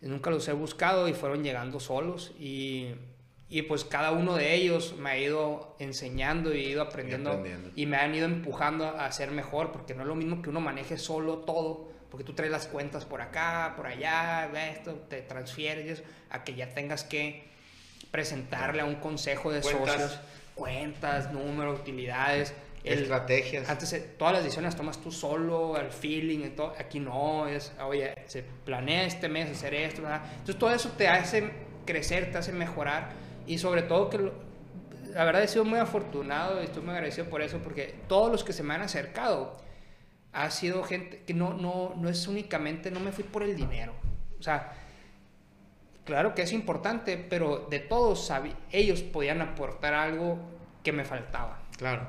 nunca 0.00 0.30
los 0.30 0.46
he 0.48 0.52
buscado 0.52 1.08
y 1.08 1.14
fueron 1.14 1.44
llegando 1.44 1.78
solos. 1.80 2.32
Y, 2.40 2.88
y 3.48 3.62
pues 3.62 3.84
cada 3.84 4.10
uno 4.10 4.34
de 4.34 4.54
ellos 4.54 4.96
me 4.98 5.10
ha 5.10 5.18
ido 5.18 5.76
enseñando 5.78 6.52
y 6.52 6.64
he 6.64 6.68
ido 6.70 6.82
aprendiendo 6.82 7.30
aprendiendo. 7.30 7.70
y 7.76 7.86
me 7.86 7.96
han 7.96 8.12
ido 8.14 8.24
empujando 8.26 8.86
a 8.88 9.10
ser 9.12 9.30
mejor, 9.30 9.70
porque 9.70 9.94
no 9.94 10.02
es 10.02 10.08
lo 10.08 10.16
mismo 10.16 10.42
que 10.42 10.50
uno 10.50 10.60
maneje 10.60 10.98
solo 10.98 11.38
todo, 11.38 11.88
porque 12.10 12.24
tú 12.24 12.32
traes 12.32 12.50
las 12.50 12.66
cuentas 12.66 13.04
por 13.04 13.20
acá, 13.20 13.74
por 13.76 13.86
allá, 13.86 14.50
esto, 14.72 14.94
te 15.08 15.22
transfieres, 15.22 16.02
a 16.30 16.42
que 16.42 16.54
ya 16.56 16.74
tengas 16.74 17.04
que 17.04 17.44
presentarle 18.10 18.80
a 18.80 18.84
un 18.84 18.96
consejo 18.96 19.52
de 19.52 19.60
Cuentas. 19.60 19.92
socios 20.00 20.20
cuentas, 20.56 21.32
números, 21.32 21.78
utilidades. 21.80 22.52
el- 22.82 23.00
estrategias. 23.02 23.68
antes 23.68 23.92
eh, 23.92 24.14
todas 24.18 24.34
las 24.34 24.42
decisiones 24.44 24.68
las 24.72 24.76
tomas 24.76 24.98
tú 25.00 25.10
solo, 25.12 25.76
el 25.76 25.90
feeling, 25.90 26.40
y 26.44 26.48
todo. 26.50 26.72
aquí 26.78 26.98
no, 27.00 27.46
es, 27.48 27.72
oye, 27.84 28.14
se 28.26 28.42
planea 28.64 29.04
este 29.04 29.28
mes 29.28 29.50
hacer 29.50 29.74
esto, 29.74 30.02
¿verdad? 30.02 30.22
entonces 30.30 30.56
todo 30.56 30.70
eso 30.72 30.90
te 30.96 31.08
hace 31.08 31.50
crecer, 31.84 32.30
te 32.30 32.38
hace 32.38 32.52
mejorar 32.52 33.10
y 33.46 33.58
sobre 33.58 33.82
todo 33.82 34.08
que 34.10 34.18
lo- 34.18 34.34
la 35.14 35.24
verdad 35.24 35.42
he 35.42 35.48
sido 35.48 35.64
muy 35.64 35.78
afortunado 35.80 36.60
y 36.60 36.64
estoy 36.64 36.82
muy 36.82 36.92
agradecido 36.94 37.28
por 37.28 37.42
eso 37.42 37.58
porque 37.58 37.94
todos 38.08 38.30
los 38.30 38.44
que 38.44 38.52
se 38.52 38.62
me 38.62 38.74
han 38.74 38.82
acercado 38.82 39.56
ha 40.32 40.50
sido 40.50 40.84
gente 40.84 41.22
que 41.26 41.34
no, 41.34 41.54
no, 41.54 41.92
no 41.96 42.08
es 42.08 42.26
únicamente, 42.28 42.90
no 42.92 43.00
me 43.00 43.10
fui 43.12 43.24
por 43.24 43.42
el 43.42 43.56
dinero, 43.56 43.94
o 44.38 44.42
sea, 44.42 44.72
claro 46.06 46.34
que 46.34 46.42
es 46.42 46.52
importante, 46.52 47.18
pero 47.18 47.66
de 47.68 47.80
todos 47.80 48.32
ellos 48.72 49.02
podían 49.02 49.42
aportar 49.42 49.92
algo 49.92 50.38
que 50.82 50.92
me 50.92 51.04
faltaba. 51.04 51.58
Claro. 51.76 52.06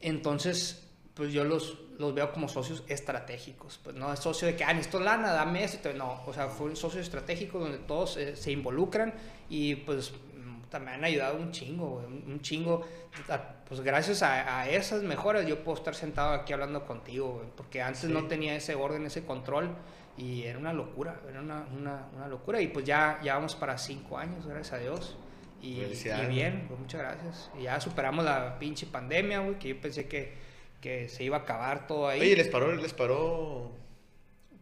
Entonces, 0.00 0.88
pues 1.14 1.32
yo 1.32 1.44
los, 1.44 1.78
los 1.98 2.14
veo 2.14 2.32
como 2.32 2.48
socios 2.48 2.82
estratégicos. 2.88 3.78
Pues 3.82 3.94
no 3.96 4.12
es 4.12 4.20
socio 4.20 4.46
de 4.48 4.56
que, 4.56 4.64
ah, 4.64 4.72
necesito 4.72 5.00
lana, 5.00 5.32
dame 5.32 5.64
esto. 5.64 5.92
No, 5.92 6.22
o 6.26 6.32
sea, 6.32 6.48
fue 6.48 6.66
un 6.70 6.76
socio 6.76 7.00
estratégico 7.00 7.58
donde 7.58 7.78
todos 7.78 8.16
eh, 8.16 8.36
se 8.36 8.50
involucran 8.52 9.14
y 9.48 9.76
pues 9.76 10.12
también 10.70 10.94
han 10.96 11.04
ayudado 11.04 11.36
un 11.36 11.52
chingo, 11.52 12.02
un, 12.06 12.40
chingo. 12.40 12.80
A- 13.28 13.56
Pues 13.68 13.80
gracias 13.82 14.22
a, 14.22 14.60
a 14.60 14.68
esas 14.70 15.02
mejoras 15.02 15.46
yo 15.46 15.62
puedo 15.62 15.76
estar 15.78 15.94
sentado 15.94 16.32
aquí 16.32 16.52
hablando 16.52 16.84
contigo, 16.86 17.42
porque 17.56 17.80
antes 17.82 18.02
Sí. 18.02 18.06
no 18.08 18.26
tenía 18.26 18.54
ese 18.54 18.74
orden, 18.74 19.04
ese 19.06 19.24
control 19.24 19.70
y 20.16 20.42
era 20.42 20.58
una 20.58 20.72
locura, 20.72 21.20
era 21.28 21.40
una, 21.40 21.64
una, 21.76 22.06
una 22.14 22.28
locura. 22.28 22.60
Y 22.60 22.68
pues 22.68 22.84
ya, 22.84 23.20
ya 23.22 23.34
vamos 23.34 23.54
para 23.56 23.78
cinco 23.78 24.18
años, 24.18 24.46
gracias 24.46 24.72
a 24.74 24.78
Dios. 24.78 25.16
Y, 25.60 25.80
y 26.24 26.26
bien, 26.26 26.64
pues 26.68 26.80
muchas 26.80 27.00
gracias. 27.02 27.50
Y 27.58 27.62
ya 27.62 27.80
superamos 27.80 28.24
la 28.24 28.58
pinche 28.58 28.86
pandemia, 28.86 29.40
güey, 29.40 29.58
que 29.58 29.68
yo 29.68 29.80
pensé 29.80 30.08
que, 30.08 30.34
que 30.80 31.08
se 31.08 31.22
iba 31.24 31.36
a 31.36 31.40
acabar 31.40 31.86
todo 31.86 32.08
ahí. 32.08 32.20
Oye, 32.20 32.36
les 32.36 32.48
paró, 32.48 32.72
les 32.74 32.92
paró. 32.92 33.70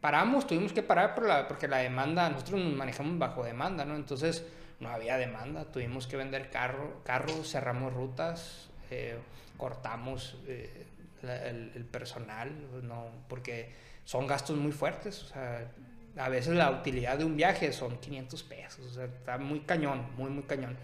Paramos, 0.00 0.46
tuvimos 0.46 0.72
que 0.72 0.82
parar 0.82 1.14
por 1.14 1.26
la, 1.26 1.46
porque 1.46 1.68
la 1.68 1.78
demanda, 1.78 2.28
nosotros 2.30 2.60
nos 2.60 2.74
manejamos 2.74 3.18
bajo 3.18 3.44
demanda, 3.44 3.84
¿no? 3.84 3.96
Entonces 3.96 4.46
no 4.78 4.88
había 4.88 5.18
demanda, 5.18 5.66
tuvimos 5.66 6.06
que 6.06 6.16
vender 6.16 6.48
carro, 6.50 7.02
carros, 7.04 7.50
cerramos 7.50 7.92
rutas, 7.92 8.70
eh, 8.90 9.18
cortamos 9.58 10.38
eh, 10.46 10.86
la- 11.22 11.46
el, 11.48 11.72
el 11.74 11.84
personal, 11.84 12.50
no, 12.82 13.08
porque 13.28 13.74
son 14.04 14.26
gastos 14.26 14.56
muy 14.56 14.72
fuertes, 14.72 15.22
o 15.22 15.26
sea, 15.28 15.70
a 16.16 16.28
veces 16.28 16.54
la 16.54 16.70
utilidad 16.70 17.16
de 17.18 17.24
un 17.24 17.36
viaje 17.36 17.72
son 17.72 17.98
500 17.98 18.42
pesos, 18.42 18.84
o 18.86 18.90
sea, 18.94 19.04
está 19.04 19.38
muy 19.38 19.60
cañón, 19.60 20.06
muy, 20.16 20.30
muy 20.30 20.42
cañón. 20.44 20.76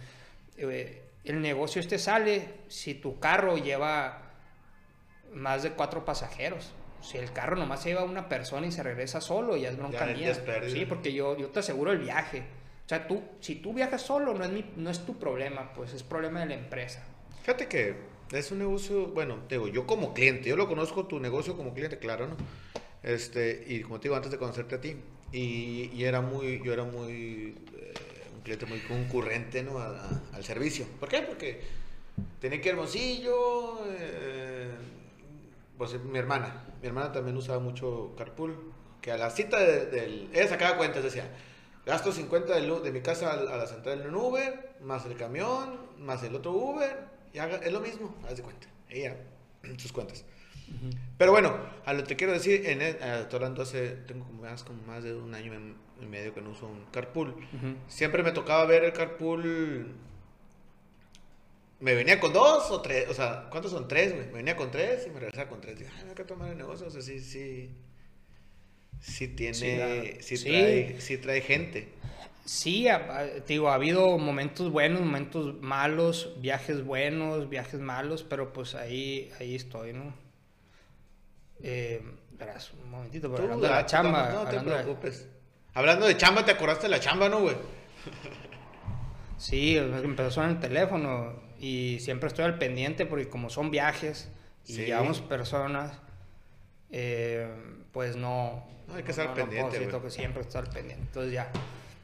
Eh, 0.57 1.03
el 1.25 1.41
negocio 1.41 1.81
este 1.81 1.99
sale 1.99 2.55
si 2.69 2.95
tu 2.95 3.19
carro 3.19 3.57
lleva 3.59 4.23
más 5.33 5.63
de 5.63 5.73
cuatro 5.73 6.05
pasajeros. 6.05 6.73
Si 7.03 7.19
el 7.19 7.33
carro 7.33 7.57
nomás 7.57 7.83
se 7.83 7.91
lleva 7.91 8.05
una 8.05 8.29
persona 8.29 8.67
y 8.67 8.73
se 8.73 8.83
regresa 8.83 9.21
solo, 9.21 9.57
ya 9.57 9.69
es 9.71 9.77
bronca 9.77 10.07
Ya- 10.07 10.15
mía. 10.15 10.35
Sí, 10.71 10.87
porque 10.87 11.13
yo, 11.13 11.37
yo 11.37 11.49
te 11.49 11.59
aseguro 11.61 11.93
el 11.93 11.99
viaje. 11.99 12.41
O 12.85 12.89
sea, 12.89 13.07
tú, 13.07 13.23
si 13.41 13.57
tú 13.57 13.73
viajas 13.75 14.03
solo, 14.03 14.33
no 14.35 14.45
es, 14.45 14.51
mi, 14.51 14.65
no 14.77 14.91
es 14.91 15.05
tu 15.05 15.19
problema, 15.19 15.73
pues 15.75 15.93
es 15.93 16.03
problema 16.03 16.41
de 16.41 16.47
la 16.47 16.55
empresa. 16.55 17.05
Fíjate 17.43 17.67
que 17.67 17.97
es 18.33 18.51
un 18.53 18.59
negocio, 18.61 19.09
bueno, 19.09 19.39
te 19.49 19.57
digo, 19.57 19.69
yo 19.69 19.87
como 19.87 20.15
cliente, 20.15 20.49
yo 20.49 20.57
lo 20.57 20.69
conozco 20.69 21.07
tu 21.07 21.19
negocio 21.21 21.57
como 21.57 21.75
cliente, 21.75 21.99
claro, 21.99 22.29
¿no? 22.29 22.37
Este, 23.07 23.65
y 23.69 23.83
como 23.83 24.01
te 24.01 24.05
digo, 24.09 24.17
antes 24.17 24.33
de 24.33 24.37
conocerte 24.37 24.75
a 24.75 24.81
ti, 24.81 24.97
y, 25.33 25.91
y 25.95 26.05
era 26.05 26.21
muy, 26.21 26.61
yo 26.65 26.73
era 26.73 26.83
muy, 26.83 27.55
eh, 27.77 27.95
un 28.35 28.41
cliente 28.43 28.67
muy 28.67 28.81
concurrente, 28.81 29.63
¿no? 29.63 29.79
Al 29.79 30.45
servicio. 30.45 30.87
¿Por 30.99 31.09
qué? 31.09 31.23
Porque 31.23 31.61
tenía 32.41 32.61
que 32.61 32.71
Hermosillo, 32.71 33.79
eh, 33.97 34.71
pues 35.79 36.03
mi 36.03 36.19
hermana, 36.19 36.65
mi 36.83 36.89
hermana 36.89 37.13
también 37.13 37.37
usaba 37.37 37.61
mucho 37.61 38.13
Carpool, 38.19 38.57
que 39.01 39.13
a 39.13 39.17
la 39.17 39.31
cita 39.31 39.61
de- 39.61 39.87
del, 39.87 40.29
ella 40.33 40.49
sacaba 40.49 40.77
cuentas, 40.77 41.05
decía, 41.05 41.31
gasto 41.85 42.11
50 42.11 42.57
de, 42.57 42.67
lu- 42.67 42.81
de 42.83 42.91
mi 42.91 43.03
casa 43.03 43.33
a, 43.33 43.37
la 43.37 43.67
central 43.69 44.01
en 44.01 44.09
un 44.09 44.17
Uber, 44.17 44.71
más 44.81 45.07
el 45.07 45.17
camión, 45.17 45.79
más 46.01 46.25
el 46.25 46.35
otro 46.35 46.51
Uber, 46.53 47.05
y 47.33 47.39
es 47.39 47.73
lo 47.73 47.81
mismo, 47.81 48.17
haz 48.29 48.37
de 48.39 48.43
cuenta, 48.43 48.67
ella, 48.91 49.17
sus 49.79 49.93
cuentas. 49.93 50.25
Pero 51.19 51.33
bueno, 51.33 51.57
a 51.87 51.93
lo 51.95 52.01
que 52.03 52.09
te 52.09 52.17
quiero 52.17 52.33
decir, 52.33 52.67
en 52.67 52.83
el- 52.83 52.99
hablando 53.03 53.63
hace, 53.63 53.91
tengo 54.07 54.27
como 54.27 54.43
más, 54.43 54.63
como 54.65 54.83
más 54.83 55.03
de 55.03 55.15
un 55.15 55.35
año 55.35 55.53
y 56.03 56.07
medio 56.07 56.35
que 56.35 56.43
no 56.43 56.51
uso 56.51 56.67
un 56.67 56.85
carpool. 56.93 57.35
Siempre 57.89 58.23
me 58.23 58.33
tocaba 58.33 58.65
ver 58.67 58.85
el 58.85 58.93
carpool. 58.93 59.95
Me 61.79 61.95
venía 61.95 62.19
con 62.21 62.33
dos 62.33 62.71
o 62.71 62.81
tres, 62.81 63.09
o 63.09 63.15
sea, 63.15 63.49
¿cuántos 63.51 63.71
son 63.73 63.87
tres, 63.87 64.15
güey? 64.15 64.27
Me 64.29 64.33
venía 64.35 64.57
con 64.57 64.71
tres 64.71 65.07
y 65.07 65.11
me 65.11 65.21
regresaba 65.21 65.49
con 65.51 65.61
tres. 65.61 65.79
Dije, 65.79 65.91
ay, 65.97 66.05
me 66.05 66.11
hay 66.11 66.15
que 66.17 66.25
tomar 66.25 66.51
el 66.51 66.57
negocio, 66.59 66.87
o 66.87 66.91
sea, 66.91 67.03
sí, 67.03 67.21
sí. 67.21 67.71
Sí 69.01 69.29
tiene, 69.29 69.55
Sí, 70.21 70.37
sí, 70.39 70.45
trae, 70.49 71.01
sí 71.01 71.19
trae 71.19 71.41
gente. 71.43 71.89
Sí, 72.45 72.87
te 73.47 73.55
digo, 73.55 73.69
ha 73.69 73.75
habido 73.75 74.19
momentos 74.19 74.71
buenos, 74.71 75.01
momentos 75.01 75.61
malos, 75.61 76.35
viajes 76.41 76.85
buenos, 76.85 77.49
viajes 77.49 77.81
malos, 77.81 78.23
pero 78.23 78.53
pues 78.53 78.75
ahí, 78.75 79.31
ahí 79.39 79.55
estoy, 79.55 79.93
¿no? 79.93 80.26
Eh, 81.69 82.01
verás, 82.39 82.73
un 82.73 82.89
momentito, 82.91 83.29
pero 83.31 83.43
hablando 83.43 83.67
de 83.67 83.73
la 83.73 83.85
chamba. 83.87 84.31
No, 84.31 84.45
no 84.45 84.51
te 84.51 84.57
de- 84.57 84.63
preocupes. 84.63 85.29
Hablando 85.75 86.07
de 86.07 86.17
chamba, 86.17 86.45
¿te 86.45 86.53
acordaste 86.53 86.85
de 86.85 86.91
la 86.91 87.01
chamba, 87.01 87.29
no, 87.29 87.41
güey? 87.41 87.57
Sí, 89.37 89.77
empezó 89.77 90.29
a 90.29 90.31
sonar 90.31 90.51
el 90.51 90.61
teléfono 90.61 91.35
y 91.59 91.99
siempre 92.01 92.29
estoy 92.29 92.45
al 92.45 92.57
pendiente 92.59 93.05
porque 93.05 93.29
como 93.29 93.51
son 93.51 93.71
viajes 93.71 94.31
y 94.65 94.75
Sí. 94.75 94.85
llevamos 94.87 95.21
personas, 95.21 95.93
eh, 96.91 97.49
pues 97.93 98.17
no... 98.17 98.65
No, 98.89 98.95
hay 98.95 99.03
que 99.03 99.11
estar 99.11 99.27
puedo 99.35 99.45
pendiente, 99.47 99.79
güey. 99.85 100.03
que 100.03 100.11
siempre 100.11 100.43
estar 100.43 100.65
al 100.65 100.71
pendiente. 100.71 101.03
Entonces 101.03 101.33
ya. 101.33 101.51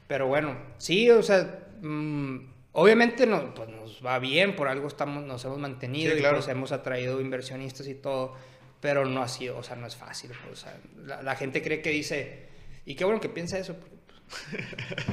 Pero 0.07 0.27
bueno, 0.27 0.55
sí, 0.77 1.09
o 1.09 1.23
sea, 1.23 1.59
mm, 1.81 2.51
Obviamente 2.75 3.27
no, 3.27 3.53
pues 3.53 3.69
nos 3.69 4.03
va 4.03 4.17
bien, 4.17 4.55
por 4.55 4.67
algo 4.67 4.87
estamos, 4.87 5.23
nos 5.23 5.45
hemos 5.45 5.59
mantenido 5.59 6.11
Sí, 6.15 6.19
y 6.19 6.23
pues 6.27 6.47
hemos 6.47 6.71
atraído 6.71 7.21
inversionistas 7.21 7.85
y 7.87 7.93
todo, 7.93 8.33
pero 8.83 9.05
no 9.05 9.23
ha 9.23 9.27
sido, 9.29 9.57
o 9.57 9.63
sea, 9.63 9.77
no 9.77 9.87
es 9.87 9.95
fácil. 9.95 10.29
o 10.51 10.55
sea, 10.55 10.77
la, 11.05 11.23
la 11.23 11.35
gente 11.37 11.63
cree 11.63 11.81
que 11.81 11.89
dice, 11.89 12.49
y 12.85 12.95
qué 12.95 13.05
bueno 13.05 13.21
que 13.21 13.29
piensa 13.29 13.57
eso. 13.57 13.75
pues, 13.77 13.91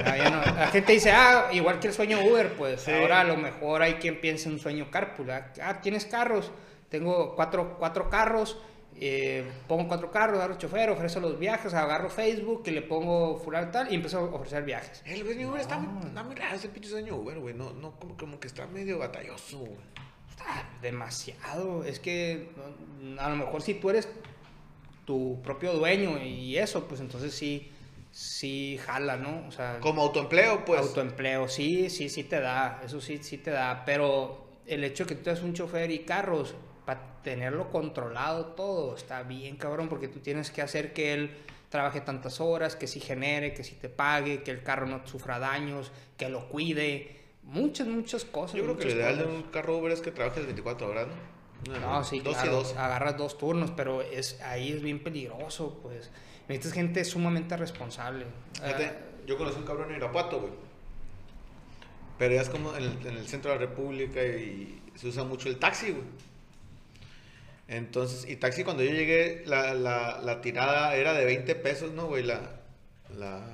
ah, 0.05 0.17
ya 0.17 0.29
no- 0.29 0.41
la 0.59 0.67
gente 0.67 0.91
dice, 0.91 1.11
ah, 1.11 1.47
igual 1.53 1.79
que 1.79 1.87
el 1.87 1.93
sueño 1.93 2.19
Uber, 2.21 2.53
pues 2.57 2.81
Sí. 2.81 2.91
ahora 2.91 3.21
a 3.21 3.23
lo 3.23 3.37
mejor 3.37 3.81
hay 3.81 3.93
quien 3.95 4.19
piense 4.19 4.49
en 4.49 4.55
un 4.55 4.59
sueño 4.59 4.91
carpool. 4.91 5.31
Ah, 5.31 5.53
Ah, 5.61 5.79
tienes 5.81 6.05
carros, 6.05 6.51
tengo 6.89 7.33
cuatro, 7.35 7.77
cuatro 7.79 8.09
carros, 8.09 8.57
eh, 8.99 9.49
pongo 9.69 9.87
cuatro 9.87 10.11
carros, 10.11 10.35
agarro 10.37 10.57
chofer, 10.57 10.89
ofrezco 10.89 11.21
los 11.21 11.39
viajes, 11.39 11.73
agarro 11.73 12.09
Facebook 12.09 12.63
y 12.65 12.71
le 12.71 12.81
pongo 12.81 13.39
fulano 13.39 13.71
tal 13.71 13.89
y 13.91 13.95
empiezo 13.95 14.17
a 14.19 14.23
ofrecer 14.35 14.63
viajes. 14.63 15.01
El 15.05 15.21
sueño 15.23 15.49
Uber 15.49 15.61
está, 15.61 15.77
muy, 15.79 16.07
está 16.07 16.23
muy 16.23 16.35
raro 16.35 16.55
ese 16.57 16.67
pinche 16.67 16.89
sueño 16.89 17.15
Uber, 17.15 17.39
güey. 17.39 17.53
No, 17.55 17.71
no, 17.71 17.97
como, 17.97 18.17
como 18.17 18.37
que 18.39 18.47
está 18.47 18.67
medio 18.67 18.99
batalloso, 18.99 19.59
güey. 19.59 19.77
Ah, 20.47 20.63
demasiado. 20.81 21.83
Es 21.83 21.99
que 21.99 22.49
a 23.17 23.29
lo 23.29 23.35
mejor 23.35 23.61
si 23.61 23.75
tú 23.75 23.89
eres 23.89 24.07
tu 25.05 25.41
propio 25.43 25.73
dueño 25.73 26.21
y 26.23 26.57
eso, 26.57 26.87
pues 26.87 27.01
entonces 27.01 27.33
sí, 27.33 27.71
sí 28.11 28.79
jala, 28.85 29.17
¿no? 29.17 29.47
O 29.47 29.51
sea, 29.51 29.79
Como 29.79 30.01
autoempleo, 30.03 30.63
pues. 30.65 30.79
autoempleo, 30.79 31.47
sí, 31.47 31.89
sí, 31.89 32.09
sí 32.09 32.23
te 32.23 32.39
da, 32.39 32.81
eso 32.85 33.01
sí, 33.01 33.19
sí 33.21 33.37
te 33.37 33.51
da, 33.51 33.83
pero 33.85 34.45
el 34.65 34.83
hecho 34.83 35.05
de 35.05 35.15
que 35.15 35.21
tú 35.21 35.29
eres 35.29 35.41
un 35.43 35.53
chofer 35.53 35.91
y 35.91 35.99
carros, 35.99 36.55
para 36.85 37.21
tenerlo 37.23 37.69
controlado 37.69 38.47
todo, 38.47 38.95
está 38.95 39.23
bien 39.23 39.55
cabrón, 39.55 39.89
porque 39.89 40.07
tú 40.07 40.19
tienes 40.19 40.51
que 40.51 40.61
hacer 40.61 40.93
que 40.93 41.13
él 41.13 41.31
trabaje 41.69 42.01
tantas 42.01 42.41
horas, 42.41 42.75
que 42.75 42.87
sí 42.87 42.99
genere, 42.99 43.53
que 43.53 43.63
sí 43.63 43.75
te 43.75 43.89
pague, 43.89 44.43
que 44.43 44.51
el 44.51 44.61
carro 44.61 44.85
no 44.87 45.05
sufra 45.07 45.39
daños, 45.39 45.91
que 46.17 46.27
lo 46.29 46.49
cuide, 46.49 47.17
muchas, 47.43 47.87
muchas 47.87 48.25
cosas. 48.25 48.55
Yo 48.57 48.63
creo 48.63 48.77
que 48.77 48.85
lo 48.85 48.91
ideal 48.91 49.17
de 49.17 49.25
un 49.25 49.43
carro 49.43 49.77
Uber 49.77 49.91
es 49.91 50.01
que 50.01 50.11
trabajes 50.11 50.45
24 50.45 50.87
horas, 50.87 51.07
¿no? 51.07 51.79
No, 51.79 52.03
sí, 52.03 52.19
Dos 52.21 52.33
claro, 52.35 52.49
y 52.51 52.53
dos. 52.55 52.75
agarras 52.75 53.17
dos 53.17 53.37
turnos, 53.37 53.71
pero 53.71 54.01
es 54.01 54.41
ahí 54.41 54.71
es 54.71 54.81
bien 54.81 55.03
peligroso, 55.03 55.79
pues. 55.83 56.09
Necesitas 56.47 56.73
gente 56.73 57.05
sumamente 57.05 57.55
responsable. 57.55 58.25
Fíjate, 58.55 58.85
Ah, 58.87 58.93
yo 59.27 59.37
conocí 59.37 59.59
un 59.59 59.65
cabrón 59.65 59.91
en 59.91 59.97
Irapuato, 59.97 60.39
güey. 60.39 60.53
Pero 62.17 62.33
ya 62.35 62.41
es 62.41 62.49
como 62.49 62.75
en 62.75 62.83
el, 62.83 63.07
en 63.07 63.17
el 63.17 63.27
centro 63.27 63.51
de 63.51 63.57
la 63.59 63.65
República 63.67 64.23
y 64.23 64.81
se 64.95 65.07
usa 65.07 65.23
mucho 65.23 65.49
el 65.49 65.59
taxi, 65.59 65.91
güey. 65.91 66.03
Entonces, 67.67 68.29
y 68.29 68.35
taxi 68.35 68.63
cuando 68.63 68.83
yo 68.83 68.91
llegué, 68.91 69.43
la, 69.45 69.73
la, 69.73 70.19
la 70.21 70.41
tirada 70.41 70.95
era 70.95 71.13
de 71.13 71.23
20 71.25 71.55
pesos, 71.55 71.93
¿no, 71.93 72.07
güey? 72.07 72.23
La, 72.23 72.59
la... 73.17 73.45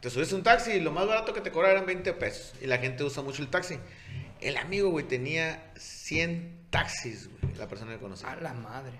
Te 0.00 0.10
subes 0.10 0.32
a 0.32 0.36
un 0.36 0.42
taxi 0.42 0.72
y 0.72 0.80
lo 0.80 0.92
más 0.92 1.06
barato 1.06 1.32
que 1.32 1.40
te 1.40 1.50
cobra 1.50 1.72
eran 1.72 1.84
20 1.86 2.12
pesos. 2.14 2.54
Y 2.62 2.66
la 2.66 2.78
gente 2.78 3.02
usa 3.02 3.22
mucho 3.22 3.42
el 3.42 3.48
taxi. 3.48 3.78
El 4.40 4.56
amigo, 4.56 4.90
güey, 4.90 5.06
tenía 5.06 5.72
100 5.76 6.68
taxis, 6.70 7.28
güey, 7.28 7.54
la 7.56 7.66
persona 7.66 7.92
que 7.92 7.98
conocí. 7.98 8.24
a 8.24 8.36
la 8.36 8.54
madre. 8.54 8.98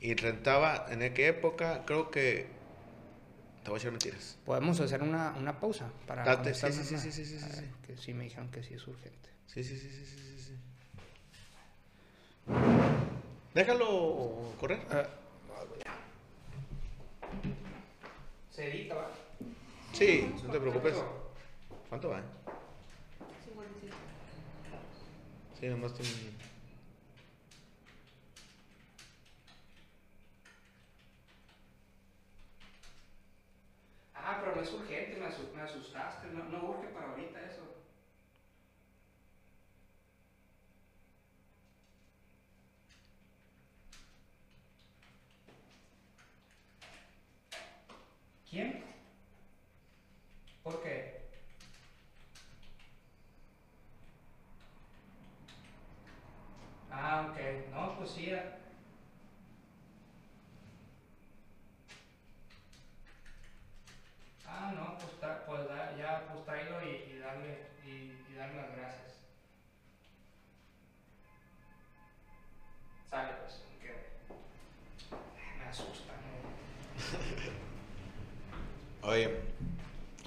Y 0.00 0.14
rentaba, 0.14 0.86
¿en 0.90 1.12
qué 1.12 1.28
época? 1.28 1.82
Creo 1.84 2.10
que... 2.10 2.46
Te 3.64 3.70
voy 3.70 3.78
a 3.78 3.80
echar 3.80 3.90
mentiras. 3.90 4.38
Podemos 4.46 4.78
hacer 4.80 5.02
una, 5.02 5.34
una 5.36 5.58
pausa 5.58 5.90
para 6.06 6.24
Date, 6.24 6.54
sí, 6.54 6.60
sí, 6.72 6.94
más? 6.94 7.02
sí, 7.02 7.10
sí, 7.10 7.24
sí, 7.24 7.38
sí, 7.38 7.44
A 7.44 7.48
ver, 7.48 7.56
sí. 7.56 7.64
Que 7.84 7.96
sí 7.96 8.14
me 8.14 8.24
dijeron 8.24 8.50
que 8.50 8.62
sí 8.62 8.74
es 8.74 8.86
urgente. 8.86 9.28
Sí, 9.46 9.64
sí, 9.64 9.76
sí, 9.76 9.90
sí, 9.90 10.06
sí, 10.06 10.18
sí, 10.18 10.40
sí. 10.40 10.54
Déjalo 13.54 14.54
correr. 14.60 14.78
Se 18.50 18.70
edita, 18.70 18.94
¿va? 18.94 19.10
Sí, 19.98 20.32
no 20.44 20.52
te 20.52 20.60
preocupes. 20.60 20.94
¿Cuánto 21.88 22.10
va? 22.10 22.20
eh? 22.20 22.22
Sí, 25.58 25.66
nomás 25.66 25.92
te... 25.94 26.04
Ah, 34.14 34.38
pero 34.40 34.54
no 34.54 34.62
es 34.62 34.72
urgente, 34.72 35.18
me 35.52 35.62
asustaste. 35.62 36.28
No, 36.28 36.44
no 36.44 36.68
urge 36.70 36.86
para 36.94 37.10
ahorita 37.10 37.40
eso. 37.40 37.62
¿Quién? 48.48 48.87
¿Por? 50.68 50.82
Ah, 56.90 57.28
ok. 57.30 57.38
No, 57.72 57.96
pues 57.98 58.10
sí. 58.10 58.30
Ah, 64.46 64.72
no, 64.74 64.96
pues, 64.98 65.12
pues 65.46 65.68
da- 65.68 65.96
ya, 65.96 66.26
pues 66.32 66.44
tráelo 66.44 66.82
y, 66.82 67.12
y 67.12 67.18
darle, 67.18 67.66
y, 67.84 68.12
y 68.30 68.34
darle 68.34 68.56
las 68.56 68.72
gracias. 68.72 69.12
Sale, 73.10 73.32
pues, 73.40 73.62
ok. 73.76 73.84
Me 75.58 75.64
asusta, 75.64 76.12
¿no? 79.02 79.08
Oye, 79.08 79.30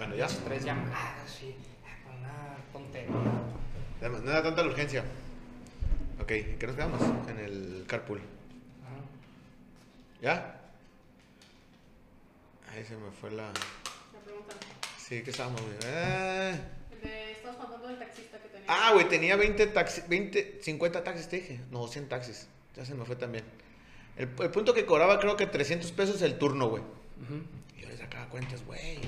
bueno, 0.02 0.16
ya. 0.16 0.28
Tres 0.28 0.64
llamadas, 0.66 1.30
sí. 1.30 1.56
Una 2.18 2.58
tontería. 2.74 3.10
No 4.02 4.32
era 4.32 4.42
tanta 4.42 4.64
la 4.64 4.70
urgencia. 4.70 5.04
Ok, 6.20 6.32
¿en 6.32 6.58
qué 6.58 6.66
nos 6.66 6.76
quedamos? 6.76 7.02
En 7.30 7.38
el 7.38 7.86
carpool. 7.88 8.18
Ajá. 8.18 9.00
¿Ya? 10.20 10.60
Ahí 12.74 12.84
se 12.84 12.96
me 12.96 13.12
fue 13.12 13.30
la... 13.30 13.50
La 13.50 14.20
pregunta. 14.26 14.56
Sí, 14.98 15.22
que 15.22 15.30
estábamos, 15.30 15.62
güey. 15.62 15.76
Ah. 15.86 16.58
De, 17.04 17.32
estabas 17.34 17.58
contando 17.58 17.88
del 17.88 18.00
taxista 18.00 18.40
que 18.40 18.48
tenía. 18.48 18.66
Ah, 18.70 18.94
güey, 18.94 19.08
tenía 19.08 19.36
20 19.36 19.68
taxis, 19.68 20.10
20, 20.10 20.62
50 20.64 21.04
taxis, 21.04 21.28
te 21.28 21.36
dije. 21.36 21.60
No, 21.70 21.88
100 21.88 22.10
taxis. 22.10 22.48
Ya 22.76 22.86
se 22.86 22.96
me 22.96 23.06
fue 23.06 23.18
también. 23.18 23.44
El, 24.18 24.30
el 24.40 24.50
punto 24.50 24.74
que 24.74 24.84
cobraba 24.88 25.20
creo 25.20 25.38
que 25.38 25.46
300 25.46 25.92
pesos 25.92 26.24
el 26.24 26.40
turno, 26.40 26.70
güey. 26.70 26.82
Ujú. 26.82 27.44
Y 27.78 27.82
yo 27.82 27.88
le 27.88 27.98
sacaba 27.98 28.28
cuentas, 28.30 28.66
güey. 28.66 29.00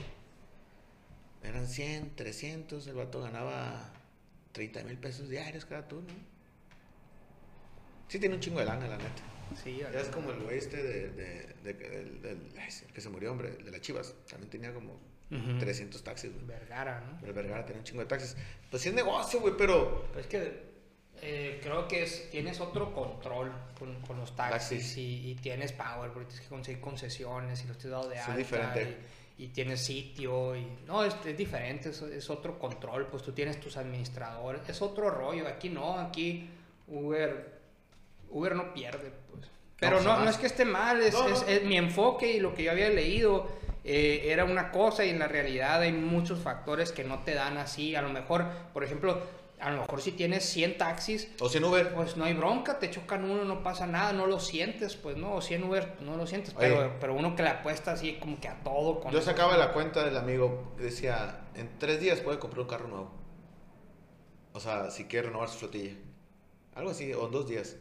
Eran 1.44 1.68
100, 1.68 2.16
300. 2.16 2.88
El 2.88 2.96
vato 2.96 3.22
ganaba 3.22 3.91
30 4.54 4.84
mil 4.84 4.98
pesos 4.98 5.30
diarios 5.30 5.66
cada 5.66 5.88
turno. 5.88 6.14
Sí 8.08 8.20
tiene 8.20 8.36
un 8.36 8.41
chingo 8.41 8.60
de 8.60 8.66
lana, 8.66 8.88
la 8.88 8.98
neta. 8.98 9.22
Sí, 9.64 9.78
Ya 9.80 10.00
es 10.00 10.08
como 10.08 10.32
el 10.32 10.39
güey 10.39 10.58
este 10.58 10.82
de, 10.82 11.56
que 12.94 13.02
se 13.02 13.10
murió, 13.10 13.32
hombre, 13.32 13.52
de 13.52 13.72
las 13.72 13.82
chivas. 13.82 14.14
También 14.30 14.50
tenía 14.50 14.74
como 14.74 14.94
Ujú. 15.32 15.60
300 15.60 16.04
taxis, 16.04 16.32
güey. 16.34 16.46
Vergara, 16.46 17.02
¿no? 17.02 17.18
Pero 17.20 17.28
el 17.32 17.34
Vergara 17.36 17.66
tenía 17.66 17.80
un 17.80 17.86
chingo 17.86 18.02
de 18.02 18.08
taxis. 18.08 18.36
Pues 18.70 18.82
sí 18.84 18.89
es 18.89 18.96
negocio, 18.96 19.39
güey, 19.41 19.56
pero... 19.58 20.06
Pero 20.10 20.20
es 20.22 20.28
que 20.28 20.74
eh, 21.22 21.60
creo 21.64 21.88
que 21.88 22.04
es- 22.04 22.30
tienes 22.32 22.60
otro 22.60 22.94
control 22.94 23.52
con, 23.80 24.00
con 24.02 24.18
los 24.18 24.36
taxis 24.36 24.80
Taxis. 24.80 24.98
y, 24.98 25.32
y 25.32 25.36
tienes 25.36 25.72
power, 25.72 26.12
porque 26.12 26.28
tienes 26.28 26.41
que 26.41 26.50
conseguir 26.50 26.82
concesiones 26.82 27.64
y 27.64 27.68
los 27.68 27.78
tienes 27.78 27.91
dado 27.91 28.10
de 28.10 28.16
Sí, 28.16 28.22
es 28.22 28.28
alta. 28.28 28.38
diferente. 28.38 28.82
Y, 28.84 28.96
y 29.38 29.48
tienes 29.48 29.84
sitio 29.86 30.56
y... 30.56 30.66
No, 30.86 31.04
es, 31.04 31.16
es 31.26 31.38
diferente, 31.38 31.90
es, 31.90 32.02
es 32.02 32.30
otro 32.30 32.60
control, 32.60 33.08
pues 33.08 33.24
tú 33.24 33.32
tienes 33.32 33.60
tus 33.60 33.78
administradores, 33.78 34.62
es 34.68 34.82
otro 34.82 35.10
rollo. 35.10 35.48
Aquí 35.48 35.70
no, 35.70 35.98
aquí 35.98 36.50
Uber, 36.88 37.60
Uber 38.30 38.56
no 38.56 38.74
pierde, 38.74 39.12
pues. 39.32 39.48
Pero 39.80 40.02
no, 40.02 40.24
no, 40.24 40.30
es 40.30 40.38
que 40.38 40.48
esté 40.48 40.64
mal, 40.64 41.02
es, 41.02 41.14
No, 41.14 41.28
es 41.28 41.64
mi 41.66 41.78
enfoque 41.78 42.32
y 42.32 42.40
lo 42.40 42.56
que 42.56 42.64
yo 42.64 42.72
había 42.72 42.90
leído 42.90 43.50
eh, 43.84 44.28
era 44.32 44.46
una 44.46 44.72
cosa 44.72 45.04
y 45.04 45.10
en 45.10 45.20
la 45.20 45.28
realidad 45.28 45.82
hay 45.82 45.92
muchos 45.92 46.40
factores 46.40 46.94
que 46.94 47.04
no 47.04 47.24
te 47.24 47.34
dan 47.34 47.58
así. 47.58 47.96
A 47.96 48.02
lo 48.02 48.10
mejor, 48.10 48.46
por 48.72 48.84
ejemplo, 48.84 49.22
a 49.64 49.72
lo 49.72 49.82
mejor 49.82 50.01
si 50.01 50.11
tienes 50.11 50.43
100 50.45 50.78
taxis, 50.78 51.30
O 51.39 51.47
100 51.49 51.64
Uber. 51.64 51.93
pues 51.93 52.18
no 52.18 52.26
hay 52.26 52.34
bronca, 52.34 52.80
te 52.80 52.91
chocan 52.91 53.24
uno, 53.30 53.45
no 53.45 53.64
pasa 53.64 53.88
nada, 53.88 54.11
no 54.14 54.28
lo 54.28 54.39
sientes, 54.39 54.95
pues 54.95 55.16
no, 55.18 55.36
o 55.36 55.41
100 55.41 55.64
Uber, 55.64 55.95
no 56.01 56.18
lo 56.18 56.28
sientes, 56.28 56.53
Oye. 56.57 56.68
pero, 56.70 56.97
pero 56.99 57.14
uno 57.16 57.36
que 57.36 57.43
le 57.43 57.49
apuesta 57.49 57.93
así 57.93 58.18
como 58.20 58.39
que 58.41 58.47
a 58.49 58.61
todo 58.64 58.99
con 58.99 59.11
Yo 59.11 59.20
eso. 59.20 59.30
sacaba 59.30 59.55
la 59.57 59.72
cuenta 59.72 60.03
del 60.03 60.18
amigo 60.18 60.74
que 60.78 60.84
decía, 60.84 61.45
en 61.55 61.80
tres 61.80 61.99
días 62.01 62.20
puede 62.20 62.39
comprar 62.39 62.61
un 62.61 62.68
carro 62.68 62.88
nuevo. 62.89 63.11
O 64.53 64.59
sea, 64.59 64.91
si 64.91 65.05
quiere 65.05 65.28
renovar 65.28 65.49
su 65.49 65.57
flotilla. 65.59 65.93
Algo 66.76 66.91
así, 66.91 67.14
o 67.14 67.26
en 67.26 67.32
dos 67.32 67.47
días. 67.47 67.78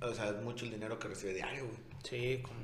O 0.00 0.12
sea, 0.14 0.26
es 0.28 0.36
mucho 0.42 0.64
el 0.64 0.70
dinero 0.72 0.98
que 0.98 1.08
recibe 1.08 1.34
diario, 1.34 1.64
güey. 1.64 1.76
Sí, 2.04 2.40
como... 2.42 2.58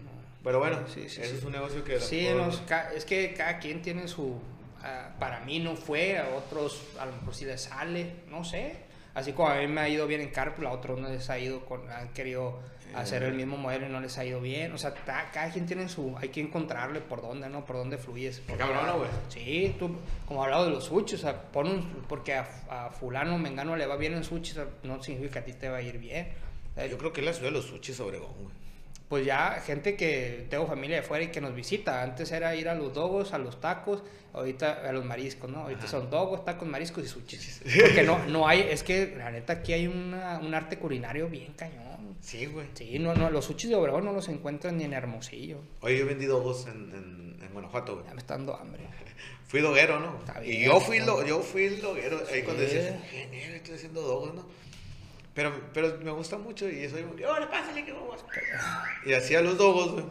Pero 0.44 0.58
bueno, 0.58 0.78
Sí, 0.86 1.08
sí, 1.08 1.22
sí. 1.22 1.22
es 1.22 1.42
un 1.42 1.52
negocio 1.52 1.82
que... 1.82 1.98
Sí, 1.98 2.20
mejor- 2.28 2.46
nos 2.48 2.58
ca- 2.60 2.92
es 2.94 3.04
que 3.06 3.32
cada 3.34 3.58
quien 3.58 3.80
tiene 3.82 4.06
su... 4.06 4.38
ah, 4.84 5.10
para 5.18 5.40
mí 5.40 5.58
no 5.58 5.74
fue, 5.74 6.18
a 6.18 6.28
otros 6.36 6.80
a 7.00 7.06
lo 7.06 7.12
mejor 7.12 7.34
sí 7.34 7.44
les 7.44 7.62
sale, 7.62 8.12
no 8.30 8.44
sé. 8.44 8.76
Así 9.14 9.32
como 9.32 9.48
a 9.48 9.56
mí 9.56 9.66
me 9.68 9.80
ha 9.80 9.88
ido 9.88 10.06
bien 10.06 10.20
en 10.20 10.30
Carpool, 10.30 10.66
a 10.66 10.72
otros 10.72 10.98
no 11.00 11.08
les 11.08 11.28
ha 11.30 11.38
ido, 11.38 11.64
con, 11.64 11.88
han 11.90 12.08
querido 12.12 12.58
hacer 12.96 13.22
el 13.24 13.34
mismo 13.34 13.56
modelo 13.56 13.86
y 13.86 13.88
no 13.88 14.00
les 14.00 14.18
ha 14.18 14.24
ido 14.24 14.40
bien. 14.40 14.72
O 14.72 14.78
sea, 14.78 14.92
ta- 14.94 15.30
cada 15.32 15.50
quien 15.52 15.66
tiene 15.66 15.88
su, 15.88 16.16
hay 16.18 16.28
que 16.30 16.40
encontrarle 16.40 17.00
por 17.00 17.22
dónde, 17.22 17.48
¿no? 17.48 17.64
Por 17.64 17.76
dónde 17.76 17.96
fluyes. 17.98 18.42
Qué 18.46 18.54
cabrón, 18.54 18.86
¿no, 18.86 18.98
güey? 18.98 19.10
Sí, 19.28 19.74
tú, 19.78 19.96
como 20.26 20.42
hablado 20.44 20.64
de 20.66 20.70
los 20.72 20.84
sushi, 20.84 21.14
o 21.14 21.18
sea, 21.18 21.42
pon 21.50 21.68
un, 21.68 22.04
porque 22.08 22.34
a, 22.34 22.46
a 22.70 22.90
fulano, 22.90 23.38
mengano 23.38 23.76
le 23.76 23.86
va 23.86 23.96
bien 23.96 24.14
en 24.14 24.24
sushi, 24.24 24.50
o 24.52 24.54
sea, 24.54 24.66
no 24.82 25.00
significa 25.02 25.34
que 25.34 25.38
a 25.38 25.44
ti 25.44 25.52
te 25.60 25.68
va 25.68 25.76
a 25.78 25.82
ir 25.82 25.98
bien. 25.98 26.32
Yo 26.90 26.98
creo 26.98 27.12
que 27.12 27.20
es 27.20 27.26
la 27.26 27.32
ciudad 27.32 27.48
de 27.50 27.56
los 27.56 27.66
sushis 27.66 27.98
Obregón, 28.00 28.32
güey. 28.42 28.54
Pues 29.08 29.24
ya 29.26 29.62
gente 29.64 29.96
que 29.96 30.46
tengo 30.50 30.66
familia 30.66 30.96
de 30.96 31.02
fuera 31.02 31.24
y 31.24 31.28
que 31.28 31.40
nos 31.40 31.54
visita. 31.54 32.02
Antes 32.02 32.32
era 32.32 32.54
ir 32.56 32.68
a 32.68 32.74
los 32.74 32.92
dogos, 32.92 33.32
a 33.32 33.38
los 33.38 33.60
tacos, 33.60 34.02
ahorita 34.32 34.88
a 34.88 34.92
los 34.92 35.04
mariscos, 35.04 35.50
¿no? 35.50 35.60
Ahorita 35.60 35.82
Ajá. 35.84 35.88
son 35.88 36.10
dogos, 36.10 36.44
tacos, 36.44 36.66
mariscos 36.68 37.04
y 37.04 37.08
sushis. 37.08 37.62
Porque 37.80 38.02
no, 38.02 38.24
no 38.26 38.48
hay, 38.48 38.60
es 38.60 38.82
que 38.82 39.14
la 39.16 39.30
neta 39.30 39.54
aquí 39.54 39.72
hay 39.72 39.86
una, 39.86 40.38
un 40.38 40.54
arte 40.54 40.78
culinario 40.78 41.28
bien 41.28 41.52
cañón. 41.54 42.16
Sí, 42.20 42.46
güey. 42.46 42.66
Sí, 42.74 42.98
no, 42.98 43.14
no, 43.14 43.28
los 43.30 43.44
sushis 43.44 43.68
de 43.68 43.76
Obregón 43.76 44.04
no 44.04 44.12
los 44.12 44.28
encuentran 44.28 44.78
ni 44.78 44.84
en 44.84 44.94
Hermosillo. 44.94 45.58
Oye, 45.82 45.98
yo 45.98 46.06
vendí 46.06 46.24
dogos 46.24 46.66
en, 46.66 46.90
en, 46.94 47.38
en 47.44 47.52
Guanajuato, 47.52 47.94
güey. 47.96 48.06
Ya 48.06 48.14
me 48.14 48.20
está 48.20 48.34
dando 48.34 48.56
hambre. 48.56 48.82
Fui 49.46 49.60
doguero, 49.60 50.00
¿no? 50.00 50.18
Está 50.18 50.44
y 50.44 50.64
yo 50.64 50.80
fui, 50.80 50.98
lo, 51.00 51.24
yo 51.24 51.40
fui 51.40 51.64
el 51.64 51.80
doguero. 51.80 52.20
Ahí 52.32 52.42
cuando 52.42 52.62
decías, 52.62 52.94
genial, 53.10 53.54
estoy 53.54 53.74
haciendo 53.74 54.00
dogos, 54.00 54.34
¿no? 54.34 54.46
Pero, 55.34 55.52
pero 55.72 55.98
me 56.02 56.10
gusta 56.12 56.38
mucho 56.38 56.68
y 56.68 56.86
que, 57.16 57.26
¡hola, 57.26 57.50
pásale, 57.50 57.84
que 57.84 57.92
vamos! 57.92 58.24
Y 59.04 59.12
hacía 59.14 59.40
los 59.40 59.58
dogos, 59.58 59.92
güey. 59.92 60.04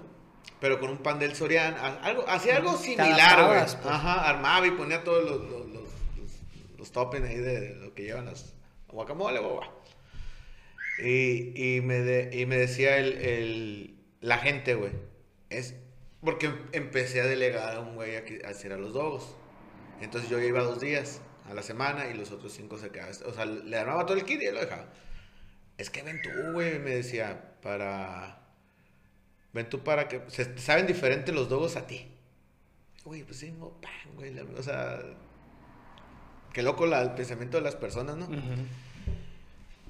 Pero 0.60 0.80
con 0.80 0.90
un 0.92 0.98
pan 0.98 1.20
del 1.20 1.36
Sorian. 1.36 1.76
Algo, 1.76 2.26
hacía 2.28 2.58
algo 2.58 2.78
similar, 2.78 3.46
güey. 3.48 3.60
pues. 3.60 3.78
Ajá, 3.86 4.30
armaba 4.30 4.66
y 4.68 4.72
ponía 4.72 5.04
todos 5.04 5.24
los, 5.30 5.42
los, 5.50 5.68
los, 5.70 5.84
los, 6.18 6.78
los 6.78 6.92
toppings 6.92 7.28
ahí 7.28 7.38
de, 7.38 7.60
de 7.62 7.76
lo 7.76 7.94
que 7.94 8.04
llevan 8.04 8.26
las 8.26 8.54
guacamole, 8.90 9.40
guau. 9.40 9.62
Y, 11.00 11.54
y, 11.78 11.82
me 11.82 12.00
de- 12.00 12.38
y 12.40 12.46
me 12.46 12.58
decía 12.58 12.98
el, 12.98 13.14
el, 13.14 13.96
la 14.22 14.38
gente, 14.38 14.76
güey. 14.76 14.92
Es 15.50 15.76
porque 16.22 16.48
em- 16.48 16.68
empecé 16.72 17.22
a 17.22 17.26
delegar 17.26 17.76
a 17.76 17.80
un 17.80 17.96
güey 17.96 18.16
a, 18.16 18.24
a 18.48 18.52
hacer 18.52 18.74
a 18.74 18.78
los 18.78 18.94
dogos. 18.94 19.36
Entonces 20.02 20.30
yo 20.30 20.40
iba 20.40 20.62
dos 20.62 20.80
días 20.80 21.22
a 21.50 21.54
la 21.54 21.64
semana 21.64 22.08
y 22.08 22.14
los 22.14 22.32
otros 22.32 22.54
cinco 22.54 22.78
se 22.78 22.90
quedaban. 22.90 23.14
O 23.26 23.34
sea, 23.34 23.46
le 23.46 23.78
armaba 23.78 24.06
todo 24.06 24.18
el 24.18 24.24
kit 24.26 24.42
y 24.42 24.46
él 24.46 24.56
lo 24.56 24.62
dejaba. 24.62 24.88
Es 25.78 25.90
que 25.90 26.04
ven 26.04 26.22
tú, 26.22 26.30
güey, 26.54 26.80
me 26.80 26.92
decía, 26.92 27.56
para... 27.62 28.40
Ven 29.54 29.70
tú 29.70 29.84
para 29.84 30.08
que... 30.08 30.22
Se, 30.28 30.58
saben 30.58 30.88
diferente 30.88 31.32
los 31.32 31.50
dogos 31.50 31.76
a 31.76 31.88
ti. 31.88 32.08
Güey, 33.06 33.24
pues 33.24 33.38
sí, 33.40 33.52
mo- 33.52 33.80
pan, 33.82 33.92
güey. 34.16 34.34
la- 34.34 34.44
o 34.44 34.64
sea... 34.64 35.00
Qué 36.54 36.62
loco 36.62 36.86
la- 36.86 37.02
el 37.02 37.12
pensamiento 37.12 37.58
de 37.58 37.64
las 37.64 37.76
personas, 37.76 38.16
¿no? 38.16 38.26
Ujú. 38.26 38.38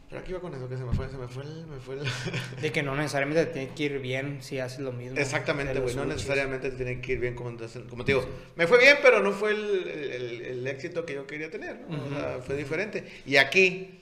Pero 0.10 0.22
aquí 0.22 0.32
iba 0.32 0.40
con 0.42 0.54
eso, 0.54 0.70
que 0.70 0.78
se 0.78 0.84
me 0.84 0.94
fue, 0.94 1.10
se 1.10 1.18
me 1.18 1.28
fue 1.28 1.44
el... 1.44 1.66
Me 1.68 1.80
fue 1.80 1.96
el... 1.96 2.04
De 2.62 2.72
que 2.72 2.84
no 2.84 2.96
necesariamente 2.96 3.46
te 3.46 3.52
tiene 3.54 3.74
que 3.74 3.84
ir 3.84 4.00
bien 4.00 4.42
si 4.42 4.60
haces 4.60 4.80
lo 4.80 4.92
mismo. 4.94 5.18
Exactamente, 5.18 5.80
güey. 5.80 5.96
No 5.96 6.06
necesariamente 6.06 6.70
te 6.72 6.78
tiene 6.78 7.02
que 7.02 7.14
ir 7.14 7.20
bien 7.20 7.36
como, 7.36 7.50
como 7.90 8.06
te 8.06 8.12
digo. 8.14 8.26
Me 8.56 8.68
fue 8.68 8.80
bien, 8.80 8.98
pero 9.02 9.22
no 9.22 9.32
fue 9.32 9.52
el, 9.52 9.88
el- 9.88 10.42
el 10.42 10.68
éxito 10.68 11.06
que 11.06 11.16
yo 11.16 11.28
quería 11.28 11.50
tener. 11.50 11.82
¿no? 11.90 12.06
O 12.06 12.10
sea, 12.10 12.40
fue 12.46 12.56
diferente. 12.56 13.22
Y 13.26 13.38
aquí, 13.38 14.02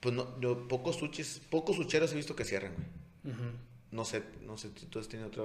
pues 0.00 0.14
no, 0.14 0.40
yo 0.40 0.68
pocos 0.68 0.96
sushis, 0.96 1.40
pocos 1.50 1.76
sucheros 1.76 2.12
he 2.12 2.16
visto 2.16 2.36
que 2.36 2.44
cierran, 2.44 2.74
güey. 2.74 3.36
No 3.90 4.04
sé, 4.04 4.22
no 4.46 4.56
sé 4.56 4.70
si 4.76 4.86
tú 4.86 4.98
has 4.98 5.08
tenido 5.08 5.28
otra... 5.28 5.44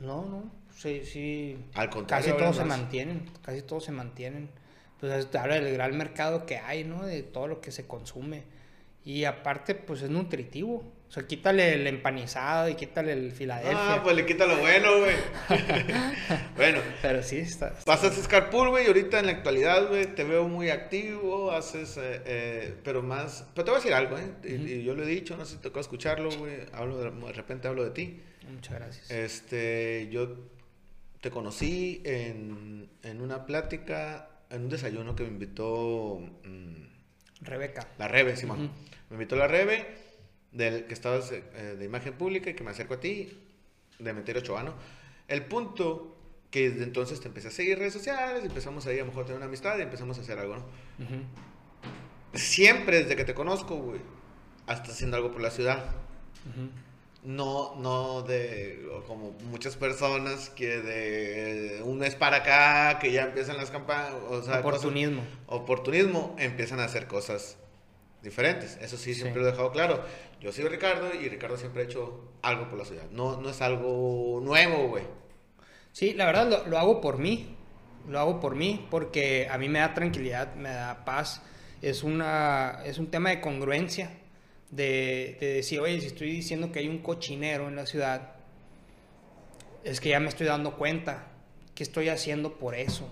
No, 0.00 0.24
no, 0.24 0.50
sí, 0.76 1.02
sí. 1.04 1.58
Al 1.74 1.90
contrario, 1.90 2.26
Casi 2.26 2.38
todos 2.38 2.56
se 2.56 2.64
mantienen, 2.64 3.30
casi 3.42 3.62
todos 3.62 3.84
se 3.84 3.92
mantienen. 3.92 4.48
Pues 5.00 5.30
te 5.30 5.38
habla 5.38 5.60
del 5.60 5.72
gran 5.74 5.96
mercado 5.96 6.46
que 6.46 6.58
hay, 6.58 6.84
¿no? 6.84 7.04
De 7.04 7.22
todo 7.22 7.48
lo 7.48 7.60
que 7.60 7.70
se 7.72 7.86
consume. 7.86 8.44
Y 9.04 9.24
aparte, 9.24 9.74
pues 9.74 10.02
es 10.02 10.10
nutritivo. 10.10 10.84
O 11.08 11.10
sea, 11.10 11.26
quítale 11.26 11.72
el 11.72 11.86
empanizado 11.86 12.68
y 12.68 12.74
quítale 12.74 13.12
el 13.14 13.32
Filadelfia. 13.32 13.94
Ah, 13.94 14.02
pues 14.02 14.14
le 14.14 14.26
quita 14.26 14.44
lo 14.46 14.58
bueno, 14.58 14.98
güey. 14.98 15.16
bueno, 16.56 16.80
Pero 17.00 17.22
sí, 17.22 17.38
está. 17.38 17.68
está- 17.68 17.84
Pasas 17.84 18.14
Scarpool, 18.22 18.68
güey, 18.68 18.84
y 18.84 18.88
ahorita 18.88 19.18
en 19.20 19.26
la 19.26 19.32
actualidad, 19.32 19.88
güey, 19.88 20.06
te 20.14 20.24
veo 20.24 20.46
muy 20.48 20.68
activo, 20.70 21.50
haces, 21.52 21.96
eh, 21.96 22.22
eh, 22.26 22.74
pero 22.84 23.02
más... 23.02 23.46
Pero 23.54 23.64
te 23.64 23.70
voy 23.70 23.78
a 23.80 23.82
decir 23.82 23.94
algo, 23.94 24.18
¿eh? 24.18 24.32
Y, 24.44 24.72
y 24.72 24.84
yo 24.84 24.94
lo 24.94 25.02
he 25.02 25.06
dicho, 25.06 25.36
no 25.38 25.44
sé 25.46 25.52
si 25.52 25.56
te 25.58 25.62
tocó 25.64 25.80
escucharlo, 25.80 26.30
güey, 26.36 26.58
hablo 26.72 26.98
de, 26.98 27.10
de 27.10 27.32
repente 27.32 27.68
hablo 27.68 27.84
de 27.84 27.90
ti. 27.90 28.20
Muchas 28.52 28.74
gracias. 28.74 29.10
Este, 29.10 30.08
yo 30.10 30.36
te 31.22 31.30
conocí 31.30 32.02
en, 32.04 32.88
en 33.02 33.20
una 33.22 33.46
plática, 33.46 34.28
en 34.50 34.62
un 34.64 34.68
desayuno 34.68 35.16
que 35.16 35.22
me 35.22 35.30
invitó 35.30 36.20
mm, 36.44 37.44
Rebeca. 37.46 37.88
la 37.98 38.08
Rebe, 38.08 38.36
Simón. 38.36 38.64
Ujú. 38.66 38.72
Me 39.10 39.14
invitó 39.14 39.36
la 39.36 39.48
Rebe, 39.48 39.86
del, 40.52 40.86
que 40.86 40.94
estabas 40.94 41.30
eh, 41.32 41.76
de 41.78 41.84
imagen 41.84 42.14
pública 42.14 42.50
y 42.50 42.54
que 42.54 42.64
me 42.64 42.70
acerco 42.70 42.94
a 42.94 43.00
ti, 43.00 43.38
de 43.98 44.12
Meterio 44.12 44.42
Chovano. 44.42 44.74
El 45.28 45.44
punto 45.44 46.14
que 46.50 46.70
desde 46.70 46.84
entonces 46.84 47.20
te 47.20 47.28
empecé 47.28 47.48
a 47.48 47.50
seguir 47.50 47.78
redes 47.78 47.92
sociales, 47.92 48.44
empezamos 48.44 48.86
ahí 48.86 48.96
a 48.96 49.00
lo 49.00 49.06
mejor 49.06 49.24
a 49.24 49.26
tener 49.26 49.36
una 49.38 49.46
amistad 49.46 49.78
y 49.78 49.82
empezamos 49.82 50.18
a 50.18 50.22
hacer 50.22 50.38
algo, 50.38 50.56
¿no? 50.56 50.64
Siempre 52.34 53.02
desde 53.02 53.16
que 53.16 53.24
te 53.24 53.34
conozco, 53.34 53.76
güey, 53.76 54.00
hasta 54.66 54.90
haciendo 54.92 55.16
algo 55.16 55.32
por 55.32 55.40
la 55.42 55.50
ciudad. 55.50 55.84
No, 57.24 57.74
no 57.76 58.22
de 58.22 58.86
como 59.06 59.32
muchas 59.50 59.76
personas 59.76 60.50
que 60.50 60.78
de 60.80 61.82
un 61.82 61.98
mes 61.98 62.14
para 62.14 62.38
acá, 62.38 62.98
que 63.00 63.10
ya 63.12 63.24
empiezan 63.24 63.56
las 63.56 63.70
campañas, 63.70 64.12
o 64.30 64.40
sea, 64.42 64.62
cosas- 64.62 64.80
Oportunismo. 64.80 65.22
oportunismo, 65.46 66.36
empiezan 66.38 66.80
a 66.80 66.84
hacer 66.84 67.06
cosas 67.06 67.56
diferentes. 68.22 68.76
Eso 68.80 68.96
sí, 68.96 69.14
siempre 69.14 69.34
Sí. 69.34 69.40
lo 69.40 69.48
he 69.48 69.50
dejado 69.52 69.72
claro. 69.72 70.04
Yo 70.40 70.52
soy 70.52 70.64
Ricardo 70.68 71.10
y 71.14 71.28
Ricardo 71.28 71.56
siempre 71.56 71.82
ha 71.82 71.84
hecho 71.84 72.32
algo 72.42 72.68
por 72.68 72.78
la 72.78 72.84
ciudad. 72.84 73.04
No, 73.10 73.40
no 73.40 73.50
es 73.50 73.60
algo 73.60 74.40
nuevo, 74.42 74.88
güey. 74.88 75.04
Sí, 75.92 76.14
la 76.14 76.26
verdad 76.26 76.48
lo, 76.48 76.66
lo 76.66 76.78
hago 76.78 77.00
por 77.00 77.18
mí. 77.18 77.54
Lo 78.08 78.18
hago 78.20 78.40
por 78.40 78.54
mí 78.54 78.86
porque 78.90 79.48
a 79.50 79.58
mí 79.58 79.68
me 79.68 79.80
da 79.80 79.94
tranquilidad, 79.94 80.54
me 80.54 80.70
da 80.70 81.04
paz. 81.04 81.42
Es, 81.82 82.02
una, 82.02 82.80
es 82.84 82.98
un 82.98 83.08
tema 83.10 83.30
de 83.30 83.40
congruencia. 83.40 84.10
De, 84.70 85.38
de 85.40 85.54
decir, 85.54 85.80
oye, 85.80 85.98
si 86.00 86.08
estoy 86.08 86.30
diciendo 86.30 86.70
que 86.72 86.80
hay 86.80 86.88
un 86.88 86.98
cochinero 86.98 87.68
en 87.68 87.76
la 87.76 87.86
ciudad, 87.86 88.34
es 89.84 90.00
que 90.00 90.10
ya 90.10 90.20
me 90.20 90.28
estoy 90.28 90.46
dando 90.46 90.76
cuenta 90.76 91.26
que 91.74 91.82
estoy 91.82 92.08
haciendo 92.10 92.58
por 92.58 92.74
eso. 92.74 93.10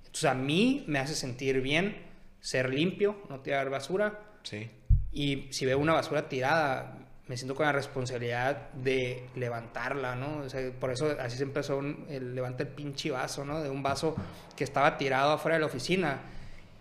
Entonces 0.00 0.24
a 0.24 0.34
mí 0.34 0.84
me 0.88 0.98
hace 0.98 1.14
sentir 1.14 1.60
bien 1.60 2.04
ser 2.40 2.72
limpio, 2.72 3.16
no 3.28 3.40
tirar 3.40 3.70
basura. 3.70 4.20
Sí. 4.48 4.70
Y 5.12 5.48
si 5.52 5.66
veo 5.66 5.78
una 5.78 5.94
basura 5.94 6.28
tirada, 6.28 6.96
me 7.26 7.36
siento 7.36 7.54
con 7.54 7.66
la 7.66 7.72
responsabilidad 7.72 8.70
de 8.72 9.26
levantarla, 9.34 10.14
¿no? 10.16 10.38
O 10.38 10.48
sea, 10.48 10.70
por 10.78 10.90
eso 10.90 11.14
así 11.20 11.36
se 11.36 11.42
empezó 11.42 11.78
un- 11.78 12.06
el 12.08 12.34
levanta 12.34 12.62
el 12.62 12.68
pinche 12.70 13.10
vaso, 13.10 13.44
¿no? 13.44 13.62
De 13.62 13.68
un 13.70 13.82
vaso 13.82 14.14
que 14.56 14.64
estaba 14.64 14.96
tirado 14.96 15.32
afuera 15.32 15.56
de 15.56 15.60
la 15.60 15.66
oficina. 15.66 16.20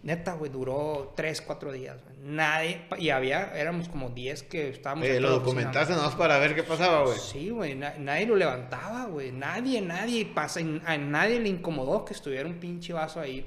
Neta, 0.03 0.33
güey, 0.33 0.51
duró 0.51 1.13
3, 1.17 1.41
4 1.41 1.71
días. 1.71 1.97
güey. 2.03 2.15
Nadie, 2.21 2.81
y 2.97 3.09
había, 3.09 3.51
éramos 3.57 3.89
como 3.89 4.09
10 4.11 4.43
que 4.43 4.69
estábamos... 4.69 5.05
Dentro 5.07 5.29
lo 5.29 5.39
documentaste 5.39 5.93
nomás 5.95 6.15
para 6.15 6.37
ver 6.37 6.55
qué 6.55 6.63
pasaba, 6.63 7.03
güey. 7.03 7.17
Sí, 7.19 7.49
güey, 7.49 7.75
na- 7.75 7.95
nadie 7.97 8.25
lo 8.27 8.35
levantaba, 8.35 9.05
güey. 9.05 9.31
Nadie, 9.31 9.81
nadie 9.81 10.25
pasa, 10.25 10.59
a 10.85 10.97
nadie 10.97 11.39
le 11.39 11.49
incomodó 11.49 12.05
que 12.05 12.13
estuviera 12.13 12.47
un 12.47 12.59
pinche 12.59 12.93
vaso 12.93 13.19
ahí. 13.19 13.45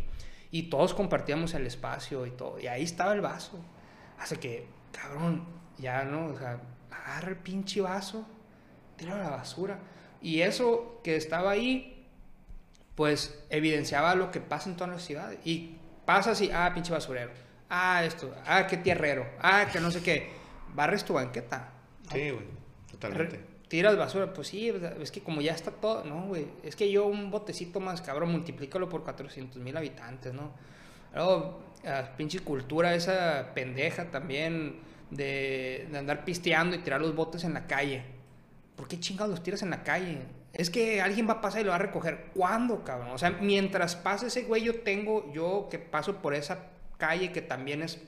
Y 0.51 0.65
todos 0.65 0.93
compartíamos 0.93 1.55
el 1.55 1.67
espacio 1.67 2.27
y 2.27 2.33
todo. 2.33 2.59
Y 2.59 2.67
ahí 2.67 2.83
estaba 2.83 3.13
el 3.15 3.21
vaso. 3.21 3.59
Hace 4.21 4.39
que, 4.39 4.67
cabrón, 4.93 5.45
ya 5.79 6.05
no, 6.05 6.27
o 6.27 6.39
sea, 6.39 6.61
agarra 6.91 7.31
el 7.31 7.37
pinche 7.37 7.81
vaso, 7.81 8.27
tira 8.97 9.15
a 9.15 9.19
la 9.19 9.31
basura. 9.31 9.79
Y 10.23 10.43
eso 10.43 11.01
que 11.03 11.17
estaba 11.17 11.51
ahí, 11.51 12.07
pues 12.95 13.43
evidenciaba 13.51 14.15
lo 14.15 14.31
que 14.31 14.41
pasa 14.41 14.69
en 14.69 14.77
toda 14.77 14.91
la 14.91 14.99
ciudad. 14.99 15.33
Y 15.45 15.77
pasa 16.05 16.33
así, 16.33 16.51
ah, 16.53 16.71
pinche 16.75 16.93
basurero. 16.93 17.31
Ah, 17.69 18.05
esto, 18.05 18.35
ah, 18.47 18.67
qué 18.67 18.77
tierrero. 18.77 19.27
Ah, 19.41 19.67
que 19.73 19.81
no 19.81 19.91
sé 19.91 20.03
qué. 20.03 20.31
Barres 20.75 21.05
tu 21.05 21.15
banqueta. 21.15 21.71
¿no? 22.05 22.11
Sí, 22.13 22.31
güey. 22.31 22.45
Totalmente. 22.91 23.37
Re- 23.37 23.51
Tiras 23.69 23.97
basura, 23.97 24.35
pues 24.35 24.49
sí, 24.49 24.69
es 25.01 25.13
que 25.13 25.23
como 25.23 25.41
ya 25.41 25.53
está 25.55 25.71
todo, 25.71 26.03
no, 26.05 26.27
güey, 26.27 26.49
es 26.65 26.75
que 26.75 26.91
yo 26.91 27.07
un 27.07 27.31
botecito 27.31 27.79
más 27.79 28.01
cabrón, 28.03 28.33
multiplícalo 28.33 28.89
por 28.89 29.05
400 29.05 29.63
mil 29.63 29.77
habitantes, 29.77 30.35
¿no? 30.35 30.51
Luego, 31.15 31.63
la 31.83 32.17
pinche 32.17 32.41
cultura 32.41 32.95
esa 32.95 33.53
pendeja 33.55 34.11
también 34.11 34.81
de, 35.11 35.89
andar 35.97 36.25
pisteando 36.25 36.77
y 36.77 36.81
tirar 36.81 37.01
los 37.01 37.15
botes 37.15 37.45
en 37.45 37.55
la 37.55 37.67
calle. 37.67 38.03
¿Por 38.77 38.89
qué 38.89 38.99
chingados 38.99 39.31
los 39.31 39.43
tiras 39.43 39.63
en 39.63 39.71
la 39.71 39.83
calle? 39.83 40.19
Es 40.53 40.71
que 40.71 41.01
alguien 41.01 41.29
va 41.29 41.35
a 41.35 41.41
pasar 41.41 41.61
y 41.61 41.65
lo 41.65 41.71
va 41.71 41.77
a 41.77 41.81
recoger. 41.81 42.31
¿Cuándo, 42.35 42.83
cabrón? 42.85 43.11
O 43.11 43.19
sea, 43.19 43.31
mientras 43.31 43.97
pase 43.97 44.27
ese 44.27 44.43
güey, 44.43 44.63
yo 44.63 44.81
tengo, 44.81 45.33
yo 45.33 45.69
que 45.71 45.79
paso 45.79 46.17
por 46.17 46.35
esa 46.35 46.71
calle 46.99 47.33
que 47.33 47.43
también 47.43 47.83
es, 47.83 48.01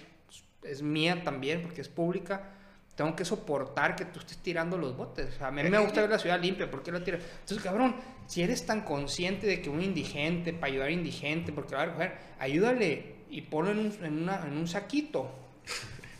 es 0.62 0.82
mía 0.82 1.22
también, 1.24 1.62
porque 1.62 1.80
es 1.80 1.88
pública, 1.88 2.50
tengo 2.94 3.16
que 3.16 3.24
soportar 3.24 3.96
que 3.96 4.04
tú 4.04 4.18
estés 4.18 4.38
tirando 4.38 4.76
los 4.76 4.96
botes. 4.96 5.40
A 5.40 5.50
mí 5.50 5.62
me 5.62 5.78
gusta 5.78 6.00
ver 6.00 6.10
la 6.10 6.18
ciudad 6.18 6.40
limpia, 6.40 6.70
¿por 6.70 6.82
qué 6.82 6.90
lo 6.90 7.02
tiras? 7.02 7.22
Entonces, 7.40 7.62
cabrón, 7.62 7.96
si 8.26 8.42
eres 8.42 8.66
tan 8.66 8.82
consciente 8.82 9.46
de 9.46 9.62
que 9.62 9.70
un 9.70 9.82
indigente, 9.82 10.52
para 10.52 10.72
ayudar 10.72 10.88
a 10.88 10.92
indigente, 10.92 11.52
porque 11.52 11.74
va 11.74 11.82
a 11.82 11.86
recoger, 11.86 12.12
ayúdale 12.38 13.21
y 13.32 13.40
ponlo 13.42 13.72
en 13.72 13.78
un, 13.80 13.92
en 14.04 14.22
una- 14.22 14.46
en 14.46 14.56
un 14.56 14.68
saquito. 14.68 15.28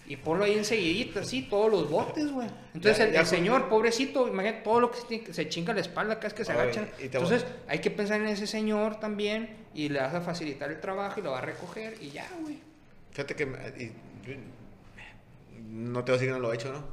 y 0.04 0.16
ponlo 0.16 0.44
ahí 0.44 0.54
enseguidita, 0.58 1.20
así, 1.20 1.42
todos 1.42 1.70
los 1.70 1.88
botes, 1.88 2.30
güey. 2.32 2.48
Entonces 2.74 2.98
Ya- 2.98 3.04
el, 3.04 3.12
ya 3.12 3.20
el 3.20 3.24
con- 3.26 3.30
señor, 3.36 3.68
pobrecito, 3.68 4.26
imagínate 4.28 4.62
todo 4.62 4.80
lo 4.80 4.90
que 4.90 5.32
se, 5.32 5.48
chinga 5.48 5.72
la 5.72 5.80
espalda 5.80 6.16
cada 6.16 6.24
vez 6.28 6.34
que 6.34 6.44
se 6.44 6.52
agachan. 6.52 6.90
Entonces 6.98 7.46
hay 7.68 7.78
que 7.78 7.90
pensar 7.90 8.20
en 8.20 8.26
ese 8.26 8.46
señor 8.46 8.98
también 9.00 9.56
y 9.74 9.88
le 9.88 10.00
vas 10.00 10.12
a 10.12 10.20
facilitar 10.20 10.70
el 10.70 10.80
trabajo 10.80 11.20
y 11.20 11.22
lo 11.22 11.30
va 11.30 11.38
a 11.38 11.42
recoger 11.42 11.96
y 12.00 12.10
ya, 12.10 12.28
güey. 12.42 12.58
Fíjate 13.12 13.34
que. 13.36 13.44
y- 13.44 13.92
no 15.70 16.04
te 16.04 16.12
voy 16.12 16.18
a 16.18 16.20
decir 16.20 16.28
que 16.28 16.32
no 16.34 16.40
lo 16.40 16.50
ha 16.50 16.54
hecho, 16.54 16.72
¿no? 16.72 16.84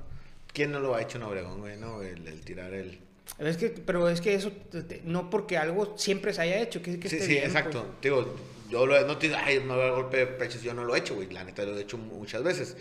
¿Quién 0.53 0.72
no 0.72 0.80
lo 0.80 0.95
ha 0.95 1.01
hecho 1.01 1.17
en 1.17 1.24
Obregón, 1.24 1.59
güey? 1.59 1.78
No, 1.78 2.01
el, 2.01 2.26
el 2.28 2.41
tirar 2.41 2.74
el. 2.74 2.99
Es 3.38 3.57
que, 3.57 3.70
pero 3.70 4.09
es 4.09 4.22
que 4.22 4.34
eso, 4.34 4.51
no 5.03 5.30
porque 5.30 5.57
algo 5.57 5.97
siempre 5.97 6.34
se 6.34 6.41
haya 6.41 6.59
hecho, 6.59 6.82
que, 6.82 6.99
que 6.99 7.09
Sí, 7.09 7.15
esté 7.17 7.28
sí, 7.28 7.34
bien, 7.34 7.45
exacto. 7.45 7.84
pues. 7.84 8.01
Digo, 8.01 8.36
yo 8.70 8.86
lo 8.86 8.95
he, 8.97 9.03
no 9.05 9.17
te 9.17 9.28
digo, 9.28 9.39
ay, 9.43 9.59
me 9.59 9.67
va 9.76 9.76
a 9.76 9.86
dar 9.88 9.91
golpe 9.93 10.17
de 10.17 10.28
pecho, 10.28 10.59
yo 10.59 10.74
no 10.74 10.84
lo 10.84 10.95
he 10.95 10.99
hecho, 10.99 11.15
güey. 11.15 11.30
La 11.32 11.43
neta 11.43 11.63
lo 11.63 11.78
he 11.78 11.82
hecho 11.82 11.97
muchas 11.97 12.43
veces. 12.43 12.78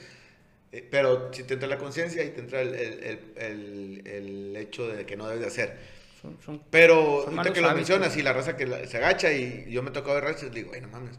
Eh, 0.70 0.86
pero 0.91 1.32
si 1.32 1.45
te 1.45 1.55
entra 1.55 1.66
la 1.68 1.78
conciencia 1.78 2.22
y 2.24 2.30
te 2.30 2.41
entra 2.41 2.61
el, 2.61 2.74
el, 2.74 3.32
el, 3.36 4.03
el- 4.07 4.57
hecho 4.57 4.86
de 4.86 5.07
que 5.07 5.16
no 5.16 5.26
debes 5.26 5.41
de 5.41 5.47
hacer. 5.49 5.78
Son- 6.20 6.36
son- 6.45 6.62
Pero 6.70 7.22
Son 7.24 7.39
ahorita 7.39 7.55
que 7.55 7.61
lo 7.61 7.68
hábitos. 7.68 7.89
mencionas 7.91 8.16
y 8.16 8.22
la 8.22 8.32
raza 8.32 8.57
que 8.57 8.66
la- 8.66 8.86
se 8.86 8.97
agacha 8.99 9.32
y 9.32 9.66
yo 9.70 9.82
me 9.82 9.91
tocó 9.91 10.12
ver 10.14 10.24
rachas, 10.24 10.53
digo, 10.53 10.68
güey, 10.70 10.80
no 10.80 10.89
mames. 10.89 11.16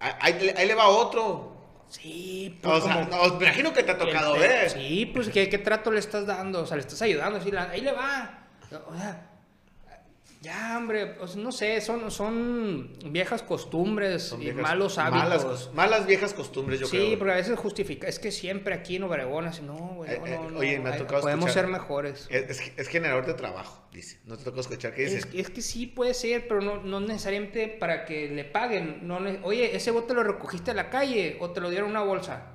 Ahí, 0.00 0.12
ahí- 0.20 0.54
ahí 0.56 0.66
le 0.66 0.74
va 0.74 0.88
otro. 0.88 1.52
Sí, 1.88 2.58
pues 2.62 2.74
O 2.74 2.80
sea, 2.86 3.06
como- 3.08 3.28
no, 3.28 3.34
me 3.38 3.44
imagino 3.44 3.72
que 3.72 3.82
te 3.84 3.92
ha 3.92 3.98
tocado 3.98 4.36
ver. 4.38 4.70
Sí, 4.70 5.06
pues 5.14 5.28
¿qué, 5.28 5.48
qué 5.48 5.58
trato 5.58 5.90
le 5.92 6.00
estás 6.00 6.26
dando, 6.26 6.62
o 6.62 6.66
sea, 6.66 6.76
le 6.76 6.80
estás 6.82 7.00
ayudando, 7.02 7.38
así, 7.38 7.50
la- 7.52 7.70
ahí 7.70 7.82
le 7.82 7.92
va. 7.92 8.48
O 8.88 8.96
sea, 8.96 9.30
ya, 10.44 10.76
hombre, 10.78 11.06
pues, 11.18 11.34
no 11.36 11.50
sé, 11.50 11.80
son, 11.80 12.10
son 12.10 12.92
viejas 13.06 13.42
costumbres 13.42 14.22
Son 14.24 14.42
y 14.42 14.52
malos 14.52 14.98
hábitos. 14.98 15.44
Malas, 15.44 15.70
malas 15.74 16.06
viejas 16.06 16.34
costumbres, 16.34 16.78
yo 16.80 16.86
sí, 16.86 16.96
creo. 16.98 17.18
porque 17.18 17.32
a 17.32 17.36
veces 17.36 17.58
justifica, 17.58 18.06
es 18.06 18.18
que 18.18 18.30
siempre 18.30 18.74
aquí 18.74 18.96
en 18.96 19.04
Obregón, 19.04 19.46
así, 19.46 19.62
no, 19.62 19.74
güey, 19.74 20.10
no, 20.18 20.26
Eh, 20.26 20.30
eh, 20.32 20.38
no, 20.42 20.50
no, 20.50 20.58
oye, 20.60 20.78
me 20.78 20.90
ha 20.90 20.96
tocado 20.98 21.22
podemos 21.22 21.46
escuchar- 21.48 21.64
ser 21.64 21.66
mejores. 21.72 22.26
Es, 22.30 22.50
es- 22.60 22.72
es 22.76 22.88
generador 22.88 23.26
de 23.26 23.34
trabajo, 23.34 23.82
dice. 23.92 24.20
No 24.26 24.36
te 24.36 24.44
tocó 24.44 24.60
escuchar 24.60 24.94
qué 24.94 25.02
dice. 25.02 25.18
Es, 25.18 25.28
es 25.32 25.50
que 25.50 25.62
sí 25.62 25.86
puede 25.86 26.14
ser, 26.14 26.46
pero 26.46 26.60
no, 26.60 26.82
no 26.82 27.00
necesariamente 27.00 27.66
para 27.68 28.04
que 28.04 28.28
le 28.28 28.44
paguen. 28.44 29.06
No 29.08 29.18
Oye, 29.42 29.74
ese 29.74 29.90
bote 29.90 30.12
lo 30.14 30.22
recogiste 30.22 30.70
a 30.70 30.74
la 30.74 30.90
calle 30.90 31.38
o 31.40 31.50
te 31.50 31.60
lo 31.60 31.70
dieron 31.70 31.88
en 31.90 31.96
una 31.96 32.04
bolsa. 32.04 32.50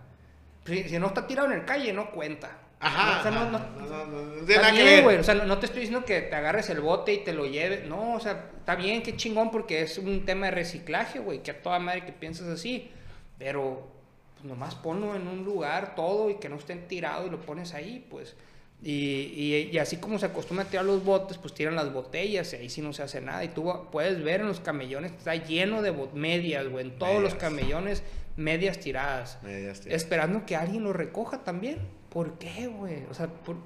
Si, 0.65 0.83
si 0.87 0.99
no 0.99 1.07
está 1.07 1.25
tirado 1.25 1.51
en 1.51 1.59
el 1.59 1.65
calle, 1.65 1.91
no 1.93 2.11
cuenta. 2.11 2.59
Ajá. 2.79 3.19
O 3.19 3.21
sea, 3.23 3.31
no- 3.31 3.51
no- 3.51 3.59
No, 3.59 4.47
Está 4.47 4.71
bien, 4.71 5.03
güey. 5.03 5.17
O 5.17 5.23
sea, 5.23 5.35
no, 5.35 5.57
te 5.59 5.65
estoy 5.65 5.81
diciendo 5.81 6.05
que 6.05 6.21
te 6.21 6.35
agarres 6.35 6.69
el 6.69 6.79
bote 6.79 7.13
y 7.13 7.17
te 7.23 7.33
lo 7.33 7.45
lleves. 7.45 7.87
No, 7.87 8.13
o 8.15 8.19
sea, 8.19 8.49
está 8.57 8.75
bien, 8.75 9.03
qué 9.03 9.15
chingón, 9.17 9.51
porque 9.51 9.81
es 9.81 9.97
un 9.97 10.25
tema 10.25 10.45
de 10.47 10.51
reciclaje, 10.51 11.19
güey. 11.19 11.43
Que 11.43 11.51
a 11.51 11.61
toda 11.61 11.79
madre 11.79 12.05
que 12.05 12.11
piensas 12.13 12.47
así. 12.47 12.89
Pero, 13.37 13.91
pues 14.35 14.45
nomás 14.45 14.75
ponlo 14.75 15.15
en 15.15 15.27
un 15.27 15.43
lugar 15.43 15.95
todo 15.95 16.29
y 16.29 16.35
que 16.35 16.47
no 16.49 16.55
estén 16.55 16.87
tirados 16.87 17.27
y 17.27 17.29
lo 17.29 17.39
pones 17.41 17.73
ahí, 17.73 18.05
pues. 18.09 18.35
Y, 18.81 18.91
y, 19.35 19.69
y 19.73 19.77
así 19.77 19.97
como 19.97 20.17
se 20.19 20.27
acostumbra 20.27 20.65
a 20.65 20.69
tirar 20.69 20.85
los 20.85 21.03
botes, 21.03 21.37
pues 21.37 21.53
tiran 21.53 21.75
las 21.75 21.91
botellas 21.91 22.53
y 22.53 22.55
ahí 22.55 22.69
sí 22.69 22.81
no 22.81 22.93
se 22.93 23.03
hace 23.03 23.19
nada. 23.19 23.43
Y 23.43 23.49
tú 23.49 23.69
puedes 23.91 24.23
ver 24.23 24.39
en 24.41 24.47
los 24.47 24.61
camellones 24.61 25.11
está 25.11 25.35
lleno 25.35 25.81
de 25.81 25.91
medias, 26.13 26.65
güey. 26.69 26.85
En 26.85 26.97
todos 26.97 27.21
los 27.21 27.35
camellones, 27.35 28.03
medias 28.37 28.79
tiradas. 28.79 29.37
Medias 29.43 29.81
tiradas. 29.81 30.01
Esperando 30.01 30.45
que 30.45 30.55
alguien 30.55 30.83
lo 30.85 30.93
recoja 30.93 31.43
también. 31.43 31.79
¿Por 32.09 32.37
qué, 32.37 32.67
güey? 32.67 33.05
O 33.09 33.13
sea, 33.13 33.27
por- 33.27 33.57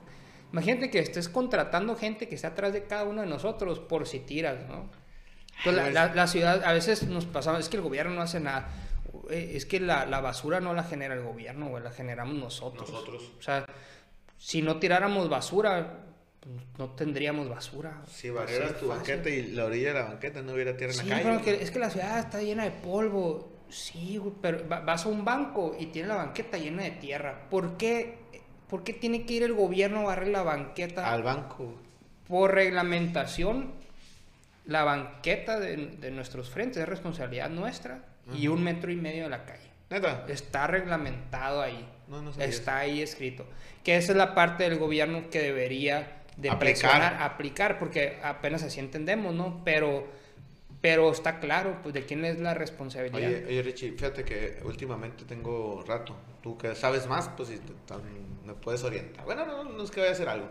imagínate 0.51 0.89
que 0.89 0.99
estés 0.99 1.29
contratando 1.29 1.95
gente 1.95 2.27
que 2.27 2.35
está 2.35 2.49
atrás 2.49 2.73
de 2.73 2.83
cada 2.83 3.03
uno 3.05 3.21
de 3.21 3.27
nosotros 3.27 3.79
por 3.79 4.07
si 4.07 4.19
tiras, 4.19 4.67
¿no? 4.67 4.89
Entonces, 5.59 5.93
la, 5.93 6.07
la- 6.07 6.15
la 6.15 6.27
ciudad, 6.27 6.63
a 6.63 6.73
veces 6.73 7.03
nos 7.07 7.25
pasamos, 7.25 7.61
es 7.61 7.69
que 7.69 7.77
el 7.77 7.83
gobierno 7.83 8.13
no 8.15 8.21
hace 8.21 8.39
nada. 8.39 8.69
Eh, 9.29 9.53
Es 9.55 9.65
que 9.65 9.79
la, 9.79 10.05
la 10.05 10.19
basura 10.21 10.59
no 10.59 10.73
la 10.73 10.83
genera 10.83 11.13
el 11.13 11.21
gobierno, 11.21 11.69
güey, 11.69 11.83
la 11.83 11.91
generamos 11.91 12.35
nosotros. 12.35 12.89
Nosotros. 12.89 13.31
O 13.39 13.41
sea, 13.41 13.65
si 14.37 14.61
no 14.61 14.79
tiráramos 14.79 15.29
basura, 15.29 15.99
pues, 16.41 16.55
no 16.77 16.89
tendríamos 16.89 17.47
basura. 17.47 18.01
Si 18.07 18.29
barrieras 18.29 18.71
Así 18.71 18.79
tu 18.81 18.87
fácil. 18.87 19.15
banqueta 19.15 19.29
y 19.29 19.47
la 19.51 19.65
orilla 19.65 19.87
de 19.89 19.99
la 19.99 20.05
banqueta 20.05 20.41
no 20.41 20.53
hubiera 20.53 20.75
tierra 20.75 20.93
en 20.93 20.99
Sí, 20.99 21.05
la 21.07 21.15
calle. 21.21 21.29
pero 21.29 21.41
que- 21.57 21.63
es 21.63 21.71
que 21.71 21.79
la 21.79 21.89
ciudad 21.89 22.19
está 22.19 22.41
llena 22.41 22.63
de 22.65 22.71
polvo. 22.71 23.53
Sí, 23.69 24.17
güey, 24.17 24.33
pero 24.41 24.67
va- 24.67 24.81
vas 24.81 25.05
a 25.05 25.09
un 25.09 25.23
banco 25.23 25.75
y 25.79 25.85
tiene 25.87 26.09
la 26.09 26.15
banqueta 26.15 26.57
llena 26.57 26.83
de 26.83 26.91
tierra. 26.91 27.47
¿Por 27.49 27.77
qué, 27.77 28.17
por 28.69 28.83
qué 28.83 28.93
tiene 28.93 29.25
que 29.25 29.33
ir 29.33 29.43
el 29.43 29.53
gobierno 29.53 30.01
a 30.01 30.03
barrer 30.03 30.29
la 30.29 30.43
banqueta? 30.43 31.11
Al 31.11 31.23
banco. 31.23 31.75
Por 32.27 32.53
reglamentación, 32.53 33.71
la 34.65 34.83
banqueta 34.83 35.59
de, 35.59 35.77
de 35.77 36.11
nuestros 36.11 36.49
frentes 36.49 36.77
es 36.77 36.87
responsabilidad 36.87 37.49
nuestra 37.49 37.99
y 38.33 38.47
un 38.47 38.63
metro 38.63 38.91
y 38.91 38.95
medio 38.95 39.23
de 39.23 39.29
la 39.29 39.45
calle. 39.45 39.69
Neta. 39.89 40.25
Está 40.27 40.67
reglamentado 40.67 41.61
ahí. 41.61 41.87
No, 42.07 42.21
no 42.21 42.31
Está 42.39 42.79
ahí 42.79 43.01
escrito. 43.01 43.45
Que 43.83 43.97
esa 43.97 44.13
es 44.13 44.17
la 44.17 44.33
parte 44.33 44.63
del 44.63 44.77
gobierno 44.79 45.29
que 45.29 45.39
debería 45.39 46.21
de 46.37 46.49
Aplicar. 46.49 46.59
presionar, 46.59 47.21
aplicar, 47.21 47.79
porque 47.79 48.19
apenas 48.23 48.63
así 48.63 48.79
entendemos, 48.79 49.35
¿no? 49.35 49.61
Pero, 49.63 50.07
pero 50.83 51.09
está 51.13 51.39
claro, 51.39 51.79
pues, 51.81 51.93
de 51.93 52.05
quién 52.05 52.25
es 52.25 52.39
la 52.39 52.53
responsabilidad. 52.53 53.29
Oye, 53.29 53.45
oye, 53.47 53.61
Richie, 53.63 53.93
fíjate 53.93 54.25
que 54.25 54.59
últimamente 54.65 55.23
tengo 55.23 55.81
rato. 55.87 56.13
Tú 56.41 56.57
que 56.57 56.75
sabes 56.75 57.07
más, 57.07 57.29
pues 57.29 57.47
si 57.47 57.57
te- 57.59 57.71
tan- 57.87 58.01
me 58.45 58.53
puedes 58.53 58.83
orientar. 58.83 59.23
Bueno, 59.23 59.45
no, 59.45 59.63
no 59.63 59.81
es 59.81 59.89
que 59.91 60.01
vaya 60.01 60.11
a 60.11 60.13
hacer 60.13 60.27
algo. 60.27 60.49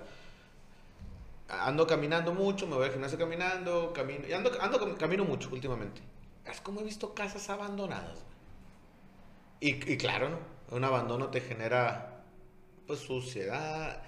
Ando 1.51 1.87
caminando 1.87 2.33
mucho, 2.33 2.66
me 2.66 2.76
voy 2.76 2.87
al 2.87 2.93
gimnasio 2.93 3.18
caminando, 3.18 3.93
camino, 3.93 4.26
y 4.26 4.33
ando, 4.33 4.51
ando 4.59 4.80
cam- 4.80 4.97
camino 4.97 5.22
mucho 5.26 5.51
últimamente. 5.53 6.01
Es 6.47 6.62
como 6.62 6.80
he 6.80 6.85
visto 6.85 7.12
casas 7.12 7.51
abandonadas. 7.51 8.18
Y, 9.61 9.93
y 9.93 9.99
claro, 9.99 10.30
¿no? 10.30 10.39
Un 10.74 10.83
abandono 10.85 11.28
te 11.28 11.43
genera, 11.43 12.22
pues, 12.87 13.01
suciedad. 13.01 14.03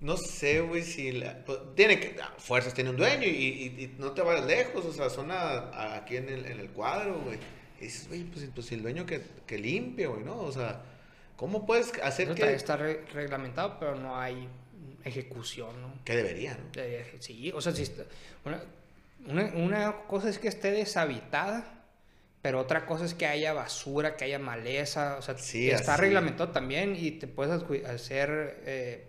No 0.00 0.16
sé, 0.16 0.60
güey, 0.60 0.82
si... 0.82 1.12
la- 1.12 1.44
pues, 1.44 1.58
tiene 1.76 2.00
que... 2.00 2.20
a 2.22 2.28
Fuerzas 2.38 2.72
tiene 2.72 2.90
un 2.90 2.96
dueño 2.96 3.24
y, 3.26 3.28
y- 3.28 3.84
y 3.84 3.96
no 3.98 4.12
te 4.12 4.22
vayas 4.22 4.46
lejos, 4.46 4.84
o 4.86 4.92
sea, 4.92 5.10
son 5.10 5.30
a- 5.30 5.36
a- 5.70 5.96
aquí 5.96 6.16
en 6.16 6.28
el, 6.28 6.46
en 6.46 6.58
el 6.60 6.70
cuadro, 6.70 7.20
güey. 7.20 7.38
Y 7.80 7.84
dices, 7.84 8.08
güey, 8.08 8.24
pues, 8.24 8.48
pues 8.54 8.66
si 8.66 8.74
el 8.76 8.82
dueño 8.82 9.04
que, 9.06 9.22
que 9.46 9.58
limpie, 9.58 10.06
güey, 10.06 10.22
¿no? 10.24 10.38
O 10.38 10.52
sea, 10.52 10.82
¿cómo 11.36 11.66
puedes 11.66 11.92
hacer 12.02 12.34
que... 12.34 12.52
está 12.54 12.76
re- 12.78 13.04
reglamentado, 13.12 13.76
pero 13.78 13.94
no 13.94 14.18
hay 14.18 14.48
ejecución, 15.04 15.80
¿no? 15.82 15.92
Que 16.04 16.16
debería, 16.16 16.54
¿no? 16.54 16.64
Sí, 17.20 17.52
o 17.54 17.60
sea, 17.60 17.72
si 17.74 17.82
está- 17.82 18.04
una, 18.44 18.62
una- 19.26 19.52
una 19.54 19.96
cosa 20.06 20.28
es 20.30 20.38
que 20.38 20.48
esté 20.48 20.70
deshabitada, 20.70 21.84
pero 22.42 22.58
otra 22.60 22.86
cosa 22.86 23.04
es 23.04 23.12
que 23.14 23.26
haya 23.26 23.52
basura, 23.52 24.16
que 24.16 24.24
haya 24.24 24.38
maleza, 24.38 25.16
o 25.18 25.22
sea, 25.22 25.36
Sí, 25.36 25.70
está 25.70 25.92
así. 25.94 26.00
reglamentado 26.02 26.52
también 26.52 26.96
y 26.96 27.10
te 27.12 27.26
puedes 27.26 27.62
hacer, 27.84 28.62
eh, 28.64 29.06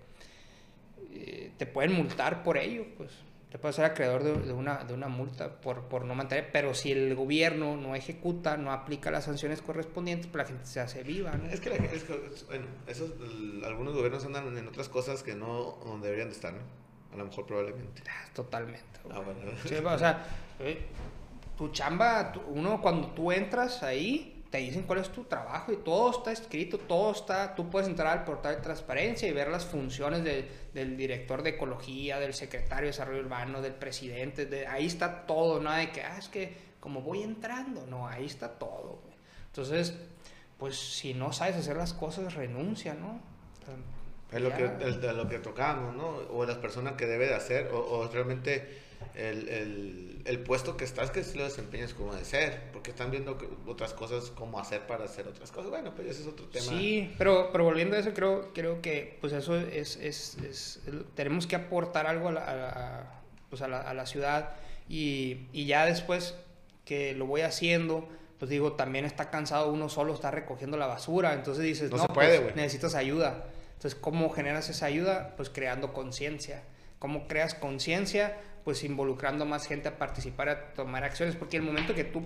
eh, 1.14 1.52
te 1.58 1.66
pueden 1.66 1.94
multar 1.94 2.44
por 2.44 2.58
ello, 2.58 2.86
pues, 2.98 3.12
te 3.52 3.58
puedes 3.60 3.76
ser 3.76 3.84
acreedor 3.86 4.24
de, 4.24 4.34
de 4.34 4.54
una, 4.54 4.84
de 4.86 4.94
una 4.94 5.10
multa 5.10 5.60
por, 5.60 5.84
por 5.90 6.06
no 6.06 6.16
mantener, 6.16 6.50
pero 6.54 6.74
si 6.74 6.92
el 6.94 7.14
gobierno 7.16 7.76
no 7.76 7.96
ejecuta, 7.96 8.56
no 8.56 8.72
aplica 8.72 9.12
las 9.12 9.26
sanciones 9.26 9.62
correspondientes, 9.62 10.28
pues 10.28 10.44
la 10.44 10.48
gente 10.48 10.66
se 10.66 10.80
hace 10.80 11.04
viva, 11.04 11.32
¿no? 11.34 11.50
Es 11.50 11.60
que, 11.60 11.70
la, 11.70 11.76
es 11.76 12.04
que, 12.06 12.14
es- 12.34 12.48
bueno, 12.48 12.66
esos, 12.88 13.12
el- 13.22 13.62
algunos 13.66 13.94
gobiernos 13.94 14.24
andan 14.26 14.58
en 14.58 14.68
otras 14.68 14.88
cosas 14.88 15.22
que 15.22 15.36
no 15.36 15.78
donde 15.86 16.08
deberían 16.08 16.30
de 16.30 16.36
estar, 16.36 16.54
¿no? 16.54 16.62
A 17.14 17.18
lo 17.18 17.26
mejor 17.26 17.46
probablemente. 17.46 18.04
Ah, 18.10 18.26
Totalmente. 18.34 18.86
Ah, 19.12 19.20
bueno. 19.20 19.40
Sí, 19.66 19.76
o 19.76 20.00
sea, 20.00 20.26
eh, 20.60 20.86
tu 21.58 21.68
chamba, 21.74 22.32
uno 22.48 22.82
cuando 22.82 23.10
tú 23.10 23.34
entras 23.34 23.84
ahí, 23.84 24.41
te 24.52 24.58
dicen 24.60 24.84
cuál 24.84 25.00
es 25.00 25.10
tu 25.10 25.24
trabajo 25.24 25.72
y 25.72 25.78
todo 25.78 26.12
está 26.12 26.32
escrito, 26.32 26.78
todo 26.78 27.12
está, 27.14 27.56
tú 27.56 27.70
puedes 27.70 27.88
entrar 27.88 28.18
al 28.20 28.26
portal 28.26 28.58
de 28.58 28.62
transparencia 28.62 29.28
y 29.28 29.32
ver 29.32 29.48
las 29.48 29.66
funciones 29.66 30.24
de- 30.24 30.48
del 30.74 30.98
director 30.98 31.42
de 31.42 31.52
ecología, 31.52 32.20
del 32.20 32.34
secretario 32.34 32.84
de 32.84 32.88
desarrollo 32.88 33.22
urbano, 33.22 33.62
del 33.62 33.74
presidente, 33.74 34.46
de, 34.46 34.68
ahí 34.68 34.86
está 34.86 35.26
todo, 35.26 35.60
nada 35.62 35.78
de 35.78 35.92
que, 35.92 36.04
ah, 36.04 36.18
es 36.20 36.28
que 36.28 36.54
como 36.82 37.02
voy 37.02 37.24
entrando, 37.24 37.88
no, 37.88 38.08
ahí 38.08 38.26
está 38.26 38.50
todo. 38.60 39.00
Entonces, 39.48 39.94
pues 40.60 40.78
si 40.78 41.14
no 41.14 41.32
sabes 41.34 41.56
hacer 41.56 41.78
las 41.78 41.94
cosas, 41.94 42.34
renuncia, 42.34 42.94
¿no? 42.94 43.20
Es 44.32 44.42
lo 44.42 44.50
que, 44.54 44.70
ya. 45.02 45.14
lo 45.14 45.28
que 45.28 45.40
tocamos, 45.40 45.94
¿no? 45.96 46.08
O 46.34 46.46
las 46.46 46.58
personas 46.58 46.94
que 46.94 47.06
debe 47.06 47.28
de 47.28 47.36
hacer, 47.36 47.68
o, 47.74 47.80
o 47.80 48.08
realmente 48.08 48.82
el, 49.16 49.50
el, 49.50 50.22
el 50.26 50.40
puesto 50.40 50.78
que 50.78 50.84
estás, 50.86 51.12
que 51.12 51.24
sí 51.24 51.38
lo 51.38 51.44
desempeñas 51.44 51.94
como 51.94 52.14
de 52.16 52.24
ser, 52.26 52.72
porque 52.72 52.92
están 52.92 53.12
viendo 53.12 53.38
que- 53.38 53.48
otras 53.68 53.94
cosas, 53.94 54.32
cómo 54.32 54.60
hacer 54.60 54.82
para 54.88 55.06
hacer 55.06 55.28
otras 55.28 55.52
cosas. 55.52 55.70
Bueno, 55.70 55.94
pues 55.96 56.08
ese 56.10 56.22
es 56.22 56.28
otro 56.28 56.48
tema. 56.48 56.66
Sí, 56.66 57.14
pero, 57.18 57.50
pero 57.52 57.64
volviendo 57.64 57.96
a 57.96 58.00
eso, 58.00 58.14
creo, 58.14 58.52
creo 58.54 58.82
que 58.82 59.18
pues 59.22 59.34
eso 59.34 59.58
es, 59.58 59.98
es, 59.98 60.82
tenemos 61.16 61.48
que 61.48 61.56
aportar 61.56 62.08
algo 62.08 62.30
a 62.30 62.32
la, 62.32 62.46
a 62.46 62.56
la- 62.56 63.22
pues 63.50 63.62
a 63.62 63.68
la, 63.68 63.82
a 63.82 63.94
la 63.94 64.06
ciudad 64.06 64.52
y, 64.88 65.48
y 65.52 65.66
ya 65.66 65.86
después 65.86 66.36
que 66.86 67.14
lo 67.14 67.26
voy 67.26 67.42
haciendo, 67.42 68.08
pues 68.40 68.50
digo, 68.50 68.74
también 68.74 69.06
está 69.06 69.30
cansado 69.30 69.72
uno 69.72 69.88
solo 69.90 70.14
estar 70.14 70.34
recogiendo 70.34 70.78
la 70.78 70.88
basura, 70.88 71.34
entonces 71.34 71.64
dices, 71.64 71.92
No 71.92 71.98
no, 71.98 72.04
se 72.04 72.10
puede, 72.14 72.40
pues, 72.42 72.56
necesitas 72.56 72.96
ayuda. 72.96 73.46
Entonces, 73.74 74.00
¿cómo 74.00 74.30
generas 74.30 74.70
esa 74.70 74.86
ayuda? 74.86 75.34
Pues 75.38 75.50
creando 75.50 75.92
conciencia. 75.94 76.64
¿Cómo 77.02 77.28
creas 77.28 77.56
conciencia? 77.56 78.38
Pues 78.64 78.84
involucrando 78.84 79.44
más 79.44 79.66
gente 79.66 79.90
a 79.90 79.98
participar, 79.98 80.50
a 80.50 80.74
tomar 80.76 81.04
acciones, 81.04 81.36
porque 81.36 81.58
el 81.58 81.64
momento 81.64 81.96
que 81.96 82.04
tú 82.04 82.22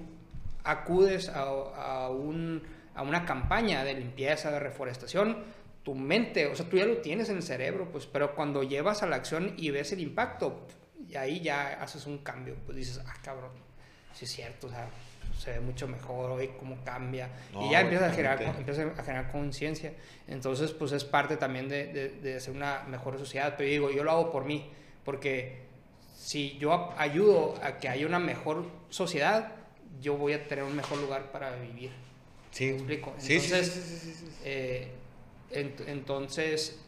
acudes 0.66 1.30
a, 1.30 1.44
a 1.44 2.10
a 2.96 3.02
una 3.02 3.26
campaña 3.26 3.86
de 3.86 3.94
limpieza, 3.94 4.52
de 4.52 4.60
reforestación, 4.60 5.44
tu 5.82 5.96
mente, 5.96 6.48
o 6.48 6.56
sea, 6.58 6.68
tú 6.68 6.76
ya 6.76 6.86
lo 6.86 6.98
tienes 6.98 7.30
en 7.30 7.38
el 7.38 7.44
cerebro, 7.44 7.90
pues, 7.90 8.06
pero 8.06 8.36
cuando 8.36 8.64
llevas 8.64 9.02
a 9.02 9.06
la 9.06 9.16
acción 9.16 9.54
y 9.56 9.70
ves 9.70 9.94
el 9.94 10.02
impacto, 10.02 10.68
y 11.08 11.16
ahí 11.16 11.40
ya 11.40 11.82
haces 11.82 12.06
un 12.06 12.18
cambio, 12.18 12.56
pues 12.66 12.76
dices, 12.76 13.02
ah, 13.06 13.14
cabrón, 13.24 13.52
sí 14.14 14.26
es 14.26 14.32
cierto, 14.32 14.68
o 14.68 14.70
sea, 14.72 14.90
se 15.38 15.52
ve 15.52 15.60
mucho 15.60 15.88
mejor 15.88 16.32
hoy, 16.32 16.52
cómo 16.60 16.78
cambia, 16.84 17.30
No, 17.54 17.66
y 17.66 17.72
ya 17.72 17.82
empiezas 17.82 18.12
a 18.12 18.16
generar, 18.16 18.42
empiezas 18.42 18.98
a 19.00 19.04
generar 19.04 19.32
conciencia, 19.32 19.94
entonces, 20.28 20.72
pues 20.72 20.92
es 20.92 21.04
parte 21.04 21.38
también 21.38 21.70
de, 21.70 21.88
de, 21.88 22.10
de 22.10 22.36
hacer 22.38 22.54
una 22.56 22.84
mejor 22.84 23.18
sociedad, 23.18 23.56
pero 23.58 23.70
digo, 23.70 23.92
yo 23.92 24.04
lo 24.04 24.12
hago 24.12 24.32
por 24.32 24.46
mí, 24.46 24.70
porque 25.04 25.64
si 26.18 26.58
yo 26.58 26.94
ayudo 26.98 27.56
a 27.62 27.78
que 27.78 27.88
haya 27.90 28.06
una 28.08 28.20
mejor 28.20 28.66
sociedad, 28.90 29.52
yo 30.02 30.18
voy 30.18 30.34
a 30.34 30.48
tener 30.48 30.64
un 30.64 30.76
mejor 30.76 30.98
lugar 31.00 31.32
para 31.32 31.56
vivir. 31.56 31.92
Sí. 32.52 32.66
¿Me 32.72 32.76
explico? 32.78 33.10
Entonces, 33.20 33.68
sí, 33.68 33.82
sí, 33.82 34.00
sí, 34.00 34.14
sí, 34.14 34.14
sí. 34.28 34.36
Eh, 34.46 34.88
ent- 35.52 35.84
entonces, 35.88 36.80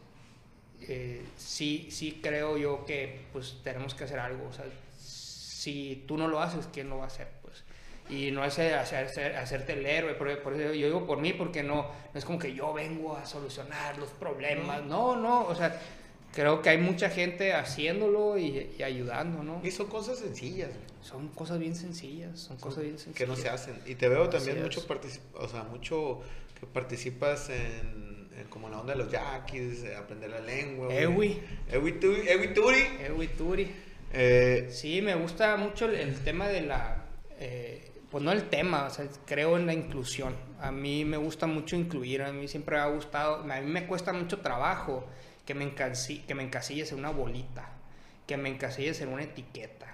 eh, 0.82 1.26
sí, 1.36 1.90
sí 1.92 2.20
creo 2.24 2.58
yo 2.58 2.86
que 2.86 3.26
pues 3.34 3.58
tenemos 3.64 3.94
que 3.94 4.06
hacer 4.06 4.20
algo. 4.20 4.48
O 4.48 4.54
sea, 4.54 4.66
si 4.98 6.04
tú 6.08 6.18
no 6.18 6.28
lo 6.28 6.42
haces, 6.42 6.68
¿quién 6.72 6.90
lo 6.90 6.98
va 6.98 7.06
a 7.06 7.08
hacer? 7.08 7.28
Y 8.10 8.32
no 8.32 8.44
es 8.46 8.54
hacer, 8.54 8.74
hacer- 8.76 9.36
hacerte 9.36 9.74
el 9.74 9.86
héroe, 9.86 10.14
por, 10.14 10.42
por 10.42 10.54
eso 10.54 10.74
yo 10.74 10.88
digo 10.88 11.06
por 11.06 11.20
mí, 11.20 11.34
porque 11.34 11.62
no, 11.64 11.84
no 12.14 12.18
es 12.18 12.24
como 12.24 12.40
que 12.40 12.54
yo 12.54 12.74
vengo 12.74 13.16
a 13.18 13.26
solucionar 13.26 13.98
los 13.98 14.10
problemas. 14.12 14.84
No, 14.86 15.16
no, 15.18 15.46
o 15.46 15.54
sea, 15.56 15.80
creo 16.34 16.62
que 16.62 16.70
hay 16.70 16.78
mucha 16.78 17.10
gente 17.10 17.54
haciéndolo 17.54 18.38
y, 18.38 18.72
y 18.80 18.84
ayudando, 18.84 19.44
¿no? 19.44 19.60
Y 19.64 19.72
son 19.72 19.88
cosas 19.88 20.20
sencillas, 20.20 20.70
Son 21.02 21.28
cosas 21.30 21.60
bien 21.60 21.76
sencillas, 21.76 22.40
son 22.40 22.58
cosas 22.58 22.84
bien 22.84 22.98
sencillas. 22.98 23.18
que 23.18 23.28
no 23.28 23.36
se 23.36 23.50
hacen. 23.50 23.80
Y 23.86 23.96
te 23.96 24.08
veo 24.08 24.30
también 24.30 24.58
Así 24.58 24.64
mucho, 24.64 24.80
es. 25.04 25.22
o 25.34 25.48
sea, 25.50 25.64
mucho 25.64 26.22
que 26.60 26.66
participas 26.66 27.50
en, 27.50 28.30
en 28.40 28.48
como 28.50 28.70
la 28.70 28.80
onda 28.80 28.94
de 28.94 29.00
los 29.00 29.12
yaquis, 29.12 29.82
de 29.84 29.96
aprender 29.96 30.30
la 30.30 30.40
lengua. 30.40 30.94
Ewi. 30.94 31.40
Ewi 31.72 31.92
tu- 32.00 32.12
Ewi 32.14 32.54
Turi. 32.54 32.84
Ewi 33.06 33.28
Turi. 33.28 33.72
Eh, 34.14 34.70
Sí, 34.72 35.02
me 35.02 35.16
gusta 35.16 35.58
mucho 35.58 35.86
el, 35.86 35.96
el 35.96 36.16
tema 36.24 36.48
de 36.48 36.62
la... 36.62 37.04
eh, 37.40 37.87
pues 38.12 38.24
no 38.24 38.32
el 38.32 38.50
tema, 38.50 38.86
o 38.86 38.90
sea, 38.90 39.06
creo 39.26 39.58
en 39.58 39.66
la 39.66 39.74
inclusión. 39.74 40.36
A 40.62 40.72
mí 40.72 41.06
me 41.06 41.18
gusta 41.18 41.46
mucho 41.48 41.76
incluir, 41.76 42.22
a 42.24 42.32
mí 42.32 42.48
siempre 42.48 42.78
me 42.78 42.82
ha 42.84 42.88
gustado, 42.88 43.42
a 43.52 43.62
mí 43.62 43.70
me 43.70 43.86
cuesta 43.86 44.14
mucho 44.14 44.40
trabajo 44.40 45.06
que 45.46 45.54
me, 45.54 45.66
encasi- 45.66 46.26
que 46.26 46.36
me 46.36 46.44
encasilles 46.44 46.92
en 46.92 47.00
una 47.00 47.10
bolita, 47.12 47.70
que 48.26 48.38
me 48.38 48.50
encasilles 48.50 49.02
en 49.02 49.10
una 49.10 49.24
etiqueta. 49.24 49.88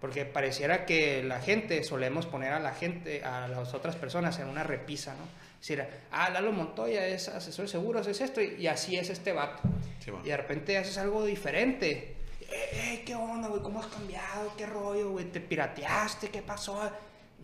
Porque 0.00 0.24
pareciera 0.24 0.86
que 0.86 1.22
la 1.22 1.40
gente, 1.40 1.84
solemos 1.84 2.24
poner 2.26 2.54
a 2.54 2.58
la 2.60 2.72
gente, 2.72 3.22
a 3.22 3.46
las 3.48 3.74
otras 3.74 3.96
personas 3.96 4.38
en 4.38 4.48
una 4.48 4.62
repisa, 4.62 5.14
¿no? 5.14 5.24
Es 5.60 5.68
decir, 5.68 5.84
ah, 6.10 6.30
Lalo 6.30 6.52
Montoya 6.52 7.06
es 7.06 7.28
asesor 7.28 7.66
de 7.66 7.70
seguros, 7.70 8.06
es 8.06 8.22
esto, 8.22 8.40
y, 8.40 8.66
así 8.66 8.96
es 8.96 9.10
este 9.10 9.32
vato. 9.32 9.60
Sí, 10.02 10.10
y 10.24 10.28
de 10.28 10.36
repente 10.38 10.78
haces 10.78 10.96
algo 10.96 11.26
diferente. 11.26 12.16
Eh, 12.40 12.46
eh, 12.72 13.02
¿Qué 13.04 13.14
onda, 13.14 13.48
güey? 13.48 13.60
¿Cómo 13.62 13.80
has 13.80 13.86
cambiado? 13.88 14.54
¿Qué 14.56 14.64
rollo, 14.64 15.10
güey? 15.10 15.26
¿Te 15.26 15.40
pirateaste? 15.40 16.30
¿Qué 16.30 16.40
pasó? 16.40 16.90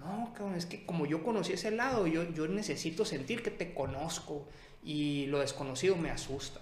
No, 0.06 0.32
cabrón, 0.34 0.54
es 0.54 0.66
que 0.66 0.86
como 0.86 1.06
yo 1.06 1.22
conocí 1.22 1.52
ese 1.52 1.70
lado, 1.70 2.06
yo, 2.06 2.22
yo 2.32 2.46
necesito 2.46 3.04
sentir 3.04 3.42
que 3.42 3.50
te 3.50 3.74
conozco 3.74 4.46
y 4.84 5.26
lo 5.26 5.40
desconocido 5.40 5.96
me 5.96 6.10
asusta. 6.10 6.60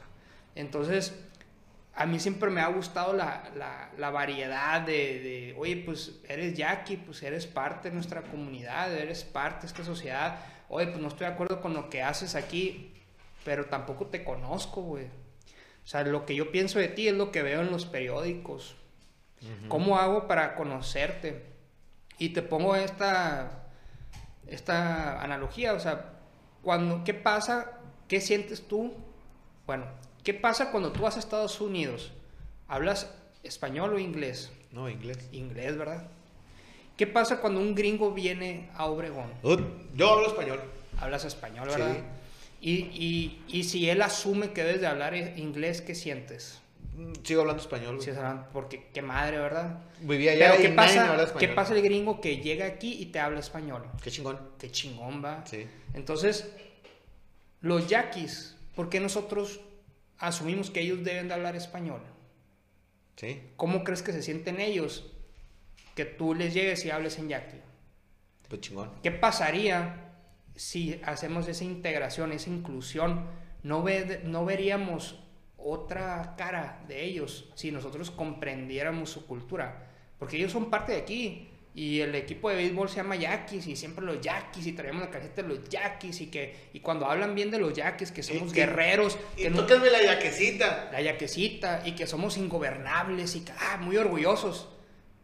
Entonces, 0.54 1.14
a 1.94 2.06
mí 2.06 2.18
siempre 2.18 2.50
me 2.50 2.60
ha 2.60 2.68
gustado 2.68 3.12
la, 3.12 3.50
la, 3.56 3.90
la 3.98 4.10
variedad 4.10 4.80
de, 4.80 4.92
de, 4.92 5.54
oye, 5.58 5.76
pues 5.76 6.20
eres 6.28 6.56
Jackie, 6.56 6.96
pues 6.96 7.22
eres 7.22 7.46
parte 7.46 7.88
de 7.90 7.94
nuestra 7.94 8.22
comunidad, 8.22 8.92
eres 8.96 9.24
parte 9.24 9.62
de 9.62 9.66
esta 9.66 9.84
sociedad. 9.84 10.38
Oye, 10.68 10.86
pues 10.86 11.00
no 11.00 11.08
estoy 11.08 11.26
de 11.26 11.32
acuerdo 11.34 11.60
con 11.60 11.74
lo 11.74 11.90
que 11.90 12.02
haces 12.02 12.34
aquí, 12.34 12.92
pero 13.44 13.66
tampoco 13.66 14.06
te 14.06 14.24
conozco, 14.24 14.80
güey. 14.82 15.04
O 15.04 15.86
sea, 15.86 16.02
lo 16.02 16.24
que 16.24 16.34
yo 16.34 16.50
pienso 16.50 16.78
de 16.78 16.88
ti 16.88 17.08
es 17.08 17.14
lo 17.14 17.30
que 17.30 17.42
veo 17.42 17.60
en 17.60 17.70
los 17.70 17.84
periódicos. 17.84 18.76
¿Cómo 19.68 19.98
hago 19.98 20.26
para 20.26 20.54
conocerte? 20.54 21.53
Y 22.19 22.31
te 22.31 22.43
pongo 22.43 22.77
esta, 22.77 23.65
esta 24.47 25.20
analogía, 25.23 25.73
o 25.74 25.81
sea, 25.81 26.12
cuando, 26.62 27.05
¿qué 27.05 27.15
pasa? 27.15 27.73
¿Qué 28.09 28.20
sientes 28.20 28.66
tú? 28.69 28.93
Bueno, 29.66 29.86
¿qué 30.23 30.35
pasa 30.35 30.70
cuando 30.70 30.93
tú 30.93 31.03
vas 31.03 31.16
a 31.16 31.19
Estados 31.19 31.61
Unidos? 31.61 32.12
¿Hablas 32.69 33.11
español 33.43 33.95
o 33.95 33.99
inglés? 33.99 34.51
No, 34.73 34.89
inglés. 34.89 35.19
Inglés, 35.32 35.77
¿verdad? 35.77 36.07
¿Qué 36.97 37.07
pasa 37.07 37.41
cuando 37.41 37.61
un 37.61 37.74
gringo 37.74 38.12
viene 38.12 38.70
a 38.74 38.86
Obregón? 38.86 39.31
Uh, 39.43 39.57
yo 39.97 40.11
hablo 40.12 40.28
español. 40.28 40.61
Hablas 41.01 41.24
español, 41.24 41.69
Sí. 41.70 41.81
¿verdad? 41.81 41.97
Y, 42.61 42.73
y, 42.73 43.45
y 43.49 43.65
si 43.65 43.91
él 43.91 44.01
asume 44.01 44.53
que 44.53 44.62
debes 44.65 44.81
de 44.81 44.86
hablar 44.86 45.15
inglés, 45.15 45.81
¿qué 45.82 45.95
sientes? 45.95 46.61
Mm, 46.96 47.12
Sigo 47.24 47.40
hablando 47.40 47.62
español. 47.62 48.00
Sí, 48.00 48.10
porque 48.52 48.88
qué 48.92 49.02
madre, 49.02 49.38
¿verdad? 49.38 49.80
Vivía 50.00 50.32
allá 50.32 50.50
Pero 50.52 50.60
y 50.62 50.66
¿qué 50.68 50.74
nadie 50.74 50.98
habla 50.98 51.12
pasa, 51.12 51.24
español. 51.24 51.40
¿qué 51.40 51.48
pasa 51.54 51.74
el 51.74 51.82
gringo 51.82 52.20
que 52.20 52.36
llega 52.38 52.66
aquí 52.66 52.94
y 53.00 53.06
te 53.06 53.18
habla 53.20 53.40
español? 53.40 53.84
Qué 54.02 54.10
chingón. 54.10 54.38
Qué 54.58 54.70
chingón 54.70 55.24
va. 55.24 55.44
Sí. 55.46 55.66
Entonces, 55.94 56.50
los 57.60 57.88
yaquis, 57.88 58.56
¿por 58.74 58.88
qué 58.88 59.00
nosotros 59.00 59.60
asumimos 60.18 60.70
que 60.70 60.80
ellos 60.80 61.02
deben 61.02 61.28
de 61.28 61.34
hablar 61.34 61.56
español? 61.56 62.00
Sí. 63.16 63.42
¿Cómo 63.56 63.84
crees 63.84 64.02
que 64.02 64.12
se 64.12 64.22
sienten 64.22 64.60
ellos 64.60 65.10
que 65.94 66.04
tú 66.04 66.34
les 66.34 66.52
llegues 66.54 66.84
y 66.84 66.90
hables 66.90 67.18
en 67.18 67.28
yaqui? 67.28 67.56
Pues 68.48 68.60
chingón. 68.60 68.90
¿Qué 69.02 69.10
pasaría 69.10 70.12
si 70.54 71.00
hacemos 71.04 71.48
esa 71.48 71.64
integración, 71.64 72.32
esa 72.32 72.50
inclusión? 72.50 73.26
No, 73.62 73.82
ve- 73.82 74.20
no 74.24 74.44
veríamos 74.44 75.18
otra 75.65 76.35
cara 76.36 76.82
de 76.86 77.03
ellos 77.05 77.51
si 77.55 77.73
nosotros 77.73 78.11
comprendiéramos 78.11 79.11
su 79.11 79.27
cultura. 79.27 79.89
Porque 80.19 80.36
ellos 80.36 80.53
son 80.53 80.70
parte 80.70 80.93
de 80.93 80.99
aquí. 80.99 81.49
Y 81.77 81.99
el 82.01 82.15
equipo 82.15 82.49
de 82.51 82.55
béisbol 82.55 82.89
se 82.89 82.97
llama 82.99 83.16
Yaquis 83.16 83.66
y 83.66 83.74
siempre 83.74 84.05
los 84.05 84.20
Yaquis 84.20 84.65
y 84.69 84.73
traemos 84.74 85.03
la 85.03 85.11
cajeta 85.11 85.43
de 85.43 85.49
los 85.49 85.69
Yaquis 85.69 86.20
y 86.20 86.27
que 86.28 86.69
y 86.73 86.78
cuando 86.78 87.07
hablan 87.11 87.35
bien 87.35 87.51
de 87.51 87.59
los 87.59 87.74
Yaquis 87.74 88.12
que 88.12 88.23
somos 88.23 88.51
Y- 88.51 88.53
y- 88.53 88.55
guerreros, 88.55 89.19
Y 89.36 89.43
que 89.43 89.51
no- 89.51 89.57
tócame 89.66 89.91
la 89.91 90.01
yaquecita. 90.01 90.91
la 90.93 91.01
yaquecita 91.01 91.82
y 91.85 91.97
que 91.97 92.07
somos 92.07 92.36
ingobernables 92.36 93.35
y 93.35 93.41
que, 93.41 93.51
ah, 93.59 93.78
muy 93.81 93.97
orgullosos. 93.97 94.69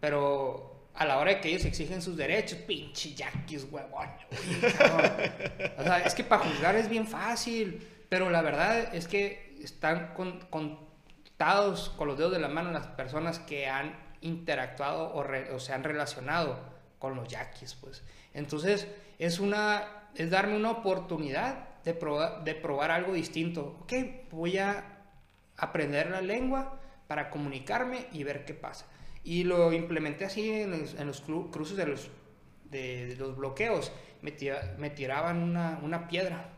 Pero 0.01 0.89
a 0.95 1.05
la 1.05 1.19
hora 1.19 1.35
de 1.35 1.41
que 1.41 1.51
ellos 1.51 1.65
exigen 1.67 2.03
sus 2.03 2.17
derechos, 2.17 2.59
pinche 2.59 3.15
yaquis, 3.15 3.69
huevón. 3.71 4.09
O 5.79 5.83
sea, 5.85 6.03
es 6.05 6.15
que 6.15 6.25
para 6.25 6.43
juzgar 6.45 6.75
es 6.75 6.89
bien 6.89 7.07
fácil, 7.07 7.87
pero 8.09 8.29
la 8.29 8.43
verdad 8.43 8.93
es 8.95 9.07
que 9.07 9.50
están 9.63 10.15
con- 10.15 10.41
contados 10.51 11.91
con 11.97 12.09
los 12.09 12.19
dedos 12.19 12.33
de 12.33 12.39
la 12.39 12.49
mano 12.49 12.71
las 12.71 12.87
personas 12.89 13.39
que 13.39 13.67
han 13.69 13.95
interactuado 14.21 15.15
o, 15.15 15.59
se 15.59 15.73
han 15.73 15.85
relacionado 15.85 16.59
con 16.99 17.15
los 17.17 17.29
yaquis, 17.29 17.75
pues. 17.75 18.03
Entonces, 18.35 18.87
es 19.19 19.41
una, 19.41 19.85
es 20.15 20.31
darme 20.31 20.57
una 20.57 20.71
oportunidad 20.71 21.69
de 21.85 21.95
probar, 21.95 22.45
de 22.45 22.55
probar 22.55 22.91
algo 22.91 23.13
distinto. 23.15 23.79
Ok, 23.83 23.93
voy 24.31 24.59
a 24.59 24.99
aprender 25.57 26.11
la 26.11 26.21
lengua 26.21 26.79
para 27.07 27.31
comunicarme 27.31 28.07
y 28.13 28.23
ver 28.25 28.45
qué 28.45 28.55
pasa. 28.55 28.87
Y 29.25 29.45
lo 29.45 29.73
implementé 29.73 30.27
así 30.27 30.51
en 30.51 31.07
los, 31.07 31.21
cruces 31.51 31.77
de 31.77 31.87
los, 31.87 32.11
de, 32.65 33.17
los 33.19 33.37
bloqueos. 33.37 33.93
Me, 34.23 34.31
tira- 34.33 34.75
me 34.79 34.91
tiraban 34.91 35.43
una 35.83 36.07
piedra 36.09 36.51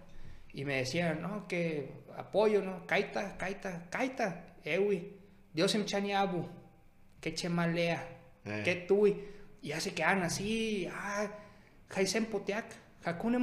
y 0.55 0.65
me 0.65 0.77
decían, 0.77 1.23
no, 1.23 1.47
que 1.49 1.89
apoyo, 2.17 2.63
¿no? 2.63 2.87
Kaita, 2.87 3.37
kaita, 3.39 3.87
kaita, 3.91 4.55
ewi, 4.65 5.17
Dios 5.53 5.75
em 5.75 5.85
chaniabu, 5.85 6.49
que 7.21 7.35
chemalea, 7.35 8.07
Eh. 8.45 8.63
que 8.65 8.75
tui. 8.75 9.17
Y 9.63 9.69
ya 9.69 9.81
se 9.81 9.95
quedan 9.95 10.23
así, 10.25 10.89
ah, 10.93 11.29
jaisen 11.89 12.27
poteac, 12.27 12.67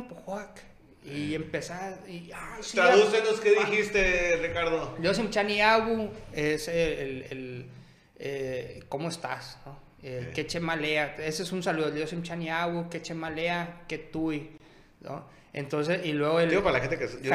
pojoac. 0.07 0.61
Y 1.05 1.33
empezar, 1.33 1.97
y, 2.09 2.29
ah, 2.35 2.57
sí, 2.61 2.75
Tradúcenos 2.75 3.39
qué 3.39 3.51
dijiste, 3.51 4.35
Ricardo. 4.41 4.97
Yosim 5.01 5.29
Chaniabu 5.29 6.09
es 6.33 6.67
el, 6.67 6.75
el- 6.75 7.23
el, 7.31 7.65
eh, 8.19 8.83
¿cómo 8.89 9.07
estás? 9.07 9.57
¿no? 9.65 9.79
Eh. 10.03 10.31
Que 10.35 10.45
chemalea, 10.45 11.15
ese 11.19 11.43
es 11.43 11.51
un 11.53 11.63
saludo, 11.63 11.95
Yosim 11.95 12.21
Chaniabu, 12.21 12.89
que 12.89 13.01
chemalea, 13.01 13.83
que 13.87 13.97
tui, 13.97 14.57
¿no? 14.99 15.25
Entonces, 15.51 16.05
y 16.05 16.13
luego 16.13 16.39
el 16.39 16.49
Digo 16.49 16.61
para 16.63 16.77
la 16.77 16.81
gente 16.87 16.97
que... 16.99 17.07
yo- 17.23 17.33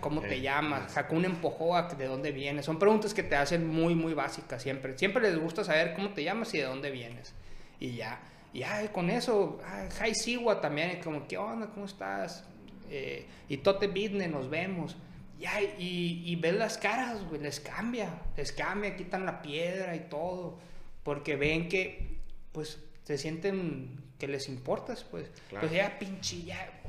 ¿cómo 0.00 0.20
te 0.22 0.36
Eh, 0.36 0.40
llamas? 0.40 0.96
Hakun 0.96 1.24
Empojoac, 1.26 1.96
¿de 1.98 2.06
dónde 2.06 2.32
vienes? 2.32 2.64
Son 2.64 2.78
preguntas 2.78 3.12
que 3.12 3.22
te 3.22 3.36
hacen 3.36 3.66
muy, 3.66 3.94
muy 3.94 4.14
básicas 4.14 4.62
siempre. 4.62 4.96
Siempre 4.96 5.22
les 5.22 5.38
gusta 5.38 5.62
saber 5.62 5.92
cómo 5.94 6.10
te 6.10 6.24
llamas 6.24 6.54
y 6.54 6.58
de 6.58 6.64
dónde 6.64 6.90
vienes. 6.90 7.34
Y 7.80 7.96
ya, 7.96 8.20
y 8.54 8.60
ya 8.60 8.90
con 8.92 9.10
eso, 9.10 9.60
Jai 9.98 10.14
Siwa 10.14 10.60
también, 10.60 11.00
como, 11.02 11.26
¿qué 11.28 11.36
onda? 11.36 11.66
¿Cómo 11.68 11.84
estás? 11.84 12.44
Eh, 12.90 13.26
y 13.48 13.58
Tote 13.58 13.88
Bitne, 13.88 14.28
nos 14.28 14.48
vemos. 14.48 14.96
Ya, 15.38 15.60
y, 15.60 16.22
y 16.24 16.36
ves 16.36 16.54
las 16.54 16.78
caras, 16.78 17.24
güey, 17.28 17.40
les 17.42 17.58
cambia, 17.60 18.08
les 18.36 18.52
cambia, 18.52 18.94
quitan 18.96 19.26
la 19.26 19.42
piedra 19.42 19.96
y 19.96 20.00
todo, 20.08 20.58
porque 21.02 21.34
ven 21.36 21.68
que, 21.68 22.18
pues, 22.52 22.78
se 23.02 23.18
sienten 23.18 23.98
que 24.20 24.28
les 24.28 24.48
importas, 24.48 25.02
pues. 25.02 25.28
Claro. 25.48 25.66
Pues 25.66 25.76
ya, 25.76 25.98
pinche, 25.98 26.42
ya. 26.42 26.80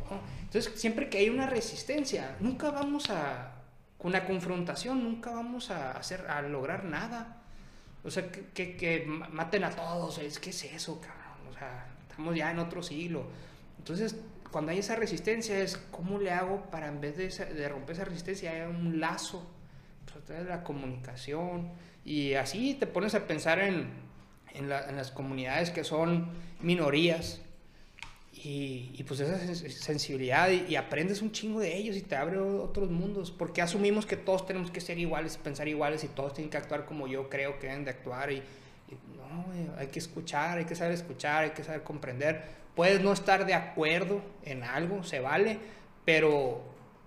Entonces, 0.43 0.73
siempre 0.79 1.09
que 1.09 1.17
hay 1.19 1.29
una 1.29 1.47
resistencia, 1.47 2.35
nunca 2.39 2.69
vamos 2.71 3.09
a, 3.09 3.53
una 3.99 4.25
confrontación, 4.25 5.03
nunca 5.03 5.31
vamos 5.31 5.69
a, 5.71 5.91
hacer, 5.91 6.25
a 6.29 6.41
lograr 6.41 6.83
nada. 6.83 7.37
O 8.03 8.11
sea, 8.11 8.29
que, 8.31 8.47
que, 8.49 8.75
que 8.75 9.05
maten 9.07 9.63
a 9.63 9.71
todos, 9.71 10.17
es 10.19 10.39
que 10.39 10.49
es 10.49 10.63
eso, 10.65 10.99
cabrón. 10.99 11.47
O 11.49 11.57
sea, 11.57 11.87
estamos 12.09 12.35
ya 12.35 12.51
en 12.51 12.59
otro 12.59 12.83
siglo. 12.83 13.25
Entonces, 13.77 14.15
cuando 14.51 14.71
hay 14.71 14.79
esa 14.79 14.95
resistencia, 14.95 15.57
es 15.59 15.77
cómo 15.89 16.19
le 16.19 16.31
hago 16.31 16.63
para 16.69 16.87
en 16.87 16.99
vez 17.01 17.17
de, 17.17 17.25
esa- 17.27 17.45
de 17.45 17.67
romper 17.69 17.95
esa 17.95 18.05
resistencia, 18.05 18.51
haya 18.51 18.67
un 18.69 18.99
lazo, 18.99 19.49
de 20.27 20.43
la 20.43 20.63
comunicación. 20.63 21.71
Y 22.05 22.33
así 22.35 22.75
te 22.75 22.85
pones 22.87 23.15
a 23.15 23.25
pensar 23.25 23.59
en, 23.59 23.87
en, 24.53 24.69
la- 24.69 24.87
en 24.89 24.95
las 24.97 25.09
comunidades 25.11 25.71
que 25.71 25.83
son 25.83 26.27
minorías. 26.61 27.41
Y, 28.43 28.91
y, 28.93 29.03
pues 29.03 29.21
esa 29.21 29.37
sens- 29.39 29.69
sensibilidad 29.69 30.49
y, 30.49 30.65
y 30.67 30.75
aprendes 30.75 31.21
un 31.21 31.31
chingo 31.31 31.61
de 31.61 31.77
ellos 31.77 31.95
y 31.95 32.01
te 32.01 32.17
abre 32.17 32.37
otros 32.37 32.89
mundos. 32.91 33.31
Porque 33.31 33.61
asumimos 33.61 34.05
que 34.05 34.17
todos 34.17 34.45
tenemos 34.45 34.69
que 34.69 34.81
ser 34.81 34.99
iguales, 34.99 35.37
pensar 35.37 35.67
iguales 35.69 36.03
y 36.03 36.07
todos 36.09 36.33
tienen 36.33 36.49
que 36.49 36.57
actuar 36.57 36.85
como 36.85 37.07
yo 37.07 37.29
creo 37.29 37.57
que 37.57 37.67
deben 37.67 37.85
de 37.85 37.91
actuar. 37.91 38.31
Y, 38.31 38.37
y 38.37 38.97
no, 39.17 39.45
hay 39.77 39.87
que 39.87 39.99
escuchar, 39.99 40.57
hay 40.57 40.65
que 40.65 40.75
saber 40.75 40.93
escuchar, 40.93 41.45
hay 41.45 41.51
que 41.51 41.63
saber 41.63 41.83
comprender. 41.83 42.41
Puedes 42.75 43.01
no 43.01 43.13
estar 43.13 43.45
de 43.45 43.53
acuerdo 43.53 44.21
en 44.43 44.63
algo, 44.63 45.03
se 45.03 45.21
vale, 45.21 45.59
pero, 46.03 46.63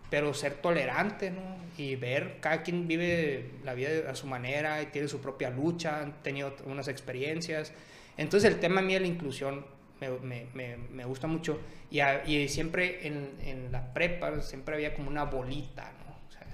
pero 0.08 0.32
ser 0.32 0.54
tolerante, 0.54 1.30
¿no? 1.30 1.56
Y 1.76 1.96
ver, 1.96 2.38
cada 2.40 2.62
quien 2.62 2.88
vive 2.88 3.50
la 3.62 3.74
vida 3.74 4.10
a 4.10 4.14
su 4.14 4.26
manera 4.26 4.80
y 4.80 4.86
tiene 4.86 5.08
su 5.08 5.20
propia 5.20 5.50
lucha, 5.50 6.00
han 6.00 6.22
tenido 6.22 6.56
unas 6.64 6.88
experiencias. 6.88 7.72
Entonces 8.16 8.50
el 8.50 8.58
tema 8.58 8.80
a 8.80 8.84
mí 8.84 8.94
de 8.94 9.00
la 9.00 9.06
inclusión 9.08 9.66
me, 10.00 10.10
me, 10.10 10.46
me, 10.54 10.76
me 10.76 11.04
gusta 11.04 11.26
mucho 11.26 11.58
y, 11.90 12.00
a- 12.00 12.24
y 12.26 12.48
siempre 12.48 13.06
en, 13.06 13.30
en 13.42 13.72
la 13.72 13.92
prepa 13.94 14.40
siempre 14.42 14.74
había 14.74 14.94
como 14.94 15.08
una 15.08 15.24
bolita, 15.24 15.92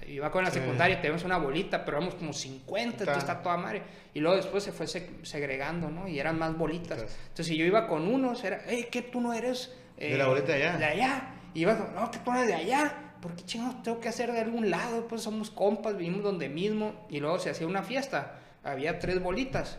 iba 0.07 0.29
con 0.31 0.43
la 0.43 0.51
Sí. 0.51 0.59
secundaria, 0.59 0.99
tenemos 1.01 1.23
una 1.23 1.37
bolita, 1.37 1.85
pero 1.85 1.97
éramos 1.97 2.15
como 2.15 2.33
50, 2.33 3.03
entonces 3.03 3.23
Está. 3.23 3.41
toda 3.41 3.55
madre. 3.57 3.81
Y 4.13 4.19
luego 4.19 4.35
después 4.35 4.61
se 4.63 4.71
fue 4.73 4.85
seg- 4.85 5.23
segregando, 5.23 5.89
¿no? 5.89 6.07
Y 6.09 6.19
eran 6.19 6.37
más 6.37 6.57
bolitas. 6.57 6.99
Entonces 6.99 7.47
si 7.47 7.55
yo 7.57 7.65
iba 7.65 7.87
con 7.87 8.07
unos, 8.07 8.43
era, 8.43 8.61
hey, 8.67 8.87
¿qué 8.91 9.01
tú 9.01 9.21
no 9.21 9.33
eres? 9.33 9.73
eh, 9.97 10.11
De 10.11 10.17
la 10.17 10.27
bolita 10.27 10.51
de 10.53 10.63
allá. 10.63 10.77
De 10.77 10.85
allá. 10.85 11.33
Y 11.53 11.61
iba 11.61 11.77
con, 11.77 11.95
no, 11.95 12.11
que 12.11 12.19
tú 12.19 12.31
eres 12.33 12.47
de 12.47 12.53
allá. 12.55 13.13
¿Por 13.21 13.33
qué 13.35 13.43
chingados 13.45 13.81
tengo 13.81 14.01
que 14.01 14.09
hacer 14.09 14.29
de 14.33 14.41
algún 14.41 14.69
lado? 14.69 15.07
Pues 15.07 15.21
somos 15.21 15.49
compas, 15.49 15.95
vivimos 15.95 16.21
donde 16.23 16.49
mismo. 16.49 17.05
Y 17.09 17.19
luego 17.21 17.39
se 17.39 17.49
hacía 17.51 17.65
una 17.67 17.83
fiesta. 17.83 18.39
Había 18.63 18.99
tres 18.99 19.21
bolitas. 19.23 19.77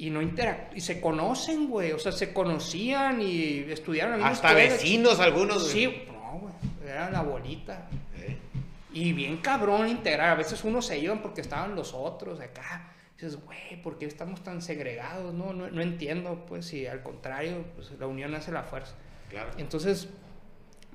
Y 0.00 0.08
no 0.08 0.22
interac 0.22 0.74
y 0.74 0.80
se 0.80 0.98
conocen, 1.00 1.68
güey. 1.68 1.92
O 1.92 1.98
sea, 1.98 2.10
se 2.12 2.32
conocían 2.32 3.20
y 3.20 3.58
estudiaron 3.70 4.14
en 4.20 4.26
Hasta 4.26 4.48
escuela. 4.48 4.72
vecinos 4.72 5.20
algunos, 5.20 5.62
güey. 5.64 5.72
Sí, 5.72 6.02
no, 6.10 6.38
güey. 6.38 6.54
Era 6.86 7.10
la 7.10 7.20
bolita. 7.20 7.86
Eh, 8.16 8.38
Y 8.94 9.12
bien 9.12 9.36
cabrón 9.38 9.86
integrar. 9.88 10.30
A 10.30 10.34
veces 10.36 10.64
unos 10.64 10.86
se 10.86 10.98
iban 10.98 11.20
porque 11.20 11.42
estaban 11.42 11.74
los 11.74 11.92
otros 11.92 12.40
acá. 12.40 12.92
Dices, 13.14 13.36
güey, 13.44 13.82
¿por 13.82 13.98
qué 13.98 14.06
estamos 14.06 14.42
tan 14.42 14.62
segregados? 14.62 15.34
No, 15.34 15.52
no, 15.52 15.68
no 15.68 15.82
entiendo, 15.82 16.46
pues, 16.46 16.64
si 16.64 16.86
al 16.86 17.02
contrario, 17.02 17.66
pues 17.76 17.90
la 17.98 18.06
unión 18.06 18.34
hace 18.34 18.50
la 18.52 18.62
fuerza. 18.62 18.94
Claro. 19.28 19.50
Entonces, 19.58 20.08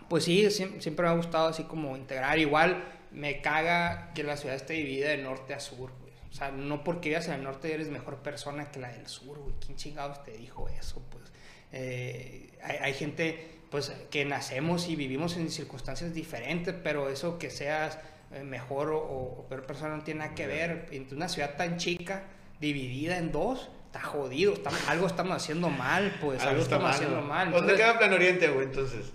pues 0.10 0.24
sí, 0.24 0.50
siempre, 0.50 1.04
me 1.06 1.10
ha 1.12 1.14
gustado 1.16 1.48
así 1.50 1.64
como 1.66 1.96
integrar. 1.96 2.40
Igual 2.40 2.84
me 3.12 3.40
caga 3.42 4.12
que 4.16 4.24
la 4.24 4.36
ciudad 4.36 4.56
esté 4.56 4.74
dividida 4.74 5.10
de 5.10 5.18
norte 5.18 5.54
a 5.54 5.60
sur. 5.60 5.92
O 6.36 6.38
sea, 6.38 6.52
no 6.52 6.84
porque 6.84 7.08
vivas 7.08 7.28
en 7.30 7.36
el 7.36 7.44
norte 7.44 7.74
eres 7.74 7.88
mejor 7.88 8.18
persona 8.18 8.70
que 8.70 8.82
la 8.82 8.90
del 8.90 9.08
sur, 9.08 9.38
güey. 9.40 9.56
¿Quién 9.66 9.78
chingados 9.78 10.22
te 10.26 10.32
dijo 10.32 10.68
eso? 10.68 11.02
Pues 11.10 11.24
eh, 11.72 12.50
hay, 12.62 12.76
hay 12.82 12.94
gente, 12.94 13.48
pues, 13.72 13.94
que 14.12 14.26
nacemos 14.26 14.90
y 14.90 14.98
vivimos 14.98 15.38
en 15.38 15.50
circunstancias 15.50 16.14
diferentes, 16.14 16.76
pero 16.84 17.08
eso 17.10 17.40
que 17.40 17.50
seas 17.50 17.98
eh, 18.34 18.44
mejor 18.44 18.90
o, 18.92 19.00
o 19.00 19.46
peor 19.48 19.66
persona 19.66 19.96
no 19.96 20.04
tiene 20.04 20.20
nada 20.26 20.36
que 20.36 20.46
ver. 20.46 20.88
En 20.92 21.08
una 21.16 21.30
ciudad 21.30 21.56
tan 21.56 21.78
chica, 21.78 22.24
dividida 22.60 23.18
en 23.18 23.32
dos, 23.32 23.70
está 23.86 24.02
jodido. 24.02 24.56
estamos- 24.56 24.90
algo 24.90 25.08
estamos 25.08 25.38
haciendo 25.38 25.70
mal, 25.70 26.18
pues. 26.20 26.42
Algo, 26.42 26.62
está 26.62 26.76
estamos 26.76 26.84
mal, 26.84 26.94
haciendo 26.96 27.22
mal. 27.22 27.52
¿Dónde 27.52 27.72
Entonces, 27.74 27.78
queda 27.78 27.98
Plan 27.98 28.12
Oriente, 28.14 28.48
güey, 28.50 28.66
entonces? 28.66 29.06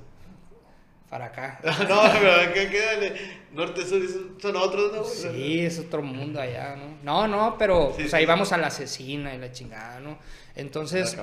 Para 1.11 1.27
acá. 1.27 1.59
no, 1.89 2.03
pero 2.21 2.55
¿qué 2.55 2.69
queda? 2.71 2.97
de 3.01 3.15
Norte, 3.53 3.85
sur, 3.85 4.01
son 4.41 4.55
otros, 4.57 4.93
¿no? 4.93 5.05
Sí, 5.05 5.59
es 5.61 5.79
otro 5.81 6.03
mundo 6.03 6.41
allá, 6.41 6.77
¿no? 6.77 6.99
No, 7.03 7.27
no, 7.27 7.59
pero 7.59 7.89
Sí, 7.89 7.95
pues 8.03 8.11
sí. 8.11 8.17
ahí 8.17 8.27
vamos 8.27 8.53
a 8.53 8.57
la 8.57 8.69
asesina 8.69 9.35
y 9.35 9.39
la 9.39 9.51
chingada, 9.51 9.99
¿no? 9.99 10.19
Entonces, 10.55 11.17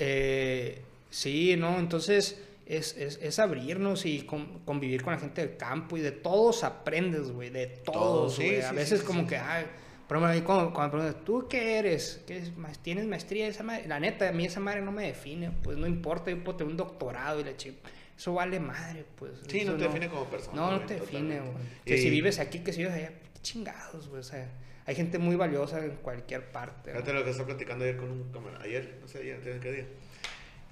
eh, 0.00 0.82
sí, 1.10 1.54
¿no? 1.56 1.78
Entonces 1.78 2.40
es, 2.66 2.96
es, 2.96 3.18
es 3.22 3.38
abrirnos 3.38 4.06
y 4.06 4.22
con- 4.22 4.60
convivir 4.64 5.02
con 5.02 5.12
la 5.14 5.20
gente 5.20 5.46
del 5.46 5.56
campo 5.56 5.96
y 5.96 6.00
de 6.00 6.12
todos 6.12 6.64
aprendes, 6.64 7.30
güey, 7.30 7.50
de 7.50 7.66
Todo, 7.66 7.94
todos, 7.94 8.36
güey. 8.36 8.56
sí, 8.56 8.62
a 8.62 8.72
veces 8.72 9.00
sí, 9.00 9.06
como 9.06 9.26
que, 9.26 9.36
ay, 9.36 9.66
por 10.08 10.16
ejemplo, 10.16 10.32
a 10.32 10.34
mí 10.34 10.40
cuando, 10.42 10.74
cuando 10.74 10.96
me 10.96 11.02
preguntan, 11.04 11.24
¿tú 11.24 11.46
qué 11.48 11.78
eres? 11.78 12.22
¿Qué 12.26 12.38
es? 12.38 12.52
¿Tienes 12.82 13.06
maestría? 13.06 13.46
Esa 13.46 13.62
madre? 13.62 13.86
La 13.86 14.00
neta, 14.00 14.28
a 14.28 14.32
mí 14.32 14.44
esa 14.46 14.60
madre 14.60 14.80
no 14.82 14.90
me 14.92 15.06
define, 15.06 15.50
pues 15.62 15.76
no 15.78 15.86
importa, 15.86 16.30
yo 16.30 16.42
puedo 16.42 16.56
tener 16.58 16.70
un 16.72 16.76
doctorado 16.76 17.40
y 17.40 17.44
la 17.44 17.56
chica. 17.56 17.76
Eso 18.22 18.34
vale 18.34 18.60
madre, 18.60 19.04
pues. 19.16 19.32
Sí, 19.48 19.62
eso 19.62 19.72
no 19.72 19.78
te 19.78 19.82
define 19.82 20.08
como 20.08 20.26
persona, 20.26 20.54
No, 20.54 20.70
no 20.70 20.86
te 20.86 20.94
define, 20.94 21.40
güey. 21.40 21.54
Que 21.84 21.98
si 21.98 22.08
vives 22.08 22.38
aquí, 22.38 22.60
que 22.60 22.72
si 22.72 22.78
vives 22.78 22.94
allá, 22.94 23.12
chingados, 23.42 24.06
güey. 24.06 24.20
O 24.20 24.22
sea, 24.22 24.48
hay 24.86 24.94
gente 24.94 25.18
muy 25.18 25.34
valiosa 25.34 25.84
en 25.84 25.96
cualquier 25.96 26.52
parte. 26.52 26.92
¿no? 26.92 26.98
Fíjate 27.00 27.14
lo 27.14 27.24
que 27.24 27.30
estaba 27.30 27.48
platicando 27.48 27.84
ayer 27.84 27.96
con 27.96 28.12
un 28.12 28.32
camarada. 28.32 28.62
Ayer, 28.62 28.96
no 29.00 29.08
sé, 29.08 29.18
ayer, 29.22 29.40
¿qué 29.40 29.58
qué 29.58 29.72
día? 29.72 29.86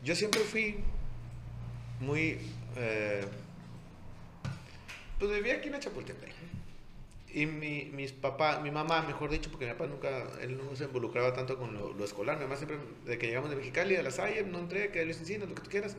Yo 0.04 0.14
siempre 0.14 0.42
fui 0.42 0.76
muy. 1.98 2.38
Eh, 2.76 3.24
pues 5.18 5.32
vivía 5.32 5.54
aquí 5.54 5.70
en 5.70 5.80
Chapultepec. 5.80 6.32
Y 7.34 7.46
mi, 7.46 7.90
mis 7.92 8.12
papás, 8.12 8.62
mi 8.62 8.70
mamá, 8.70 9.02
mejor 9.02 9.28
dicho, 9.28 9.50
porque 9.50 9.66
mi 9.66 9.72
papá 9.72 9.88
nunca, 9.88 10.22
él 10.40 10.56
no 10.56 10.76
se 10.76 10.84
involucraba 10.84 11.32
tanto 11.32 11.58
con 11.58 11.74
lo, 11.74 11.94
lo 11.94 12.04
escolar. 12.04 12.36
Mi 12.36 12.44
mamá 12.44 12.54
siempre, 12.54 12.78
de 13.06 13.18
que 13.18 13.26
llegamos 13.26 13.50
de 13.50 13.56
Mexicali 13.56 13.96
a 13.96 14.04
la 14.04 14.12
Salle, 14.12 14.44
no 14.44 14.60
entré, 14.60 14.92
que 14.92 15.04
Luis 15.04 15.18
Encinas, 15.18 15.48
lo 15.48 15.56
que 15.56 15.62
tú 15.62 15.70
quieras. 15.70 15.96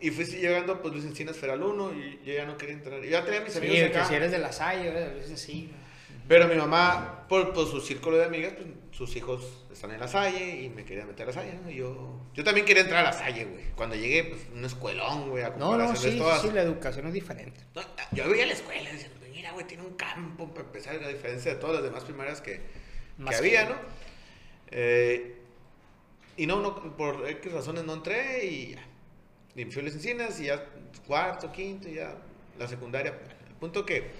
Y 0.00 0.10
fui 0.10 0.24
llegando, 0.24 0.80
pues 0.82 0.92
Luis 0.92 1.04
Encinas 1.06 1.36
Feral 1.36 1.62
1 1.62 1.92
y 1.94 2.20
yo 2.24 2.34
ya 2.34 2.44
no 2.44 2.56
quería 2.56 2.74
entrar. 2.74 3.00
Yo 3.02 3.10
ya 3.10 3.24
tenía 3.24 3.40
mis 3.40 3.52
Sí, 3.52 3.58
amigos 3.58 3.76
que 3.78 3.84
acá. 3.86 4.04
si 4.06 4.14
eres 4.14 4.30
de 4.32 4.38
la 4.38 4.52
Salle, 4.52 4.90
veces 4.90 5.40
sí. 5.40 5.70
Pero 6.26 6.48
mi 6.48 6.54
mamá, 6.56 7.26
por, 7.28 7.52
por 7.52 7.68
su 7.68 7.80
círculo 7.80 8.16
de 8.16 8.24
amigas, 8.24 8.54
pues 8.54 8.66
sus 8.92 9.14
hijos 9.16 9.64
están 9.72 9.90
en 9.90 10.00
la 10.00 10.08
Salle 10.08 10.62
y 10.62 10.70
me 10.70 10.84
querían 10.84 11.06
meter 11.06 11.24
a 11.24 11.26
la 11.26 11.32
Salle, 11.34 11.58
¿no? 11.62 11.70
Y 11.70 11.76
yo, 11.76 12.20
yo 12.32 12.44
también 12.44 12.64
quería 12.66 12.82
entrar 12.82 13.00
a 13.00 13.10
la 13.10 13.12
Salle, 13.12 13.44
güey. 13.44 13.64
Cuando 13.74 13.94
llegué, 13.94 14.24
pues 14.24 14.40
un 14.54 14.64
escuelón, 14.64 15.28
güey, 15.30 15.44
a 15.44 15.50
No, 15.50 15.76
no, 15.76 15.94
sí, 15.96 16.16
todas. 16.16 16.40
sí, 16.42 16.50
la 16.52 16.62
educación 16.62 17.06
es 17.08 17.12
diferente. 17.12 17.60
No, 17.74 17.82
yo 18.12 18.28
veía 18.30 18.46
la 18.46 18.54
escuela 18.54 18.90
diciendo, 18.90 19.18
mira, 19.32 19.52
güey, 19.52 19.66
tiene 19.66 19.82
un 19.82 19.94
campo 19.96 20.48
para 20.54 20.66
empezar, 20.66 20.96
a 21.02 21.08
diferencia 21.08 21.52
de 21.54 21.60
todas 21.60 21.74
las 21.76 21.84
demás 21.84 22.04
primarias 22.04 22.40
que, 22.40 22.52
que 22.52 22.62
Más 23.18 23.36
había, 23.36 23.66
que- 23.66 23.72
¿no? 23.74 23.78
Eh, 24.70 25.36
y 26.36 26.46
no, 26.46 26.60
no, 26.60 26.96
por 26.96 27.28
X 27.28 27.52
razones 27.52 27.84
no 27.84 27.94
entré 27.94 28.44
y 28.46 28.74
ya. 28.74 28.84
A 29.56 29.82
las 29.82 29.94
encinas 29.94 30.40
y 30.40 30.46
ya 30.46 30.64
cuarto, 31.06 31.52
quinto, 31.52 31.88
y 31.88 31.94
ya 31.94 32.16
la 32.58 32.66
secundaria. 32.66 33.14
El 33.48 33.54
punto 33.54 33.86
que 33.86 34.10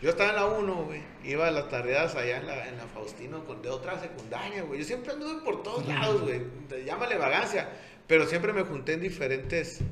yo 0.00 0.10
estaba 0.10 0.30
en 0.30 0.36
la 0.36 0.46
1, 0.46 0.84
güey, 0.84 1.02
iba 1.24 1.48
a 1.48 1.50
las 1.50 1.68
tardeadas 1.68 2.14
allá 2.14 2.38
en 2.38 2.46
la, 2.46 2.68
en 2.68 2.76
la 2.76 2.86
Faustino 2.86 3.44
con 3.44 3.62
de 3.62 3.70
otra 3.70 3.98
secundaria, 3.98 4.62
güey. 4.62 4.80
Yo 4.80 4.84
siempre 4.84 5.12
anduve 5.12 5.42
por 5.42 5.62
todos 5.62 5.86
lados, 5.86 6.22
güey. 6.22 6.42
Llámale 6.84 7.16
vagancia. 7.16 7.68
Pero 8.06 8.26
siempre 8.26 8.52
me 8.52 8.62
junté 8.62 8.92
en 8.92 9.00
diferentes 9.00 9.82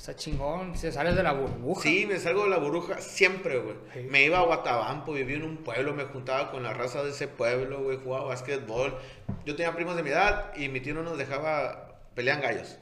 Está 0.00 0.16
chingón, 0.16 0.78
se 0.78 0.90
sales 0.92 1.14
de 1.14 1.22
la 1.22 1.32
burbuja. 1.32 1.82
Sí, 1.82 2.06
me 2.06 2.18
salgo 2.18 2.44
de 2.44 2.48
la 2.48 2.56
burbuja 2.56 3.02
siempre, 3.02 3.58
güey. 3.58 3.76
Sí. 3.92 4.00
Me 4.10 4.24
iba 4.24 4.38
a 4.38 4.42
Guatabampo, 4.44 5.12
vivía 5.12 5.36
en 5.36 5.42
un 5.42 5.58
pueblo, 5.58 5.92
me 5.92 6.04
juntaba 6.04 6.50
con 6.50 6.62
la 6.62 6.72
raza 6.72 7.02
de 7.02 7.10
ese 7.10 7.28
pueblo, 7.28 7.82
güey, 7.82 7.98
jugaba 8.02 8.28
básquetbol. 8.28 8.98
Yo 9.44 9.56
tenía 9.56 9.74
primos 9.74 9.96
de 9.96 10.02
mi 10.02 10.08
edad 10.08 10.56
y 10.56 10.70
mi 10.70 10.80
tío 10.80 10.94
no 10.94 11.02
nos 11.02 11.18
dejaba 11.18 11.98
pelear 12.14 12.40
gallos. 12.40 12.78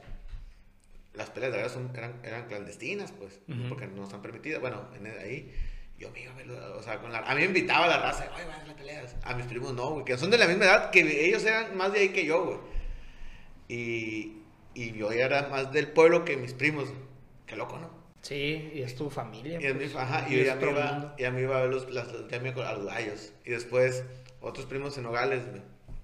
Las 1.13 1.29
peleas 1.31 1.51
de 1.51 1.57
gallos 1.57 1.71
son- 1.73 1.91
eran, 1.95 2.19
eran 2.23 2.47
clandestinas, 2.47 3.11
pues, 3.11 3.39
Ujú. 3.47 3.69
porque 3.69 3.87
no 3.87 4.03
están 4.03 4.21
permitidas. 4.21 4.61
Bueno, 4.61 4.87
en 4.95 5.07
el- 5.07 5.17
ahí 5.19 5.53
yo 5.97 6.11
me 6.11 6.21
iba 6.21 6.31
a 6.31 6.35
verlo, 6.35 6.77
o 6.77 6.83
sea, 6.83 6.99
con 6.99 7.11
la, 7.11 7.19
a 7.19 7.33
mí 7.35 7.41
me 7.41 7.47
invitaba 7.47 7.85
a 7.85 7.87
la 7.89 7.97
raza, 7.99 8.29
oye, 8.35 8.45
vas 8.45 8.59
a 8.59 8.65
las 8.67 8.75
peleas. 8.75 9.15
A 9.23 9.33
mis 9.35 9.45
primos 9.47 9.73
no, 9.73 9.89
güey, 9.91 10.05
que 10.05 10.17
son 10.17 10.29
de 10.29 10.37
la 10.37 10.47
misma 10.47 10.65
edad, 10.65 10.91
que 10.91 11.25
ellos 11.27 11.43
eran 11.43 11.75
más 11.75 11.91
de 11.91 11.99
ahí 11.99 12.09
que 12.09 12.25
yo, 12.25 12.45
güey. 12.45 12.57
Y, 13.67 14.41
y 14.73 14.93
yo 14.93 15.11
era 15.11 15.47
más 15.49 15.71
del 15.71 15.87
pueblo 15.89 16.25
que 16.25 16.37
mis 16.37 16.53
primos. 16.53 16.89
Qué 17.45 17.55
loco, 17.55 17.77
¿no? 17.79 17.89
Sí, 18.21 18.71
y 18.73 18.81
es 18.81 18.95
tu 18.95 19.09
familia. 19.09 19.59
Y, 19.61 19.65
es 19.65 19.73
mi- 19.75 19.85
pues, 19.85 19.95
ajá, 19.95 20.27
y 20.29 20.35
y 20.39 20.43
ya 20.45 20.55
me 20.55 20.69
iba, 20.69 21.15
ya 21.17 21.31
me 21.31 21.41
iba 21.41 21.57
a 21.57 21.61
ver 21.61 21.69
los, 21.71 21.89
las, 21.89 22.07
ya 22.29 22.39
me 22.39 22.49
iba 22.49 22.69
a 22.69 22.73
los 22.73 22.85
gallos. 22.85 23.33
Y 23.45 23.51
después, 23.51 24.03
otros 24.41 24.65
primos 24.65 24.97
en 24.97 25.03
Nogales, 25.03 25.47
güey. 25.49 25.61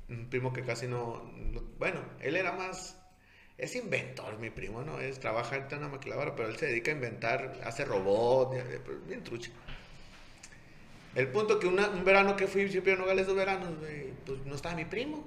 un 0.08 0.30
primo 0.30 0.54
que 0.54 0.62
casi 0.64 0.88
no, 0.88 1.24
no- 1.36 1.62
Bueno, 1.80 2.00
él 2.20 2.36
era 2.36 2.52
más. 2.52 2.96
Es 3.58 3.76
inventor, 3.76 4.38
mi 4.38 4.50
primo, 4.50 4.82
¿no? 4.84 5.00
Es, 5.00 5.20
trabaja 5.20 5.56
en 5.56 5.78
una 5.78 5.88
maquiladora, 5.88 6.36
pero 6.36 6.50
él 6.50 6.58
se 6.58 6.66
dedica 6.66 6.92
a 6.92 6.96
inventar, 6.96 7.60
hace 7.64 7.86
robot, 7.86 8.56
ya- 8.56 8.64
pero 8.86 9.00
bien 9.08 9.24
trucha. 9.24 9.50
El 11.16 11.30
punto 11.30 11.58
que 11.60 11.68
un 11.68 11.78
verano 12.04 12.36
que 12.36 12.48
fui, 12.48 12.70
siempre 12.70 12.94
a 12.94 12.96
Nogales 12.98 13.26
dos 13.28 13.36
veranos, 13.38 13.70
pues 14.26 14.46
no 14.46 14.56
estaba 14.56 14.76
mi 14.76 14.84
primo. 14.86 15.26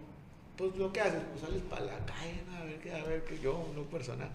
Pues 0.57 0.77
lo 0.77 0.93
que 0.93 1.01
haces, 1.01 1.23
pues 1.31 1.41
sales 1.41 1.63
para 1.63 1.83
la 1.85 1.99
calle, 2.05 2.43
¿no? 2.51 2.57
a 2.59 2.65
ver 2.65 2.79
qué, 2.81 2.93
a 2.93 3.05
ver 3.05 3.25
qué 3.25 3.39
yo, 3.39 3.73
lo 3.75 3.85
personal. 3.89 4.29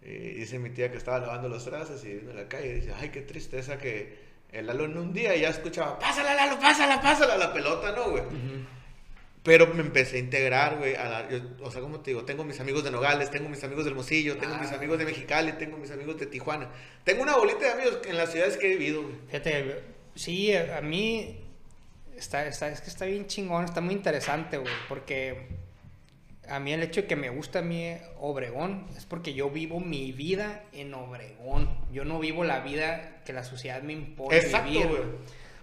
Dice 0.00 0.58
mi 0.58 0.70
tía 0.70 0.90
que 0.90 0.96
estaba 0.96 1.18
lavando 1.18 1.48
los 1.48 1.64
trastes 1.64 2.02
y 2.04 2.08
viendo 2.14 2.32
la 2.32 2.48
calle 2.48 2.68
y 2.68 2.74
dice, 2.74 2.92
ay, 2.98 3.10
qué 3.10 3.20
tristeza 3.22 3.76
que 3.76 4.18
el 4.50 4.66
Lalo 4.66 4.84
en 4.86 4.96
un 4.96 5.12
día 5.12 5.36
ya 5.36 5.50
escuchaba, 5.50 5.98
pásala, 5.98 6.34
Lalo, 6.34 6.58
pásala, 6.58 7.00
pásala, 7.02 7.36
la 7.36 7.52
pelota, 7.52 7.92
¿no, 7.92 8.10
güey? 8.10 8.22
Pero 9.44 9.66
me 9.74 9.80
empecé 9.80 10.16
a 10.16 10.20
integrar, 10.20 10.78
güey. 10.78 10.94
a 10.94 11.08
la- 11.08 11.28
yo- 11.30 11.40
o 11.62 11.70
sea, 11.70 11.80
como 11.80 12.00
te 12.00 12.10
digo, 12.12 12.24
tengo 12.24 12.44
mis 12.44 12.60
amigos 12.60 12.84
de 12.84 12.90
Nogales, 12.92 13.30
tengo 13.30 13.48
mis 13.48 13.62
amigos 13.64 13.84
del 13.84 13.94
Mosillo, 13.96 14.36
tengo 14.36 14.56
mis 14.58 14.70
Ah. 14.70 14.76
amigos 14.76 14.98
de 14.98 15.04
Mexicali, 15.04 15.52
tengo 15.54 15.76
mis 15.78 15.90
amigos 15.90 16.16
de 16.20 16.26
Tijuana. 16.26 16.70
Tengo 17.04 17.22
una 17.22 17.36
bolita 17.36 17.58
de 17.60 17.70
amigos 17.72 17.98
en 18.06 18.16
las 18.16 18.30
ciudades 18.30 18.56
que 18.56 18.66
he 18.72 18.76
vivido, 18.76 19.02
güey. 19.02 19.14
Fíjate, 19.26 19.80
sí, 20.14 20.54
a 20.54 20.80
mí 20.80 21.40
está, 22.16 22.46
está, 22.46 22.68
es 22.68 22.80
que 22.82 22.88
está 22.90 23.04
bien 23.06 23.26
chingón, 23.26 23.64
está 23.64 23.80
muy 23.80 23.94
interesante, 23.94 24.58
güey, 24.58 24.72
porque 24.88 25.48
a 26.48 26.60
mí 26.60 26.72
el 26.72 26.82
hecho 26.84 27.02
de 27.02 27.06
que 27.08 27.16
me 27.16 27.30
gusta 27.30 27.60
a 27.60 27.62
mí 27.62 27.96
Obregón 28.20 28.86
es 28.96 29.06
porque 29.06 29.32
yo 29.34 29.50
vivo 29.50 29.80
mi 29.80 30.12
vida 30.12 30.64
en 30.72 30.92
Obregón. 30.94 31.68
Yo 31.92 32.04
no 32.04 32.18
vivo 32.20 32.44
la 32.44 32.60
vida 32.60 33.22
que 33.24 33.32
la 33.32 33.42
sociedad 33.42 33.82
me 33.82 33.92
impone 33.94 34.36
Exacto, 34.36 34.70
vivir. 34.70 34.86
güey. 34.86 35.02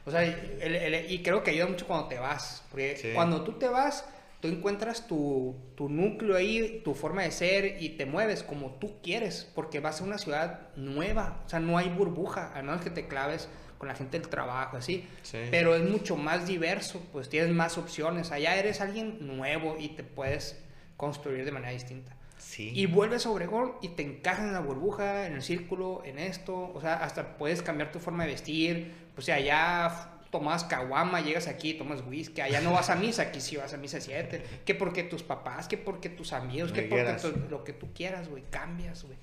O 0.09 0.11
sea, 0.11 0.23
el- 0.23 0.75
el- 0.75 1.11
y 1.11 1.21
creo 1.23 1.43
que 1.43 1.51
ayuda 1.51 1.67
mucho 1.67 1.87
cuando 1.87 2.07
te 2.07 2.19
vas, 2.19 2.63
porque 2.69 2.97
Sí. 2.97 3.09
cuando 3.13 3.43
tú 3.43 3.53
te 3.53 3.67
vas, 3.67 4.05
tú 4.41 4.47
encuentras 4.47 5.07
tu, 5.07 5.55
tu 5.75 5.89
núcleo 5.89 6.35
ahí, 6.35 6.81
tu 6.83 6.93
forma 6.93 7.23
de 7.23 7.31
ser 7.31 7.81
y 7.81 7.89
te 7.89 8.05
mueves 8.05 8.43
como 8.43 8.71
tú 8.79 9.01
quieres, 9.01 9.49
porque 9.55 9.79
vas 9.79 10.01
a 10.01 10.03
una 10.03 10.17
ciudad 10.17 10.61
nueva, 10.75 11.41
o 11.45 11.49
sea, 11.49 11.59
no 11.59 11.77
hay 11.77 11.89
burbuja, 11.89 12.51
a 12.55 12.61
menos 12.61 12.81
que 12.81 12.89
te 12.89 13.07
claves 13.07 13.49
con 13.77 13.87
la 13.87 13.95
gente 13.95 14.19
del 14.19 14.27
trabajo, 14.29 14.75
así, 14.77 15.07
Sí. 15.23 15.37
pero 15.51 15.73
es 15.75 15.83
mucho 15.89 16.15
más 16.17 16.45
diverso, 16.47 17.01
pues 17.13 17.29
tienes 17.29 17.51
más 17.51 17.77
opciones, 17.77 18.31
allá 18.31 18.55
eres 18.57 18.81
alguien 18.81 19.25
nuevo 19.25 19.77
y 19.79 19.89
te 19.89 20.03
puedes 20.03 20.61
construir 20.97 21.45
de 21.45 21.51
manera 21.51 21.71
distinta. 21.71 22.13
Sí. 22.37 22.71
Y 22.73 22.85
vuelves 22.85 23.25
a 23.25 23.29
Obregón 23.31 23.73
y 23.81 23.89
te 23.89 24.01
encajas 24.03 24.45
en 24.45 24.53
la 24.53 24.59
burbuja, 24.61 25.27
en 25.27 25.33
el 25.33 25.41
círculo, 25.41 26.01
en 26.05 26.19
esto. 26.19 26.71
O 26.73 26.79
sea, 26.81 26.95
hasta 27.03 27.37
puedes 27.37 27.61
cambiar 27.61 27.91
tu 27.91 27.99
forma 27.99 28.23
de 28.23 28.31
vestir. 28.31 28.93
O 29.19 29.21
sea, 29.21 29.35
allá 29.35 30.09
tomas 30.31 30.63
caguama, 30.63 31.21
llegas 31.21 31.47
aquí, 31.47 31.73
tomas 31.73 32.01
whisky. 32.05 32.41
Allá 32.41 32.61
no 32.61 32.71
vas 32.73 32.89
a 32.89 32.95
misa, 32.95 33.23
aquí 33.23 33.41
sí 33.41 33.57
vas 33.57 33.73
a 33.73 33.77
misa 33.77 33.99
7. 33.99 34.43
Que 34.65 34.75
porque 34.75 35.03
tus 35.03 35.23
papás, 35.23 35.67
que 35.67 35.77
porque 35.77 36.09
tus 36.09 36.33
amigos, 36.33 36.71
que 36.71 36.83
porque 36.83 37.13
tu- 37.21 37.49
lo 37.49 37.63
que 37.63 37.73
tú 37.73 37.93
quieras, 37.93 38.27
güey. 38.29 38.43
Cambias, 38.49 39.03
güey. 39.03 39.17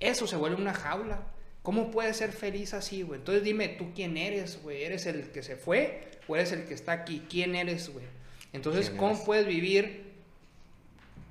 Eso 0.00 0.26
se 0.26 0.36
vuelve 0.36 0.60
una 0.60 0.74
jaula. 0.74 1.20
¿Cómo 1.62 1.90
puedes 1.90 2.16
ser 2.16 2.32
feliz 2.32 2.72
así, 2.74 3.02
güey? 3.02 3.18
Entonces 3.20 3.42
dime, 3.44 3.68
¿tú 3.68 3.92
quién 3.94 4.16
eres, 4.16 4.62
güey? 4.62 4.84
¿Eres 4.84 5.06
el 5.06 5.30
que 5.30 5.42
se 5.42 5.56
fue 5.56 6.08
o 6.28 6.36
eres 6.36 6.52
el 6.52 6.64
que 6.64 6.74
está 6.74 6.92
aquí? 6.92 7.22
¿Quién 7.28 7.54
eres, 7.56 7.88
güey? 7.92 8.06
Entonces, 8.52 8.86
¿Quién 8.86 8.98
¿cómo 8.98 9.12
eres? 9.12 9.24
puedes 9.24 9.46
vivir 9.46 10.07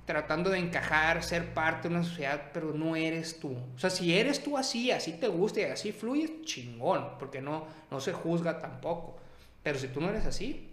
tratando 0.07 0.49
de 0.49 0.57
encajar, 0.57 1.21
ser 1.21 1.53
parte 1.53 1.89
de 1.89 1.95
una 1.95 2.03
sociedad, 2.03 2.51
pero 2.53 2.73
no 2.73 2.95
eres 2.95 3.39
tú. 3.39 3.57
O 3.75 3.77
sea, 3.77 3.89
si 3.89 4.17
eres 4.17 4.41
tú 4.41 4.57
así, 4.57 4.89
así 4.89 5.11
te 5.11 5.27
gusta 5.27 5.59
y 5.59 5.63
así 5.65 5.91
fluyes, 5.91 6.31
chingón, 6.43 7.19
porque 7.19 7.41
no, 7.41 7.67
no 7.91 7.99
se 7.99 8.13
juzga 8.13 8.59
tampoco. 8.59 9.17
Pero 9.61 9.77
si 9.77 9.89
tú 9.89 9.99
no 9.99 10.09
eres 10.09 10.25
así, 10.25 10.71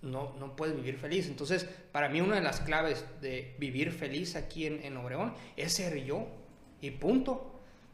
no, 0.00 0.34
no 0.40 0.56
puedes 0.56 0.74
vivir 0.74 0.96
feliz. 0.96 1.26
Entonces, 1.28 1.68
para 1.92 2.08
mí 2.08 2.22
una 2.22 2.36
de 2.36 2.40
las 2.40 2.60
claves 2.60 3.04
de 3.20 3.54
vivir 3.58 3.92
feliz 3.92 4.36
aquí 4.36 4.66
en, 4.66 4.82
en 4.82 4.96
Obregón 4.96 5.34
es 5.54 5.74
ser 5.74 6.02
yo 6.02 6.26
y 6.80 6.92
punto. 6.92 7.52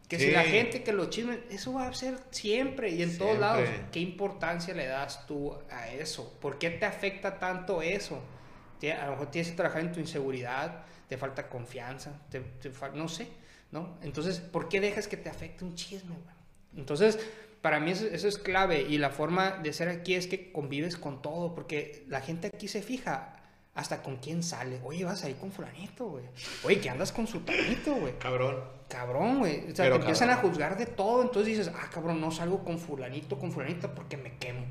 Que 0.08 0.18
si 0.18 0.30
la 0.30 0.44
gente 0.44 0.84
que 0.84 0.92
lo 0.92 1.10
chisme, 1.10 1.40
eso 1.50 1.72
va 1.72 1.88
a 1.88 1.94
ser 1.94 2.18
siempre 2.30 2.90
y 2.90 3.02
en 3.02 3.18
todos 3.18 3.30
Siempre. 3.32 3.40
lados. 3.40 3.68
¿Qué 3.90 3.98
importancia 3.98 4.74
le 4.74 4.86
das 4.86 5.26
tú 5.26 5.56
a 5.70 5.88
eso? 5.88 6.38
¿Por 6.40 6.58
qué 6.58 6.70
te 6.70 6.84
afecta 6.84 7.38
tanto 7.38 7.82
eso? 7.82 8.22
A 8.90 9.04
lo 9.06 9.12
mejor 9.12 9.30
tienes 9.30 9.50
que 9.50 9.56
trabajar 9.56 9.82
en 9.82 9.92
tu 9.92 10.00
inseguridad, 10.00 10.84
te 11.08 11.16
falta 11.16 11.48
confianza, 11.48 12.12
te, 12.30 12.40
te 12.40 12.72
fal- 12.72 12.94
no 12.94 13.06
sé, 13.08 13.28
¿no? 13.70 13.98
Entonces, 14.02 14.40
¿por 14.40 14.68
qué 14.68 14.80
dejas 14.80 15.06
que 15.06 15.16
te 15.16 15.28
afecte 15.28 15.64
un 15.64 15.74
chisme, 15.74 16.10
güey? 16.14 16.34
Entonces, 16.76 17.18
para 17.60 17.78
mí 17.78 17.90
eso, 17.92 18.06
eso 18.06 18.26
es 18.26 18.38
clave 18.38 18.80
y 18.82 18.98
la 18.98 19.10
forma 19.10 19.52
de 19.62 19.72
ser 19.72 19.88
aquí 19.88 20.14
es 20.14 20.26
que 20.26 20.50
convives 20.50 20.96
con 20.96 21.22
todo, 21.22 21.54
porque 21.54 22.04
la 22.08 22.20
gente 22.22 22.48
aquí 22.48 22.66
se 22.66 22.82
fija 22.82 23.36
hasta 23.74 24.02
con 24.02 24.16
quién 24.16 24.42
sale. 24.42 24.80
Oye, 24.82 25.04
vas 25.04 25.22
ahí 25.24 25.34
con 25.34 25.52
fulanito, 25.52 26.06
güey. 26.06 26.24
Oye, 26.64 26.80
que 26.80 26.90
andas 26.90 27.12
con 27.12 27.26
su 27.26 27.40
tanito, 27.40 27.94
güey. 27.94 28.18
Cabrón. 28.18 28.56
Cabrón, 28.88 29.38
güey. 29.38 29.60
O 29.70 29.76
sea, 29.76 29.84
Pero 29.86 29.94
te 29.96 30.00
empiezan 30.00 30.28
a 30.30 30.36
juzgar 30.36 30.76
de 30.76 30.84
todo. 30.86 31.22
Entonces 31.22 31.56
dices, 31.56 31.72
ah, 31.74 31.88
cabrón, 31.90 32.20
no 32.20 32.30
salgo 32.30 32.62
con 32.64 32.78
fulanito, 32.78 33.38
con 33.38 33.50
fulanita 33.52 33.94
porque 33.94 34.18
me 34.18 34.36
quemo. 34.36 34.66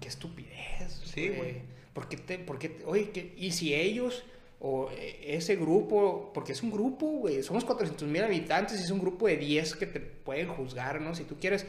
Qué 0.00 0.06
estupidez. 0.08 1.00
Sí, 1.04 1.30
güey. 1.30 1.62
¿Por 1.92 2.08
qué 2.08 2.16
te, 2.16 2.38
por 2.38 2.58
qué 2.58 2.68
te- 2.70 2.84
oye, 2.84 3.10
que- 3.10 3.34
y 3.36 3.50
si 3.52 3.74
ellos 3.74 4.24
o 4.60 4.90
eh, 4.92 5.24
ese 5.36 5.56
grupo, 5.56 6.30
porque 6.34 6.52
es 6.52 6.62
un 6.62 6.70
grupo, 6.70 7.06
güey, 7.06 7.42
somos 7.42 7.64
400 7.64 8.06
mil 8.06 8.22
habitantes 8.22 8.80
y 8.80 8.84
es 8.84 8.90
un 8.90 9.00
grupo 9.00 9.26
de 9.26 9.36
10 9.38 9.74
que 9.74 9.86
te 9.86 10.00
pueden 10.00 10.48
juzgar, 10.48 11.00
¿no? 11.00 11.14
Si 11.14 11.24
tú 11.24 11.36
quieres, 11.40 11.66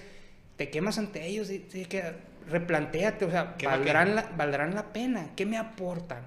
te 0.57 0.69
quemas 0.69 0.97
ante 0.97 1.25
ellos 1.25 1.49
y 1.49 1.59
te 1.59 1.85
que 1.85 2.03
replantéate, 2.49 3.25
o 3.25 3.31
sea, 3.31 3.55
¿Qué 3.57 3.65
va 3.67 3.77
¿valdrán 3.77 4.15
la, 4.15 4.23
¿valdrán 4.37 4.75
la 4.75 4.91
pena? 4.93 5.31
¿Qué 5.35 5.45
me 5.45 5.57
aportan? 5.57 6.23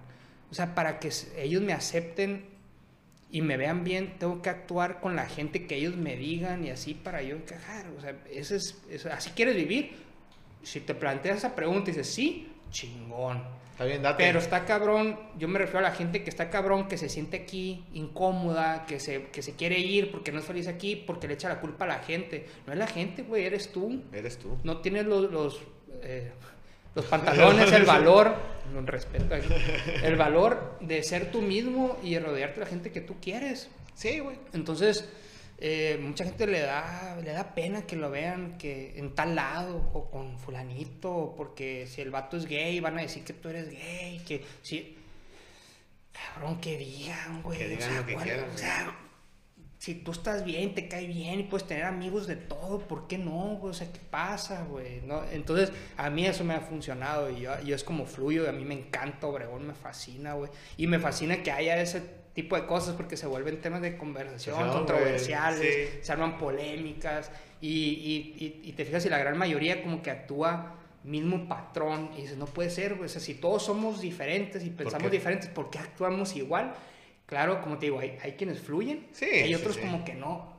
O 0.51 0.55
sea, 0.55 0.75
para 0.75 0.99
que 1.01 1.11
ellos 1.37 1.61
me 1.62 1.73
acepten 1.73 2.47
y 3.31 3.43
me 3.43 3.57
vean 3.57 3.85
bien, 3.85 4.15
tengo 4.19 4.41
que 4.41 4.49
actuar 4.51 5.01
con 5.01 5.16
la 5.16 5.27
gente 5.27 5.66
que 5.66 5.75
ellos 5.77 5.97
me 5.97 6.16
digan 6.16 6.65
y 6.65 6.71
así 6.71 6.95
para 6.95 7.21
yo 7.23 7.37
encajar. 7.37 7.87
O 7.99 8.01
sea, 8.01 8.16
ese 8.31 8.57
es, 8.57 8.81
eso- 8.91 9.11
así 9.12 9.31
quieres 9.31 9.57
vivir. 9.57 9.93
Si 10.62 10.81
te 10.81 10.95
planteas 10.95 11.39
esa 11.39 11.55
pregunta 11.55 11.91
y 11.91 11.95
dices, 11.95 12.15
sí, 12.15 12.49
chingón. 12.71 13.43
Está 13.74 13.86
bien, 13.86 14.02
date. 14.02 14.22
Pero 14.22 14.38
está 14.38 14.64
cabrón, 14.66 15.18
yo 15.36 15.48
me 15.48 15.59
refiero 15.59 15.80
a 15.80 15.82
la 15.82 15.90
gente 15.90 16.22
que 16.22 16.30
está 16.30 16.48
cabrón, 16.48 16.86
que 16.86 16.96
se 16.96 17.09
siente 17.09 17.38
aquí 17.38 17.84
incómoda, 17.92 18.86
que 18.86 19.01
se, 19.01 19.24
que 19.24 19.42
se 19.42 19.56
quiere 19.56 19.80
ir 19.80 20.12
porque 20.12 20.30
no 20.30 20.38
es 20.38 20.44
feliz 20.44 20.68
aquí, 20.68 20.94
porque 20.94 21.26
le 21.26 21.34
echa 21.34 21.48
la 21.48 21.60
culpa 21.60 21.84
a 21.84 21.88
la 21.88 21.98
gente. 21.98 22.46
No 22.68 22.72
es 22.72 22.78
la 22.78 22.86
gente, 22.86 23.22
güey, 23.22 23.44
eres 23.44 23.72
tú. 23.72 24.01
Eres 24.12 24.38
tú. 24.38 24.56
No 24.62 24.76
tienes 24.78 25.06
los, 25.06 25.28
los, 25.28 25.60
eh, 26.02 26.30
los 26.94 27.05
pantalones, 27.10 27.72
el 27.72 27.84
valor, 27.84 28.36
respeto, 28.84 29.34
aquí, 29.34 29.48
el 30.05 30.14
valor 30.14 30.78
de 30.78 31.02
ser 31.02 31.32
tú 31.32 31.42
mismo 31.42 31.98
y 32.01 32.14
de 32.14 32.20
rodearte 32.20 32.60
de 32.60 32.66
la 32.66 32.70
gente 32.70 32.92
que 32.92 33.01
tú 33.01 33.16
quieres. 33.20 33.68
Sí, 33.94 34.20
güey. 34.20 34.38
Entonces, 34.52 35.09
eh, 35.66 35.99
mucha 35.99 36.24
gente 36.24 36.47
le 36.47 36.61
da, 36.61 37.16
le 37.24 37.32
da 37.32 37.55
pena 37.55 37.86
que 37.86 37.97
lo 37.97 38.11
vean 38.11 38.59
que 38.59 38.99
en 38.99 39.15
tal 39.15 39.35
lado 39.35 39.91
o 39.95 40.11
con 40.11 40.39
fulanito, 40.39 41.32
porque 41.39 41.86
si 41.86 42.03
el 42.03 42.11
vato 42.11 42.36
es 42.36 42.45
gay 42.45 42.81
van 42.81 42.99
a 42.99 43.01
decir 43.03 43.24
que 43.24 43.32
tú 43.32 43.49
eres 43.49 43.70
gay, 43.70 44.20
que 44.27 44.45
si... 44.61 44.99
Cabrón, 46.12 46.61
que 46.61 46.77
digan, 46.77 47.43
güey. 47.43 47.59
Que 47.59 47.65
o 47.65 47.69
digan 47.69 47.82
sea, 47.91 48.01
lo 48.01 48.07
que 48.07 48.12
¿cuál- 48.12 48.24
quieran, 48.24 48.51
O 48.55 48.59
sea, 48.59 48.97
si 49.78 49.95
tú 49.95 50.12
estás 50.12 50.45
bien, 50.45 50.74
te 50.74 50.86
cae 50.86 51.07
bien 51.07 51.41
y 51.41 51.43
puedes 51.45 51.66
tener 51.66 51.85
amigos 51.85 52.27
de 52.27 52.36
todo, 52.36 52.81
¿por 52.81 53.07
qué 53.09 53.16
no, 53.16 53.57
güey? 53.57 53.70
O 53.70 53.74
sea, 53.74 53.91
¿qué 53.93 54.01
pasa, 54.11 54.65
güey? 54.65 55.01
¿No? 55.03 55.24
Entonces, 55.31 55.73
a 55.97 56.11
mí 56.11 56.27
eso 56.27 56.45
me 56.45 56.55
ha 56.55 56.61
funcionado 56.61 57.31
y 57.31 57.41
yo, 57.41 57.59
yo 57.62 57.74
es 57.74 57.85
como 57.85 58.05
fluyo, 58.07 58.45
y 58.45 58.49
a 58.49 58.53
mí 58.53 58.65
me 58.65 58.74
encanta 58.74 59.27
Obregón, 59.27 59.66
me 59.66 59.74
fascina, 59.74 60.35
güey. 60.35 60.51
Y 60.77 60.86
me 60.86 60.99
fascina 60.99 61.43
que 61.43 61.51
haya 61.53 61.81
ese 61.81 62.03
tipo 62.35 62.56
de 62.56 62.66
cosas 62.66 62.97
porque 62.97 63.16
se 63.16 63.27
vuelven 63.27 63.61
temas 63.61 63.81
de 63.81 63.97
conversación 63.97 64.69
controversiales, 64.70 65.90
sí. 65.93 65.98
se 66.02 66.12
arman 66.12 66.36
polémicas 66.36 67.31
y, 67.61 67.69
y, 67.69 68.44
y, 68.65 68.69
y 68.69 68.73
te 68.73 68.85
fijas 68.85 69.06
y 69.06 69.09
la 69.09 69.19
gran 69.19 69.39
mayoría 69.39 69.82
como 69.82 70.02
que 70.02 70.11
actúa 70.11 70.74
mismo 71.05 71.47
patrón 71.48 72.11
y 72.16 72.23
dices, 72.23 72.36
no 72.36 72.47
puede 72.47 72.70
ser. 72.70 72.94
O 72.94 73.09
sea, 73.09 73.20
si 73.20 73.35
todos 73.35 73.62
somos 73.62 74.01
diferentes 74.01 74.65
y 74.65 74.70
pensamos 74.70 75.11
diferentes, 75.11 75.48
¿por 75.48 75.70
qué 75.70 75.78
actuamos 75.78 76.35
igual? 76.35 76.74
Claro, 77.27 77.61
como 77.62 77.78
te 77.78 77.86
digo, 77.86 78.01
hay, 78.01 78.19
hay 78.23 78.32
quienes 78.32 78.61
fluyen, 78.61 79.06
Sí, 79.12 79.27
hay 79.27 79.55
otros 79.55 79.77
sí. 79.77 79.81
como 79.82 80.05
que 80.05 80.15
no, 80.15 80.52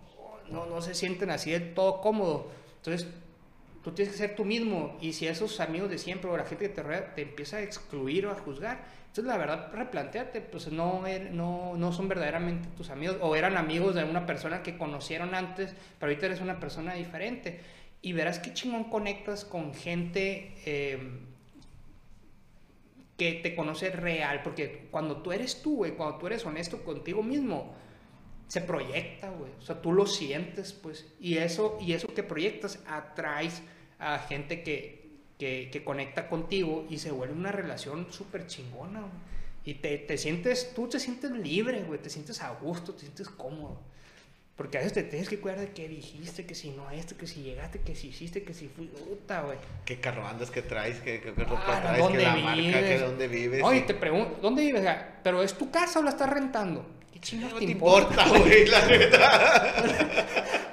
no, 0.50 0.66
no 0.66 0.82
se 0.82 0.94
sienten 0.96 1.30
así 1.30 1.52
del 1.52 1.74
todo 1.74 2.00
cómodo. 2.02 2.50
Entonces, 2.78 3.08
tú 3.86 3.92
tienes 3.92 4.14
que 4.14 4.18
ser 4.18 4.36
tú 4.36 4.44
mismo. 4.44 4.98
Y 5.00 5.14
si 5.14 5.28
esos 5.28 5.60
amigos 5.62 5.90
de 5.92 5.98
siempre 6.00 6.30
o 6.30 6.36
la 6.36 6.44
gente 6.46 6.68
que 6.68 6.74
te 6.74 6.82
rodea 6.84 7.14
te 7.14 7.22
empieza 7.22 7.58
a 7.58 7.62
excluir 7.62 8.26
o 8.26 8.32
a 8.32 8.36
juzgar, 8.36 8.84
entonces 9.08 9.26
la 9.26 9.38
verdad, 9.38 9.72
replanteate, 9.72 10.42
pues 10.42 10.68
no, 10.72 11.08
er- 11.08 11.30
no, 11.30 11.78
no 11.78 11.94
son 11.94 12.10
verdaderamente 12.10 12.68
tus 12.76 12.90
amigos 12.90 13.18
o 13.22 13.36
eran 13.36 13.56
amigos 13.58 13.96
de 13.96 14.04
una 14.04 14.26
persona 14.26 14.64
que 14.64 14.78
conocieron 14.78 15.36
antes, 15.36 15.74
pero 16.00 16.10
ahorita 16.10 16.26
eres 16.26 16.42
una 16.42 16.60
persona 16.60 16.96
diferente. 16.96 17.62
Y 18.02 18.14
verás 18.14 18.40
qué 18.40 18.54
chingón 18.54 18.86
conectas 18.86 19.46
con 19.46 19.74
gente 19.74 20.56
eh, 20.66 21.00
que 23.18 23.34
te 23.34 23.56
conoce 23.56 23.92
real, 23.92 24.42
porque 24.44 24.88
cuando 24.92 25.18
tú 25.22 25.32
eres 25.32 25.62
tú, 25.62 25.78
güey, 25.78 25.92
cuando 25.94 26.18
tú 26.18 26.28
eres 26.28 26.46
honesto 26.46 26.84
contigo 26.84 27.24
mismo, 27.24 27.74
se 28.48 28.62
proyecta, 28.62 29.30
güey. 29.30 29.52
O 29.58 29.62
sea, 29.62 29.82
tú 29.82 29.92
lo 29.94 30.06
sientes, 30.06 30.74
pues. 30.74 31.06
Y 31.20 31.38
eso, 31.38 31.78
y 31.82 31.94
eso 31.94 32.08
que 32.14 32.24
proyectas 32.24 32.84
atraes 32.88 33.64
a 34.00 34.20
gente 34.20 34.64
que, 34.64 35.10
que, 35.40 35.70
que 35.72 35.84
conecta 35.84 36.28
contigo 36.30 36.86
y 36.90 36.98
se 37.00 37.12
vuelve 37.12 37.34
una 37.34 37.52
relación 37.52 38.08
súper 38.12 38.48
chingona, 38.48 39.00
güey. 39.02 39.12
Y 39.68 39.74
te, 39.76 39.98
te 39.98 40.18
sientes, 40.18 40.74
tú 40.76 40.88
te 40.88 41.00
sientes 41.00 41.32
libre, 41.32 41.82
güey. 41.84 42.00
Te 42.00 42.10
sientes 42.10 42.42
a 42.42 42.52
gusto, 42.52 42.94
te 42.94 43.02
sientes 43.02 43.28
cómodo. 43.30 43.80
Porque 44.56 44.78
a 44.78 44.82
veces 44.82 44.94
te 44.94 45.04
tienes 45.04 45.28
que 45.28 45.40
cuidar 45.40 45.60
de 45.60 45.72
qué 45.72 45.90
dijiste, 45.90 46.46
que 46.46 46.56
si 46.56 46.70
no 46.70 46.90
esto, 46.92 47.18
que 47.18 47.28
si 47.28 47.42
llegaste, 47.42 47.82
que 47.82 47.94
si 47.96 48.10
hiciste, 48.10 48.44
que 48.44 48.54
si 48.54 48.68
fui. 48.70 48.86
Puta, 48.88 49.42
güey. 49.42 49.58
¿Qué 49.84 50.00
carro 50.00 50.26
andas 50.26 50.50
que 50.52 50.62
traes? 50.62 51.00
¿Qué, 51.02 51.20
qué, 51.20 51.34
qué 51.34 51.44
ropa 51.44 51.64
Ah, 51.68 51.82
traes? 51.82 51.98
¿dónde 52.00 52.20
¿Qué 52.20 52.24
la 52.24 52.36
marca? 52.36 52.54
¿Qué 52.62 52.62
vives? 52.82 53.02
dónde 53.02 53.28
vives? 53.28 53.64
Oye, 53.64 53.80
Sí. 53.82 53.86
te 53.88 53.94
pregunto, 53.96 54.38
¿dónde 54.42 54.62
vives? 54.62 54.82
O 54.82 54.84
sea, 54.84 55.20
¿Pero 55.24 55.42
es 55.44 55.54
tu 55.58 55.72
casa 55.72 56.00
o 56.00 56.04
la 56.04 56.12
estás 56.12 56.30
rentando? 56.30 56.86
¿Qué 57.12 57.20
chingados 57.20 57.54
No 57.56 57.60
te 57.60 57.66
te 57.66 57.72
importa? 57.74 58.24
importa, 58.24 58.40
güey, 58.40 58.68
la 58.68 58.86
neta. 58.86 59.76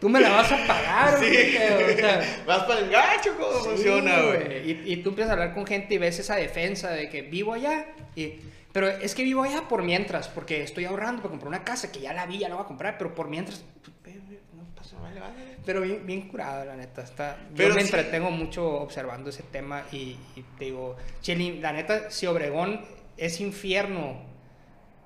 Tú 0.00 0.08
me 0.08 0.20
la 0.20 0.30
vas 0.30 0.50
a 0.52 0.66
pagar, 0.66 1.18
Sí. 1.18 1.26
güey. 1.26 1.94
O 1.94 1.96
sea, 1.96 2.42
Vas 2.46 2.64
para 2.64 2.80
el 2.80 2.90
gacho, 2.90 3.36
¿cómo 3.38 3.52
Sí, 3.60 3.68
funciona, 3.70 4.22
güey? 4.22 4.70
Y, 4.70 4.92
y 4.92 4.96
tú 5.02 5.10
empiezas 5.10 5.30
a 5.30 5.32
hablar 5.34 5.54
con 5.54 5.66
gente 5.66 5.94
y 5.94 5.98
ves 5.98 6.18
esa 6.18 6.36
defensa 6.36 6.90
de 6.90 7.08
que 7.08 7.22
vivo 7.22 7.52
allá. 7.52 7.86
Y, 8.16 8.34
pero 8.72 8.88
es 8.88 9.14
que 9.14 9.22
vivo 9.24 9.42
allá 9.42 9.62
por 9.68 9.82
mientras, 9.82 10.28
porque 10.28 10.62
estoy 10.62 10.84
ahorrando 10.84 11.22
para 11.22 11.30
comprar 11.30 11.48
una 11.48 11.64
casa 11.64 11.90
que 11.90 12.00
ya 12.00 12.12
la 12.12 12.26
vi, 12.26 12.38
ya 12.38 12.48
la 12.48 12.54
voy 12.54 12.64
a 12.64 12.68
comprar, 12.68 12.96
pero 12.98 13.14
por 13.14 13.28
mientras. 13.28 13.64
pues, 14.02 14.16
No 14.54 14.64
pasa 14.76 14.96
nada. 15.00 15.32
Pero 15.66 15.82
bien, 15.82 16.06
bien 16.06 16.28
curado, 16.28 16.64
la 16.64 16.76
neta. 16.76 17.02
Está, 17.02 17.36
Pero 17.56 17.70
yo 17.70 17.74
me 17.74 17.80
sí. 17.82 17.86
entretengo 17.88 18.30
mucho 18.30 18.66
observando 18.80 19.30
ese 19.30 19.42
tema 19.42 19.84
y, 19.92 20.16
y 20.36 20.42
te 20.58 20.66
digo, 20.66 20.96
Cheli, 21.20 21.58
la 21.60 21.72
neta, 21.72 22.10
si 22.10 22.26
Obregón 22.26 22.80
es 23.16 23.40
infierno 23.40 24.22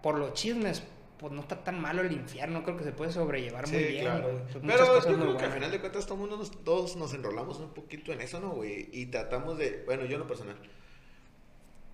por 0.03 0.19
los 0.19 0.35
chismes, 0.35 0.83
pues 1.19 1.33
no 1.33 1.41
está 1.43 1.63
tan 1.65 1.81
malo 1.81 2.03
el 2.03 2.13
infierno. 2.13 2.63
Creo 2.65 2.77
que 2.77 2.85
se 2.85 2.93
puede 2.93 3.13
sobrellevar 3.13 3.67
muy 3.69 3.79
Sí, 3.79 3.85
bien. 3.85 4.05
claro. 4.05 4.31
güey. 4.33 4.43
Pero 4.67 4.85
yo 4.85 5.03
creo 5.03 5.17
muy 5.17 5.37
que 5.37 5.45
al 5.45 5.53
final 5.53 5.71
de 5.71 5.81
cuentas 5.81 6.07
todo 6.07 6.17
mundo 6.17 6.37
nos- 6.37 6.65
todos 6.65 6.97
nos 6.97 7.15
enrolamos 7.15 7.59
un 7.59 7.71
poquito 7.75 8.13
en 8.13 8.21
eso, 8.21 8.41
¿no, 8.41 8.51
güey? 8.51 8.89
Y 8.93 9.07
tratamos 9.07 9.57
de, 9.59 9.83
bueno, 9.87 10.05
yo 10.05 10.15
en 10.15 10.21
lo 10.21 10.27
personal, 10.27 10.57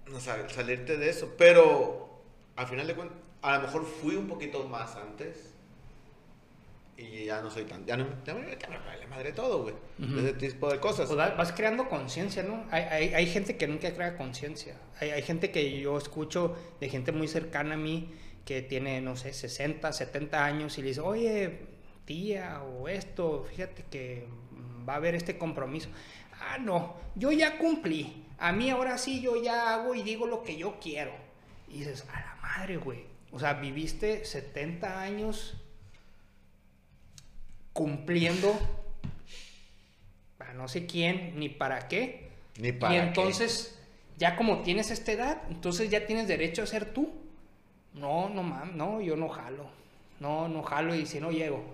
no 0.07 0.21
sabes, 0.21 0.53
salirte 0.53 0.97
de 0.97 1.09
eso. 1.11 1.35
Pero 1.39 2.23
al 2.57 2.67
final 2.67 2.87
de 2.87 2.95
cuentas, 2.95 3.19
a 3.43 3.57
lo 3.57 3.63
mejor 3.63 3.85
fui 3.85 4.17
un 4.17 4.27
poquito 4.29 4.67
más 4.69 4.97
antes. 4.97 5.55
Y 6.97 7.25
ya 7.25 7.41
no 7.41 7.51
soy 7.51 7.65
tan, 7.65 7.87
ya 7.87 7.97
no, 7.97 8.07
ya 8.27 8.35
me, 8.35 8.43
ya 8.59 8.69
me 8.69 8.79
vale 8.79 9.07
madre 9.07 9.33
todo, 9.33 9.63
güey. 9.63 9.75
Ujú. 10.03 10.19
Ese 10.19 10.33
tipo 10.35 10.71
de 10.71 10.79
cosas. 10.81 11.07
Pues 11.07 11.19
va- 11.19 11.31
vas 11.35 11.51
creando 11.53 11.89
conciencia, 11.89 12.43
¿no? 12.43 12.67
Hay, 12.71 12.83
hay, 12.83 13.15
hay 13.15 13.27
gente 13.27 13.57
que 13.57 13.67
nunca 13.67 13.91
crea 13.95 14.19
conciencia. 14.19 14.77
Hay, 15.01 15.09
hay 15.11 15.23
gente 15.23 15.51
que 15.51 15.81
yo 15.81 15.97
escucho 15.97 16.55
de 16.79 16.91
gente 16.91 17.11
muy 17.11 17.27
cercana 17.27 17.75
a 17.75 17.79
mí 17.79 18.13
que 18.51 18.63
tiene, 18.63 19.01
no 19.01 19.15
sé, 19.15 19.33
60, 19.33 19.93
70 19.93 20.45
años 20.45 20.77
y 20.77 20.83
le 20.83 20.89
dice, 20.89 21.01
oye, 21.03 21.61
tía, 22.05 22.65
o 22.65 22.89
esto, 22.89 23.47
fíjate 23.49 23.85
que 23.89 24.27
va 24.89 24.95
a 24.95 24.97
haber 24.97 25.15
este 25.15 25.39
compromiso. 25.39 25.89
Ah, 26.41 26.59
no, 26.59 26.97
yo 27.15 27.31
ya 27.31 27.59
cumplí. 27.59 28.27
A 28.39 28.51
mí 28.51 28.69
ahora 28.69 28.99
sí 28.99 29.21
yo 29.21 29.41
ya 29.41 29.73
hago 29.73 29.95
y 29.95 30.03
digo 30.03 30.27
lo 30.27 30.43
que 30.43 30.57
yo 30.57 30.81
quiero. 30.81 31.13
Y 31.69 31.79
dices, 31.79 32.05
a 32.13 32.19
la 32.19 32.39
madre, 32.43 32.79
güey. 32.79 33.05
O 33.31 33.39
sea, 33.39 33.53
viviste 33.53 34.25
70 34.25 35.01
años 35.01 35.55
cumpliendo 37.73 38.59
para 40.39 40.55
no 40.55 40.67
sé 40.67 40.87
quién 40.87 41.39
ni 41.39 41.51
para 41.51 41.87
qué. 41.87 42.31
Ni 42.59 42.73
para 42.73 42.95
y 42.95 42.99
qué. 42.99 43.05
entonces, 43.05 43.79
ya 44.19 44.35
como 44.35 44.63
tienes 44.63 44.91
esta 44.91 45.13
edad, 45.13 45.43
entonces 45.51 45.89
ya 45.89 46.05
tienes 46.05 46.27
derecho 46.27 46.65
a 46.65 46.67
ser 46.67 46.93
tú. 46.93 47.30
No, 47.95 48.29
no 48.29 48.43
mames, 48.43 48.75
no, 48.75 49.01
yo 49.01 49.17
no 49.17 49.29
jalo. 49.29 49.67
No, 50.21 50.49
no 50.49 50.63
jalo 50.63 50.95
y 50.95 51.07
si 51.07 51.21
no 51.21 51.31
llego. 51.31 51.65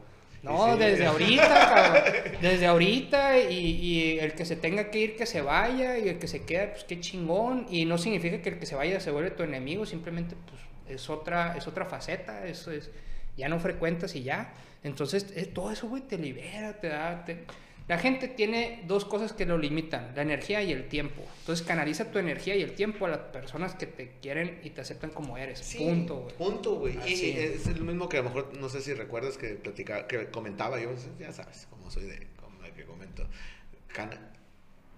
No, 0.43 0.74
sí. 0.74 0.78
desde 0.78 1.06
ahorita, 1.06 1.48
cabrón. 1.48 2.02
Desde 2.40 2.66
ahorita 2.66 3.40
y, 3.40 3.55
y 3.59 4.18
el 4.20 4.34
que 4.34 4.44
se 4.44 4.55
tenga 4.56 4.90
que 4.90 4.98
ir, 5.01 5.16
que 5.16 5.26
se 5.26 5.43
vaya 5.43 5.98
y 5.98 6.09
el 6.09 6.18
que 6.18 6.28
se 6.28 6.44
queda, 6.44 6.70
pues 6.72 6.84
qué 6.84 7.01
chingón. 7.01 7.66
Y 7.68 7.84
no 7.84 7.98
significa 7.98 8.40
que 8.40 8.51
el 8.51 8.59
que 8.59 8.66
se 8.66 8.76
vaya 8.76 9.01
se 9.01 9.10
vuelve 9.10 9.30
tu 9.32 9.43
enemigo, 9.43 9.84
simplemente 9.86 10.36
pues 10.48 10.60
es 11.01 11.10
otra, 11.10 11.56
es 11.56 11.66
otra 11.66 11.84
faceta, 11.86 12.47
eso 12.47 12.70
es, 12.70 12.90
ya 13.36 13.48
no 13.48 13.59
frecuentas 13.59 14.14
y 14.14 14.22
ya. 14.22 14.52
Entonces, 14.84 15.32
eh, 15.34 15.47
todo 15.47 15.72
eso, 15.72 15.88
güey, 15.88 16.02
te 16.02 16.16
libera, 16.16 16.74
te 16.74 16.88
da... 16.88 17.24
te- 17.24 17.44
La 17.89 17.99
gente 17.99 18.27
tiene 18.27 18.83
dos 18.89 19.05
cosas 19.05 19.33
que 19.33 19.47
lo 19.47 19.59
limitan, 19.59 20.13
la 20.17 20.23
energía 20.23 20.61
y 20.63 20.73
el 20.73 20.89
tiempo. 20.89 21.23
Entonces, 21.41 21.65
canaliza 21.65 22.11
tu 22.11 22.19
energía 22.19 22.57
y 22.57 22.63
el 22.63 22.73
tiempo 22.75 23.07
a 23.07 23.09
las 23.09 23.19
personas 23.19 23.77
que 23.77 23.87
te 23.87 24.19
quieren 24.21 24.59
y 24.65 24.71
te 24.71 24.81
aceptan 24.81 25.11
como 25.11 25.39
eres. 25.39 25.61
Sí, 25.61 25.79
Punto, 25.79 26.17
güey. 26.23 26.35
Punto, 26.35 26.75
güey. 26.75 26.95
Y 27.07 27.31
es 27.31 27.67
el 27.69 27.81
mismo 27.83 28.09
que 28.09 28.17
a 28.19 28.23
lo 28.23 28.31
mejor, 28.31 28.53
no 28.59 28.69
sé 28.69 28.81
si 28.81 28.93
recuerdas 28.93 29.39
que 29.39 29.51
platicaba, 29.51 30.09
que 30.09 30.27
comentaba 30.31 30.81
yo, 30.81 30.91
ya 31.21 31.33
sabes 31.33 31.69
cómo 31.71 31.89
soy 31.91 32.05
de, 32.07 32.27
como 32.41 32.61
de 32.61 32.73
que 32.73 32.85
comento. 32.85 33.25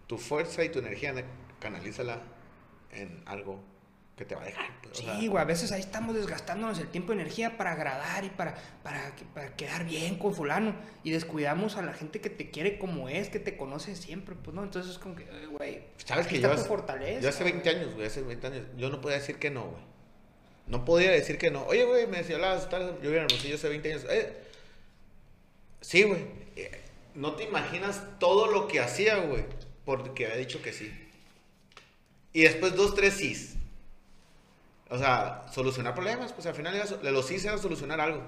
Tu 0.07 0.17
fuerza 0.17 0.65
y 0.65 0.71
tu 0.71 0.79
energía, 0.79 1.13
ne- 1.13 1.25
canalízala 1.61 2.23
en 2.93 3.23
algo 3.27 3.63
que 4.19 4.27
te 4.27 4.35
va 4.35 4.43
a 4.43 4.45
dejar. 4.45 4.67
pues, 4.83 4.99
o 4.99 5.03
sea, 5.03 5.19
Sí, 5.19 5.29
güey, 5.29 5.41
a 5.41 5.47
veces 5.47 5.73
ahí 5.73 5.81
estamos 5.81 6.15
desgastándonos 6.15 6.79
el 6.81 6.89
tiempo 6.89 7.13
y 7.13 7.17
energía 7.17 7.57
para 7.57 7.73
agradar 7.73 8.25
y 8.25 8.29
para, 8.31 8.55
para, 8.83 9.13
para 9.33 9.57
quedar 9.57 9.87
bien 9.87 10.19
con 10.19 10.35
fulano 10.35 10.75
y 11.05 11.11
descuidamos 11.11 11.77
a 11.77 11.83
la 11.83 11.95
gente 11.95 12.21
que 12.21 12.29
te 12.29 12.51
quiere 12.51 12.79
como 12.79 13.09
es, 13.09 13.31
que 13.31 13.39
te 13.39 13.57
conoce 13.57 13.97
siempre, 13.97 14.35
pues 14.35 14.55
no, 14.55 14.63
entonces 14.65 14.93
es 14.93 14.99
como 14.99 15.15
que, 15.17 15.27
"Ay, 15.33 15.47
güey, 15.47 15.83
Sabes 16.05 16.27
que 16.27 16.41
yo 16.41 16.55
fortaleza. 16.59 17.21
yo 17.21 17.29
hace 17.31 17.45
20 17.45 17.63
güey". 17.71 17.83
años, 17.83 17.95
güey, 17.95 18.07
hace 18.07 18.21
20 18.23 18.47
años, 18.49 18.67
yo 18.77 18.91
no 18.91 19.01
podía 19.01 19.17
decir 19.19 19.37
que 19.39 19.51
no, 19.51 19.65
güey. 19.71 19.83
No 20.67 20.85
podía 20.85 21.11
decir 21.11 21.39
que 21.39 21.51
no. 21.51 21.65
Oye, 21.65 21.85
güey, 21.85 22.07
me 22.07 22.19
decía, 22.19 22.37
las 22.37 22.69
tal, 22.69 22.97
yo 22.97 23.03
vivía 23.09 23.19
en 23.21 23.25
Hermosillo 23.25 23.55
hace 23.55 23.71
20 23.71 23.91
años. 23.91 24.05
Eh, 24.11 24.37
sí, 25.81 26.03
güey. 26.03 26.27
Eh, 26.57 26.71
no 27.15 27.33
te 27.37 27.45
imaginas 27.45 28.03
todo 28.19 28.51
lo 28.53 28.69
que 28.69 28.79
hacía, 28.81 29.17
güey, 29.17 29.45
porque 29.87 30.27
había 30.27 30.37
dicho 30.37 30.61
que 30.61 30.75
sí. 30.75 30.93
Y 32.35 32.43
después 32.43 32.77
dos, 32.77 32.95
tres 32.95 33.15
sís. 33.15 33.55
O 34.91 34.99
sea, 34.99 35.47
solucionar 35.53 35.95
problemas, 35.95 36.33
pues 36.33 36.47
al 36.47 36.55
final 36.55 36.75
de 37.03 37.13
los 37.13 37.27
sís 37.27 37.45
era 37.45 37.59
solucionar 37.59 38.01
algo. 38.01 38.23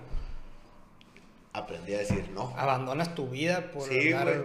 Aprendí 1.53 1.95
a 1.95 1.99
decir 1.99 2.29
no. 2.31 2.55
Abandonas 2.57 3.15
tu 3.15 3.29
vida 3.29 3.71
por 3.73 3.89
Sí, 3.89 4.13
güey. 4.13 4.45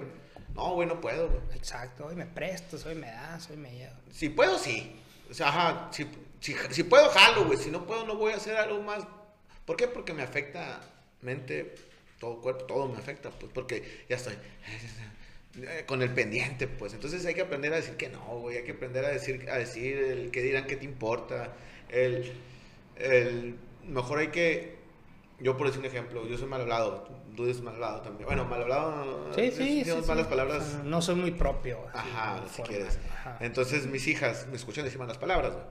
No, 0.56 0.74
güey, 0.74 0.88
no 0.88 1.02
puedo, 1.02 1.28
güey. 1.28 1.42
Exacto, 1.54 2.06
hoy 2.06 2.16
me 2.16 2.26
prestas, 2.26 2.86
hoy 2.86 2.96
me 2.96 3.08
das, 3.08 3.50
hoy 3.50 3.58
me 3.58 3.72
llevas. 3.72 3.98
Si 4.12 4.30
puedo, 4.30 4.58
sí. 4.58 4.96
O 5.30 5.34
sea, 5.34 5.50
ajá, 5.50 5.90
si, 5.92 6.08
si, 6.40 6.56
si 6.72 6.84
puedo, 6.84 7.10
jalo, 7.10 7.46
güey. 7.46 7.58
Si 7.58 7.70
no 7.70 7.86
puedo, 7.86 8.06
no 8.06 8.16
voy 8.16 8.32
a 8.32 8.38
hacer 8.38 8.56
algo 8.56 8.82
más. 8.82 9.06
¿Por 9.66 9.76
qué? 9.76 9.88
Porque 9.88 10.14
me 10.14 10.24
afecta 10.24 10.80
mente, 11.22 11.76
todo 12.20 12.40
cuerpo, 12.42 12.64
todo 12.66 12.88
me 12.88 12.98
afecta, 12.98 13.30
pues 13.32 13.52
porque 13.54 14.06
ya 14.08 14.16
estoy 14.16 14.36
eh, 15.58 15.84
con 15.86 16.02
el 16.02 16.14
pendiente, 16.14 16.68
pues. 16.68 16.94
Entonces 16.94 17.26
hay 17.26 17.34
que 17.34 17.42
aprender 17.42 17.74
a 17.74 17.78
decir 17.78 17.96
que 17.98 18.08
no, 18.08 18.40
güey. 18.40 18.58
Hay 18.58 18.64
que 18.64 18.72
aprender 18.72 19.04
a 19.04 19.10
decir, 19.10 19.50
a 19.50 19.58
decir 19.58 19.98
el 19.98 20.32
que 20.32 20.42
dirán 20.42 20.66
que 20.68 20.78
te 20.78 20.86
importa. 20.86 21.54
El, 21.96 22.34
el, 22.98 23.56
mejor 23.88 24.20
hay 24.20 24.28
que, 24.30 24.76
yo 25.40 25.56
por 25.58 25.68
decir 25.68 25.80
un 25.80 25.86
ejemplo, 25.86 26.28
yo 26.28 26.38
soy 26.38 26.48
mal 26.48 26.62
hablado, 26.62 27.08
tú 27.36 27.44
eres 27.46 27.62
mal 27.62 27.76
hablado 27.76 28.02
también. 28.02 28.26
Bueno, 28.26 28.46
mal 28.46 28.62
hablado, 28.62 29.34
Sí, 29.34 29.52
sí, 29.52 29.58
sí. 29.58 29.80
decimos 29.80 30.04
sí. 30.04 30.08
malas 30.10 30.28
palabras. 30.28 30.64
O 30.64 30.72
sea, 30.72 30.84
no 30.84 31.02
soy 31.02 31.16
muy 31.16 31.32
propio. 31.32 31.80
así, 31.94 32.10
Ajá, 32.10 32.44
si 32.52 32.62
quieres. 32.64 33.00
ajá. 33.12 33.38
Entonces 33.42 33.88
mis 33.88 34.08
hijas 34.08 34.48
me 34.48 34.56
escuchan 34.56 34.84
decir 34.84 35.00
malas 35.00 35.18
palabras, 35.18 35.54
güey. 35.54 35.66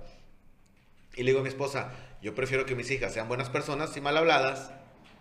Y 1.16 1.22
le 1.22 1.30
digo 1.30 1.40
a 1.40 1.42
mi 1.42 1.48
esposa, 1.48 1.92
yo 2.22 2.34
prefiero 2.34 2.66
que 2.66 2.74
mis 2.74 2.90
hijas 2.90 3.12
sean 3.12 3.28
buenas 3.28 3.48
personas 3.48 3.96
y 3.96 4.00
mal 4.00 4.16
habladas 4.16 4.72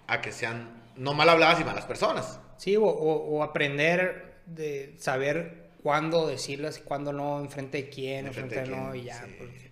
a 0.07 0.21
que 0.21 0.31
sean 0.31 0.81
no 0.95 1.13
mal 1.13 1.29
habladas 1.29 1.59
y 1.59 1.63
malas 1.63 1.85
personas. 1.85 2.39
Sí, 2.57 2.75
o, 2.77 2.83
o- 2.83 3.37
o 3.37 3.43
aprender 3.43 4.41
de 4.45 4.95
saber 4.99 5.69
cuándo 5.83 6.27
decirlas 6.27 6.79
y 6.79 6.81
cuándo 6.81 7.13
no, 7.13 7.39
enfrente 7.41 7.77
de 7.83 7.89
quién, 7.89 8.27
Enfrente 8.27 8.61
de 8.61 8.67
no, 8.67 8.95
y 8.95 9.03
ya. 9.03 9.23
sí. 9.25 9.35
porque 9.37 9.71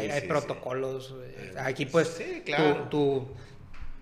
Sí, 0.00 0.10
hay, 0.10 0.20
protocolos. 0.28 1.14
eh, 1.22 1.52
Eh, 1.54 1.58
Aquí, 1.58 1.86
pues, 1.86 2.08
sí, 2.08 2.38
tu- 2.38 2.44
claro. 2.44 2.88
tu, 2.90 3.28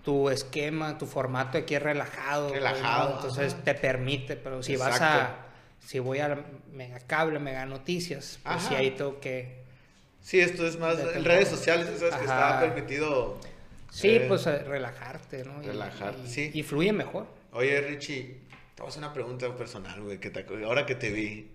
tu 0.03 0.29
esquema, 0.29 0.97
tu 0.97 1.05
formato 1.05 1.57
aquí 1.57 1.75
es 1.75 1.81
relajado. 1.83 2.49
Relajado, 2.53 3.09
¿no? 3.09 3.15
Entonces 3.17 3.53
ajá. 3.53 3.63
te 3.63 3.75
permite, 3.75 4.35
pero 4.35 4.61
si 4.63 4.75
vas 4.75 4.99
a. 5.01 5.37
Si 5.79 5.99
voy 5.99 6.19
a 6.19 6.41
Mega 6.71 6.99
Cable, 6.99 7.39
Mega 7.39 7.65
Noticias, 7.65 8.39
pues 8.43 8.55
Ajá. 8.55 8.69
sí, 8.69 8.75
ahí 8.75 8.91
tengo 8.91 9.19
que. 9.19 9.61
Sí, 10.21 10.39
esto 10.39 10.65
es 10.65 10.79
más 10.79 10.97
en 10.99 11.25
redes 11.25 11.49
sociales, 11.49 11.87
sabes 11.99 12.15
que 12.15 12.21
está 12.21 12.57
Ajá. 12.57 12.59
permitido. 12.61 13.37
Sí, 13.91 14.09
eh, 14.15 14.25
pues 14.27 14.45
relajarte, 14.45 15.43
¿no? 15.43 15.61
Y- 15.61 15.65
relajar, 15.67 16.15
y, 16.23 16.27
sí. 16.29 16.49
Y 16.53 16.63
fluye 16.63 16.93
mejor. 16.93 17.27
Oye, 17.51 17.79
Richie, 17.81 18.37
te 18.75 18.81
voy 18.81 18.85
a 18.87 18.89
hacer 18.89 19.03
una 19.03 19.13
pregunta 19.13 19.53
personal, 19.55 20.01
güey, 20.01 20.19
que 20.19 20.29
te, 20.29 20.45
ahora 20.65 20.85
que 20.85 20.95
te 20.95 21.09
vi. 21.11 21.51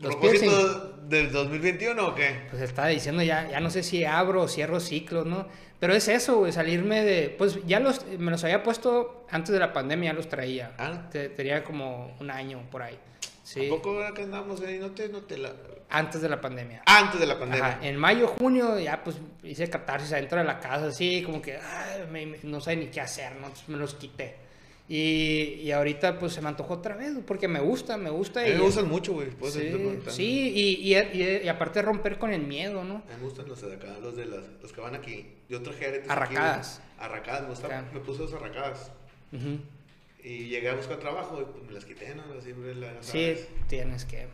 Los 0.00 0.14
¿Propósito 0.16 0.92
del 1.08 1.32
2021 1.32 2.06
o 2.08 2.14
qué? 2.14 2.46
Pues 2.50 2.62
estaba 2.62 2.88
diciendo 2.88 3.22
ya, 3.22 3.48
ya 3.48 3.60
no 3.60 3.70
sé 3.70 3.82
si 3.82 4.04
abro 4.04 4.42
o 4.42 4.48
cierro 4.48 4.78
ciclos, 4.80 5.24
¿no? 5.26 5.46
Pero 5.80 5.94
es 5.94 6.08
eso, 6.08 6.36
güey, 6.38 6.52
salirme 6.52 7.02
de... 7.04 7.34
Pues 7.36 7.58
ya 7.66 7.80
los, 7.80 8.04
me 8.18 8.30
los 8.30 8.42
había 8.44 8.62
puesto 8.62 9.26
antes 9.30 9.52
de 9.52 9.58
la 9.58 9.72
pandemia, 9.72 10.10
ya 10.12 10.16
los 10.16 10.28
traía. 10.28 10.72
Ah. 10.78 11.08
Te- 11.10 11.28
tenía 11.30 11.62
como 11.64 12.16
un 12.20 12.30
año 12.30 12.62
por 12.70 12.82
ahí. 12.82 12.98
Sí. 13.44 13.66
¿A 13.66 13.70
poco 13.70 13.90
ahora 13.90 14.12
que 14.12 14.22
andamos 14.22 14.60
ahí? 14.62 14.78
No 14.78 14.90
te, 14.90 15.08
no 15.08 15.20
te 15.22 15.38
la... 15.38 15.52
Antes 15.88 16.20
de 16.20 16.28
la 16.28 16.40
pandemia. 16.40 16.82
Antes 16.86 17.20
de 17.20 17.26
la 17.26 17.38
pandemia. 17.38 17.66
Ajá, 17.66 17.86
en 17.86 17.96
mayo, 17.96 18.26
junio, 18.26 18.78
ya 18.80 19.04
pues 19.04 19.16
hice 19.44 19.70
catarsis 19.70 20.12
adentro 20.12 20.38
de 20.38 20.44
la 20.44 20.58
casa, 20.58 20.86
así 20.88 21.22
como 21.22 21.40
que 21.40 21.56
ay, 21.58 22.06
me- 22.10 22.26
me- 22.26 22.38
no 22.42 22.60
sé 22.60 22.74
ni 22.74 22.86
qué 22.86 23.00
hacer, 23.00 23.32
¿no? 23.36 23.46
Entonces 23.46 23.68
me 23.68 23.76
los 23.78 23.94
quité. 23.94 24.34
Y, 24.88 25.60
y 25.64 25.72
ahorita 25.72 26.18
pues 26.18 26.32
se 26.32 26.40
me 26.40 26.48
antojó 26.48 26.74
otra 26.74 26.94
vez, 26.96 27.12
porque 27.26 27.48
me 27.48 27.58
gusta, 27.58 27.96
me 27.96 28.10
gusta. 28.10 28.40
A 28.40 28.44
mí 28.44 28.50
me 28.52 28.60
gustan 28.60 28.88
mucho, 28.88 29.14
güey. 29.14 29.28
Sí, 29.50 29.98
sí 30.10 30.52
y, 30.54 30.94
y, 30.94 31.42
y- 31.44 31.48
aparte 31.48 31.82
romper 31.82 32.18
con 32.18 32.32
el 32.32 32.42
miedo, 32.42 32.84
¿no? 32.84 32.96
A 32.96 32.98
mí 32.98 33.14
me 33.18 33.24
gustan 33.24 33.48
los 33.48 33.60
de 33.60 33.74
acá, 33.74 33.98
los 34.00 34.14
de 34.16 34.26
las, 34.26 34.44
los 34.62 34.72
que 34.72 34.80
van 34.80 34.94
aquí. 34.94 35.26
Yo 35.48 35.60
traje 35.62 35.86
aretes 35.86 36.08
Arracadas. 36.10 36.78
aquí. 36.78 36.88
Arracadas, 37.00 37.42
me 37.42 37.48
gustaba. 37.48 37.74
Ya. 37.74 37.90
Me 37.92 38.00
puse 38.00 38.22
dos 38.22 38.32
arracadas. 38.34 38.92
Y 40.22 40.48
llegué 40.48 40.70
a 40.70 40.74
buscar 40.74 40.98
trabajo 40.98 41.40
y 41.40 41.44
pues, 41.44 41.64
me 41.64 41.72
las 41.72 41.84
quité, 41.84 42.14
¿no? 42.14 42.22
Las 42.34 42.44
Sí, 43.06 43.34
tienes 43.68 44.04
que. 44.04 44.26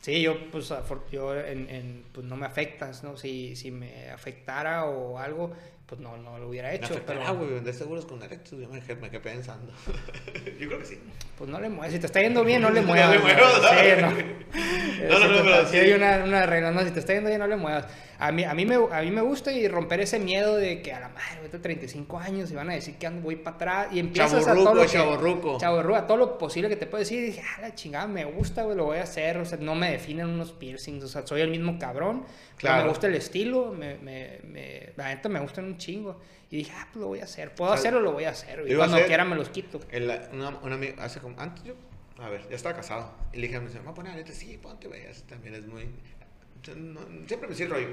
Sí, 0.00 0.22
yo, 0.22 0.50
pues, 0.50 0.72
yo 1.12 1.38
en, 1.38 1.68
en, 1.68 2.04
pues, 2.12 2.24
no 2.26 2.36
me 2.36 2.46
afectas, 2.46 3.02
¿no? 3.04 3.16
Si, 3.16 3.54
si 3.56 3.70
me 3.70 4.10
afectara 4.10 4.86
o 4.86 5.18
algo, 5.18 5.52
pues 5.90 6.00
no, 6.00 6.16
no 6.16 6.38
lo 6.38 6.48
hubiera 6.48 6.72
hecho. 6.72 6.86
Pero, 6.88 6.94
afectará, 7.20 7.30
güey, 7.32 7.50
vender 7.54 7.74
seguros 7.74 8.06
con 8.06 8.22
aretes, 8.22 8.50
yo 8.52 8.56
me 8.68 8.80
me 8.80 9.10
quedé 9.10 9.20
pensando. 9.20 9.72
yo 10.58 10.68
creo 10.68 10.78
que 10.78 10.84
sí. 10.86 10.98
pues 11.36 11.50
no 11.50 11.60
le 11.60 11.68
muevas. 11.68 11.92
Si 11.92 11.98
te 11.98 12.06
está 12.06 12.20
yendo 12.22 12.44
bien, 12.44 12.62
no 12.62 12.70
le 12.70 12.80
No 12.82 12.86
muevas. 12.86 13.10
le 13.10 13.16
¿no? 13.16 13.22
muevas, 13.24 13.52
Sí, 13.70 14.00
¿no? 14.00 14.10
no. 15.08 15.18
No, 15.18 15.18
no, 15.18 15.28
no, 15.28 15.36
te- 15.36 15.42
pero 15.42 15.66
sí. 15.68 15.76
hay 15.78 15.92
una, 15.92 16.22
una 16.24 16.46
regla, 16.46 16.70
no, 16.70 16.80
si 16.84 16.90
te 16.92 17.00
está 17.00 17.12
yendo 17.14 17.28
bien, 17.28 17.40
no 17.40 17.46
le 17.48 17.56
muevas. 17.56 17.86
A 18.18 18.32
mí, 18.32 18.44
a, 18.44 18.52
mí 18.52 18.66
me, 18.66 18.74
a 18.74 19.00
mí 19.00 19.10
me 19.10 19.22
gusta 19.22 19.50
y 19.50 19.66
romper 19.66 20.00
ese 20.00 20.18
miedo 20.18 20.56
de 20.56 20.82
que 20.82 20.92
a 20.92 21.00
la 21.00 21.08
madre, 21.08 21.38
ahorita 21.38 21.62
35 21.62 22.18
años 22.18 22.50
y 22.50 22.54
van 22.54 22.68
a 22.68 22.74
decir 22.74 22.96
que 22.96 23.06
ando, 23.06 23.22
voy 23.22 23.36
para 23.36 23.56
atrás 23.56 23.86
y 23.92 23.98
empiezas 23.98 24.46
a 24.46 24.54
todo 24.54 24.74
lo 24.74 24.82
que... 24.82 24.88
chavorruco. 24.88 25.58
Chavorruco, 25.58 25.96
a 25.96 26.06
todo 26.06 26.18
lo 26.18 26.36
posible 26.38 26.68
que 26.68 26.76
te 26.76 26.86
puedo 26.86 27.00
decir. 27.00 27.18
Y 27.18 27.26
dije, 27.28 27.42
ah, 27.56 27.62
la 27.62 27.74
chingada, 27.74 28.06
me 28.06 28.26
gusta, 28.26 28.62
güey, 28.64 28.76
lo 28.76 28.84
voy 28.84 28.98
a 28.98 29.04
hacer. 29.04 29.38
O 29.38 29.46
sea, 29.46 29.56
no 29.58 29.74
me 29.74 29.90
definen 29.92 30.28
unos 30.28 30.52
piercings. 30.52 31.02
O 31.02 31.08
sea, 31.08 31.26
soy 31.26 31.40
el 31.40 31.48
mismo 31.50 31.78
cabrón. 31.78 32.24
Pero 32.26 32.58
Claro. 32.58 32.82
me 32.82 32.88
gusta 32.90 33.06
el 33.06 33.14
estilo. 33.14 33.72
Me, 33.72 33.96
me, 33.96 34.38
me- 34.44 34.92
la 34.96 35.08
neta 35.08 35.30
me 35.30 35.40
gustan 35.40 35.64
un 35.64 35.78
chingo. 35.80 36.20
Y 36.50 36.58
dije, 36.58 36.72
ah, 36.76 36.86
pues 36.92 37.00
lo 37.00 37.08
voy 37.08 37.20
a 37.20 37.24
hacer. 37.24 37.54
Puedo 37.54 37.72
O 37.72 37.74
sea, 37.74 37.80
hacerlo, 37.80 38.00
lo 38.00 38.12
voy 38.12 38.24
a 38.24 38.30
hacer. 38.30 38.64
Y 38.68 38.74
cuando 38.76 38.96
hacer- 38.96 39.08
quiera 39.08 39.24
me 39.24 39.34
los 39.36 39.48
quito. 39.48 39.80
El, 39.90 40.04
una, 40.32 40.48
una 40.62 40.74
amiga, 40.76 41.02
hace 41.04 41.18
como, 41.20 41.38
antes 41.40 41.64
yo, 41.64 41.74
a 42.18 42.28
ver, 42.28 42.48
ya 42.48 42.56
estaba 42.56 42.76
casado. 42.76 43.12
Y 43.32 43.36
le 43.38 43.42
dije 43.48 43.56
a 43.56 43.60
mi 43.60 43.66
señora, 43.68 43.80
¿me 43.82 43.86
voy 43.86 43.92
a 43.92 43.94
poner 43.96 44.12
aretes? 44.12 44.36
Sí, 44.36 44.58
ponte, 44.62 44.86
güey, 44.88 45.02
también 45.28 45.54
es 45.54 45.66
muy... 45.66 45.84
no- 46.76 47.00
siempre 47.26 47.48
me 47.48 47.54
el 47.56 47.70
rollo. 47.70 47.88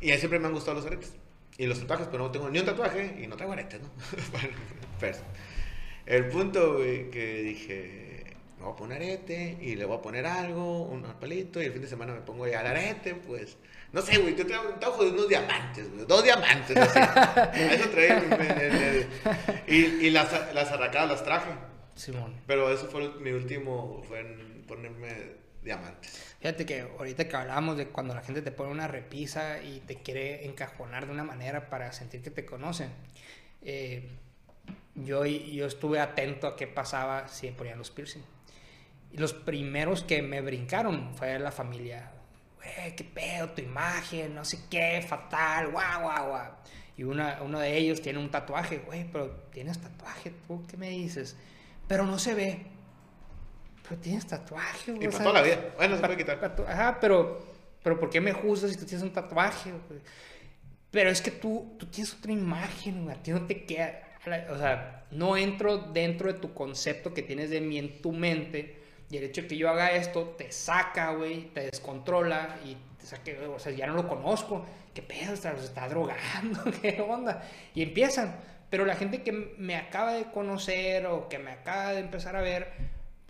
Y 0.00 0.10
a 0.10 0.14
mí 0.14 0.18
siempre 0.18 0.38
me 0.38 0.46
han 0.46 0.52
gustado 0.52 0.76
los 0.78 0.86
aretes. 0.86 1.14
Y 1.56 1.66
los 1.66 1.80
tatuajes, 1.80 2.06
pero 2.10 2.24
no 2.24 2.30
tengo 2.30 2.48
ni 2.50 2.60
un 2.60 2.66
tatuaje 2.66 3.18
y 3.22 3.26
no 3.26 3.36
traigo 3.36 3.52
aretes, 3.52 3.80
¿no? 3.80 3.88
el 6.06 6.26
punto, 6.28 6.74
güey, 6.76 7.10
que 7.10 7.42
dije, 7.42 8.24
me 8.58 8.64
voy 8.64 8.72
a 8.72 8.76
poner 8.76 9.02
arete 9.02 9.58
y 9.60 9.74
le 9.76 9.84
voy 9.84 9.98
a 9.98 10.02
poner 10.02 10.26
algo, 10.26 10.82
un 10.82 11.02
palito, 11.20 11.60
y 11.60 11.66
el 11.66 11.72
fin 11.72 11.82
de 11.82 11.88
semana 11.88 12.14
me 12.14 12.20
pongo 12.20 12.46
ya 12.46 12.60
el 12.60 12.66
arete, 12.68 13.14
pues... 13.14 13.56
No 13.92 14.02
sé, 14.02 14.18
güey, 14.18 14.36
yo 14.36 14.46
traigo 14.46 14.68
un 14.72 14.78
tajo 14.80 15.02
de 15.04 15.10
unos 15.10 15.28
diamantes, 15.28 15.90
güey. 15.90 16.04
Dos 16.06 16.22
diamantes, 16.22 16.76
así. 16.76 16.98
A 16.98 17.52
Eso 17.54 17.88
traía 17.88 18.22
Y, 19.66 19.74
y 19.76 20.10
las, 20.10 20.54
las 20.54 20.70
arracadas 20.70 21.08
las 21.10 21.24
traje. 21.24 21.50
Simón. 21.94 22.34
Pero 22.46 22.70
eso 22.70 22.86
fue 22.86 23.08
mi 23.20 23.30
último, 23.30 24.02
fue 24.06 24.20
en 24.20 24.64
ponerme 24.68 25.08
diamantes. 25.62 26.36
Fíjate 26.40 26.66
que 26.66 26.82
ahorita 26.82 27.26
que 27.26 27.36
hablábamos 27.36 27.76
de 27.76 27.88
cuando 27.88 28.14
la 28.14 28.20
gente 28.22 28.42
te 28.42 28.52
pone 28.52 28.70
una 28.70 28.86
repisa 28.88 29.62
y 29.62 29.80
te 29.80 29.96
quiere 30.02 30.46
encajonar 30.46 31.06
de 31.06 31.12
una 31.12 31.24
manera 31.24 31.68
para 31.68 31.92
sentir 31.92 32.22
que 32.22 32.30
te 32.30 32.44
conocen. 32.44 32.90
eh, 33.62 34.08
yo, 34.94 35.24
yo 35.24 35.66
estuve 35.66 36.00
atento 36.00 36.46
a 36.48 36.56
qué 36.56 36.66
pasaba 36.66 37.28
si 37.28 37.50
ponían 37.50 37.78
los 37.78 37.90
piercing. 37.90 38.22
Y 39.12 39.16
los 39.16 39.32
primeros 39.32 40.02
que 40.02 40.22
me 40.22 40.40
brincaron 40.40 41.14
fue 41.14 41.38
la 41.38 41.52
familia. 41.52 42.10
Güey, 42.76 42.96
qué 42.96 43.04
pedo, 43.04 43.50
tu 43.50 43.62
imagen, 43.62 44.34
no 44.34 44.44
sé 44.44 44.60
qué, 44.70 45.04
fatal, 45.06 45.70
guau, 45.70 46.02
guau, 46.02 46.28
guau. 46.28 46.52
Y 46.96 47.04
una, 47.04 47.40
uno 47.42 47.60
de 47.60 47.76
ellos 47.76 48.02
tiene 48.02 48.18
un 48.18 48.30
tatuaje, 48.30 48.78
güey, 48.78 49.04
pero 49.10 49.30
tienes 49.52 49.78
tatuaje, 49.78 50.32
¿tú 50.46 50.66
qué 50.66 50.76
me 50.76 50.90
dices? 50.90 51.36
Pero 51.86 52.04
no 52.04 52.18
se 52.18 52.34
ve. 52.34 52.66
Pero 53.88 54.00
tienes 54.00 54.26
tatuaje, 54.26 54.92
güey. 54.92 55.06
Y 55.06 55.08
para 55.08 55.24
toda 55.24 55.34
la 55.34 55.42
vida. 55.42 55.74
Bueno, 55.76 55.96
se 55.96 56.02
puede 56.02 56.16
quitar. 56.16 56.56
Ajá, 56.68 56.98
pero, 57.00 57.46
pero 57.82 57.98
¿por 57.98 58.10
qué 58.10 58.20
me 58.20 58.32
juzgas 58.32 58.72
si 58.72 58.76
tú 58.76 58.84
tienes 58.84 59.02
un 59.02 59.12
tatuaje? 59.12 59.70
güey? 59.70 60.00
Pero 60.90 61.10
es 61.10 61.22
que 61.22 61.30
tú, 61.30 61.76
tú 61.78 61.86
tienes 61.86 62.14
otra 62.14 62.32
imagen, 62.32 63.04
güey, 63.04 63.16
a 63.16 63.22
ti 63.22 63.30
no 63.30 63.46
te 63.46 63.64
queda. 63.64 64.02
O 64.50 64.58
sea, 64.58 65.06
no 65.10 65.36
entro 65.36 65.78
dentro 65.78 66.32
de 66.32 66.38
tu 66.38 66.52
concepto 66.52 67.14
que 67.14 67.22
tienes 67.22 67.50
de 67.50 67.60
mí 67.60 67.78
en 67.78 68.02
tu 68.02 68.12
mente. 68.12 68.77
Y 69.10 69.16
el 69.16 69.24
hecho 69.24 69.42
de 69.42 69.48
que 69.48 69.56
yo 69.56 69.70
haga 69.70 69.92
esto 69.92 70.34
te 70.36 70.52
saca, 70.52 71.12
güey, 71.12 71.44
te 71.54 71.62
descontrola 71.62 72.58
y 72.64 72.76
te 72.98 73.06
saque, 73.06 73.38
o 73.46 73.58
sea, 73.58 73.72
ya 73.72 73.86
no 73.86 73.94
lo 73.94 74.06
conozco. 74.08 74.66
¿Qué 74.92 75.02
pedo? 75.02 75.32
¿Está, 75.34 75.56
se 75.56 75.64
está 75.64 75.88
drogando? 75.88 76.62
¿Qué 76.82 77.00
onda? 77.00 77.42
Y 77.74 77.82
empiezan. 77.82 78.36
Pero 78.70 78.84
la 78.84 78.96
gente 78.96 79.22
que 79.22 79.32
me 79.32 79.76
acaba 79.76 80.12
de 80.12 80.24
conocer 80.24 81.06
o 81.06 81.28
que 81.28 81.38
me 81.38 81.52
acaba 81.52 81.92
de 81.92 82.00
empezar 82.00 82.36
a 82.36 82.42
ver, 82.42 82.70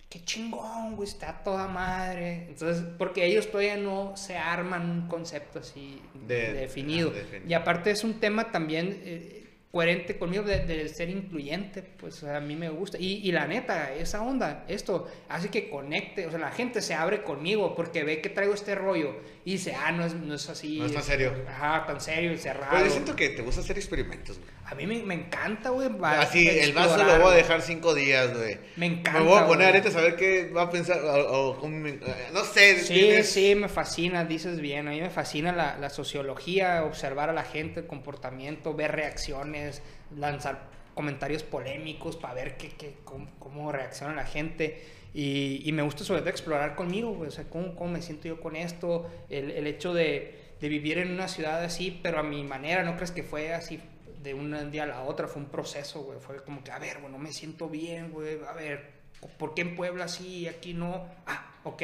qué 0.09 0.21
chingón, 0.25 0.97
güey, 0.97 1.07
está 1.07 1.43
toda 1.43 1.67
madre. 1.69 2.47
Entonces, 2.49 2.83
porque 2.97 3.25
ellos 3.25 3.49
todavía 3.49 3.77
no 3.77 4.17
se 4.17 4.37
arman 4.37 4.89
un 4.89 5.07
concepto 5.07 5.59
así 5.59 6.01
De- 6.27 6.51
definido. 6.53 7.11
ah, 7.13 7.17
definido. 7.19 7.49
Y 7.49 7.53
aparte 7.53 7.91
es 7.91 8.03
un 8.03 8.19
tema 8.19 8.51
también 8.51 9.01
eh, 9.05 9.48
coherente 9.71 10.17
conmigo 10.17 10.43
de, 10.43 10.65
de 10.65 10.89
ser 10.89 11.09
incluyente, 11.09 11.83
pues 11.83 12.23
a 12.23 12.39
mí 12.39 12.55
me 12.55 12.69
gusta. 12.69 12.97
Y, 12.99 13.17
y 13.23 13.31
la 13.31 13.45
neta, 13.45 13.93
esa 13.93 14.23
onda, 14.23 14.65
esto 14.67 15.07
hace 15.29 15.49
que 15.49 15.69
conecte, 15.69 16.25
o 16.25 16.31
sea, 16.31 16.39
la 16.39 16.51
gente 16.51 16.81
se 16.81 16.95
abre 16.95 17.21
conmigo 17.21 17.75
porque 17.75 18.03
ve 18.03 18.19
que 18.19 18.29
traigo 18.29 18.53
este 18.53 18.73
rollo 18.73 19.15
y 19.45 19.53
dice, 19.53 19.75
ah, 19.75 19.91
no 19.91 20.05
es, 20.05 20.15
no 20.15 20.33
es 20.33 20.49
así. 20.49 20.79
No 20.79 20.85
es 20.85 20.93
tan 20.93 21.03
serio. 21.03 21.33
Ajá, 21.47 21.85
tan 21.85 22.01
serio 22.01 22.33
y 22.33 22.37
cerrado. 22.37 22.71
Pero 22.71 22.85
yo 22.85 22.91
siento 22.91 23.15
que 23.15 23.29
te 23.29 23.43
gusta 23.43 23.61
hacer 23.61 23.77
experimentos, 23.77 24.39
güey. 24.39 24.49
A 24.71 24.75
mí 24.75 24.85
me, 24.85 25.01
me 25.03 25.15
encanta, 25.15 25.69
güey. 25.71 25.89
va- 25.89 26.21
Así, 26.21 26.47
el 26.47 26.73
vaso 26.73 26.97
lo 27.03 27.19
voy 27.19 27.33
a 27.33 27.35
dejar 27.35 27.61
cinco 27.61 27.95
días, 27.95 28.35
güey. 28.37 28.57
Me 28.75 28.85
encanta. 28.85 29.19
Me 29.19 29.25
voy 29.25 29.37
a 29.39 29.47
poner 29.47 29.81
güey. 29.81 29.95
a 29.95 30.01
ver 30.01 30.15
qué 30.15 30.51
va 30.55 30.63
a 30.63 30.69
pensar. 30.69 30.99
O, 31.03 31.57
o 31.61 31.67
me- 31.67 31.99
no 32.33 32.43
sé. 32.45 32.79
Sí, 32.79 32.93
tienes- 32.93 33.29
sí, 33.31 33.55
me 33.55 33.67
fascina, 33.67 34.25
dices 34.25 34.59
bien. 34.59 34.87
A 34.87 34.91
mí 34.91 35.01
me 35.01 35.09
fascina 35.09 35.51
la, 35.51 35.77
la 35.77 35.89
sociología, 35.89 36.83
observar 36.85 37.29
a 37.29 37.33
la 37.33 37.43
gente, 37.43 37.79
el 37.79 37.87
comportamiento, 37.87 38.73
ver 38.75 38.91
reacciones, 38.91 39.81
lanzar 40.15 40.67
comentarios 40.93 41.43
polémicos 41.43 42.15
para 42.17 42.33
ver 42.35 42.57
qué, 42.57 42.69
qué- 42.69 42.95
cómo, 43.05 43.27
cómo 43.39 43.71
reacciona 43.71 44.13
la 44.13 44.25
gente. 44.25 44.83
Y, 45.13 45.63
y 45.65 45.71
me 45.71 45.81
gusta 45.81 46.03
sobre 46.03 46.19
todo 46.21 46.29
explorar 46.29 46.75
conmigo, 46.75 47.11
güey, 47.13 47.29
o 47.29 47.31
sea, 47.31 47.45
cómo, 47.45 47.73
cómo 47.75 47.93
me 47.93 48.01
siento 48.03 48.27
yo 48.27 48.39
con 48.39 48.55
esto, 48.55 49.09
el, 49.29 49.49
el 49.49 49.65
hecho 49.65 49.95
de, 49.95 50.35
de 50.61 50.69
vivir 50.69 50.99
en 50.99 51.11
una 51.11 51.27
ciudad 51.27 51.63
así, 51.63 51.99
pero 52.03 52.19
a 52.19 52.23
mi 52.23 52.43
manera, 52.43 52.83
no 52.83 52.95
crees 52.95 53.09
que 53.11 53.23
fue 53.23 53.53
así 53.55 53.79
de 54.21 54.33
un 54.33 54.71
día 54.71 54.83
a 54.83 54.87
la 54.87 55.01
otra, 55.03 55.27
fue 55.27 55.41
un 55.41 55.49
proceso, 55.49 56.01
güey, 56.03 56.19
fue 56.19 56.43
como 56.43 56.63
que, 56.63 56.71
a 56.71 56.79
ver, 56.79 56.99
bueno, 56.99 57.17
me 57.17 57.31
siento 57.31 57.69
bien, 57.69 58.11
güey, 58.11 58.37
a 58.47 58.53
ver, 58.53 58.91
¿por 59.37 59.53
qué 59.53 59.61
en 59.61 59.75
Puebla 59.75 60.07
sí 60.07 60.39
y 60.39 60.47
aquí 60.47 60.73
no? 60.73 61.05
Ah, 61.25 61.51
ok, 61.63 61.81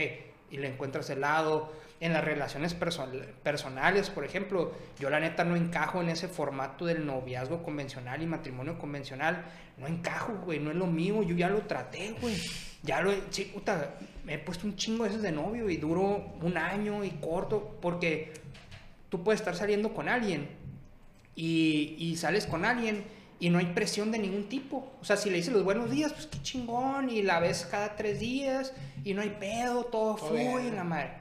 y 0.52 0.58
le 0.58 0.68
encuentras 0.68 1.10
el 1.10 1.22
lado. 1.22 1.72
En 2.02 2.12
las 2.12 2.26
relaciones 2.26 2.78
perso- 2.78 3.10
personales, 3.42 4.10
por 4.10 4.26
ejemplo, 4.26 4.74
yo 5.00 5.10
la 5.10 5.22
neta 5.22 5.46
no 5.46 5.56
encajo 5.56 6.02
en 6.02 6.10
ese 6.10 6.28
formato 6.28 6.86
del 6.86 7.06
noviazgo 7.06 7.64
convencional 7.64 8.22
y 8.22 8.26
matrimonio 8.26 8.78
convencional. 8.78 9.46
No 9.78 9.88
encajo, 9.88 10.34
güey, 10.44 10.60
no 10.60 10.72
es 10.72 10.76
lo 10.76 10.88
mío, 10.88 11.24
yo 11.24 11.36
ya 11.36 11.48
lo 11.50 11.62
traté, 11.62 12.14
güey. 12.20 12.36
Ya 12.84 13.00
lo 13.00 13.14
he, 13.14 13.22
sí, 13.30 13.46
puta, 13.46 13.96
me 14.26 14.34
he 14.34 14.40
puesto 14.40 14.68
un 14.68 14.76
chingo 14.76 15.04
de 15.06 15.10
veces 15.12 15.24
de 15.24 15.32
novio 15.32 15.70
y 15.70 15.78
duro 15.78 16.34
un 16.42 16.58
año 16.58 17.02
y 17.06 17.12
corto, 17.12 17.78
porque 17.82 18.34
tú 19.08 19.24
puedes 19.24 19.40
estar 19.40 19.56
saliendo 19.56 19.94
con 19.94 20.10
alguien 20.10 20.50
y, 21.36 21.96
y 21.98 22.16
sales 22.16 22.46
con 22.46 22.66
alguien 22.66 23.04
y 23.40 23.50
no 23.50 23.60
hay 23.60 23.68
presión 23.68 24.12
de 24.12 24.20
ningún 24.20 24.48
tipo. 24.50 24.94
O 25.02 25.06
sea, 25.06 25.18
si 25.18 25.30
le 25.30 25.38
dices 25.38 25.54
los 25.54 25.64
buenos 25.64 25.92
días, 25.92 26.14
pues 26.14 26.28
qué 26.28 26.42
chingón, 26.42 27.10
y 27.10 27.22
la 27.22 27.40
ves 27.40 27.68
cada 27.70 27.96
tres 27.96 28.20
días 28.20 28.74
y 29.04 29.14
no 29.14 29.22
hay 29.22 29.36
pedo, 29.40 29.86
todo 29.86 30.18
fluye, 30.18 30.72
la 30.72 30.84
madre. 30.84 31.12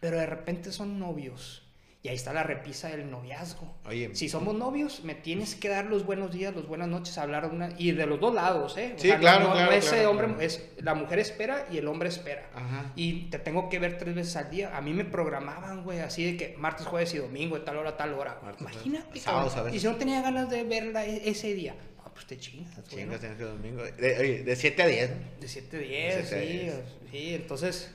Pero 0.00 0.18
de 0.18 0.26
repente 0.26 0.72
son 0.72 0.98
novios. 0.98 1.63
Y 2.04 2.10
ahí 2.10 2.16
está 2.16 2.34
la 2.34 2.42
repisa 2.42 2.88
del 2.90 3.10
noviazgo. 3.10 3.74
Oye. 3.86 4.14
Si 4.14 4.28
somos 4.28 4.54
novios, 4.54 5.02
me 5.04 5.14
tienes 5.14 5.54
que 5.54 5.70
dar 5.70 5.86
los 5.86 6.04
buenos 6.04 6.32
días, 6.34 6.54
los 6.54 6.68
buenas 6.68 6.86
noches, 6.86 7.16
hablar 7.16 7.46
una... 7.46 7.70
Y 7.78 7.92
de 7.92 8.04
los 8.04 8.20
dos 8.20 8.34
lados, 8.34 8.76
¿eh? 8.76 8.92
O 8.94 9.00
Sí, 9.00 9.06
sea, 9.08 9.14
no- 9.16 9.20
claro, 9.22 9.44
no, 9.48 9.52
claro, 9.54 9.72
es, 9.72 9.86
claro, 9.88 10.02
eh, 10.02 10.06
hombre, 10.06 10.26
claro. 10.26 10.40
es 10.42 10.68
la 10.82 10.94
mujer 10.94 11.18
espera 11.18 11.66
y 11.72 11.78
el 11.78 11.88
hombre 11.88 12.10
espera. 12.10 12.50
Ajá. 12.54 12.92
Y 12.94 13.30
te 13.30 13.38
tengo 13.38 13.70
que 13.70 13.78
ver 13.78 13.96
tres 13.96 14.14
veces 14.14 14.36
al 14.36 14.50
día. 14.50 14.76
A 14.76 14.82
mí 14.82 14.92
me 14.92 15.06
programaban, 15.06 15.82
güey, 15.82 16.00
así 16.00 16.24
de 16.30 16.36
que 16.36 16.54
martes, 16.58 16.86
jueves 16.86 17.14
y 17.14 17.18
domingo, 17.18 17.58
de 17.58 17.64
tal 17.64 17.78
hora 17.78 17.96
tal 17.96 18.12
hora. 18.12 18.38
Martes, 18.42 18.60
Imagínate, 18.60 19.04
jueves. 19.06 19.22
Sábados 19.22 19.56
a 19.56 19.62
veces. 19.62 19.78
Y 19.78 19.80
si 19.80 19.86
no 19.86 19.96
tenía 19.96 20.20
ganas 20.20 20.50
de 20.50 20.62
verla 20.62 21.06
e- 21.06 21.26
ese 21.30 21.54
día, 21.54 21.74
no, 21.96 22.12
pues 22.12 22.26
te 22.26 22.36
chingas. 22.36 22.70
Chingas, 22.86 23.18
tienes 23.18 23.38
que 23.38 23.44
domingo. 23.44 23.82
De, 23.82 24.18
oye, 24.18 24.42
de 24.44 24.56
7 24.56 24.82
a 24.82 24.86
10. 24.88 25.10
De 25.40 25.48
7 25.48 25.76
a 25.78 25.80
10, 25.80 26.16
De 26.16 26.22
siete 26.22 26.36
a 26.36 26.42
sí, 26.42 26.46
diez. 26.58 26.74
sí. 27.10 27.34
Entonces, 27.34 27.90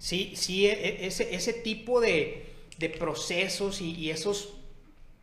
sí, 0.00 0.32
sí, 0.34 0.66
e- 0.66 0.72
e- 0.72 1.06
ese, 1.06 1.32
ese 1.36 1.52
tipo 1.52 2.00
de, 2.00 2.52
de 2.78 2.88
procesos 2.90 3.80
y, 3.80 3.92
y 3.94 4.10
esos 4.10 4.54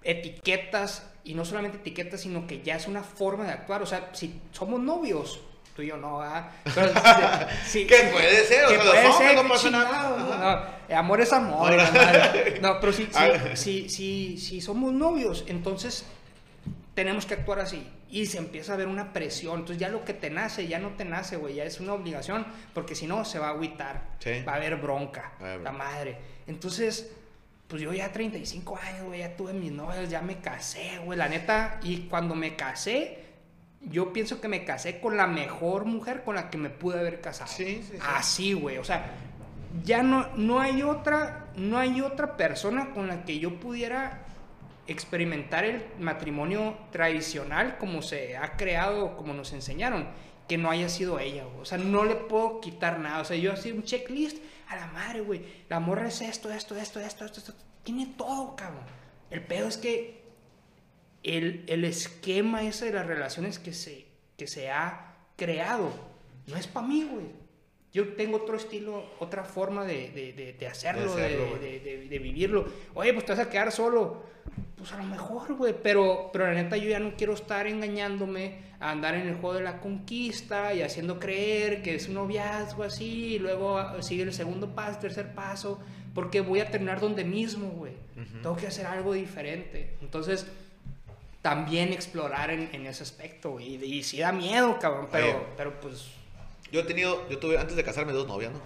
etiquetas, 0.04 1.08
y 1.24 1.34
no 1.34 1.46
solamente 1.46 1.78
etiquetas, 1.78 2.22
sino 2.22 2.48
que 2.48 2.62
ya 2.62 2.76
es 2.76 2.88
una 2.88 3.04
forma 3.04 3.46
de 3.46 3.52
actuar. 3.52 3.82
O 3.82 3.86
sea, 3.86 4.10
si 4.14 4.40
somos 4.52 4.80
novios, 4.80 5.40
tú 5.76 5.82
y 5.82 5.88
yo 5.88 5.98
no, 5.98 6.20
¿verdad? 6.20 6.52
Pero, 6.76 6.92
sí, 7.66 7.86
Que 7.86 8.10
puede 8.12 8.46
ser, 8.46 8.66
o 8.66 8.70
sea, 8.70 8.78
los 8.78 8.88
puede 8.88 9.06
hombres 9.08 9.16
ser, 9.18 9.36
no 9.36 9.44
qué 9.44 9.50
pasa 9.50 9.70
nada. 9.70 10.18
¿no? 10.18 10.90
No, 10.90 10.98
amor 10.98 11.22
es 11.22 11.34
amor. 11.34 11.72
No, 12.62 12.80
pero 12.80 12.94
si, 12.94 13.08
Ah. 13.14 13.56
si, 13.56 13.90
si, 13.90 14.38
si, 14.38 14.62
somos 14.62 14.94
novios, 14.94 15.46
entonces 15.48 16.06
tenemos 16.96 17.26
que 17.26 17.36
actuar 17.36 17.60
así. 17.60 17.88
Y 18.10 18.26
se 18.26 18.40
empieza 18.40 18.74
a 18.74 18.76
ver 18.76 18.88
una 18.88 19.14
presión. 19.14 19.60
Entonces 19.60 19.80
ya 19.80 19.88
lo 19.88 20.04
que 20.04 20.14
te 20.14 20.30
nace, 20.30 20.68
ya 20.68 20.80
no 20.80 20.90
te 20.90 21.06
nace, 21.06 21.38
güey. 21.38 21.56
Ya 21.56 21.64
es 21.64 21.80
una 21.80 21.94
obligación. 21.94 22.46
Porque 22.74 22.94
si 22.94 23.08
no, 23.08 23.24
se 23.24 23.40
va 23.40 23.48
a 23.48 23.50
agüitar. 23.52 24.02
Sí. 24.20 24.44
Va 24.46 24.54
a 24.54 24.56
haber 24.58 24.76
bronca. 24.76 25.32
A 25.40 25.46
haber 25.46 25.62
La 25.62 25.72
madre. 25.72 26.18
Entonces, 26.46 27.10
pues 27.72 27.82
yo 27.82 27.94
ya 27.94 28.12
35 28.12 28.78
años, 28.84 29.06
güey. 29.06 29.20
Ya 29.20 29.38
tuve 29.38 29.54
mis 29.54 29.72
novios, 29.72 30.10
ya 30.10 30.22
me 30.22 30.40
casé, 30.40 31.00
güey. 31.06 31.18
La 31.18 31.30
neta. 31.30 31.80
Y 31.82 32.02
cuando 32.10 32.36
me 32.36 32.58
casé, 32.58 33.20
yo 33.80 34.12
pienso 34.12 34.42
que 34.42 34.50
me 34.50 34.66
casé 34.66 35.00
con 35.00 35.16
la 35.16 35.26
mejor 35.26 35.86
mujer 35.86 36.24
con 36.26 36.36
la 36.36 36.50
que 36.50 36.58
me 36.58 36.70
pude 36.70 37.00
haber 37.00 37.22
casado. 37.22 37.50
Sí, 37.50 37.82
sí, 37.82 37.94
sí. 37.94 37.98
Así, 38.02 38.52
güey. 38.52 38.78
O 38.78 38.84
sea, 38.84 39.12
ya 39.86 40.04
no, 40.04 40.28
no 40.36 40.60
hay 40.60 40.84
otra, 40.84 41.48
no 41.56 41.78
hay 41.78 42.02
otra 42.02 42.36
persona 42.36 42.92
con 42.92 43.08
la 43.08 43.24
que 43.24 43.40
yo 43.40 43.58
pudiera 43.58 44.26
experimentar 44.88 45.64
el 45.64 45.86
matrimonio 45.98 46.78
tradicional 46.92 47.78
como 47.78 48.02
se 48.02 48.36
ha 48.36 48.58
creado, 48.58 49.16
como 49.16 49.34
nos 49.34 49.54
enseñaron, 49.54 50.10
que 50.50 50.58
no 50.58 50.70
haya 50.70 50.90
sido 50.90 51.20
ella, 51.20 51.46
güey. 51.46 51.62
O 51.62 51.66
sea, 51.66 51.78
no 51.78 52.04
le 52.04 52.16
puedo 52.16 52.60
quitar 52.60 53.00
nada. 53.00 53.22
O 53.22 53.24
sea, 53.24 53.38
yo 53.38 53.54
así 53.54 53.72
un 53.72 53.84
checklist 53.84 54.44
a 54.72 54.76
la 54.76 54.88
madre, 54.88 55.22
güey. 55.22 55.46
La 55.70 55.80
morra 55.80 56.08
es 56.08 56.22
esto, 56.22 56.52
esto, 56.52 56.76
esto, 56.76 57.00
esto, 57.00 57.26
esto, 57.26 57.40
esto. 57.40 57.54
Tiene 57.84 58.14
todo, 58.18 58.56
cabrón. 58.56 58.84
El 59.30 59.44
pedo 59.44 59.68
es 59.68 59.78
que 59.78 60.24
el, 61.24 61.66
el 61.68 61.86
esquema 61.86 62.64
ese 62.64 62.86
de 62.86 62.94
las 62.94 63.06
relaciones 63.06 63.60
que 63.60 63.74
se, 63.74 64.08
que 64.38 64.48
se 64.48 64.72
ha 64.72 65.16
creado 65.36 65.92
no 66.48 66.58
es 66.58 66.68
para 66.68 66.88
mí, 66.88 67.04
güey. 67.04 67.41
Yo 67.94 68.14
tengo 68.14 68.38
otro 68.38 68.56
estilo, 68.56 69.04
otra 69.20 69.44
forma 69.44 69.84
de, 69.84 70.10
de, 70.12 70.32
de, 70.34 70.54
de 70.54 70.68
hacerlo, 70.68 71.12
hacerlo, 71.12 71.58
de- 71.60 72.20
vivirlo. 72.20 72.66
Oye, 72.94 73.14
pues 73.14 73.26
te 73.26 73.34
vas 73.34 73.42
a 73.46 73.50
quedar 73.50 73.72
solo. 73.72 74.24
Pues 74.78 74.94
a 74.94 74.98
lo 74.98 75.04
mejor, 75.04 75.54
güey. 75.56 75.76
Pero, 75.84 76.30
pero 76.32 76.48
la 76.48 76.54
neta, 76.54 76.78
yo 76.78 76.90
ya 76.90 77.00
no 77.00 77.14
quiero 77.18 77.34
estar 77.34 77.68
engañándome 77.68 78.60
a 78.80 78.92
andar 78.92 79.16
en 79.16 79.28
el 79.28 79.36
juego 79.36 79.56
de 79.56 79.64
la 79.64 79.80
conquista 79.82 80.74
y 80.74 80.82
haciendo 80.82 81.20
creer 81.20 81.82
que 81.84 81.96
es 81.96 82.08
un 82.08 82.14
noviazgo 82.16 82.84
así. 82.84 83.36
Y 83.36 83.40
luego 83.40 83.78
ah, 83.78 84.02
sigue 84.02 84.24
el 84.24 84.34
segundo 84.34 84.74
paso, 84.74 85.00
tercer 85.00 85.34
paso. 85.36 85.80
Porque 86.16 86.40
voy 86.42 86.62
a 86.62 86.72
terminar 86.72 87.00
donde 87.02 87.24
mismo, 87.26 87.70
güey. 87.72 87.94
Tengo 88.42 88.56
que 88.56 88.68
hacer 88.68 88.86
algo 88.86 89.14
diferente. 89.14 89.96
Entonces, 90.02 90.46
también 91.42 91.92
explorar 91.92 92.52
en, 92.52 92.70
en 92.72 92.86
ese 92.86 93.04
aspecto, 93.04 93.52
güey. 93.52 93.76
Y, 93.76 93.96
y 93.98 94.04
sí 94.04 94.20
da 94.20 94.32
miedo, 94.32 94.78
cabrón. 94.80 95.08
Pero, 95.12 95.28
Oye. 95.28 95.36
pero 95.58 95.80
pues. 95.80 96.06
Yo 96.72 96.82
he 96.82 96.84
tenido, 96.84 97.28
yo 97.30 97.38
tuve, 97.40 97.58
antes 97.58 97.76
de 97.76 97.84
casarme, 97.84 98.14
dos 98.14 98.28
novias, 98.28 98.52
¿no? 98.52 98.60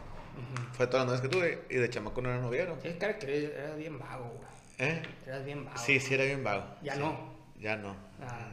Fue 0.74 0.88
todas 0.88 1.06
las 1.06 1.16
novias 1.16 1.22
que 1.22 1.30
tuve 1.30 1.64
y 1.70 1.76
de 1.76 1.90
chamaco 1.90 2.22
no 2.22 2.30
era 2.30 2.40
noviero. 2.40 2.78
Cara 3.00 3.18
que 3.18 3.46
eras 3.46 3.78
bien 3.78 3.98
vago, 3.98 4.26
güey. 4.26 4.90
¿Eh? 4.90 5.02
Eras 5.26 5.46
bien 5.46 5.66
vago. 5.66 5.78
Sí, 5.78 6.00
sí, 6.00 6.14
era 6.14 6.26
bien 6.26 6.44
vago. 6.44 6.66
Ya 6.84 6.94
Sí. 6.96 7.00
no. 7.00 7.34
Ya 7.60 7.76
no. 7.78 7.96
Ah. 8.22 8.50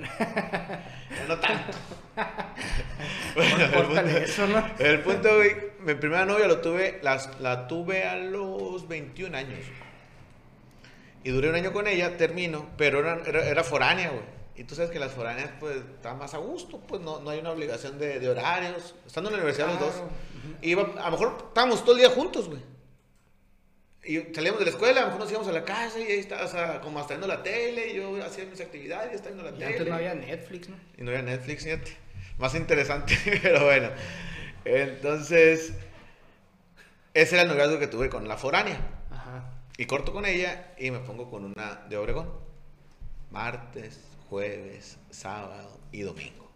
Ya 0.00 1.26
no 1.28 1.38
tanto. 1.38 1.76
Córtale 3.74 4.24
eso, 4.24 4.46
¿no? 4.46 4.64
El 4.78 5.00
punto, 5.00 5.36
güey, 5.36 5.54
mi 5.80 5.94
primera 5.94 6.24
novia 6.24 6.46
lo 6.46 6.60
tuve, 6.60 6.98
las, 7.02 7.38
la 7.40 7.66
tuve 7.68 8.04
a 8.04 8.16
los 8.16 8.88
21 8.88 9.36
años. 9.36 9.58
Y 11.24 11.30
duré 11.30 11.50
un 11.50 11.56
año 11.56 11.72
con 11.72 11.86
ella, 11.86 12.16
termino, 12.16 12.70
pero 12.76 13.00
era, 13.00 13.20
era, 13.26 13.44
era 13.44 13.64
foránea, 13.64 14.10
güey. 14.10 14.22
Y 14.58 14.64
tú 14.64 14.74
sabes 14.74 14.90
que 14.90 14.98
las 14.98 15.12
foráneas, 15.12 15.50
pues, 15.60 15.76
están 15.76 16.18
más 16.18 16.34
a 16.34 16.38
gusto, 16.38 16.80
pues, 16.80 17.00
no, 17.00 17.20
no 17.20 17.30
hay 17.30 17.38
una 17.38 17.52
obligación 17.52 17.96
de, 17.96 18.18
de 18.18 18.28
horarios. 18.28 18.96
Estando 19.06 19.30
en 19.30 19.36
la 19.36 19.42
universidad 19.42 19.68
los 19.68 19.78
dos. 19.78 19.94
Iba, 20.62 20.82
a 21.00 21.04
lo 21.06 21.10
mejor 21.12 21.44
estábamos 21.48 21.82
todo 21.82 21.92
el 21.92 21.98
día 22.00 22.10
juntos, 22.10 22.48
güey. 22.48 22.60
Y 24.02 24.34
salíamos 24.34 24.58
de 24.58 24.64
la 24.64 24.70
escuela, 24.72 24.98
a 24.98 25.02
lo 25.02 25.06
mejor 25.08 25.20
nos 25.20 25.30
íbamos 25.30 25.48
a 25.48 25.52
la 25.52 25.64
casa 25.64 26.00
y 26.00 26.02
ahí 26.02 26.18
estaba, 26.18 26.44
o 26.44 26.48
sea, 26.48 26.80
como 26.80 26.98
hasta 26.98 27.14
viendo 27.14 27.28
la 27.28 27.42
tele, 27.42 27.92
y 27.92 27.96
yo 27.96 28.24
hacía 28.24 28.46
mis 28.46 28.60
actividades, 28.60 29.12
estaba 29.14 29.34
viendo 29.34 29.50
la 29.50 29.56
Y 29.56 29.60
tele. 29.60 29.72
antes 29.72 29.86
no 29.88 29.94
había 29.94 30.14
Netflix, 30.14 30.68
¿no? 30.68 30.76
Y 30.96 31.02
no 31.02 31.10
había 31.10 31.22
Netflix, 31.22 31.62
fíjate. 31.62 31.96
Más 32.38 32.54
interesante, 32.56 33.16
pero 33.42 33.64
bueno. 33.64 33.90
Entonces, 34.64 35.72
ese 37.14 37.34
era 37.34 37.42
el 37.42 37.48
noviazgo 37.48 37.78
que 37.78 37.86
tuve 37.86 38.08
con 38.08 38.26
la 38.26 38.36
foránea. 38.36 38.80
Ajá. 39.12 39.52
Y 39.76 39.86
corto 39.86 40.12
con 40.12 40.26
ella 40.26 40.72
y 40.78 40.90
me 40.90 40.98
pongo 40.98 41.30
con 41.30 41.44
una 41.44 41.84
de 41.88 41.96
Obregón. 41.96 42.32
Martes, 43.30 44.00
jueves, 44.28 44.98
sábado 45.10 45.80
y 45.92 46.02
domingo. 46.02 46.50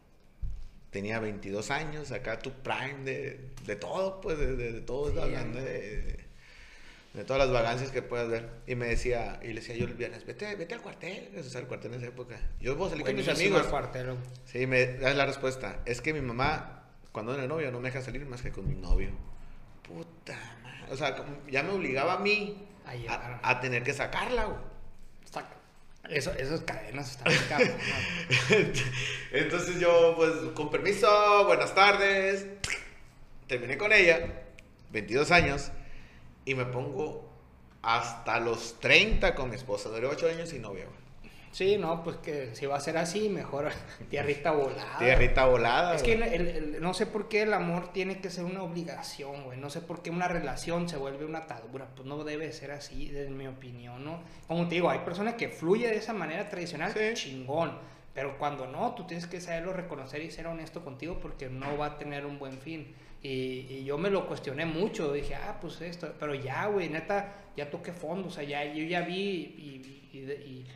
Tenía 0.91 1.21
22 1.21 1.71
años, 1.71 2.13
acá 2.13 2.39
tu 2.39 2.51
prime 2.53 3.05
de, 3.05 3.49
de 3.65 3.77
todo, 3.77 4.21
pues, 4.21 4.39
de, 4.39 4.57
de, 4.57 4.73
de 4.73 4.81
todo, 4.83 5.11
Sí, 5.11 5.19
hablando 5.19 5.59
de, 5.59 6.23
de 7.15 7.25
todas 7.25 7.47
las 7.47 7.51
vagancias 7.51 7.91
que 7.91 8.03
puedas 8.03 8.29
ver. 8.29 8.51
Y 8.67 8.75
me 8.75 8.87
decía, 8.87 9.41
y 9.43 9.49
le 9.49 9.55
decía 9.55 9.75
yo 9.75 9.87
el 9.87 9.95
viernes, 9.95 10.27
vete, 10.27 10.55
vete 10.55 10.75
al 10.75 10.83
cuartel, 10.83 11.31
eso 11.35 11.49
es 11.49 11.55
el 11.55 11.67
cuartel 11.67 11.93
en 11.95 12.01
esa 12.01 12.09
época. 12.09 12.39
Yo 12.61 12.77
voy 12.77 12.89
a 12.89 12.91
salir 12.91 13.07
con 13.07 13.17
mis 13.17 13.29
amigos. 13.29 13.63
el 13.63 13.69
cuartelo. 13.71 14.17
Sí, 14.45 14.67
me 14.67 14.87
das 14.99 15.17
la 15.17 15.25
respuesta. 15.25 15.81
Es 15.87 16.03
que 16.03 16.13
mi 16.13 16.21
mamá, 16.21 16.85
cuando 17.11 17.35
era 17.35 17.47
novio, 17.47 17.73
no 17.73 17.81
me 17.81 17.89
deja 17.89 18.03
salir 18.03 18.27
más 18.27 18.43
que 18.43 18.53
con 18.53 18.69
mi 18.69 18.75
novio. 18.75 19.11
Puta 19.89 20.37
madre. 20.63 20.93
O 20.93 20.97
sea, 20.97 21.17
ya 21.51 21.63
me 21.63 21.71
obligaba 21.71 22.15
a 22.15 22.19
mí 22.19 22.67
a, 23.09 23.41
a 23.43 23.61
tener 23.61 23.83
que 23.83 23.95
sacarla, 23.95 24.45
güey. 24.45 24.72
Eso, 26.09 26.33
esas 26.33 26.63
cadenas 26.63 27.13
están 27.13 27.33
cabrón. 27.49 27.77
Entonces 29.33 29.79
yo, 29.79 30.15
pues, 30.17 30.33
con 30.55 30.71
permiso, 30.71 31.45
buenas 31.47 31.75
tardes. 31.75 32.47
Terminé 33.47 33.79
con 33.79 33.93
ella, 33.93 34.43
22 34.91 35.31
años, 35.31 35.71
y 36.45 36.55
me 36.55 36.65
pongo 36.65 37.31
hasta 37.83 38.41
los 38.41 38.81
30 38.81 39.35
con 39.35 39.51
mi 39.51 39.57
esposa. 39.57 39.89
Duré 39.91 40.07
8 40.07 40.29
años 40.29 40.53
y 40.53 40.59
novia, 40.59 40.87
güey. 40.87 41.02
Sí, 41.53 41.77
no, 41.79 42.03
pues 42.03 42.17
que 42.17 42.55
si 42.57 42.65
va 42.67 42.77
a 42.77 42.81
ser 42.81 42.97
así, 42.97 43.29
mejor 43.29 43.69
tierrita 44.11 44.53
volada. 44.53 44.99
Tierrita 44.99 45.45
volada. 45.47 45.95
Es 45.95 46.03
que 46.03 46.17
güey. 46.17 46.35
el- 46.35 46.49
el- 46.49 46.75
el- 46.75 46.81
no 46.83 46.95
sé 46.95 47.05
por 47.07 47.29
qué 47.29 47.43
el 47.43 47.53
amor 47.53 47.93
tiene 47.93 48.21
que 48.21 48.31
ser 48.31 48.45
una 48.45 48.63
obligación, 48.63 49.45
güey. 49.45 49.59
No 49.59 49.69
sé 49.71 49.81
por 49.83 50.03
qué 50.03 50.11
una 50.11 50.29
relación 50.29 50.89
se 50.89 50.97
vuelve 50.97 51.25
una 51.27 51.41
atadura. 51.41 51.89
Pues 51.95 52.07
no 52.09 52.25
debe 52.25 52.51
ser 52.53 52.71
así, 52.73 53.13
en 53.15 53.37
mi 53.37 53.47
opinión, 53.47 54.05
¿no? 54.05 54.23
Como 54.49 54.67
te 54.67 54.77
digo, 54.77 54.89
hay 54.91 55.01
personas 55.01 55.35
que 55.35 55.49
fluye 55.51 55.89
de 55.89 55.97
esa 55.97 56.13
manera 56.15 56.49
tradicional, 56.49 56.93
Sí. 56.93 57.13
chingón. 57.15 57.79
Pero 58.15 58.37
cuando 58.39 58.67
no, 58.67 58.95
tú 58.95 59.07
tienes 59.07 59.27
que 59.27 59.41
saberlo 59.41 59.73
reconocer 59.73 60.23
y 60.23 60.31
ser 60.31 60.47
honesto 60.47 60.83
contigo 60.85 61.19
porque 61.21 61.49
no 61.49 61.77
va 61.79 61.87
a 61.87 61.99
tener 61.99 62.27
un 62.27 62.39
buen 62.39 62.59
fin. 62.59 62.95
Y, 63.23 63.67
y 63.71 63.85
yo 63.85 63.97
me 63.99 64.11
lo 64.11 64.27
cuestioné 64.27 64.65
mucho. 64.67 65.13
Dije, 65.13 65.35
ah, 65.35 65.59
pues 65.61 65.81
esto. 65.81 66.13
Pero 66.19 66.35
ya, 66.35 66.67
güey, 66.67 66.89
neta, 66.89 67.35
ya 67.57 67.71
toqué 67.71 67.93
fondo. 67.93 68.29
O 68.29 68.31
sea, 68.31 68.43
ya, 68.45 68.65
yo 68.65 68.83
ya 68.85 69.03
vi 69.03 69.15
y, 69.15 70.19
y- 70.19 70.19
y- 70.19 70.67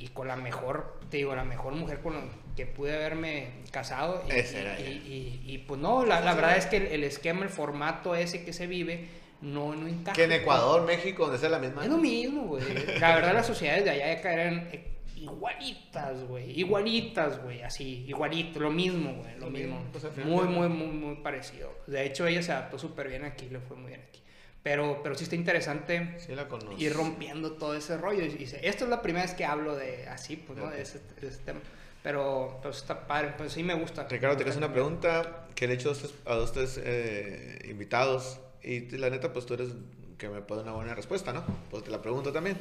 y 0.00 0.08
con 0.08 0.28
la 0.28 0.36
mejor, 0.36 0.98
te 1.10 1.18
digo, 1.18 1.34
la 1.34 1.44
mejor 1.44 1.74
mujer 1.74 2.00
con 2.00 2.14
la 2.14 2.20
que 2.56 2.66
pude 2.66 2.94
haberme 2.94 3.50
casado. 3.70 4.22
Y, 4.28 4.32
Esa 4.32 4.58
era 4.60 4.80
y- 4.80 4.82
ella. 4.84 4.92
y- 4.92 5.42
y, 5.46 5.58
pues 5.58 5.80
no, 5.80 6.04
la, 6.04 6.20
la 6.20 6.34
verdad 6.34 6.56
es 6.56 6.66
que 6.66 6.78
el, 6.78 6.86
el 6.88 7.04
esquema, 7.04 7.42
el 7.44 7.50
formato 7.50 8.14
ese 8.14 8.44
que 8.44 8.52
se 8.52 8.66
vive, 8.66 9.08
no, 9.40 9.74
no 9.74 9.86
encaja. 9.88 10.14
Que 10.16 10.24
en 10.24 10.32
Ecuador, 10.32 10.82
México, 10.86 11.24
donde 11.24 11.38
sea 11.38 11.48
la 11.48 11.58
misma. 11.58 11.82
Es 11.84 11.88
lo 11.90 11.96
mismo, 11.98 12.42
güey. 12.42 12.62
La 12.98 13.14
verdad, 13.14 13.32
las 13.34 13.46
sociedades 13.46 13.84
de 13.84 13.90
allá 13.90 14.06
de 14.06 14.12
acá 14.12 14.32
eran 14.34 14.68
igualitas, 15.16 16.24
güey. 16.24 16.58
Igualitas, 16.58 17.42
güey. 17.42 17.62
Así, 17.62 18.04
igualito, 18.08 18.60
lo 18.60 18.70
mismo, 18.70 19.14
güey. 19.14 19.34
Lo 19.34 19.46
Lo 19.46 19.50
mismo. 19.50 19.76
mismo, 19.80 19.90
pues, 19.92 20.26
muy, 20.26 20.44
muy, 20.46 20.68
muy, 20.68 20.86
muy 20.88 21.16
parecido. 21.16 21.72
De 21.86 22.04
hecho, 22.06 22.26
ella 22.26 22.42
se 22.42 22.52
adaptó 22.52 22.78
súper 22.78 23.08
bien 23.08 23.24
aquí, 23.24 23.48
le 23.48 23.60
fue 23.60 23.76
muy 23.76 23.88
bien 23.88 24.00
aquí. 24.08 24.20
Pero, 24.62 25.00
pero 25.02 25.14
sí 25.14 25.24
está 25.24 25.36
interesante 25.36 26.16
Sí, 26.18 26.34
la 26.34 26.46
ir 26.76 26.92
rompiendo 26.92 27.52
todo 27.52 27.74
ese 27.74 27.96
rollo. 27.96 28.24
Y 28.24 28.28
dice, 28.28 28.60
esto 28.62 28.84
es 28.84 28.90
la 28.90 29.00
primera 29.00 29.24
vez 29.24 29.34
que 29.34 29.44
hablo 29.44 29.74
de 29.74 30.06
así, 30.08 30.36
pues, 30.36 30.58
¿no? 30.58 30.68
De, 30.70 30.82
ese, 30.82 31.00
de 31.20 31.28
ese 31.28 31.38
tema. 31.38 31.60
Pero, 32.02 32.58
pues 32.62 32.78
está 32.78 33.06
padre, 33.06 33.34
pues 33.36 33.52
sí 33.52 33.62
me 33.62 33.74
gusta. 33.74 34.06
Ricardo, 34.08 34.36
te 34.36 34.42
hacer 34.42 34.58
una 34.58 34.72
pregunta 34.72 35.46
que 35.54 35.66
le 35.66 35.74
he 35.74 35.76
hecho 35.76 35.92
a 36.26 36.34
dos, 36.34 36.52
tres 36.52 36.80
eh, 36.82 37.58
invitados 37.68 38.40
y 38.62 38.90
la 38.96 39.10
neta, 39.10 39.32
pues 39.32 39.46
tú 39.46 39.54
eres 39.54 39.70
que 40.18 40.28
me 40.28 40.42
puede 40.42 40.62
una 40.62 40.72
buena 40.72 40.94
respuesta, 40.94 41.32
¿no? 41.32 41.44
Pues 41.70 41.82
te 41.82 41.90
la 41.90 42.02
pregunto 42.02 42.32
también. 42.32 42.58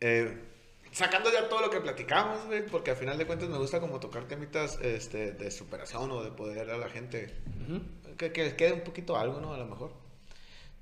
Eh, 0.00 0.36
sacando 0.92 1.32
ya 1.32 1.48
todo 1.48 1.60
lo 1.60 1.70
que 1.70 1.80
platicamos, 1.80 2.46
güey, 2.46 2.66
porque 2.66 2.92
al 2.92 2.96
final 2.96 3.18
de 3.18 3.26
cuentas 3.26 3.48
me 3.48 3.58
gusta 3.58 3.80
como 3.80 4.00
tocar 4.00 4.24
temitas 4.24 4.78
este, 4.80 5.32
de 5.32 5.50
superación 5.50 6.10
o 6.10 6.22
de 6.22 6.30
poder 6.30 6.70
a 6.70 6.78
la 6.78 6.88
gente 6.88 7.34
que, 8.16 8.32
que 8.32 8.54
quede 8.56 8.72
un 8.72 8.82
poquito 8.82 9.16
algo, 9.16 9.40
¿no? 9.40 9.54
A 9.54 9.58
lo 9.58 9.66
mejor. 9.66 10.03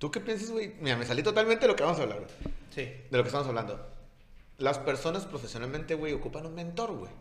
¿Tú 0.02 0.10
qué 0.10 0.18
piensas, 0.18 0.50
güey? 0.50 0.72
Mira, 0.80 0.96
me 0.96 1.06
salí 1.06 1.22
totalmente 1.22 1.60
de 1.60 1.68
lo 1.68 1.76
que 1.76 1.84
vamos 1.84 2.00
a 2.00 2.02
hablar, 2.02 2.18
güey. 2.18 2.30
Sí. 2.70 2.82
De 3.08 3.16
lo 3.16 3.22
que 3.22 3.28
estamos 3.28 3.46
hablando. 3.46 3.86
Las 4.58 4.80
personas 4.80 5.26
profesionalmente, 5.26 5.94
güey, 5.94 6.12
ocupan 6.12 6.44
un 6.44 6.56
mentor, 6.56 6.90
güey. 6.90 7.12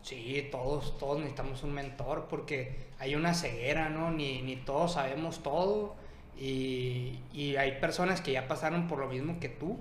Sí, 0.00 0.48
todos, 0.50 0.96
todos 0.96 1.18
necesitamos 1.18 1.62
un 1.62 1.74
mentor 1.74 2.26
porque 2.30 2.86
hay 2.98 3.16
una 3.16 3.34
ceguera, 3.34 3.90
¿no? 3.90 4.10
Ni, 4.10 4.40
ni 4.40 4.56
todos 4.56 4.94
sabemos 4.94 5.42
todo 5.42 5.94
y, 6.38 7.20
y 7.34 7.56
hay 7.56 7.80
personas 7.82 8.22
que 8.22 8.32
ya 8.32 8.48
pasaron 8.48 8.88
por 8.88 8.98
lo 8.98 9.08
mismo 9.08 9.38
que 9.38 9.50
tú, 9.50 9.78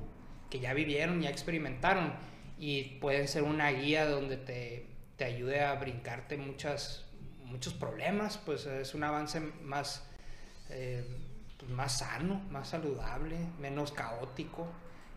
que 0.49 0.59
ya 0.59 0.73
vivieron, 0.73 1.21
ya 1.21 1.29
experimentaron 1.29 2.11
y 2.59 2.99
pueden 2.99 3.29
ser 3.29 3.43
una 3.43 3.71
guía 3.71 4.09
donde 4.09 4.35
te, 4.35 4.87
te 5.15 5.23
ayude 5.23 5.61
a 5.61 5.73
brincarte 5.75 6.35
muchas, 6.35 7.05
muchos 7.45 7.73
problemas, 7.73 8.37
pues 8.39 8.65
es 8.65 8.93
un 8.93 9.05
avance 9.05 9.39
más, 9.39 10.05
eh, 10.69 11.05
pues, 11.65 11.75
más 11.75 11.99
sano, 11.99 12.41
más 12.51 12.69
saludable, 12.69 13.35
menos 13.59 13.91
caótico. 13.91 14.67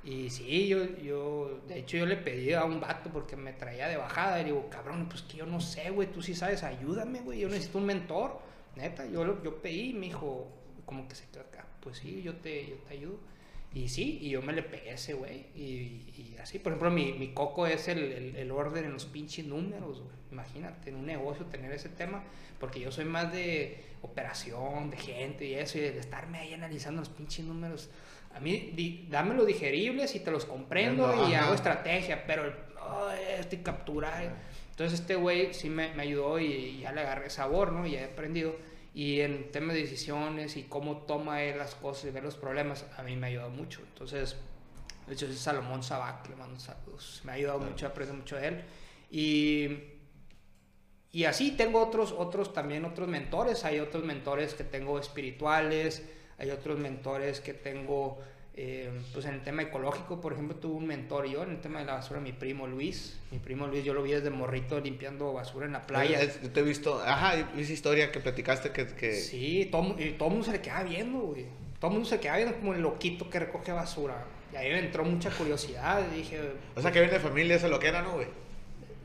Y 0.05 0.31
sí, 0.31 0.69
yo, 0.69 0.85
yo, 0.99 1.61
de 1.67 1.81
hecho 1.81 1.97
yo 1.97 2.07
le 2.07 2.17
pedí 2.17 2.53
a 2.53 2.65
un 2.65 2.81
vato 2.81 3.11
porque 3.11 3.37
me 3.37 3.53
traía 3.53 3.89
de 3.89 3.97
bajada 3.97 4.41
y 4.41 4.45
digo, 4.45 4.69
cabrón, 4.71 5.09
pues 5.09 5.23
que 5.23 5.39
yo 5.39 5.47
no 5.47 5.61
sé, 5.61 5.91
güey, 5.91 6.11
tú 6.11 6.23
sí 6.23 6.35
sabes, 6.35 6.63
ayúdame, 6.63 7.21
güey, 7.21 7.41
yo 7.41 7.49
necesito 7.49 7.79
un 7.79 7.87
mentor, 7.87 8.41
neta, 8.77 9.05
yo, 9.07 9.43
yo 9.43 9.61
pedí 9.61 9.93
me 9.93 10.07
dijo, 10.07 10.47
como 10.87 11.07
que 11.09 11.15
se 11.15 11.27
quedó 11.27 11.43
acá, 11.43 11.67
pues 11.81 11.99
sí, 11.99 12.23
yo 12.23 12.37
te, 12.37 12.69
yo 12.69 12.77
te 12.77 12.95
ayudo. 12.95 13.19
Y 13.75 13.89
sí, 13.89 14.19
y 14.23 14.31
yo 14.31 14.43
me 14.43 14.53
le 14.53 14.63
pegué 14.63 14.91
a 14.91 14.95
ese 14.95 15.15
güey. 15.15 15.47
Y, 15.55 16.03
y 16.17 16.37
así, 16.41 16.59
por 16.59 16.73
ejemplo, 16.73 16.91
mi, 16.91 17.13
mi 17.13 17.29
coco 17.29 17.67
es 17.67 17.89
el, 17.89 17.99
el, 18.13 18.37
el 18.37 18.51
orden 18.51 18.85
en 18.87 18.93
los 18.93 19.05
pinches 19.05 19.45
números, 19.45 20.01
güey. 20.01 20.17
Imagínate, 20.33 20.91
en 20.91 20.97
un 20.97 21.07
negocio 21.07 21.47
tener 21.47 21.73
ese 21.73 21.89
tema, 21.89 22.23
porque 22.59 22.81
yo 22.81 22.91
soy 22.91 23.05
más 23.05 23.33
de 23.33 23.79
operación, 24.03 24.91
de 24.91 24.97
gente 24.97 25.47
y 25.47 25.55
eso, 25.55 25.79
y 25.79 25.83
de 25.83 25.99
estarme 25.99 26.39
ahí 26.39 26.55
analizando 26.55 27.01
los 27.01 27.09
pinches 27.09 27.45
números. 27.45 27.91
A 28.35 28.41
mí, 28.41 28.73
di, 28.75 29.07
dámelo 29.11 29.45
digeribles 29.45 30.15
y 30.15 30.21
te 30.21 30.31
los 30.31 30.45
comprendo 30.45 31.29
y 31.29 31.35
hago 31.35 31.55
estrategia, 31.55 32.27
pero 32.27 32.45
el, 32.45 32.53
oh, 32.81 33.11
esto 33.11 33.55
y 33.55 33.59
capturar. 33.59 34.35
Entonces 34.71 35.01
este 35.01 35.17
güey 35.17 35.55
sí 35.55 35.69
me, 35.69 35.93
me 35.95 36.03
ayudó 36.03 36.39
y, 36.39 36.47
y 36.47 36.81
ya 36.81 36.93
le 36.93 37.01
agarré 37.01 37.31
sabor, 37.31 37.73
¿no? 37.73 37.87
Y 37.87 37.93
ya 37.93 38.01
he 38.03 38.05
aprendido. 38.05 38.55
Y 38.99 39.21
en 39.21 39.53
temas 39.53 39.77
de 39.77 39.83
decisiones 39.83 40.57
y 40.57 40.65
cómo 40.65 41.03
toma 41.03 41.45
él 41.45 41.57
las 41.57 41.77
cosas 41.77 42.07
y 42.07 42.11
ver 42.11 42.25
los 42.25 42.35
problemas, 42.35 42.85
a 42.97 43.05
mí 43.05 43.15
me 43.15 43.29
ha 43.29 43.31
ayudado 43.31 43.51
mucho. 43.51 43.81
Entonces, 43.83 44.35
de 45.07 45.15
hecho, 45.15 45.27
es 45.27 45.39
Salomón 45.39 45.85
Sabac, 45.85 46.29
le 46.29 46.35
mando 46.35 46.59
saludos. 46.59 47.21
Me 47.23 47.31
ha 47.31 47.35
ayudado 47.37 47.61
mucho, 47.61 47.87
aprendo 47.87 48.15
mucho 48.15 48.35
de 48.35 48.49
él. 48.49 48.65
Y, 49.09 49.69
y 51.13 51.27
así 51.27 51.53
tengo 51.53 51.81
otros, 51.81 52.11
otros 52.11 52.53
también, 52.53 52.85
otros 52.85 53.07
mentores. 53.07 53.65
Hay 53.65 53.79
otros 53.79 54.03
mentores 54.03 54.55
que 54.55 54.65
tengo 54.65 54.99
espirituales, 54.99 56.03
hay 56.37 56.51
otros 56.51 56.77
mentores 56.81 57.39
que 57.39 57.55
tengo, 57.55 58.19
eh, 58.61 58.91
pues 59.13 59.25
en 59.25 59.35
el 59.35 59.43
tema 59.43 59.63
ecológico, 59.63 60.21
por 60.21 60.33
ejemplo, 60.33 60.57
tuve 60.57 60.75
un 60.75 60.85
mentor 60.85 61.27
yo 61.27 61.45
en 61.45 61.51
el 61.51 61.61
tema 61.61 61.79
de 61.79 61.85
la 61.85 61.95
basura, 61.95 62.19
mi 62.19 62.33
primo 62.33 62.67
Luis. 62.67 63.17
Mi 63.31 63.39
primo 63.39 63.69
Luis, 63.69 63.85
yo 63.85 63.95
lo 63.95 64.03
vi 64.03 64.11
desde 64.11 64.31
morrito 64.31 64.81
limpiando 64.81 65.33
basura 65.33 65.67
en 65.67 65.75
la 65.75 65.87
playa. 65.87 66.19
Yo 66.43 66.51
te 66.51 66.59
he 66.59 66.63
visto, 66.65 67.01
ajá, 67.01 67.37
esa 67.57 67.73
historia 67.73 68.11
que 68.11 68.19
platicaste 68.19 68.73
que... 68.73 68.89
que 68.89 69.15
Sí, 69.15 69.69
todo, 69.71 69.95
y 69.97 70.11
todo 70.15 70.31
el 70.31 70.35
mundo 70.35 70.47
se 70.47 70.51
le 70.51 70.61
queda 70.61 70.83
viendo, 70.83 71.21
güey. 71.21 71.47
Todo 71.79 71.93
el 71.93 71.95
mundo 71.99 72.09
se 72.09 72.19
queda 72.19 72.37
viendo 72.37 72.57
como 72.57 72.75
el 72.75 72.81
loquito 72.83 73.31
que 73.31 73.39
recoge 73.39 73.71
basura. 73.71 74.25
Y 74.53 74.57
ahí 74.57 74.71
me 74.73 74.81
entró 74.81 75.05
mucha 75.05 75.31
curiosidad 75.31 76.05
y 76.13 76.17
dije, 76.17 76.41
O 76.75 76.83
sea, 76.83 76.91
que 76.91 76.99
viene 76.99 77.15
de 77.15 77.21
familia, 77.21 77.55
eso 77.55 77.69
lo 77.69 77.79
que 77.79 77.87
era, 77.87 78.03
¿no, 78.03 78.15
güey? 78.15 78.27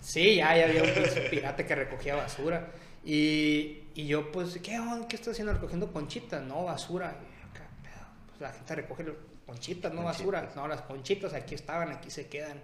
sí, 0.02 0.38
ya, 0.38 0.58
ya 0.58 0.66
había 0.66 0.82
un 0.82 0.90
pirata 1.30 1.64
que 1.64 1.76
recogía 1.76 2.16
basura. 2.16 2.72
Y, 3.06 3.84
y 3.94 4.08
yo, 4.08 4.32
pues, 4.32 4.58
¿qué? 4.64 4.82
¿Qué 5.08 5.16
estás 5.16 5.34
haciendo 5.34 5.54
recogiendo 5.54 5.94
conchitas? 5.94 6.42
No, 6.42 6.64
basura. 6.64 7.20
Y 7.22 7.54
¿qué 7.54 7.60
pedo? 7.88 8.08
Pues 8.30 8.42
la 8.42 8.52
gente 8.52 8.76
recoge 8.78 9.04
conchitas, 9.46 9.94
no 9.94 10.04
basura. 10.04 10.52
No, 10.56 10.68
las 10.68 10.82
conchitas 10.82 11.34
aquí 11.34 11.56
estaban, 11.56 11.92
aquí 11.92 12.10
se 12.10 12.28
quedan. 12.28 12.62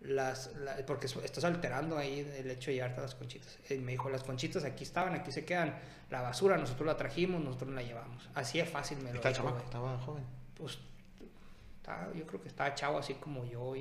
Las, 0.00 0.52
la- 0.56 0.76
porque 0.84 1.06
estás 1.06 1.44
alterando 1.44 1.96
ahí 1.96 2.20
el 2.36 2.50
hecho 2.50 2.70
de 2.70 2.74
llevarte 2.76 3.00
las 3.00 3.14
conchitas. 3.14 3.56
Y 3.70 3.74
me 3.78 3.92
dijo, 3.92 4.10
las 4.10 4.24
conchitas 4.24 4.64
aquí 4.64 4.82
estaban, 4.82 5.14
aquí 5.14 5.30
se 5.30 5.44
quedan. 5.44 5.78
La 6.10 6.20
basura 6.22 6.56
nosotros 6.56 6.86
la 6.86 6.96
trajimos, 6.96 7.40
nosotros 7.42 7.70
la 7.72 7.82
llevamos. 7.82 8.28
Así 8.34 8.58
es 8.58 8.68
fácil, 8.68 8.98
me 8.98 9.10
lo 9.10 9.16
Está 9.16 9.28
dijo, 9.28 9.38
chamaco, 9.42 9.56
güey. 9.58 9.64
estaba 9.66 9.98
joven. 9.98 10.24
Pues, 10.56 10.78
estaba- 11.80 12.12
yo 12.14 12.26
creo 12.26 12.42
que 12.42 12.48
estaba 12.48 12.74
chavo 12.74 12.98
así 12.98 13.14
como 13.14 13.44
yo 13.44 13.74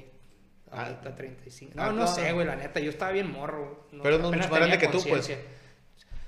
Ah. 0.71 0.83
ahorita 0.85 1.15
35. 1.15 1.73
No, 1.75 1.81
Ah, 1.83 1.85
no 1.87 1.93
no. 1.93 2.07
sé, 2.07 2.31
güey, 2.33 2.45
la 2.45 2.55
neta, 2.55 2.79
yo 2.79 2.91
estaba 2.91 3.11
bien 3.11 3.29
morro. 3.31 3.87
No, 3.91 4.03
Pero 4.03 4.19
no 4.19 4.27
mucho 4.31 4.39
más 4.39 4.49
grande 4.51 4.77
que 4.77 4.87
tú, 4.89 4.99
pues. 5.07 5.29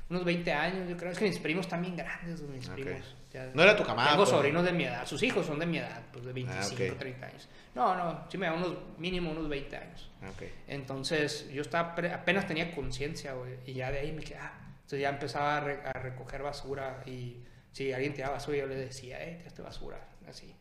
Unos 0.09 0.25
20 0.25 0.51
años, 0.51 0.89
yo 0.89 0.97
creo. 0.97 1.11
Es 1.11 1.17
que 1.19 1.25
mis 1.25 1.39
primos 1.39 1.65
están 1.65 1.81
bien 1.81 1.95
grandes, 1.95 2.41
mis 2.41 2.67
primos. 2.69 3.15
Ya- 3.33 3.49
No 3.53 3.63
era 3.63 3.75
tu 3.75 3.83
camada, 3.83 4.11
Tengo 4.11 4.23
pues. 4.23 4.29
sobrinos 4.29 4.63
de 4.63 4.71
mi 4.73 4.83
edad. 4.85 5.05
Sus 5.07 5.23
hijos 5.23 5.45
son 5.45 5.57
de 5.59 5.65
mi 5.65 5.79
edad, 5.79 6.01
pues 6.11 6.23
de 6.25 6.33
25, 6.33 6.93
ok. 6.93 6.99
30 6.99 7.25
años. 7.27 7.49
No, 7.73 7.95
no, 7.95 8.25
sí 8.29 8.37
me 8.37 8.45
da 8.45 8.53
unos, 8.53 8.75
mínimo 8.99 9.31
unos 9.31 9.49
20 9.49 9.75
años. 9.75 10.11
Ah, 10.21 10.29
ok. 10.29 10.43
Entonces, 10.67 11.49
yo 11.51 11.63
estaba 11.63 11.95
apenas 12.13 12.45
tenía 12.47 12.73
conciencia, 12.75 13.33
güey, 13.33 13.55
y 13.65 13.73
ya 13.73 13.91
de 13.91 13.99
ahí 13.99 14.11
me 14.11 14.21
quedaba. 14.23 14.53
Entonces 14.75 14.99
ya 15.01 15.09
empezaba 15.09 15.57
a, 15.57 15.59
re- 15.61 15.81
a 15.83 15.93
recoger 15.93 16.43
basura 16.43 17.01
y 17.07 17.37
si 17.71 17.91
alguien 17.91 18.13
tiraba 18.13 18.33
basura, 18.35 18.57
yo 18.59 18.67
le 18.67 18.75
decía, 18.75 19.23
eh, 19.23 19.37
tiraste 19.37 19.61
basura, 19.63 19.97
así. 20.29 20.53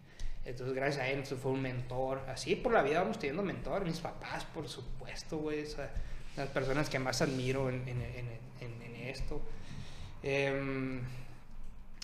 Entonces, 0.47 0.75
gracias 0.75 1.03
a 1.03 1.07
él, 1.09 1.17
entonces, 1.19 1.39
fue 1.41 1.53
un 1.53 1.61
mentor. 1.61 2.23
Así 2.29 2.57
por 2.57 2.73
la 2.73 2.83
vida 2.83 3.01
vamos 3.03 3.19
teniendo 3.19 3.43
mentor. 3.43 3.85
Mis 3.85 4.01
papás, 4.01 4.45
por 4.47 4.67
supuesto, 4.69 5.37
güey, 5.37 5.63
o 5.65 5.67
sea, 5.67 5.91
las 6.37 6.49
personas 6.49 6.89
que 6.89 6.99
más 6.99 7.21
admiro 7.21 7.69
en, 7.69 7.87
en, 7.87 8.01
en, 8.03 8.29
en- 8.61 8.93
esto. 9.03 9.43
Em, 10.23 11.01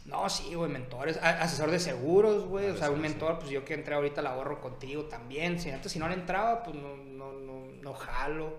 no, 0.08 0.28
sí, 0.28 0.54
güey, 0.54 0.70
mentores. 0.70 1.16
Asesor 1.18 1.70
de 1.70 1.78
seguros, 1.78 2.46
güey. 2.46 2.70
O 2.70 2.76
sea, 2.76 2.90
un 2.90 3.00
mentor, 3.00 3.38
pues 3.38 3.50
yo 3.50 3.64
que 3.64 3.74
entré 3.74 3.94
ahorita 3.94 4.22
la 4.22 4.30
ahorro 4.30 4.60
contigo 4.60 5.04
también. 5.04 5.60
Si 5.60 5.70
antes, 5.70 5.92
si 5.92 5.98
no 5.98 6.08
le 6.08 6.14
entraba, 6.14 6.62
pues 6.62 6.76
no, 6.76 6.96
no, 6.96 7.32
no, 7.32 7.66
no 7.82 7.94
jalo. 7.94 8.56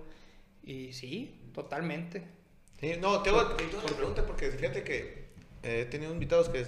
Y 0.63 0.93
sí, 0.93 1.41
totalmente. 1.53 2.23
Sí, 2.79 2.93
no, 2.99 3.21
tengo, 3.23 3.39
una 3.41 3.95
pregunta 3.95 4.25
porque 4.25 4.49
fíjate 4.51 4.83
que 4.83 5.29
eh, 5.63 5.81
he 5.81 5.85
tenido 5.85 6.13
invitados 6.13 6.47
que 6.49 6.65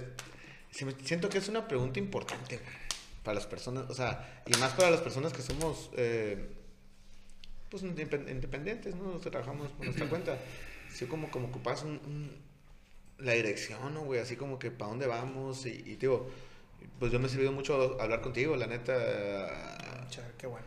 me- 0.84 0.92
siento 1.04 1.28
que 1.28 1.38
es 1.38 1.48
una 1.48 1.66
pregunta 1.68 1.98
importante 2.00 2.58
para 3.22 3.36
las 3.36 3.46
personas, 3.46 3.88
o 3.88 3.94
sea, 3.94 4.42
y 4.46 4.58
más 4.58 4.72
para 4.72 4.90
las 4.90 5.00
personas 5.00 5.32
que 5.32 5.40
somos 5.42 5.90
eh, 5.96 6.48
pues 7.70 7.84
independ- 7.84 8.30
independientes, 8.30 8.94
¿no? 8.96 9.18
Sea, 9.20 9.30
trabajamos 9.30 9.70
por 9.70 9.86
nuestra 9.86 10.06
cuenta. 10.10 10.36
Así 10.90 11.06
como, 11.06 11.30
como 11.30 11.46
ocupas 11.48 11.82
un, 11.84 11.92
un- 12.04 12.51
la 13.22 13.32
dirección, 13.32 13.94
¿no, 13.94 14.02
güey? 14.02 14.20
Así 14.20 14.36
como 14.36 14.58
que 14.58 14.70
para 14.70 14.90
dónde 14.90 15.06
vamos 15.06 15.66
y, 15.66 15.70
y 15.70 15.94
te 15.96 16.06
digo, 16.06 16.28
pues 16.98 17.12
yo 17.12 17.18
me 17.18 17.26
he 17.26 17.30
servido 17.30 17.52
mucho 17.52 18.00
hablar 18.00 18.20
contigo, 18.20 18.56
la 18.56 18.66
neta. 18.66 20.06
Qué 20.38 20.46
bueno. 20.46 20.66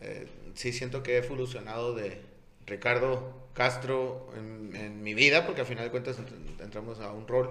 Eh, 0.00 0.26
sí 0.54 0.72
siento 0.72 1.02
que 1.02 1.14
he 1.14 1.18
evolucionado 1.24 1.94
de 1.94 2.20
Ricardo 2.66 3.48
Castro 3.54 4.28
en, 4.36 4.74
en 4.74 5.02
mi 5.02 5.14
vida, 5.14 5.46
porque 5.46 5.60
al 5.60 5.66
final 5.66 5.84
de 5.84 5.90
cuentas 5.90 6.18
ent- 6.18 6.60
entramos 6.62 6.98
a 7.00 7.12
un 7.12 7.26
rol 7.28 7.50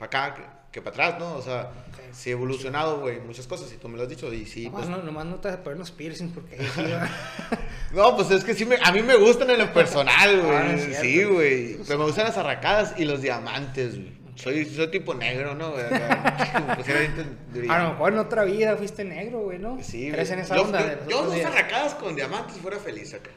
para 0.00 0.26
acá 0.26 0.56
que, 0.72 0.80
para 0.82 0.90
atrás, 1.08 1.20
¿no? 1.20 1.34
O 1.34 1.42
sea, 1.42 1.70
sí 2.12 2.30
he 2.30 2.32
evolucionado, 2.32 3.00
güey, 3.00 3.20
muchas 3.20 3.46
cosas, 3.46 3.72
y 3.72 3.76
tú 3.76 3.88
me 3.88 3.96
lo 3.96 4.04
has 4.04 4.08
dicho, 4.08 4.32
y 4.32 4.46
sí, 4.46 4.64
nomás, 4.64 4.86
pues... 4.86 4.96
no, 4.98 5.02
nomás 5.04 5.26
no 5.26 5.36
te 5.36 5.48
vas 5.48 5.58
a 5.58 5.62
poner 5.62 5.78
los 5.78 5.90
piercings 5.90 6.32
porque 6.32 6.56
ahí 6.56 6.68
sí 6.74 6.82
va- 6.82 7.08
No, 7.92 8.16
pues 8.16 8.30
es 8.30 8.44
que 8.44 8.54
sí, 8.54 8.64
me, 8.66 8.76
a 8.82 8.92
mí 8.92 9.02
me 9.02 9.16
gustan 9.16 9.50
en 9.50 9.58
lo 9.58 9.72
personal, 9.72 10.40
güey. 10.42 10.56
Ah, 10.56 10.76
cierto. 10.78 11.00
sí, 11.02 11.24
güey. 11.24 11.76
Pero 11.86 11.98
me 11.98 12.04
gustan 12.04 12.24
las 12.24 12.36
arracadas 12.38 12.94
y 12.96 13.04
los 13.04 13.20
diamantes, 13.20 13.96
güey. 13.96 14.12
Soy, 14.36 14.64
soy 14.64 14.88
tipo 14.92 15.12
negro, 15.12 15.54
¿no? 15.54 15.72
güey? 15.72 15.84
A 17.68 17.82
lo 17.82 17.90
mejor 17.90 18.12
en 18.12 18.18
otra 18.20 18.44
vida 18.44 18.76
fuiste 18.76 19.04
negro, 19.04 19.40
güey, 19.40 19.58
¿no? 19.58 19.78
Sí, 19.82 20.02
güey. 20.02 20.12
¿Crees 20.12 20.30
en 20.30 20.38
esa 20.38 20.56
yo, 20.56 20.62
onda? 20.62 21.04
yo- 21.04 21.10
yo 21.10 21.24
dos 21.26 21.44
arracadas 21.44 21.94
con 21.96 22.14
diamantes 22.14 22.56
y 22.56 22.60
fuera 22.60 22.78
feliz 22.78 23.12
acá. 23.12 23.30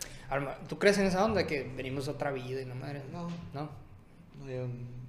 ¿Tú 0.67 0.79
crees 0.79 0.97
en 0.99 1.05
esa 1.07 1.25
onda 1.25 1.45
que 1.45 1.63
venimos 1.75 2.07
otra 2.07 2.31
vida 2.31 2.61
y 2.61 2.65
no 2.65 2.75
madre? 2.75 3.01
No. 3.11 3.27
No. 3.53 3.69
No, 4.39 4.49
ya 4.49 4.61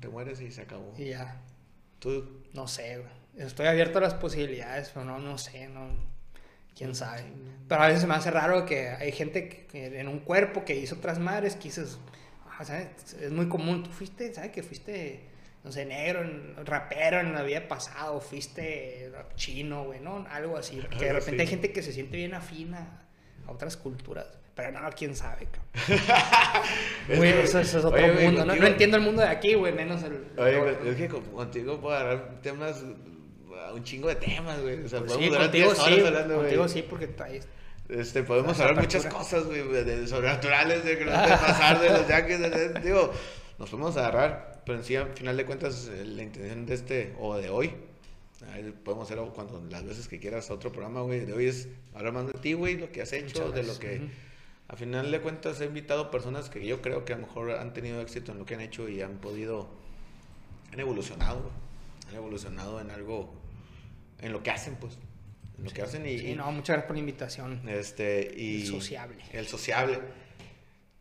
te 0.05 0.11
mueres 0.11 0.41
y 0.43 0.51
se 0.51 0.63
acabó. 0.63 0.93
Y 0.99 1.07
ya. 1.07 1.41
Tú, 1.99 2.43
No 2.53 2.69
sé, 2.69 2.99
güey. 2.99 3.47
Estoy 3.47 3.67
abierto 3.67 3.99
a 3.99 4.03
las 4.03 4.15
posibilidades, 4.15 4.91
pero 4.93 5.07
no, 5.07 5.19
no 5.19 5.39
sé, 5.39 5.67
no. 5.69 5.89
Quién 6.77 6.95
sabe. 6.95 7.23
Pero 7.69 7.83
a 7.83 7.87
veces 7.87 8.03
se 8.03 8.07
me 8.07 8.15
hace 8.15 8.31
raro 8.31 8.67
que 8.67 8.89
hay 8.91 9.13
gente 9.13 9.67
que, 9.67 9.99
en 9.99 10.09
un 10.09 10.21
cuerpo 10.21 10.65
que 10.65 10.77
hizo 10.77 10.97
otras 10.97 11.19
madres 11.19 11.57
que 11.57 11.65
dices, 11.65 11.99
ah, 12.51 12.65
¿sabes? 12.65 13.15
Es 13.15 13.31
muy 13.31 13.49
común. 13.49 13.83
Tú 13.83 13.91
fuiste, 13.91 14.35
¿sabes? 14.35 14.51
Que 14.51 14.63
fuiste, 14.63 15.25
no 15.63 15.73
sé, 15.73 15.87
negro, 15.87 16.23
rapero 16.65 17.21
en 17.21 17.33
la 17.33 17.43
vida 17.43 17.67
pasada, 17.67 18.11
o 18.11 18.21
fuiste 18.21 19.11
chino, 19.37 19.85
güey, 19.85 20.01
¿no? 20.01 20.27
Algo 20.29 20.59
así. 20.59 20.77
Porque 20.91 21.07
de 21.07 21.13
repente 21.15 21.43
hay 21.43 21.49
gente 21.49 21.73
que 21.73 21.83
se 21.83 21.93
siente 21.93 22.17
bien 22.17 22.35
afina 22.35 23.07
a 23.47 23.53
otras 23.53 23.77
culturas. 23.77 24.27
Pero 24.55 24.71
no, 24.73 24.89
quién 24.97 25.17
sabe, 25.17 25.47
cabrón. 25.47 26.05
Güey, 27.17 27.31
eso, 27.41 27.59
eso 27.59 27.79
es 27.79 27.85
otro 27.85 27.99
oye, 27.99 28.13
güey, 28.13 28.25
mundo. 28.27 28.41
No, 28.41 28.47
no 28.47 28.53
contigo- 28.53 28.67
entiendo 28.71 28.97
el 28.97 29.03
mundo 29.03 29.23
de 29.23 29.29
aquí, 29.29 29.55
güey, 29.55 29.73
menos 29.73 30.03
el. 30.05 30.27
Oye, 30.37 30.53
el- 30.59 30.77
güey, 30.77 30.89
es 30.91 30.97
que 30.97 31.09
con- 31.09 31.25
contigo 31.25 31.81
puedo 31.81 31.97
agarrar 31.97 32.41
temas, 32.41 32.83
un 33.75 33.83
chingo 33.85 34.09
de 34.09 34.15
temas, 34.17 34.61
güey. 34.63 34.85
O 34.85 34.89
sea, 34.89 35.01
Pues 35.01 35.13
podemos 35.13 35.19
sí, 35.25 35.29
durar 35.29 35.43
contigo 35.47 35.67
10 35.73 35.79
horas 35.81 35.95
sí, 35.99 36.07
hablando, 36.07 36.35
güey. 36.35 36.47
contigo 36.47 36.69
sí, 36.69 36.83
porque 36.89 37.07
traes 37.09 37.49
Este, 37.89 38.23
podemos 38.23 38.59
hablar 38.61 38.77
muchas 38.81 39.07
cosas, 39.07 39.45
güey, 39.45 39.67
de, 39.69 39.85
de 39.85 40.07
sobrenaturales, 40.07 40.85
de 40.85 40.99
que 40.99 41.05
nos 41.05 41.15
puede 41.19 41.37
pasar, 41.37 41.81
de 41.81 41.91
los 41.91 42.09
yankees, 42.09 42.41
de- 42.41 42.51
de- 42.69 42.81
digo, 42.81 43.13
nos 43.59 43.69
podemos 43.69 43.97
agarrar, 43.97 44.63
pero 44.65 44.79
en 44.79 44.85
sí, 44.85 44.97
al 44.97 45.13
final 45.15 45.37
de 45.37 45.45
cuentas, 45.45 45.91
la 46.05 46.23
intención 46.23 46.65
de 46.67 46.75
este, 46.75 47.15
o 47.19 47.37
de 47.37 47.51
hoy, 47.51 47.73
ahí 48.53 48.73
podemos 48.85 49.11
hacer 49.11 49.23
cuando, 49.35 49.63
las 49.71 49.85
veces 49.85 50.07
que 50.09 50.19
quieras 50.21 50.51
otro 50.51 50.71
programa, 50.73 51.03
güey, 51.03 51.25
de 51.27 51.33
hoy 51.33 51.47
es 51.49 51.69
hablar 51.95 52.13
más 52.13 52.27
de 52.29 52.33
ti, 52.35 52.53
güey, 52.55 52.77
lo 52.79 52.91
que 52.93 53.03
has 53.03 53.13
hecho, 53.13 53.41
Muchas 53.49 53.55
de 53.55 53.63
lo 53.65 53.79
que, 53.79 53.97
Ujú. 53.97 54.05
Al 54.75 54.79
final 54.79 55.13
de 55.13 55.21
cuentas, 55.21 55.61
he 55.61 55.67
invitado 55.67 56.11
personas 56.11 56.51
que 56.51 56.67
yo 56.67 56.83
creo 56.83 57.05
que 57.05 57.13
a 57.13 57.17
lo 57.17 57.29
mejor 57.29 57.53
han 57.53 57.73
tenido 57.73 58.01
éxito 58.01 58.33
en 58.33 58.39
lo 58.39 58.45
que 58.45 58.57
han 58.57 58.61
hecho 58.61 58.89
y 58.89 59.03
han 59.03 59.19
podido, 59.19 59.69
han 60.73 60.81
evolucionado, 60.81 61.53
han 62.09 62.17
evolucionado 62.17 62.81
en 62.81 62.91
algo, 62.91 63.33
en 64.21 64.33
lo 64.33 64.43
que 64.43 64.51
hacen, 64.51 64.75
pues, 64.75 64.99
en 65.59 65.65
lo 65.65 65.71
que 65.71 65.81
hacen 65.81 66.05
y... 66.09 66.19
Sí, 66.19 66.35
no, 66.35 66.51
muchas 66.51 66.75
gracias 66.75 66.87
por 66.87 66.97
la 66.97 67.01
invitación. 67.01 67.69
este, 67.69 68.35
y... 68.37 68.63
El 68.63 68.67
sociable. 68.67 69.17
El 69.33 69.47
sociable. 69.47 70.01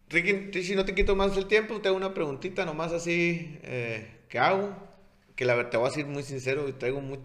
Ricky, 0.07 0.51
Richie, 0.51 0.75
no 0.75 0.85
te 0.85 0.93
quito 0.93 1.15
más 1.15 1.35
el 1.35 1.47
tiempo, 1.47 1.81
te 1.81 1.87
hago 1.87 1.97
una 1.97 2.13
preguntita 2.13 2.65
nomás 2.67 2.91
así 2.91 3.57
eh, 3.63 4.05
que 4.29 4.37
hago, 4.37 4.77
que 5.35 5.45
la 5.45 5.55
verdad 5.55 5.71
te 5.71 5.77
voy 5.77 5.87
a 5.87 5.89
decir 5.89 6.05
muy 6.05 6.21
sincero 6.21 6.69
y 6.69 6.73
traigo 6.73 7.01
muy, 7.01 7.17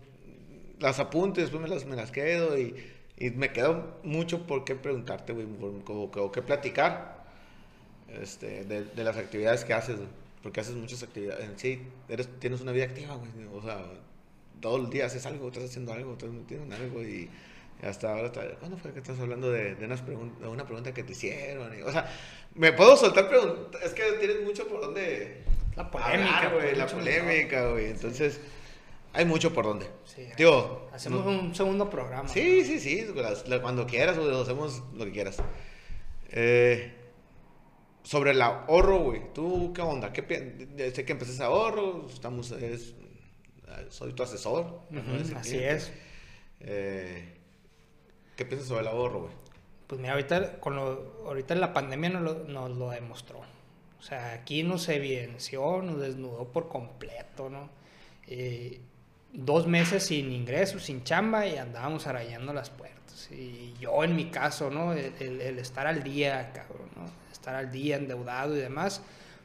las 0.78 0.98
apuntes, 0.98 1.44
después 1.44 1.60
me 1.60 1.68
las, 1.68 1.84
me 1.84 1.94
las 1.94 2.10
quedo 2.10 2.58
y, 2.58 2.74
y 3.18 3.30
me 3.30 3.52
quedo 3.52 3.96
mucho 4.02 4.46
por 4.46 4.64
qué 4.64 4.74
preguntarte, 4.74 5.32
güey, 5.32 5.46
o, 5.86 6.10
o 6.14 6.32
qué 6.32 6.42
platicar 6.42 7.24
este, 8.22 8.64
de, 8.64 8.84
de 8.84 9.04
las 9.04 9.16
actividades 9.16 9.64
que 9.64 9.74
haces, 9.74 9.96
güey, 9.96 10.08
porque 10.42 10.60
haces 10.60 10.74
muchas 10.74 11.02
actividades, 11.02 11.48
sí, 11.56 11.82
eres, 12.08 12.28
tienes 12.38 12.60
una 12.60 12.72
vida 12.72 12.84
activa, 12.84 13.14
güey, 13.16 13.30
o 13.54 13.62
sea, 13.62 13.84
todo 14.60 14.76
el 14.76 14.90
día 14.90 15.06
haces 15.06 15.26
algo, 15.26 15.48
estás 15.48 15.64
haciendo 15.64 15.92
algo, 15.92 16.12
estás 16.14 16.30
metido 16.30 16.62
en 16.62 16.72
algo 16.72 17.02
y 17.02 17.28
hasta 17.82 18.10
ahora, 18.12 18.32
¿cuándo 18.58 18.76
fue 18.76 18.92
que 18.92 18.98
estás 18.98 19.20
hablando 19.20 19.50
de, 19.52 19.74
de, 19.76 19.84
unas 19.84 20.04
pregun- 20.04 20.36
de 20.38 20.48
una 20.48 20.64
pregunta 20.64 20.92
que 20.94 21.02
te 21.04 21.12
hicieron? 21.12 21.76
Y- 21.78 21.82
o 21.82 21.92
sea, 21.92 22.10
me 22.54 22.72
puedo 22.72 22.96
soltar 22.96 23.28
preguntas, 23.28 23.80
es 23.82 23.94
que 23.94 24.02
tienes 24.18 24.42
mucho 24.42 24.66
por 24.66 24.80
donde 24.80 25.42
La 25.76 25.88
polémica, 25.90 26.50
güey, 26.52 26.74
la 26.74 26.86
polémica, 26.86 27.70
güey, 27.70 27.86
entonces 27.90 28.40
hay 29.18 29.24
mucho 29.24 29.52
por 29.52 29.64
donde. 29.66 29.86
Sí. 30.04 30.26
Digo, 30.36 30.88
Hacemos 30.92 31.24
no- 31.24 31.30
un 31.30 31.54
segundo 31.54 31.90
programa. 31.90 32.28
Sí, 32.28 32.64
sí, 32.64 32.80
sí, 32.80 33.06
las- 33.14 33.44
cuando 33.60 33.86
quieras, 33.86 34.16
güey, 34.18 34.40
hacemos 34.40 34.82
lo 34.94 35.04
que 35.04 35.12
quieras. 35.12 35.38
Eh, 36.30 36.94
sobre 38.02 38.30
el 38.30 38.40
ahorro, 38.42 38.98
güey, 39.00 39.32
¿tú 39.34 39.72
qué 39.74 39.82
onda? 39.82 40.12
¿Qué 40.12 40.92
Sé 40.94 41.04
que 41.04 41.12
empezaste 41.12 41.42
ahorro, 41.44 42.06
estamos, 42.08 42.50
es- 42.52 42.94
soy 43.90 44.12
tu 44.14 44.22
asesor. 44.22 44.80
Así 45.36 45.50
cliente. 45.50 45.70
es. 45.74 45.92
Eh, 46.60 47.34
¿Qué 48.36 48.44
piensas 48.44 48.68
sobre 48.68 48.82
el 48.82 48.88
ahorro, 48.88 49.20
güey? 49.22 49.32
Pues 49.86 50.00
mira, 50.00 50.12
ahorita, 50.14 50.60
con 50.60 50.76
lo, 50.76 51.22
ahorita 51.26 51.54
la 51.54 51.72
pandemia 51.72 52.10
nos 52.10 52.22
lo, 52.22 52.34
nos 52.44 52.70
lo 52.76 52.90
demostró. 52.90 53.40
O 53.98 54.02
sea, 54.02 54.32
aquí 54.32 54.62
nos 54.62 54.88
evidenció, 54.88 55.82
nos 55.82 55.98
desnudó 56.00 56.52
por 56.52 56.68
completo, 56.68 57.48
¿no? 57.50 57.68
Eh, 58.26 58.80
dos 59.32 59.66
meses 59.66 60.04
sin 60.06 60.32
ingresos, 60.32 60.84
sin 60.84 61.04
chamba 61.04 61.46
y 61.46 61.56
andábamos 61.58 62.06
arañando 62.06 62.52
las 62.52 62.70
puertas. 62.70 63.30
Y 63.30 63.74
yo 63.80 64.02
en 64.04 64.16
mi 64.16 64.30
caso, 64.30 64.70
¿no? 64.70 64.92
El, 64.92 65.12
el- 65.20 65.40
el 65.40 65.58
estar 65.58 65.86
al 65.86 66.02
día, 66.02 66.52
cabrón, 66.52 66.88
¿no? 66.96 67.04
Estar 67.30 67.54
al 67.54 67.70
día 67.70 67.96
endeudado 67.96 68.56
y 68.56 68.60
demás, 68.60 69.02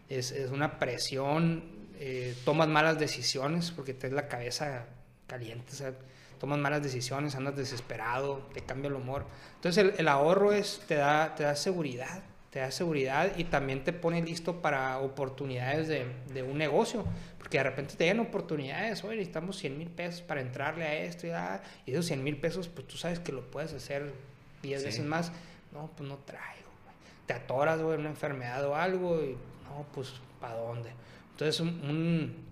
es, 0.10 0.32
es 0.32 0.52
una 0.52 0.80
presión, 0.80 1.64
eh, 2.00 2.36
tomas 2.46 2.68
malas 2.68 2.98
decisiones 3.00 3.72
porque 3.72 3.94
te 3.94 4.08
es 4.08 4.14
la 4.14 4.28
cabeza 4.28 4.86
caliente, 5.28 5.74
o 5.74 5.76
sea, 5.76 5.94
tomas 6.40 6.60
malas 6.60 6.84
decisiones, 6.84 7.36
andas 7.36 7.56
desesperado, 7.56 8.50
te 8.54 8.62
cambia 8.62 8.90
el 8.90 8.96
humor. 8.96 9.26
Entonces 9.56 9.84
el, 9.84 9.94
el 9.98 10.08
ahorro 10.08 10.52
es, 10.54 10.82
te, 10.88 10.96
da, 10.96 11.36
te 11.36 11.44
da 11.44 11.56
seguridad, 11.56 12.22
te 12.54 12.60
da 12.60 12.70
seguridad 12.70 13.32
y 13.36 13.46
también 13.46 13.84
te 13.84 13.92
pone 13.94 14.22
listo 14.22 14.62
para 14.62 15.00
oportunidades 15.00 15.88
de, 15.88 16.06
de 16.32 16.44
un 16.44 16.56
negocio, 16.60 17.04
porque 17.40 17.58
de 17.58 17.64
repente 17.64 17.96
te 17.96 18.04
llegan 18.04 18.20
oportunidades, 18.20 19.04
oye, 19.04 19.16
necesitamos 19.16 19.58
100 19.58 19.76
mil 19.80 19.90
pesos 19.90 20.22
para 20.22 20.40
entrarle 20.40 20.86
a 20.86 20.94
esto 21.04 21.26
y, 21.26 21.32
ah, 21.32 21.64
y 21.88 21.92
esos 21.94 22.06
100 22.06 22.24
mil 22.24 22.38
pesos, 22.38 22.68
pues 22.68 22.88
tú 22.88 22.96
sabes 22.96 23.20
que 23.20 23.32
lo 23.32 23.50
puedes 23.50 23.74
hacer 23.74 24.14
10 24.62 24.82
Sí. 24.82 24.86
veces 24.86 25.04
más. 25.06 25.32
No, 25.72 25.90
pues 25.98 26.08
no 26.08 26.18
traigo. 26.18 26.70
güey. 26.84 26.96
Te 27.26 27.34
atoras, 27.34 27.82
güey, 27.82 27.98
una 27.98 28.10
enfermedad 28.10 28.64
o 28.66 28.76
algo 28.76 29.20
y 29.24 29.32
no, 29.32 29.86
pues 29.96 30.14
¿para 30.40 30.54
dónde? 30.54 30.92
Entonces, 31.32 31.60
un, 31.60 31.70
un- 31.70 32.46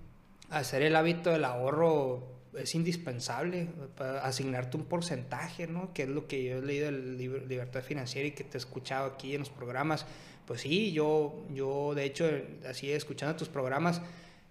hacer 0.49 0.82
el 0.82 0.95
hábito 0.95 1.30
del 1.30 1.45
ahorro 1.45 2.23
es 2.57 2.76
indispensable, 2.76 3.69
asignarte 4.22 4.78
un 4.78 4.86
porcentaje, 4.86 5.68
¿no? 5.68 5.94
Que 5.94 6.03
es 6.03 6.10
lo 6.10 6.28
que 6.28 6.44
yo 6.44 6.57
he 6.57 6.61
leído 6.61 6.86
del 6.86 7.18
libro 7.18 7.45
Libertad 7.45 7.82
Financiera 7.82 8.28
y 8.28 8.32
que 8.32 8.44
te 8.44 8.57
he 8.57 8.60
escuchado 8.60 9.06
aquí 9.06 9.34
en 9.34 9.40
los 9.40 9.49
programas. 9.49 10.06
Pues 10.45 10.61
sí, 10.61 10.91
yo, 10.91 11.45
yo 11.53 11.94
de 11.95 12.06
hecho, 12.06 12.30
así 12.68 12.91
escuchando 12.91 13.36
tus 13.36 13.49
programas 13.49 14.02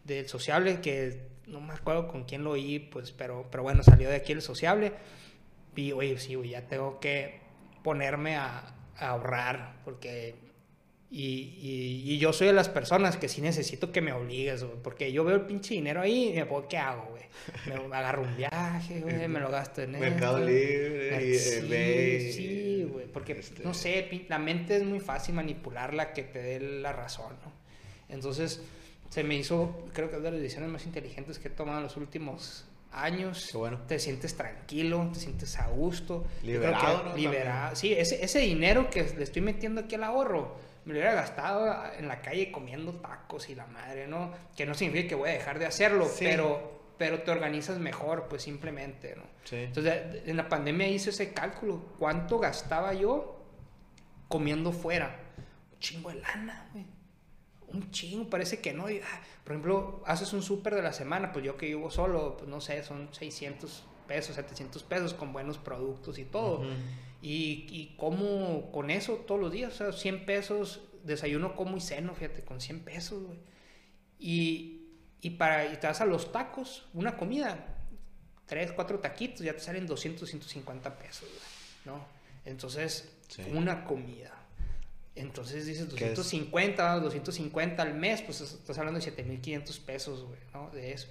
del 0.04 0.28
sociable, 0.28 0.80
que 0.80 1.28
no 1.46 1.60
me 1.60 1.74
acuerdo 1.74 2.08
con 2.08 2.24
quién 2.24 2.44
lo 2.44 2.52
oí, 2.52 2.78
pues, 2.78 3.12
pero, 3.12 3.46
pero 3.50 3.62
bueno, 3.62 3.82
salió 3.82 4.08
de 4.08 4.16
aquí 4.16 4.32
el 4.32 4.42
sociable. 4.42 4.92
Y, 5.76 5.92
oye, 5.92 6.18
sí, 6.18 6.36
ya 6.48 6.66
tengo 6.66 7.00
que 7.00 7.40
ponerme 7.82 8.36
a, 8.36 8.74
a 8.96 9.08
ahorrar, 9.08 9.80
porque... 9.84 10.49
Y, 11.12 11.58
y, 11.60 12.12
y 12.12 12.18
yo 12.18 12.32
soy 12.32 12.46
de 12.46 12.52
las 12.52 12.68
personas 12.68 13.16
que 13.16 13.28
sí 13.28 13.40
necesito 13.40 13.90
que 13.90 14.00
me 14.00 14.12
obligues, 14.12 14.62
güey, 14.62 14.76
porque 14.80 15.10
yo 15.10 15.24
veo 15.24 15.34
el 15.34 15.42
pinche 15.42 15.74
dinero 15.74 16.00
ahí 16.00 16.28
y 16.28 16.32
me 16.34 16.46
pongo, 16.46 16.68
¿qué 16.68 16.78
hago, 16.78 17.08
güey? 17.10 17.24
Me 17.66 17.74
agarro 17.96 18.22
un 18.22 18.36
viaje, 18.36 19.00
güey, 19.00 19.26
me 19.26 19.40
lo 19.40 19.50
gasto 19.50 19.82
en 19.82 19.92
Mercado 19.92 20.38
esto. 20.38 20.50
Libre, 20.50 21.26
y 21.26 21.38
Sí, 21.38 21.58
eBay, 21.58 22.32
sí, 22.32 22.88
güey, 22.92 23.06
porque, 23.06 23.32
este- 23.32 23.64
no 23.64 23.74
sé, 23.74 24.24
la 24.28 24.38
mente 24.38 24.76
es 24.76 24.84
muy 24.84 25.00
fácil 25.00 25.34
manipularla 25.34 26.12
que 26.12 26.22
te 26.22 26.40
dé 26.40 26.60
la 26.60 26.92
razón, 26.92 27.32
¿no? 27.44 27.52
Entonces, 28.08 28.62
se 29.08 29.24
me 29.24 29.34
hizo, 29.34 29.84
creo 29.92 30.10
que 30.10 30.16
es 30.16 30.22
de 30.22 30.30
las 30.30 30.40
decisiones 30.40 30.70
más 30.70 30.86
inteligentes 30.86 31.40
que 31.40 31.48
he 31.48 31.50
tomado 31.50 31.78
en 31.78 31.84
los 31.84 31.96
últimos 31.96 32.66
años. 32.92 33.50
Bueno. 33.54 33.80
Te 33.88 33.98
sientes 33.98 34.36
tranquilo, 34.36 35.10
te 35.12 35.18
sientes 35.20 35.58
a 35.58 35.66
gusto. 35.68 36.24
Liberado, 36.44 37.02
que 37.04 37.08
¿no? 37.10 37.16
Liberado. 37.16 37.74
Sí, 37.76 37.92
ese, 37.92 38.24
ese 38.24 38.38
dinero 38.40 38.88
que 38.90 39.02
le 39.16 39.24
estoy 39.24 39.42
metiendo 39.42 39.80
aquí 39.80 39.96
al 39.96 40.04
ahorro, 40.04 40.56
me 40.84 40.92
lo 40.94 40.98
hubiera 40.98 41.14
gastado 41.14 41.92
en 41.98 42.08
la 42.08 42.20
calle 42.22 42.50
comiendo 42.50 42.92
tacos 42.94 43.48
y 43.50 43.54
la 43.54 43.66
madre, 43.66 44.06
¿no? 44.08 44.32
Que 44.56 44.66
no 44.66 44.74
significa 44.74 45.08
que 45.10 45.14
voy 45.14 45.28
a 45.30 45.32
dejar 45.32 45.58
de 45.58 45.66
hacerlo, 45.66 46.06
Sí. 46.06 46.24
pero, 46.24 46.80
pero 46.98 47.22
te 47.22 47.30
organizas 47.30 47.78
mejor, 47.78 48.26
pues 48.28 48.42
simplemente, 48.42 49.14
¿no? 49.16 49.22
Sí. 49.44 49.56
Entonces, 49.56 50.22
en 50.26 50.36
la 50.36 50.48
pandemia 50.48 50.88
hice 50.88 51.10
ese 51.10 51.32
cálculo. 51.32 51.82
¿Cuánto 51.98 52.38
gastaba 52.38 52.94
yo 52.94 53.42
comiendo 54.28 54.72
fuera? 54.72 55.16
Un 55.72 55.78
chingo 55.78 56.10
de 56.10 56.20
lana, 56.20 56.68
güey. 56.72 56.86
Un 57.68 57.90
chingo, 57.90 58.28
parece 58.28 58.60
que 58.60 58.72
no. 58.72 58.90
Y, 58.90 58.98
ah, 58.98 59.20
por 59.44 59.52
ejemplo, 59.52 60.02
haces 60.06 60.32
un 60.32 60.42
súper 60.42 60.74
de 60.74 60.82
la 60.82 60.92
semana, 60.92 61.32
pues 61.32 61.44
yo 61.44 61.56
que 61.56 61.66
vivo 61.66 61.90
solo, 61.90 62.36
pues 62.36 62.48
no 62.48 62.60
sé, 62.60 62.82
son 62.82 63.08
600 63.12 63.84
pesos, 64.08 64.34
700 64.34 64.82
pesos 64.82 65.14
con 65.14 65.32
buenos 65.32 65.56
productos 65.58 66.18
y 66.18 66.24
todo. 66.24 66.60
Ujú. 66.60 66.68
Y, 67.22 67.66
y 67.70 67.94
como 67.98 68.70
con 68.72 68.90
eso 68.90 69.14
todos 69.26 69.40
los 69.40 69.52
días, 69.52 69.74
o 69.74 69.76
sea, 69.76 69.92
100 69.92 70.24
pesos, 70.26 70.80
desayuno, 71.04 71.54
como 71.54 71.76
y 71.76 71.80
ceno, 71.80 72.14
fíjate, 72.14 72.42
con 72.42 72.60
100 72.60 72.80
pesos, 72.80 73.22
güey. 73.24 73.38
Y, 74.18 74.86
y, 75.20 75.30
para, 75.30 75.72
y 75.72 75.76
te 75.76 75.86
vas 75.86 76.00
a 76.00 76.06
los 76.06 76.32
tacos, 76.32 76.86
una 76.94 77.16
comida, 77.16 77.66
3, 78.46 78.72
4 78.72 78.98
taquitos, 79.00 79.40
ya 79.40 79.52
te 79.52 79.60
salen 79.60 79.86
200, 79.86 80.28
150 80.28 80.96
pesos, 80.96 81.28
güey, 81.28 81.96
¿no? 81.96 82.04
Entonces, 82.44 83.10
Sí. 83.28 83.42
una 83.52 83.84
comida. 83.84 84.34
Entonces 85.14 85.66
dices 85.66 85.86
¿Qué 85.94 86.06
es? 86.10 86.16
250, 86.16 86.98
250 87.00 87.82
al 87.82 87.94
mes, 87.94 88.22
pues 88.22 88.40
estás 88.40 88.76
hablando 88.78 88.98
de 88.98 89.04
7500 89.04 89.78
pesos, 89.80 90.24
güey, 90.24 90.40
¿no? 90.52 90.70
De 90.70 90.92
eso. 90.92 91.08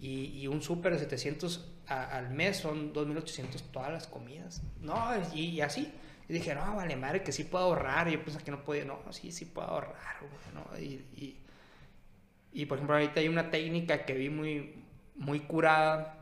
Y, 0.00 0.26
y 0.40 0.46
un 0.46 0.62
súper 0.62 0.92
de 0.92 0.98
700 1.00 1.68
a- 1.88 2.04
al 2.16 2.30
mes 2.30 2.58
son 2.58 2.92
2800 2.92 3.62
todas 3.72 3.90
las 3.92 4.06
comidas. 4.06 4.62
No, 4.80 4.96
y, 5.34 5.46
y 5.46 5.60
así. 5.60 5.92
Y 6.28 6.32
dije, 6.34 6.54
no, 6.54 6.76
vale 6.76 6.94
madre, 6.96 7.22
que 7.22 7.32
sí 7.32 7.44
puedo 7.44 7.64
ahorrar. 7.64 8.08
Y 8.08 8.12
yo 8.12 8.22
pensé 8.24 8.42
que 8.44 8.50
no 8.50 8.62
podía, 8.64 8.84
no, 8.84 9.00
sí, 9.12 9.32
sí 9.32 9.44
puedo 9.46 9.68
ahorrar, 9.68 10.16
güey, 10.20 10.54
¿no? 10.54 10.78
Y, 10.78 10.94
y, 11.16 11.40
y, 12.52 12.66
por 12.66 12.78
ejemplo, 12.78 12.96
ahorita 12.96 13.20
hay 13.20 13.28
una 13.28 13.50
técnica 13.50 14.04
que 14.04 14.14
vi 14.14 14.28
muy, 14.30 14.74
muy 15.16 15.40
curada 15.40 16.14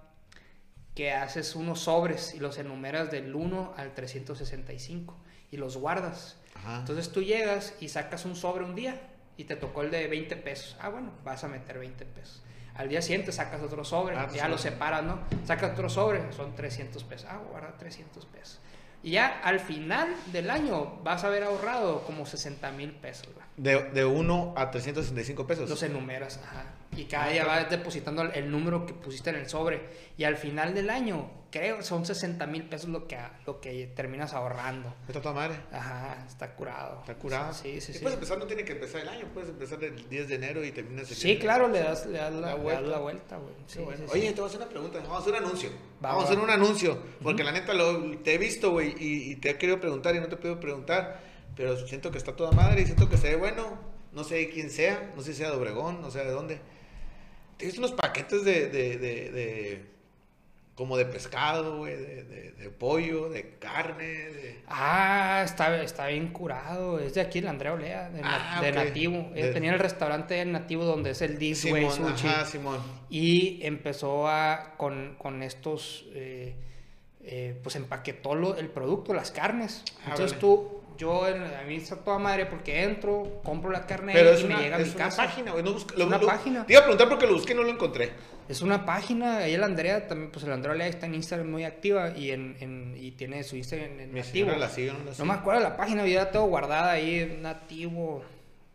que 0.94 1.12
haces 1.12 1.54
unos 1.54 1.80
sobres 1.80 2.34
y 2.34 2.38
los 2.38 2.56
enumeras 2.58 3.10
del 3.10 3.34
1 3.34 3.74
al 3.76 3.94
365 3.94 5.14
y 5.50 5.58
los 5.58 5.76
guardas. 5.76 6.38
Ajá. 6.54 6.78
Entonces 6.78 7.12
tú 7.12 7.22
llegas 7.22 7.74
y 7.80 7.88
sacas 7.88 8.24
un 8.24 8.34
sobre 8.36 8.64
un 8.64 8.74
día 8.74 8.98
y 9.36 9.44
te 9.44 9.56
tocó 9.56 9.82
el 9.82 9.90
de 9.90 10.06
20 10.08 10.36
pesos. 10.36 10.76
Ah, 10.80 10.88
bueno, 10.88 11.12
vas 11.22 11.44
a 11.44 11.48
meter 11.48 11.78
20 11.78 12.06
pesos. 12.06 12.42
Al 12.78 12.88
día 12.88 13.00
siguiente 13.02 13.32
sacas 13.32 13.62
otro 13.62 13.84
sobre, 13.84 14.16
Ah, 14.16 14.24
pues 14.24 14.36
ya 14.36 14.44
sí. 14.44 14.50
lo 14.50 14.58
separas, 14.58 15.02
¿no? 15.02 15.18
Sacas 15.44 15.72
otro 15.72 15.88
sobre, 15.88 16.32
son 16.32 16.54
300 16.54 17.02
pesos. 17.04 17.26
Ah, 17.30 17.38
guarda 17.50 17.72
300 17.78 18.24
pesos. 18.26 18.60
Y 19.02 19.12
ya 19.12 19.40
al 19.44 19.60
final 19.60 20.08
del 20.32 20.50
año 20.50 20.96
vas 21.04 21.22
a 21.24 21.28
haber 21.28 21.44
ahorrado 21.44 22.02
como 22.02 22.26
60 22.26 22.70
mil 22.72 22.92
pesos. 22.92 23.28
De, 23.56 23.90
de 23.90 24.04
1 24.04 24.54
a 24.56 24.70
365 24.70 25.46
pesos. 25.46 25.70
Los 25.70 25.82
enumeras, 25.82 26.40
ajá. 26.44 26.64
Y 26.96 27.04
cada 27.04 27.28
día 27.28 27.44
vas 27.44 27.68
depositando 27.70 28.22
el- 28.22 28.50
número 28.50 28.86
que 28.86 28.94
pusiste 28.94 29.30
en 29.30 29.36
el 29.36 29.48
sobre. 29.48 29.80
Y 30.16 30.24
al 30.24 30.36
final 30.36 30.74
del 30.74 30.88
año, 30.90 31.30
creo, 31.50 31.82
son 31.82 32.06
60 32.06 32.46
mil 32.46 32.62
pesos 32.68 32.88
lo 32.88 33.06
que, 33.06 33.18
lo 33.46 33.60
que 33.60 33.86
terminas 33.94 34.32
ahorrando. 34.34 34.94
Está 35.06 35.20
toda 35.20 35.34
madre. 35.34 35.56
Ajá, 35.72 36.24
está 36.26 36.54
curado. 36.54 37.00
Está 37.00 37.14
curado. 37.16 37.52
Sí, 37.52 37.80
sí, 37.80 37.92
Y 37.92 37.94
sí. 37.94 38.00
puedes 38.00 38.14
empezar, 38.14 38.38
no 38.38 38.46
tiene 38.46 38.64
que 38.64 38.72
empezar 38.72 39.02
el 39.02 39.08
año, 39.08 39.26
puedes 39.34 39.50
empezar 39.50 39.82
el 39.84 40.08
10 40.08 40.28
de 40.28 40.34
enero 40.36 40.64
y 40.64 40.72
terminas 40.72 41.10
el 41.10 41.16
Sí, 41.16 41.26
10 41.28 41.38
de 41.38 41.44
claro, 41.44 41.68
le 41.68 41.80
das, 41.80 42.06
le 42.06 42.18
das 42.18 42.32
la, 42.32 42.40
La 42.40 42.46
le 42.46 42.52
das 42.54 42.62
vuelta. 42.62 42.80
la 42.90 42.98
vuelta, 42.98 43.36
güey. 43.36 43.54
Sí, 43.66 43.78
bueno. 43.80 43.98
sí, 44.04 44.04
sí. 44.06 44.18
Oye, 44.18 44.28
te 44.32 44.40
voy 44.40 44.44
a 44.44 44.46
hacer 44.48 44.60
una 44.60 44.70
pregunta. 44.70 44.98
Vamos 45.00 45.16
a 45.16 45.20
hacer 45.20 45.32
un 45.34 45.38
anuncio. 45.44 45.70
Va, 46.04 46.08
Vamos 46.10 46.24
a 46.24 46.26
hacer 46.28 46.38
un 46.38 46.50
anuncio. 46.50 46.98
Porque 47.22 47.44
la 47.44 47.52
neta 47.52 47.74
lo, 47.74 48.18
te 48.18 48.34
he 48.34 48.38
visto, 48.38 48.70
güey, 48.70 48.94
y, 48.98 49.32
y 49.32 49.36
te 49.36 49.50
he 49.50 49.58
querido 49.58 49.80
preguntar 49.80 50.14
y 50.16 50.20
no 50.20 50.28
te 50.28 50.36
puedo 50.36 50.58
preguntar. 50.60 51.20
Pero 51.56 51.76
siento 51.86 52.10
que 52.10 52.18
está 52.18 52.34
toda 52.36 52.52
madre 52.52 52.82
y 52.82 52.84
siento 52.86 53.08
que 53.08 53.16
se 53.16 53.28
ve 53.30 53.36
bueno. 53.36 53.94
No 54.12 54.24
sé 54.24 54.48
quién 54.48 54.70
sea, 54.70 55.12
no 55.14 55.20
sé 55.22 55.32
si 55.32 55.38
sea 55.40 55.50
de 55.50 55.56
Obregón, 55.56 56.00
no 56.00 56.10
sé 56.10 56.20
de 56.24 56.30
dónde. 56.30 56.58
Visto 57.58 57.80
unos 57.80 57.92
paquetes 57.92 58.44
de, 58.44 58.68
de, 58.68 58.98
de, 58.98 59.30
de- 59.30 59.96
como 60.74 60.98
de 60.98 61.06
pescado, 61.06 61.78
güey, 61.78 61.96
de, 61.96 62.22
de, 62.24 62.52
de 62.52 62.68
pollo, 62.68 63.30
de 63.30 63.54
carne, 63.58 64.04
de... 64.04 64.60
Ah, 64.68 65.40
está, 65.42 65.82
está 65.82 66.06
bien 66.08 66.28
curado. 66.28 66.98
Es 67.00 67.14
de 67.14 67.22
aquí, 67.22 67.38
el 67.38 67.48
Andrea 67.48 67.72
Olea, 67.72 68.10
de, 68.10 68.20
Ah. 68.22 68.60
Nativo. 68.74 69.30
De- 69.32 69.52
tenía 69.52 69.72
el 69.72 69.78
restaurante 69.78 70.34
del 70.34 70.52
Nativo 70.52 70.84
donde 70.84 71.12
es 71.12 71.22
el 71.22 71.38
This 71.38 71.64
Way 71.64 71.90
Simón, 71.90 72.12
Sushi. 72.18 72.28
ajá, 72.28 72.44
Simón. 72.44 72.78
Y 73.08 73.64
empezó 73.64 74.28
a, 74.28 74.74
con, 74.76 75.14
con 75.18 75.42
estos, 75.42 76.04
eh, 76.12 76.54
eh, 77.22 77.58
pues 77.62 77.74
empaquetó 77.76 78.34
lo- 78.34 78.56
el 78.58 78.68
producto, 78.68 79.14
las 79.14 79.30
carnes. 79.30 79.82
Ah, 80.00 80.10
Entonces 80.10 80.32
vale. 80.32 80.40
tú 80.40 80.82
yo, 80.96 81.24
a 81.24 81.62
mí 81.66 81.76
está 81.76 81.96
toda 81.96 82.18
madre 82.18 82.46
porque 82.46 82.82
entro, 82.82 83.40
compro 83.44 83.70
la 83.70 83.86
carne 83.86 84.12
Pero 84.12 84.38
y 84.38 84.44
me 84.44 84.56
llega 84.56 84.76
a 84.76 84.80
es 84.80 84.88
mi 84.88 84.94
una 84.94 85.04
casa. 85.04 85.22
página, 85.24 85.52
güey. 85.52 85.62
No 85.64 85.76
Es 85.76 85.86
lo- 85.96 86.06
una 86.06 86.18
lo- 86.18 86.26
página. 86.26 86.66
Te 86.66 86.72
iba 86.72 86.80
a 86.80 86.84
preguntar 86.84 87.08
porque 87.08 87.26
lo 87.26 87.34
busqué 87.34 87.52
y 87.52 87.56
no 87.56 87.62
lo 87.62 87.70
encontré. 87.70 88.10
Es 88.48 88.62
una 88.62 88.86
página, 88.86 89.38
ahí 89.38 89.54
el 89.54 89.64
Andrea 89.64 90.06
también, 90.06 90.30
pues 90.30 90.44
el 90.44 90.52
Andrea 90.52 90.74
Lea 90.74 90.86
está 90.86 91.06
en 91.06 91.14
Instagram 91.16 91.50
muy 91.50 91.64
activa 91.64 92.16
y, 92.16 92.30
en, 92.30 92.56
en- 92.60 92.96
y 92.96 93.10
tiene 93.12 93.42
su 93.42 93.56
Instagram 93.56 93.98
en 93.98 94.24
señora 94.24 94.56
la 94.56 94.68
sigue, 94.68 94.92
no 94.92 94.98
la 95.00 95.04
No 95.06 95.12
sigue. 95.14 95.28
me 95.28 95.34
acuerdo 95.34 95.60
la 95.62 95.76
página, 95.76 96.06
yo 96.06 96.18
la 96.18 96.30
tengo 96.30 96.46
guardada 96.46 96.92
ahí, 96.92 97.38
nativo, 97.42 98.22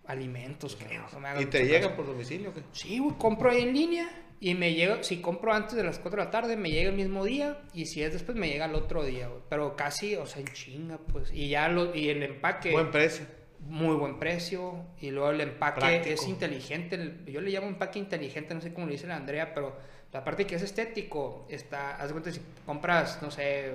alimentos, 0.06 0.76
creo. 0.76 1.04
no 1.14 1.20
me 1.20 1.42
¿Y 1.42 1.46
te 1.46 1.66
llega 1.66 1.82
caso. 1.88 1.96
por 1.96 2.08
domicilio 2.08 2.54
qué? 2.54 2.62
Sí, 2.74 3.00
güey, 3.00 3.16
compro 3.18 3.50
ahí 3.50 3.62
en 3.62 3.74
línea 3.74 4.10
y 4.42 4.56
me 4.56 4.74
llega, 4.74 5.02
si 5.04 5.22
compro 5.22 5.54
antes 5.54 5.76
de 5.76 5.84
las 5.84 6.00
4 6.00 6.20
de 6.20 6.26
la 6.26 6.32
tarde, 6.32 6.58
me 6.58 6.70
llega 6.72 6.90
el 6.90 6.96
mismo 6.98 7.24
día 7.24 7.60
y 7.74 7.86
si 7.86 8.02
es 8.04 8.12
después, 8.12 8.36
me 8.38 8.50
llega 8.50 8.66
el 8.66 8.76
otro 8.76 9.04
día, 9.06 9.28
güey. 9.30 9.42
Pero 9.50 9.76
casi, 9.78 10.16
o 10.18 10.26
sea, 10.26 10.42
en 10.42 10.48
chinga, 10.48 10.98
pues. 10.98 11.32
Y 11.32 11.48
ya 11.50 11.70
lo, 11.70 11.96
y 11.96 12.10
el 12.10 12.22
empaque, 12.24 12.72
Buen 12.72 12.92
precio. 12.92 13.26
muy 13.60 13.96
buen 13.96 14.18
precio. 14.20 14.84
Y 15.00 15.12
luego 15.12 15.30
el 15.30 15.42
empaque 15.42 15.80
Práctico. 15.80 16.16
es 16.16 16.28
inteligente. 16.28 16.96
el- 16.96 17.24
yo 17.28 17.40
le 17.40 17.52
llamo 17.52 17.68
empaque 17.68 18.00
inteligente, 18.00 18.54
no 18.56 18.62
sé 18.62 18.74
cómo 18.74 18.88
le 18.88 18.94
dice 18.94 19.06
la 19.08 19.16
Andrea, 19.16 19.54
pero 19.54 19.78
la 20.12 20.24
parte 20.24 20.46
que 20.48 20.56
es 20.56 20.62
estético, 20.64 21.46
está, 21.48 21.96
haz 21.98 22.08
de 22.08 22.12
cuenta, 22.14 22.32
si 22.32 22.42
compras, 22.66 23.20
no 23.22 23.30
sé, 23.32 23.72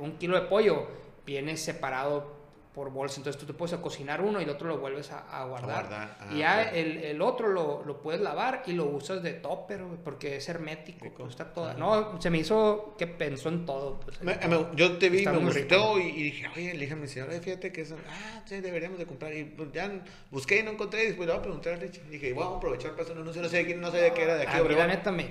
un 0.00 0.18
kilo 0.18 0.38
de 0.40 0.46
pollo, 0.48 0.86
viene 1.26 1.56
separado 1.56 2.39
por 2.74 2.90
bolsa, 2.90 3.16
entonces 3.18 3.40
tú 3.40 3.46
te 3.46 3.52
puedes 3.52 3.76
cocinar 3.80 4.20
uno 4.20 4.40
y 4.40 4.44
el 4.44 4.50
otro 4.50 4.68
lo 4.68 4.78
vuelves 4.78 5.10
a, 5.10 5.18
a 5.40 5.44
guardar. 5.44 5.70
guardar, 5.88 6.16
ah, 6.20 6.28
y 6.32 6.38
ya 6.38 6.62
el, 6.70 6.98
el 6.98 7.20
otro 7.20 7.48
lo, 7.48 7.82
lo 7.84 8.00
puedes 8.00 8.20
lavar 8.20 8.62
y 8.66 8.72
lo 8.74 8.84
usas 8.86 9.22
de 9.24 9.32
topper, 9.32 9.82
porque 10.04 10.36
es 10.36 10.48
hermético, 10.48 11.08
pues, 11.16 11.30
está 11.30 11.52
toda. 11.52 11.74
No, 11.74 12.20
se 12.22 12.30
me 12.30 12.38
hizo 12.38 12.94
que 12.96 13.08
pensó 13.08 13.48
en 13.48 13.66
todo. 13.66 13.98
Pues, 13.98 14.22
Me- 14.22 14.36
me- 14.46 14.66
yo 14.76 14.98
te 14.98 15.08
vi, 15.10 15.26
me 15.26 15.38
gustó 15.38 15.98
y, 15.98 16.02
y 16.10 16.22
dije, 16.22 16.46
oye, 16.54 16.74
le 16.74 16.80
dije 16.80 16.92
a 16.92 16.96
mi 16.96 17.08
señora, 17.08 17.32
"Oye, 17.32 17.40
fíjate 17.40 17.72
que 17.72 17.80
eso, 17.80 17.96
ah, 18.08 18.42
sí, 18.46 18.60
deberíamos 18.60 18.98
de 19.00 19.06
comprar. 19.06 19.34
Y 19.34 19.44
pues, 19.44 19.72
ya 19.72 19.90
busqué 20.30 20.60
y 20.60 20.62
no 20.62 20.70
encontré 20.70 21.02
y 21.02 21.06
después 21.08 21.26
le 21.26 21.32
voy 21.32 21.40
a 21.40 21.42
preguntar 21.42 21.72
a 21.72 21.76
Richie. 21.76 22.02
Dije, 22.08 22.32
voy 22.32 22.44
a 22.44 22.56
aprovechar 22.56 22.92
para 22.92 23.02
hacer 23.02 23.16
un 23.16 23.22
anuncio, 23.22 23.42
no 23.42 23.48
sé 23.48 23.56
de 23.58 23.66
quién, 23.66 23.80
no 23.80 23.90
sé 23.90 23.96
de 23.98 24.12
qué 24.12 24.22
era 24.22 24.36
de 24.36 24.42
aquí, 24.44 24.56
A 24.56 24.62
mí, 24.62 24.74
la 24.76 24.86
neta, 24.86 25.10
me, 25.10 25.28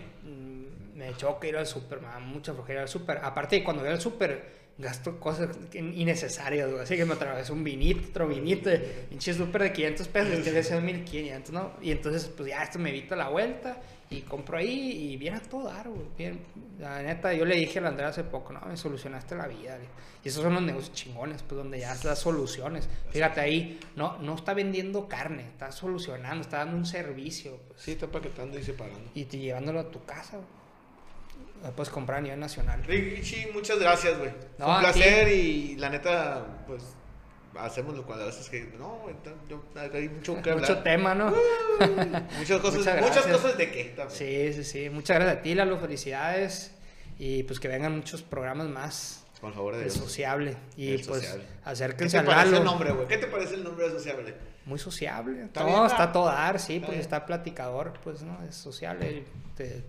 me 0.95 1.15
choca 1.15 1.47
ir 1.47 1.55
al 1.55 1.65
súper, 1.65 2.01
me 2.01 2.07
da 2.07 2.19
mucha 2.19 2.53
flojera 2.53 2.79
ir 2.79 2.83
al 2.83 2.89
súper. 2.89 3.19
Aparte, 3.23 3.63
cuando 3.63 3.81
voy 3.83 3.91
al 3.93 4.01
súper, 4.01 4.58
gasto 4.79 5.19
cosas 5.19 5.55
in- 5.73 5.93
innecesarias, 5.93 6.69
güey. 6.69 6.81
Así 6.81 6.95
que 6.95 7.05
me 7.05 7.13
atravesó 7.13 7.53
un 7.53 7.63
vinito, 7.63 8.07
otro 8.09 8.27
vinito, 8.27 8.69
pinche 9.09 9.33
súper 9.33 9.63
de 9.63 9.73
500 9.73 10.07
pesos, 10.07 10.33
este 10.33 10.51
debe 10.51 10.63
ser 10.63 10.81
1500, 10.81 11.51
¿no? 11.51 11.73
Y 11.81 11.91
entonces, 11.91 12.25
pues 12.35 12.49
ya 12.49 12.63
esto 12.63 12.79
me 12.79 12.89
evita 12.89 13.15
la 13.15 13.29
vuelta 13.29 13.81
y 14.09 14.21
compro 14.21 14.57
ahí 14.57 15.11
y 15.11 15.17
viene 15.17 15.37
a 15.37 15.41
todo 15.41 15.65
dar, 15.65 15.87
güey. 15.89 16.07
Bien, 16.17 16.39
la 16.79 17.03
neta, 17.03 17.33
yo 17.33 17.45
le 17.45 17.55
dije 17.57 17.79
a 17.79 17.81
la 17.83 17.89
Andrea 17.89 18.07
hace 18.09 18.23
poco, 18.23 18.53
no, 18.53 18.61
me 18.61 18.75
solucionaste 18.77 19.35
la 19.35 19.47
vida, 19.47 19.77
le- 19.77 20.09
Y 20.23 20.27
esos 20.29 20.43
son 20.43 20.53
los 20.53 20.63
negocios 20.63 20.93
chingones, 20.93 21.43
pues 21.43 21.57
donde 21.57 21.79
ya 21.79 21.95
das 21.95 22.19
soluciones. 22.19 22.89
Fíjate 23.11 23.39
ahí, 23.41 23.79
no, 23.95 24.17
no 24.17 24.35
está 24.35 24.53
vendiendo 24.53 25.07
carne, 25.07 25.43
está 25.43 25.71
solucionando, 25.71 26.41
está 26.41 26.57
dando 26.57 26.75
un 26.77 26.85
servicio, 26.85 27.57
pues 27.67 27.81
Sí, 27.81 27.91
está 27.91 28.07
paquetando 28.07 28.57
y 28.59 28.63
separando. 28.63 29.11
y 29.13 29.25
te 29.25 29.37
llevándolo 29.37 29.79
a 29.81 29.89
tu 29.91 30.03
casa. 30.05 30.37
güey. 30.37 30.58
La 31.63 31.71
puedes 31.71 31.89
comprar 31.91 32.19
a 32.19 32.21
nivel 32.21 32.39
nacional. 32.39 32.83
Richie, 32.85 33.51
muchas 33.53 33.79
gracias, 33.79 34.17
güey. 34.17 34.31
No, 34.57 34.67
un 34.67 34.73
ti. 34.75 34.79
placer 34.79 35.27
y 35.27 35.75
la 35.75 35.89
neta, 35.89 36.45
pues, 36.65 36.83
hacemos 37.57 37.95
lo 37.95 38.05
cual 38.05 38.21
a 38.21 38.25
veces 38.25 38.49
que, 38.49 38.71
no, 38.77 39.01
yo, 39.49 39.61
hay 39.93 40.07
mucho 40.07 40.41
que 40.41 40.51
hablar. 40.51 40.69
Mucho 40.69 40.81
tema, 40.83 41.13
¿no? 41.15 41.33
Muchas 42.37 42.61
cosas, 42.61 42.79
Muchas 42.79 43.01
muchas 43.01 43.27
cosas 43.27 43.57
de 43.57 43.71
qué 43.71 43.83
también. 43.95 44.17
Sí, 44.17 44.53
sí, 44.53 44.63
sí. 44.63 44.89
Muchas 44.89 45.17
gracias 45.17 45.37
a 45.37 45.41
ti, 45.41 45.53
Lalo. 45.55 45.77
Felicidades. 45.79 46.71
Y 47.17 47.43
pues 47.43 47.59
que 47.59 47.67
vengan 47.67 47.93
muchos 47.97 48.21
programas 48.21 48.67
más 48.69 49.25
Con 49.41 49.53
favor 49.53 49.75
de 49.75 49.81
Dios. 49.83 49.93
sociable. 49.95 50.55
Y 50.77 50.93
El 50.93 51.05
pues 51.05 51.21
sociable. 51.23 51.43
¿Qué 51.63 51.69
acérquense 51.69 52.11
te 52.15 52.19
al 52.19 52.25
parece 52.25 52.45
Lalo. 52.45 52.57
el 52.57 52.63
nombre, 52.63 52.91
güey? 52.93 53.07
¿Qué 53.09 53.17
te 53.17 53.27
parece 53.27 53.55
el 53.55 53.63
nombre 53.65 53.85
de 53.89 53.91
sociable? 53.91 54.33
Muy 54.65 54.79
sociable. 54.79 55.43
Está 55.43 55.61
no, 55.61 55.65
bien, 55.67 55.85
está 55.85 56.11
todo 56.13 56.25
dar, 56.27 56.59
sí, 56.59 56.75
Está 56.75 56.85
pues 56.87 56.95
bien. 56.97 57.01
está 57.01 57.25
platicador, 57.25 57.93
pues, 58.03 58.21
¿no? 58.21 58.41
Es 58.47 58.55
sociable. 58.55 59.25
te- 59.57 59.83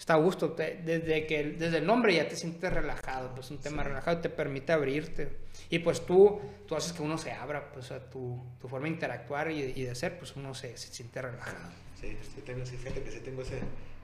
está 0.00 0.14
a 0.14 0.16
gusto. 0.16 0.52
te- 0.52 0.80
desde, 0.84 1.26
que, 1.26 1.44
desde 1.44 1.78
el 1.78 1.86
nombre 1.86 2.14
ya 2.14 2.26
te 2.26 2.34
sientes 2.34 2.72
relajado, 2.72 3.34
pues 3.34 3.50
un 3.50 3.58
tema 3.58 3.82
relajado 3.84 4.18
te 4.18 4.30
permite 4.30 4.72
abrirte. 4.72 5.28
Y 5.68 5.78
pues 5.80 6.04
tú, 6.06 6.40
tú 6.66 6.74
haces 6.74 6.92
que 6.94 7.02
uno 7.02 7.18
se 7.18 7.30
abra, 7.32 7.70
pues 7.72 7.92
a 7.92 8.08
tu, 8.10 8.42
tu 8.60 8.66
forma 8.68 8.86
de 8.86 8.94
interactuar 8.94 9.50
y, 9.50 9.60
y 9.76 9.82
de 9.84 9.94
ser, 9.94 10.18
pues 10.18 10.34
uno 10.36 10.54
se, 10.54 10.76
se 10.76 10.92
siente 10.92 11.20
relajado. 11.22 11.70
Sí, 12.00 12.16
sí 12.34 12.40
tengo, 12.44 12.64
sí, 12.64 12.76
fíjate 12.76 13.02
que 13.02 13.10
sí 13.12 13.20
tengo 13.20 13.42
ese, 13.42 13.58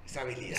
esa 0.07 0.21
habilidad. 0.21 0.59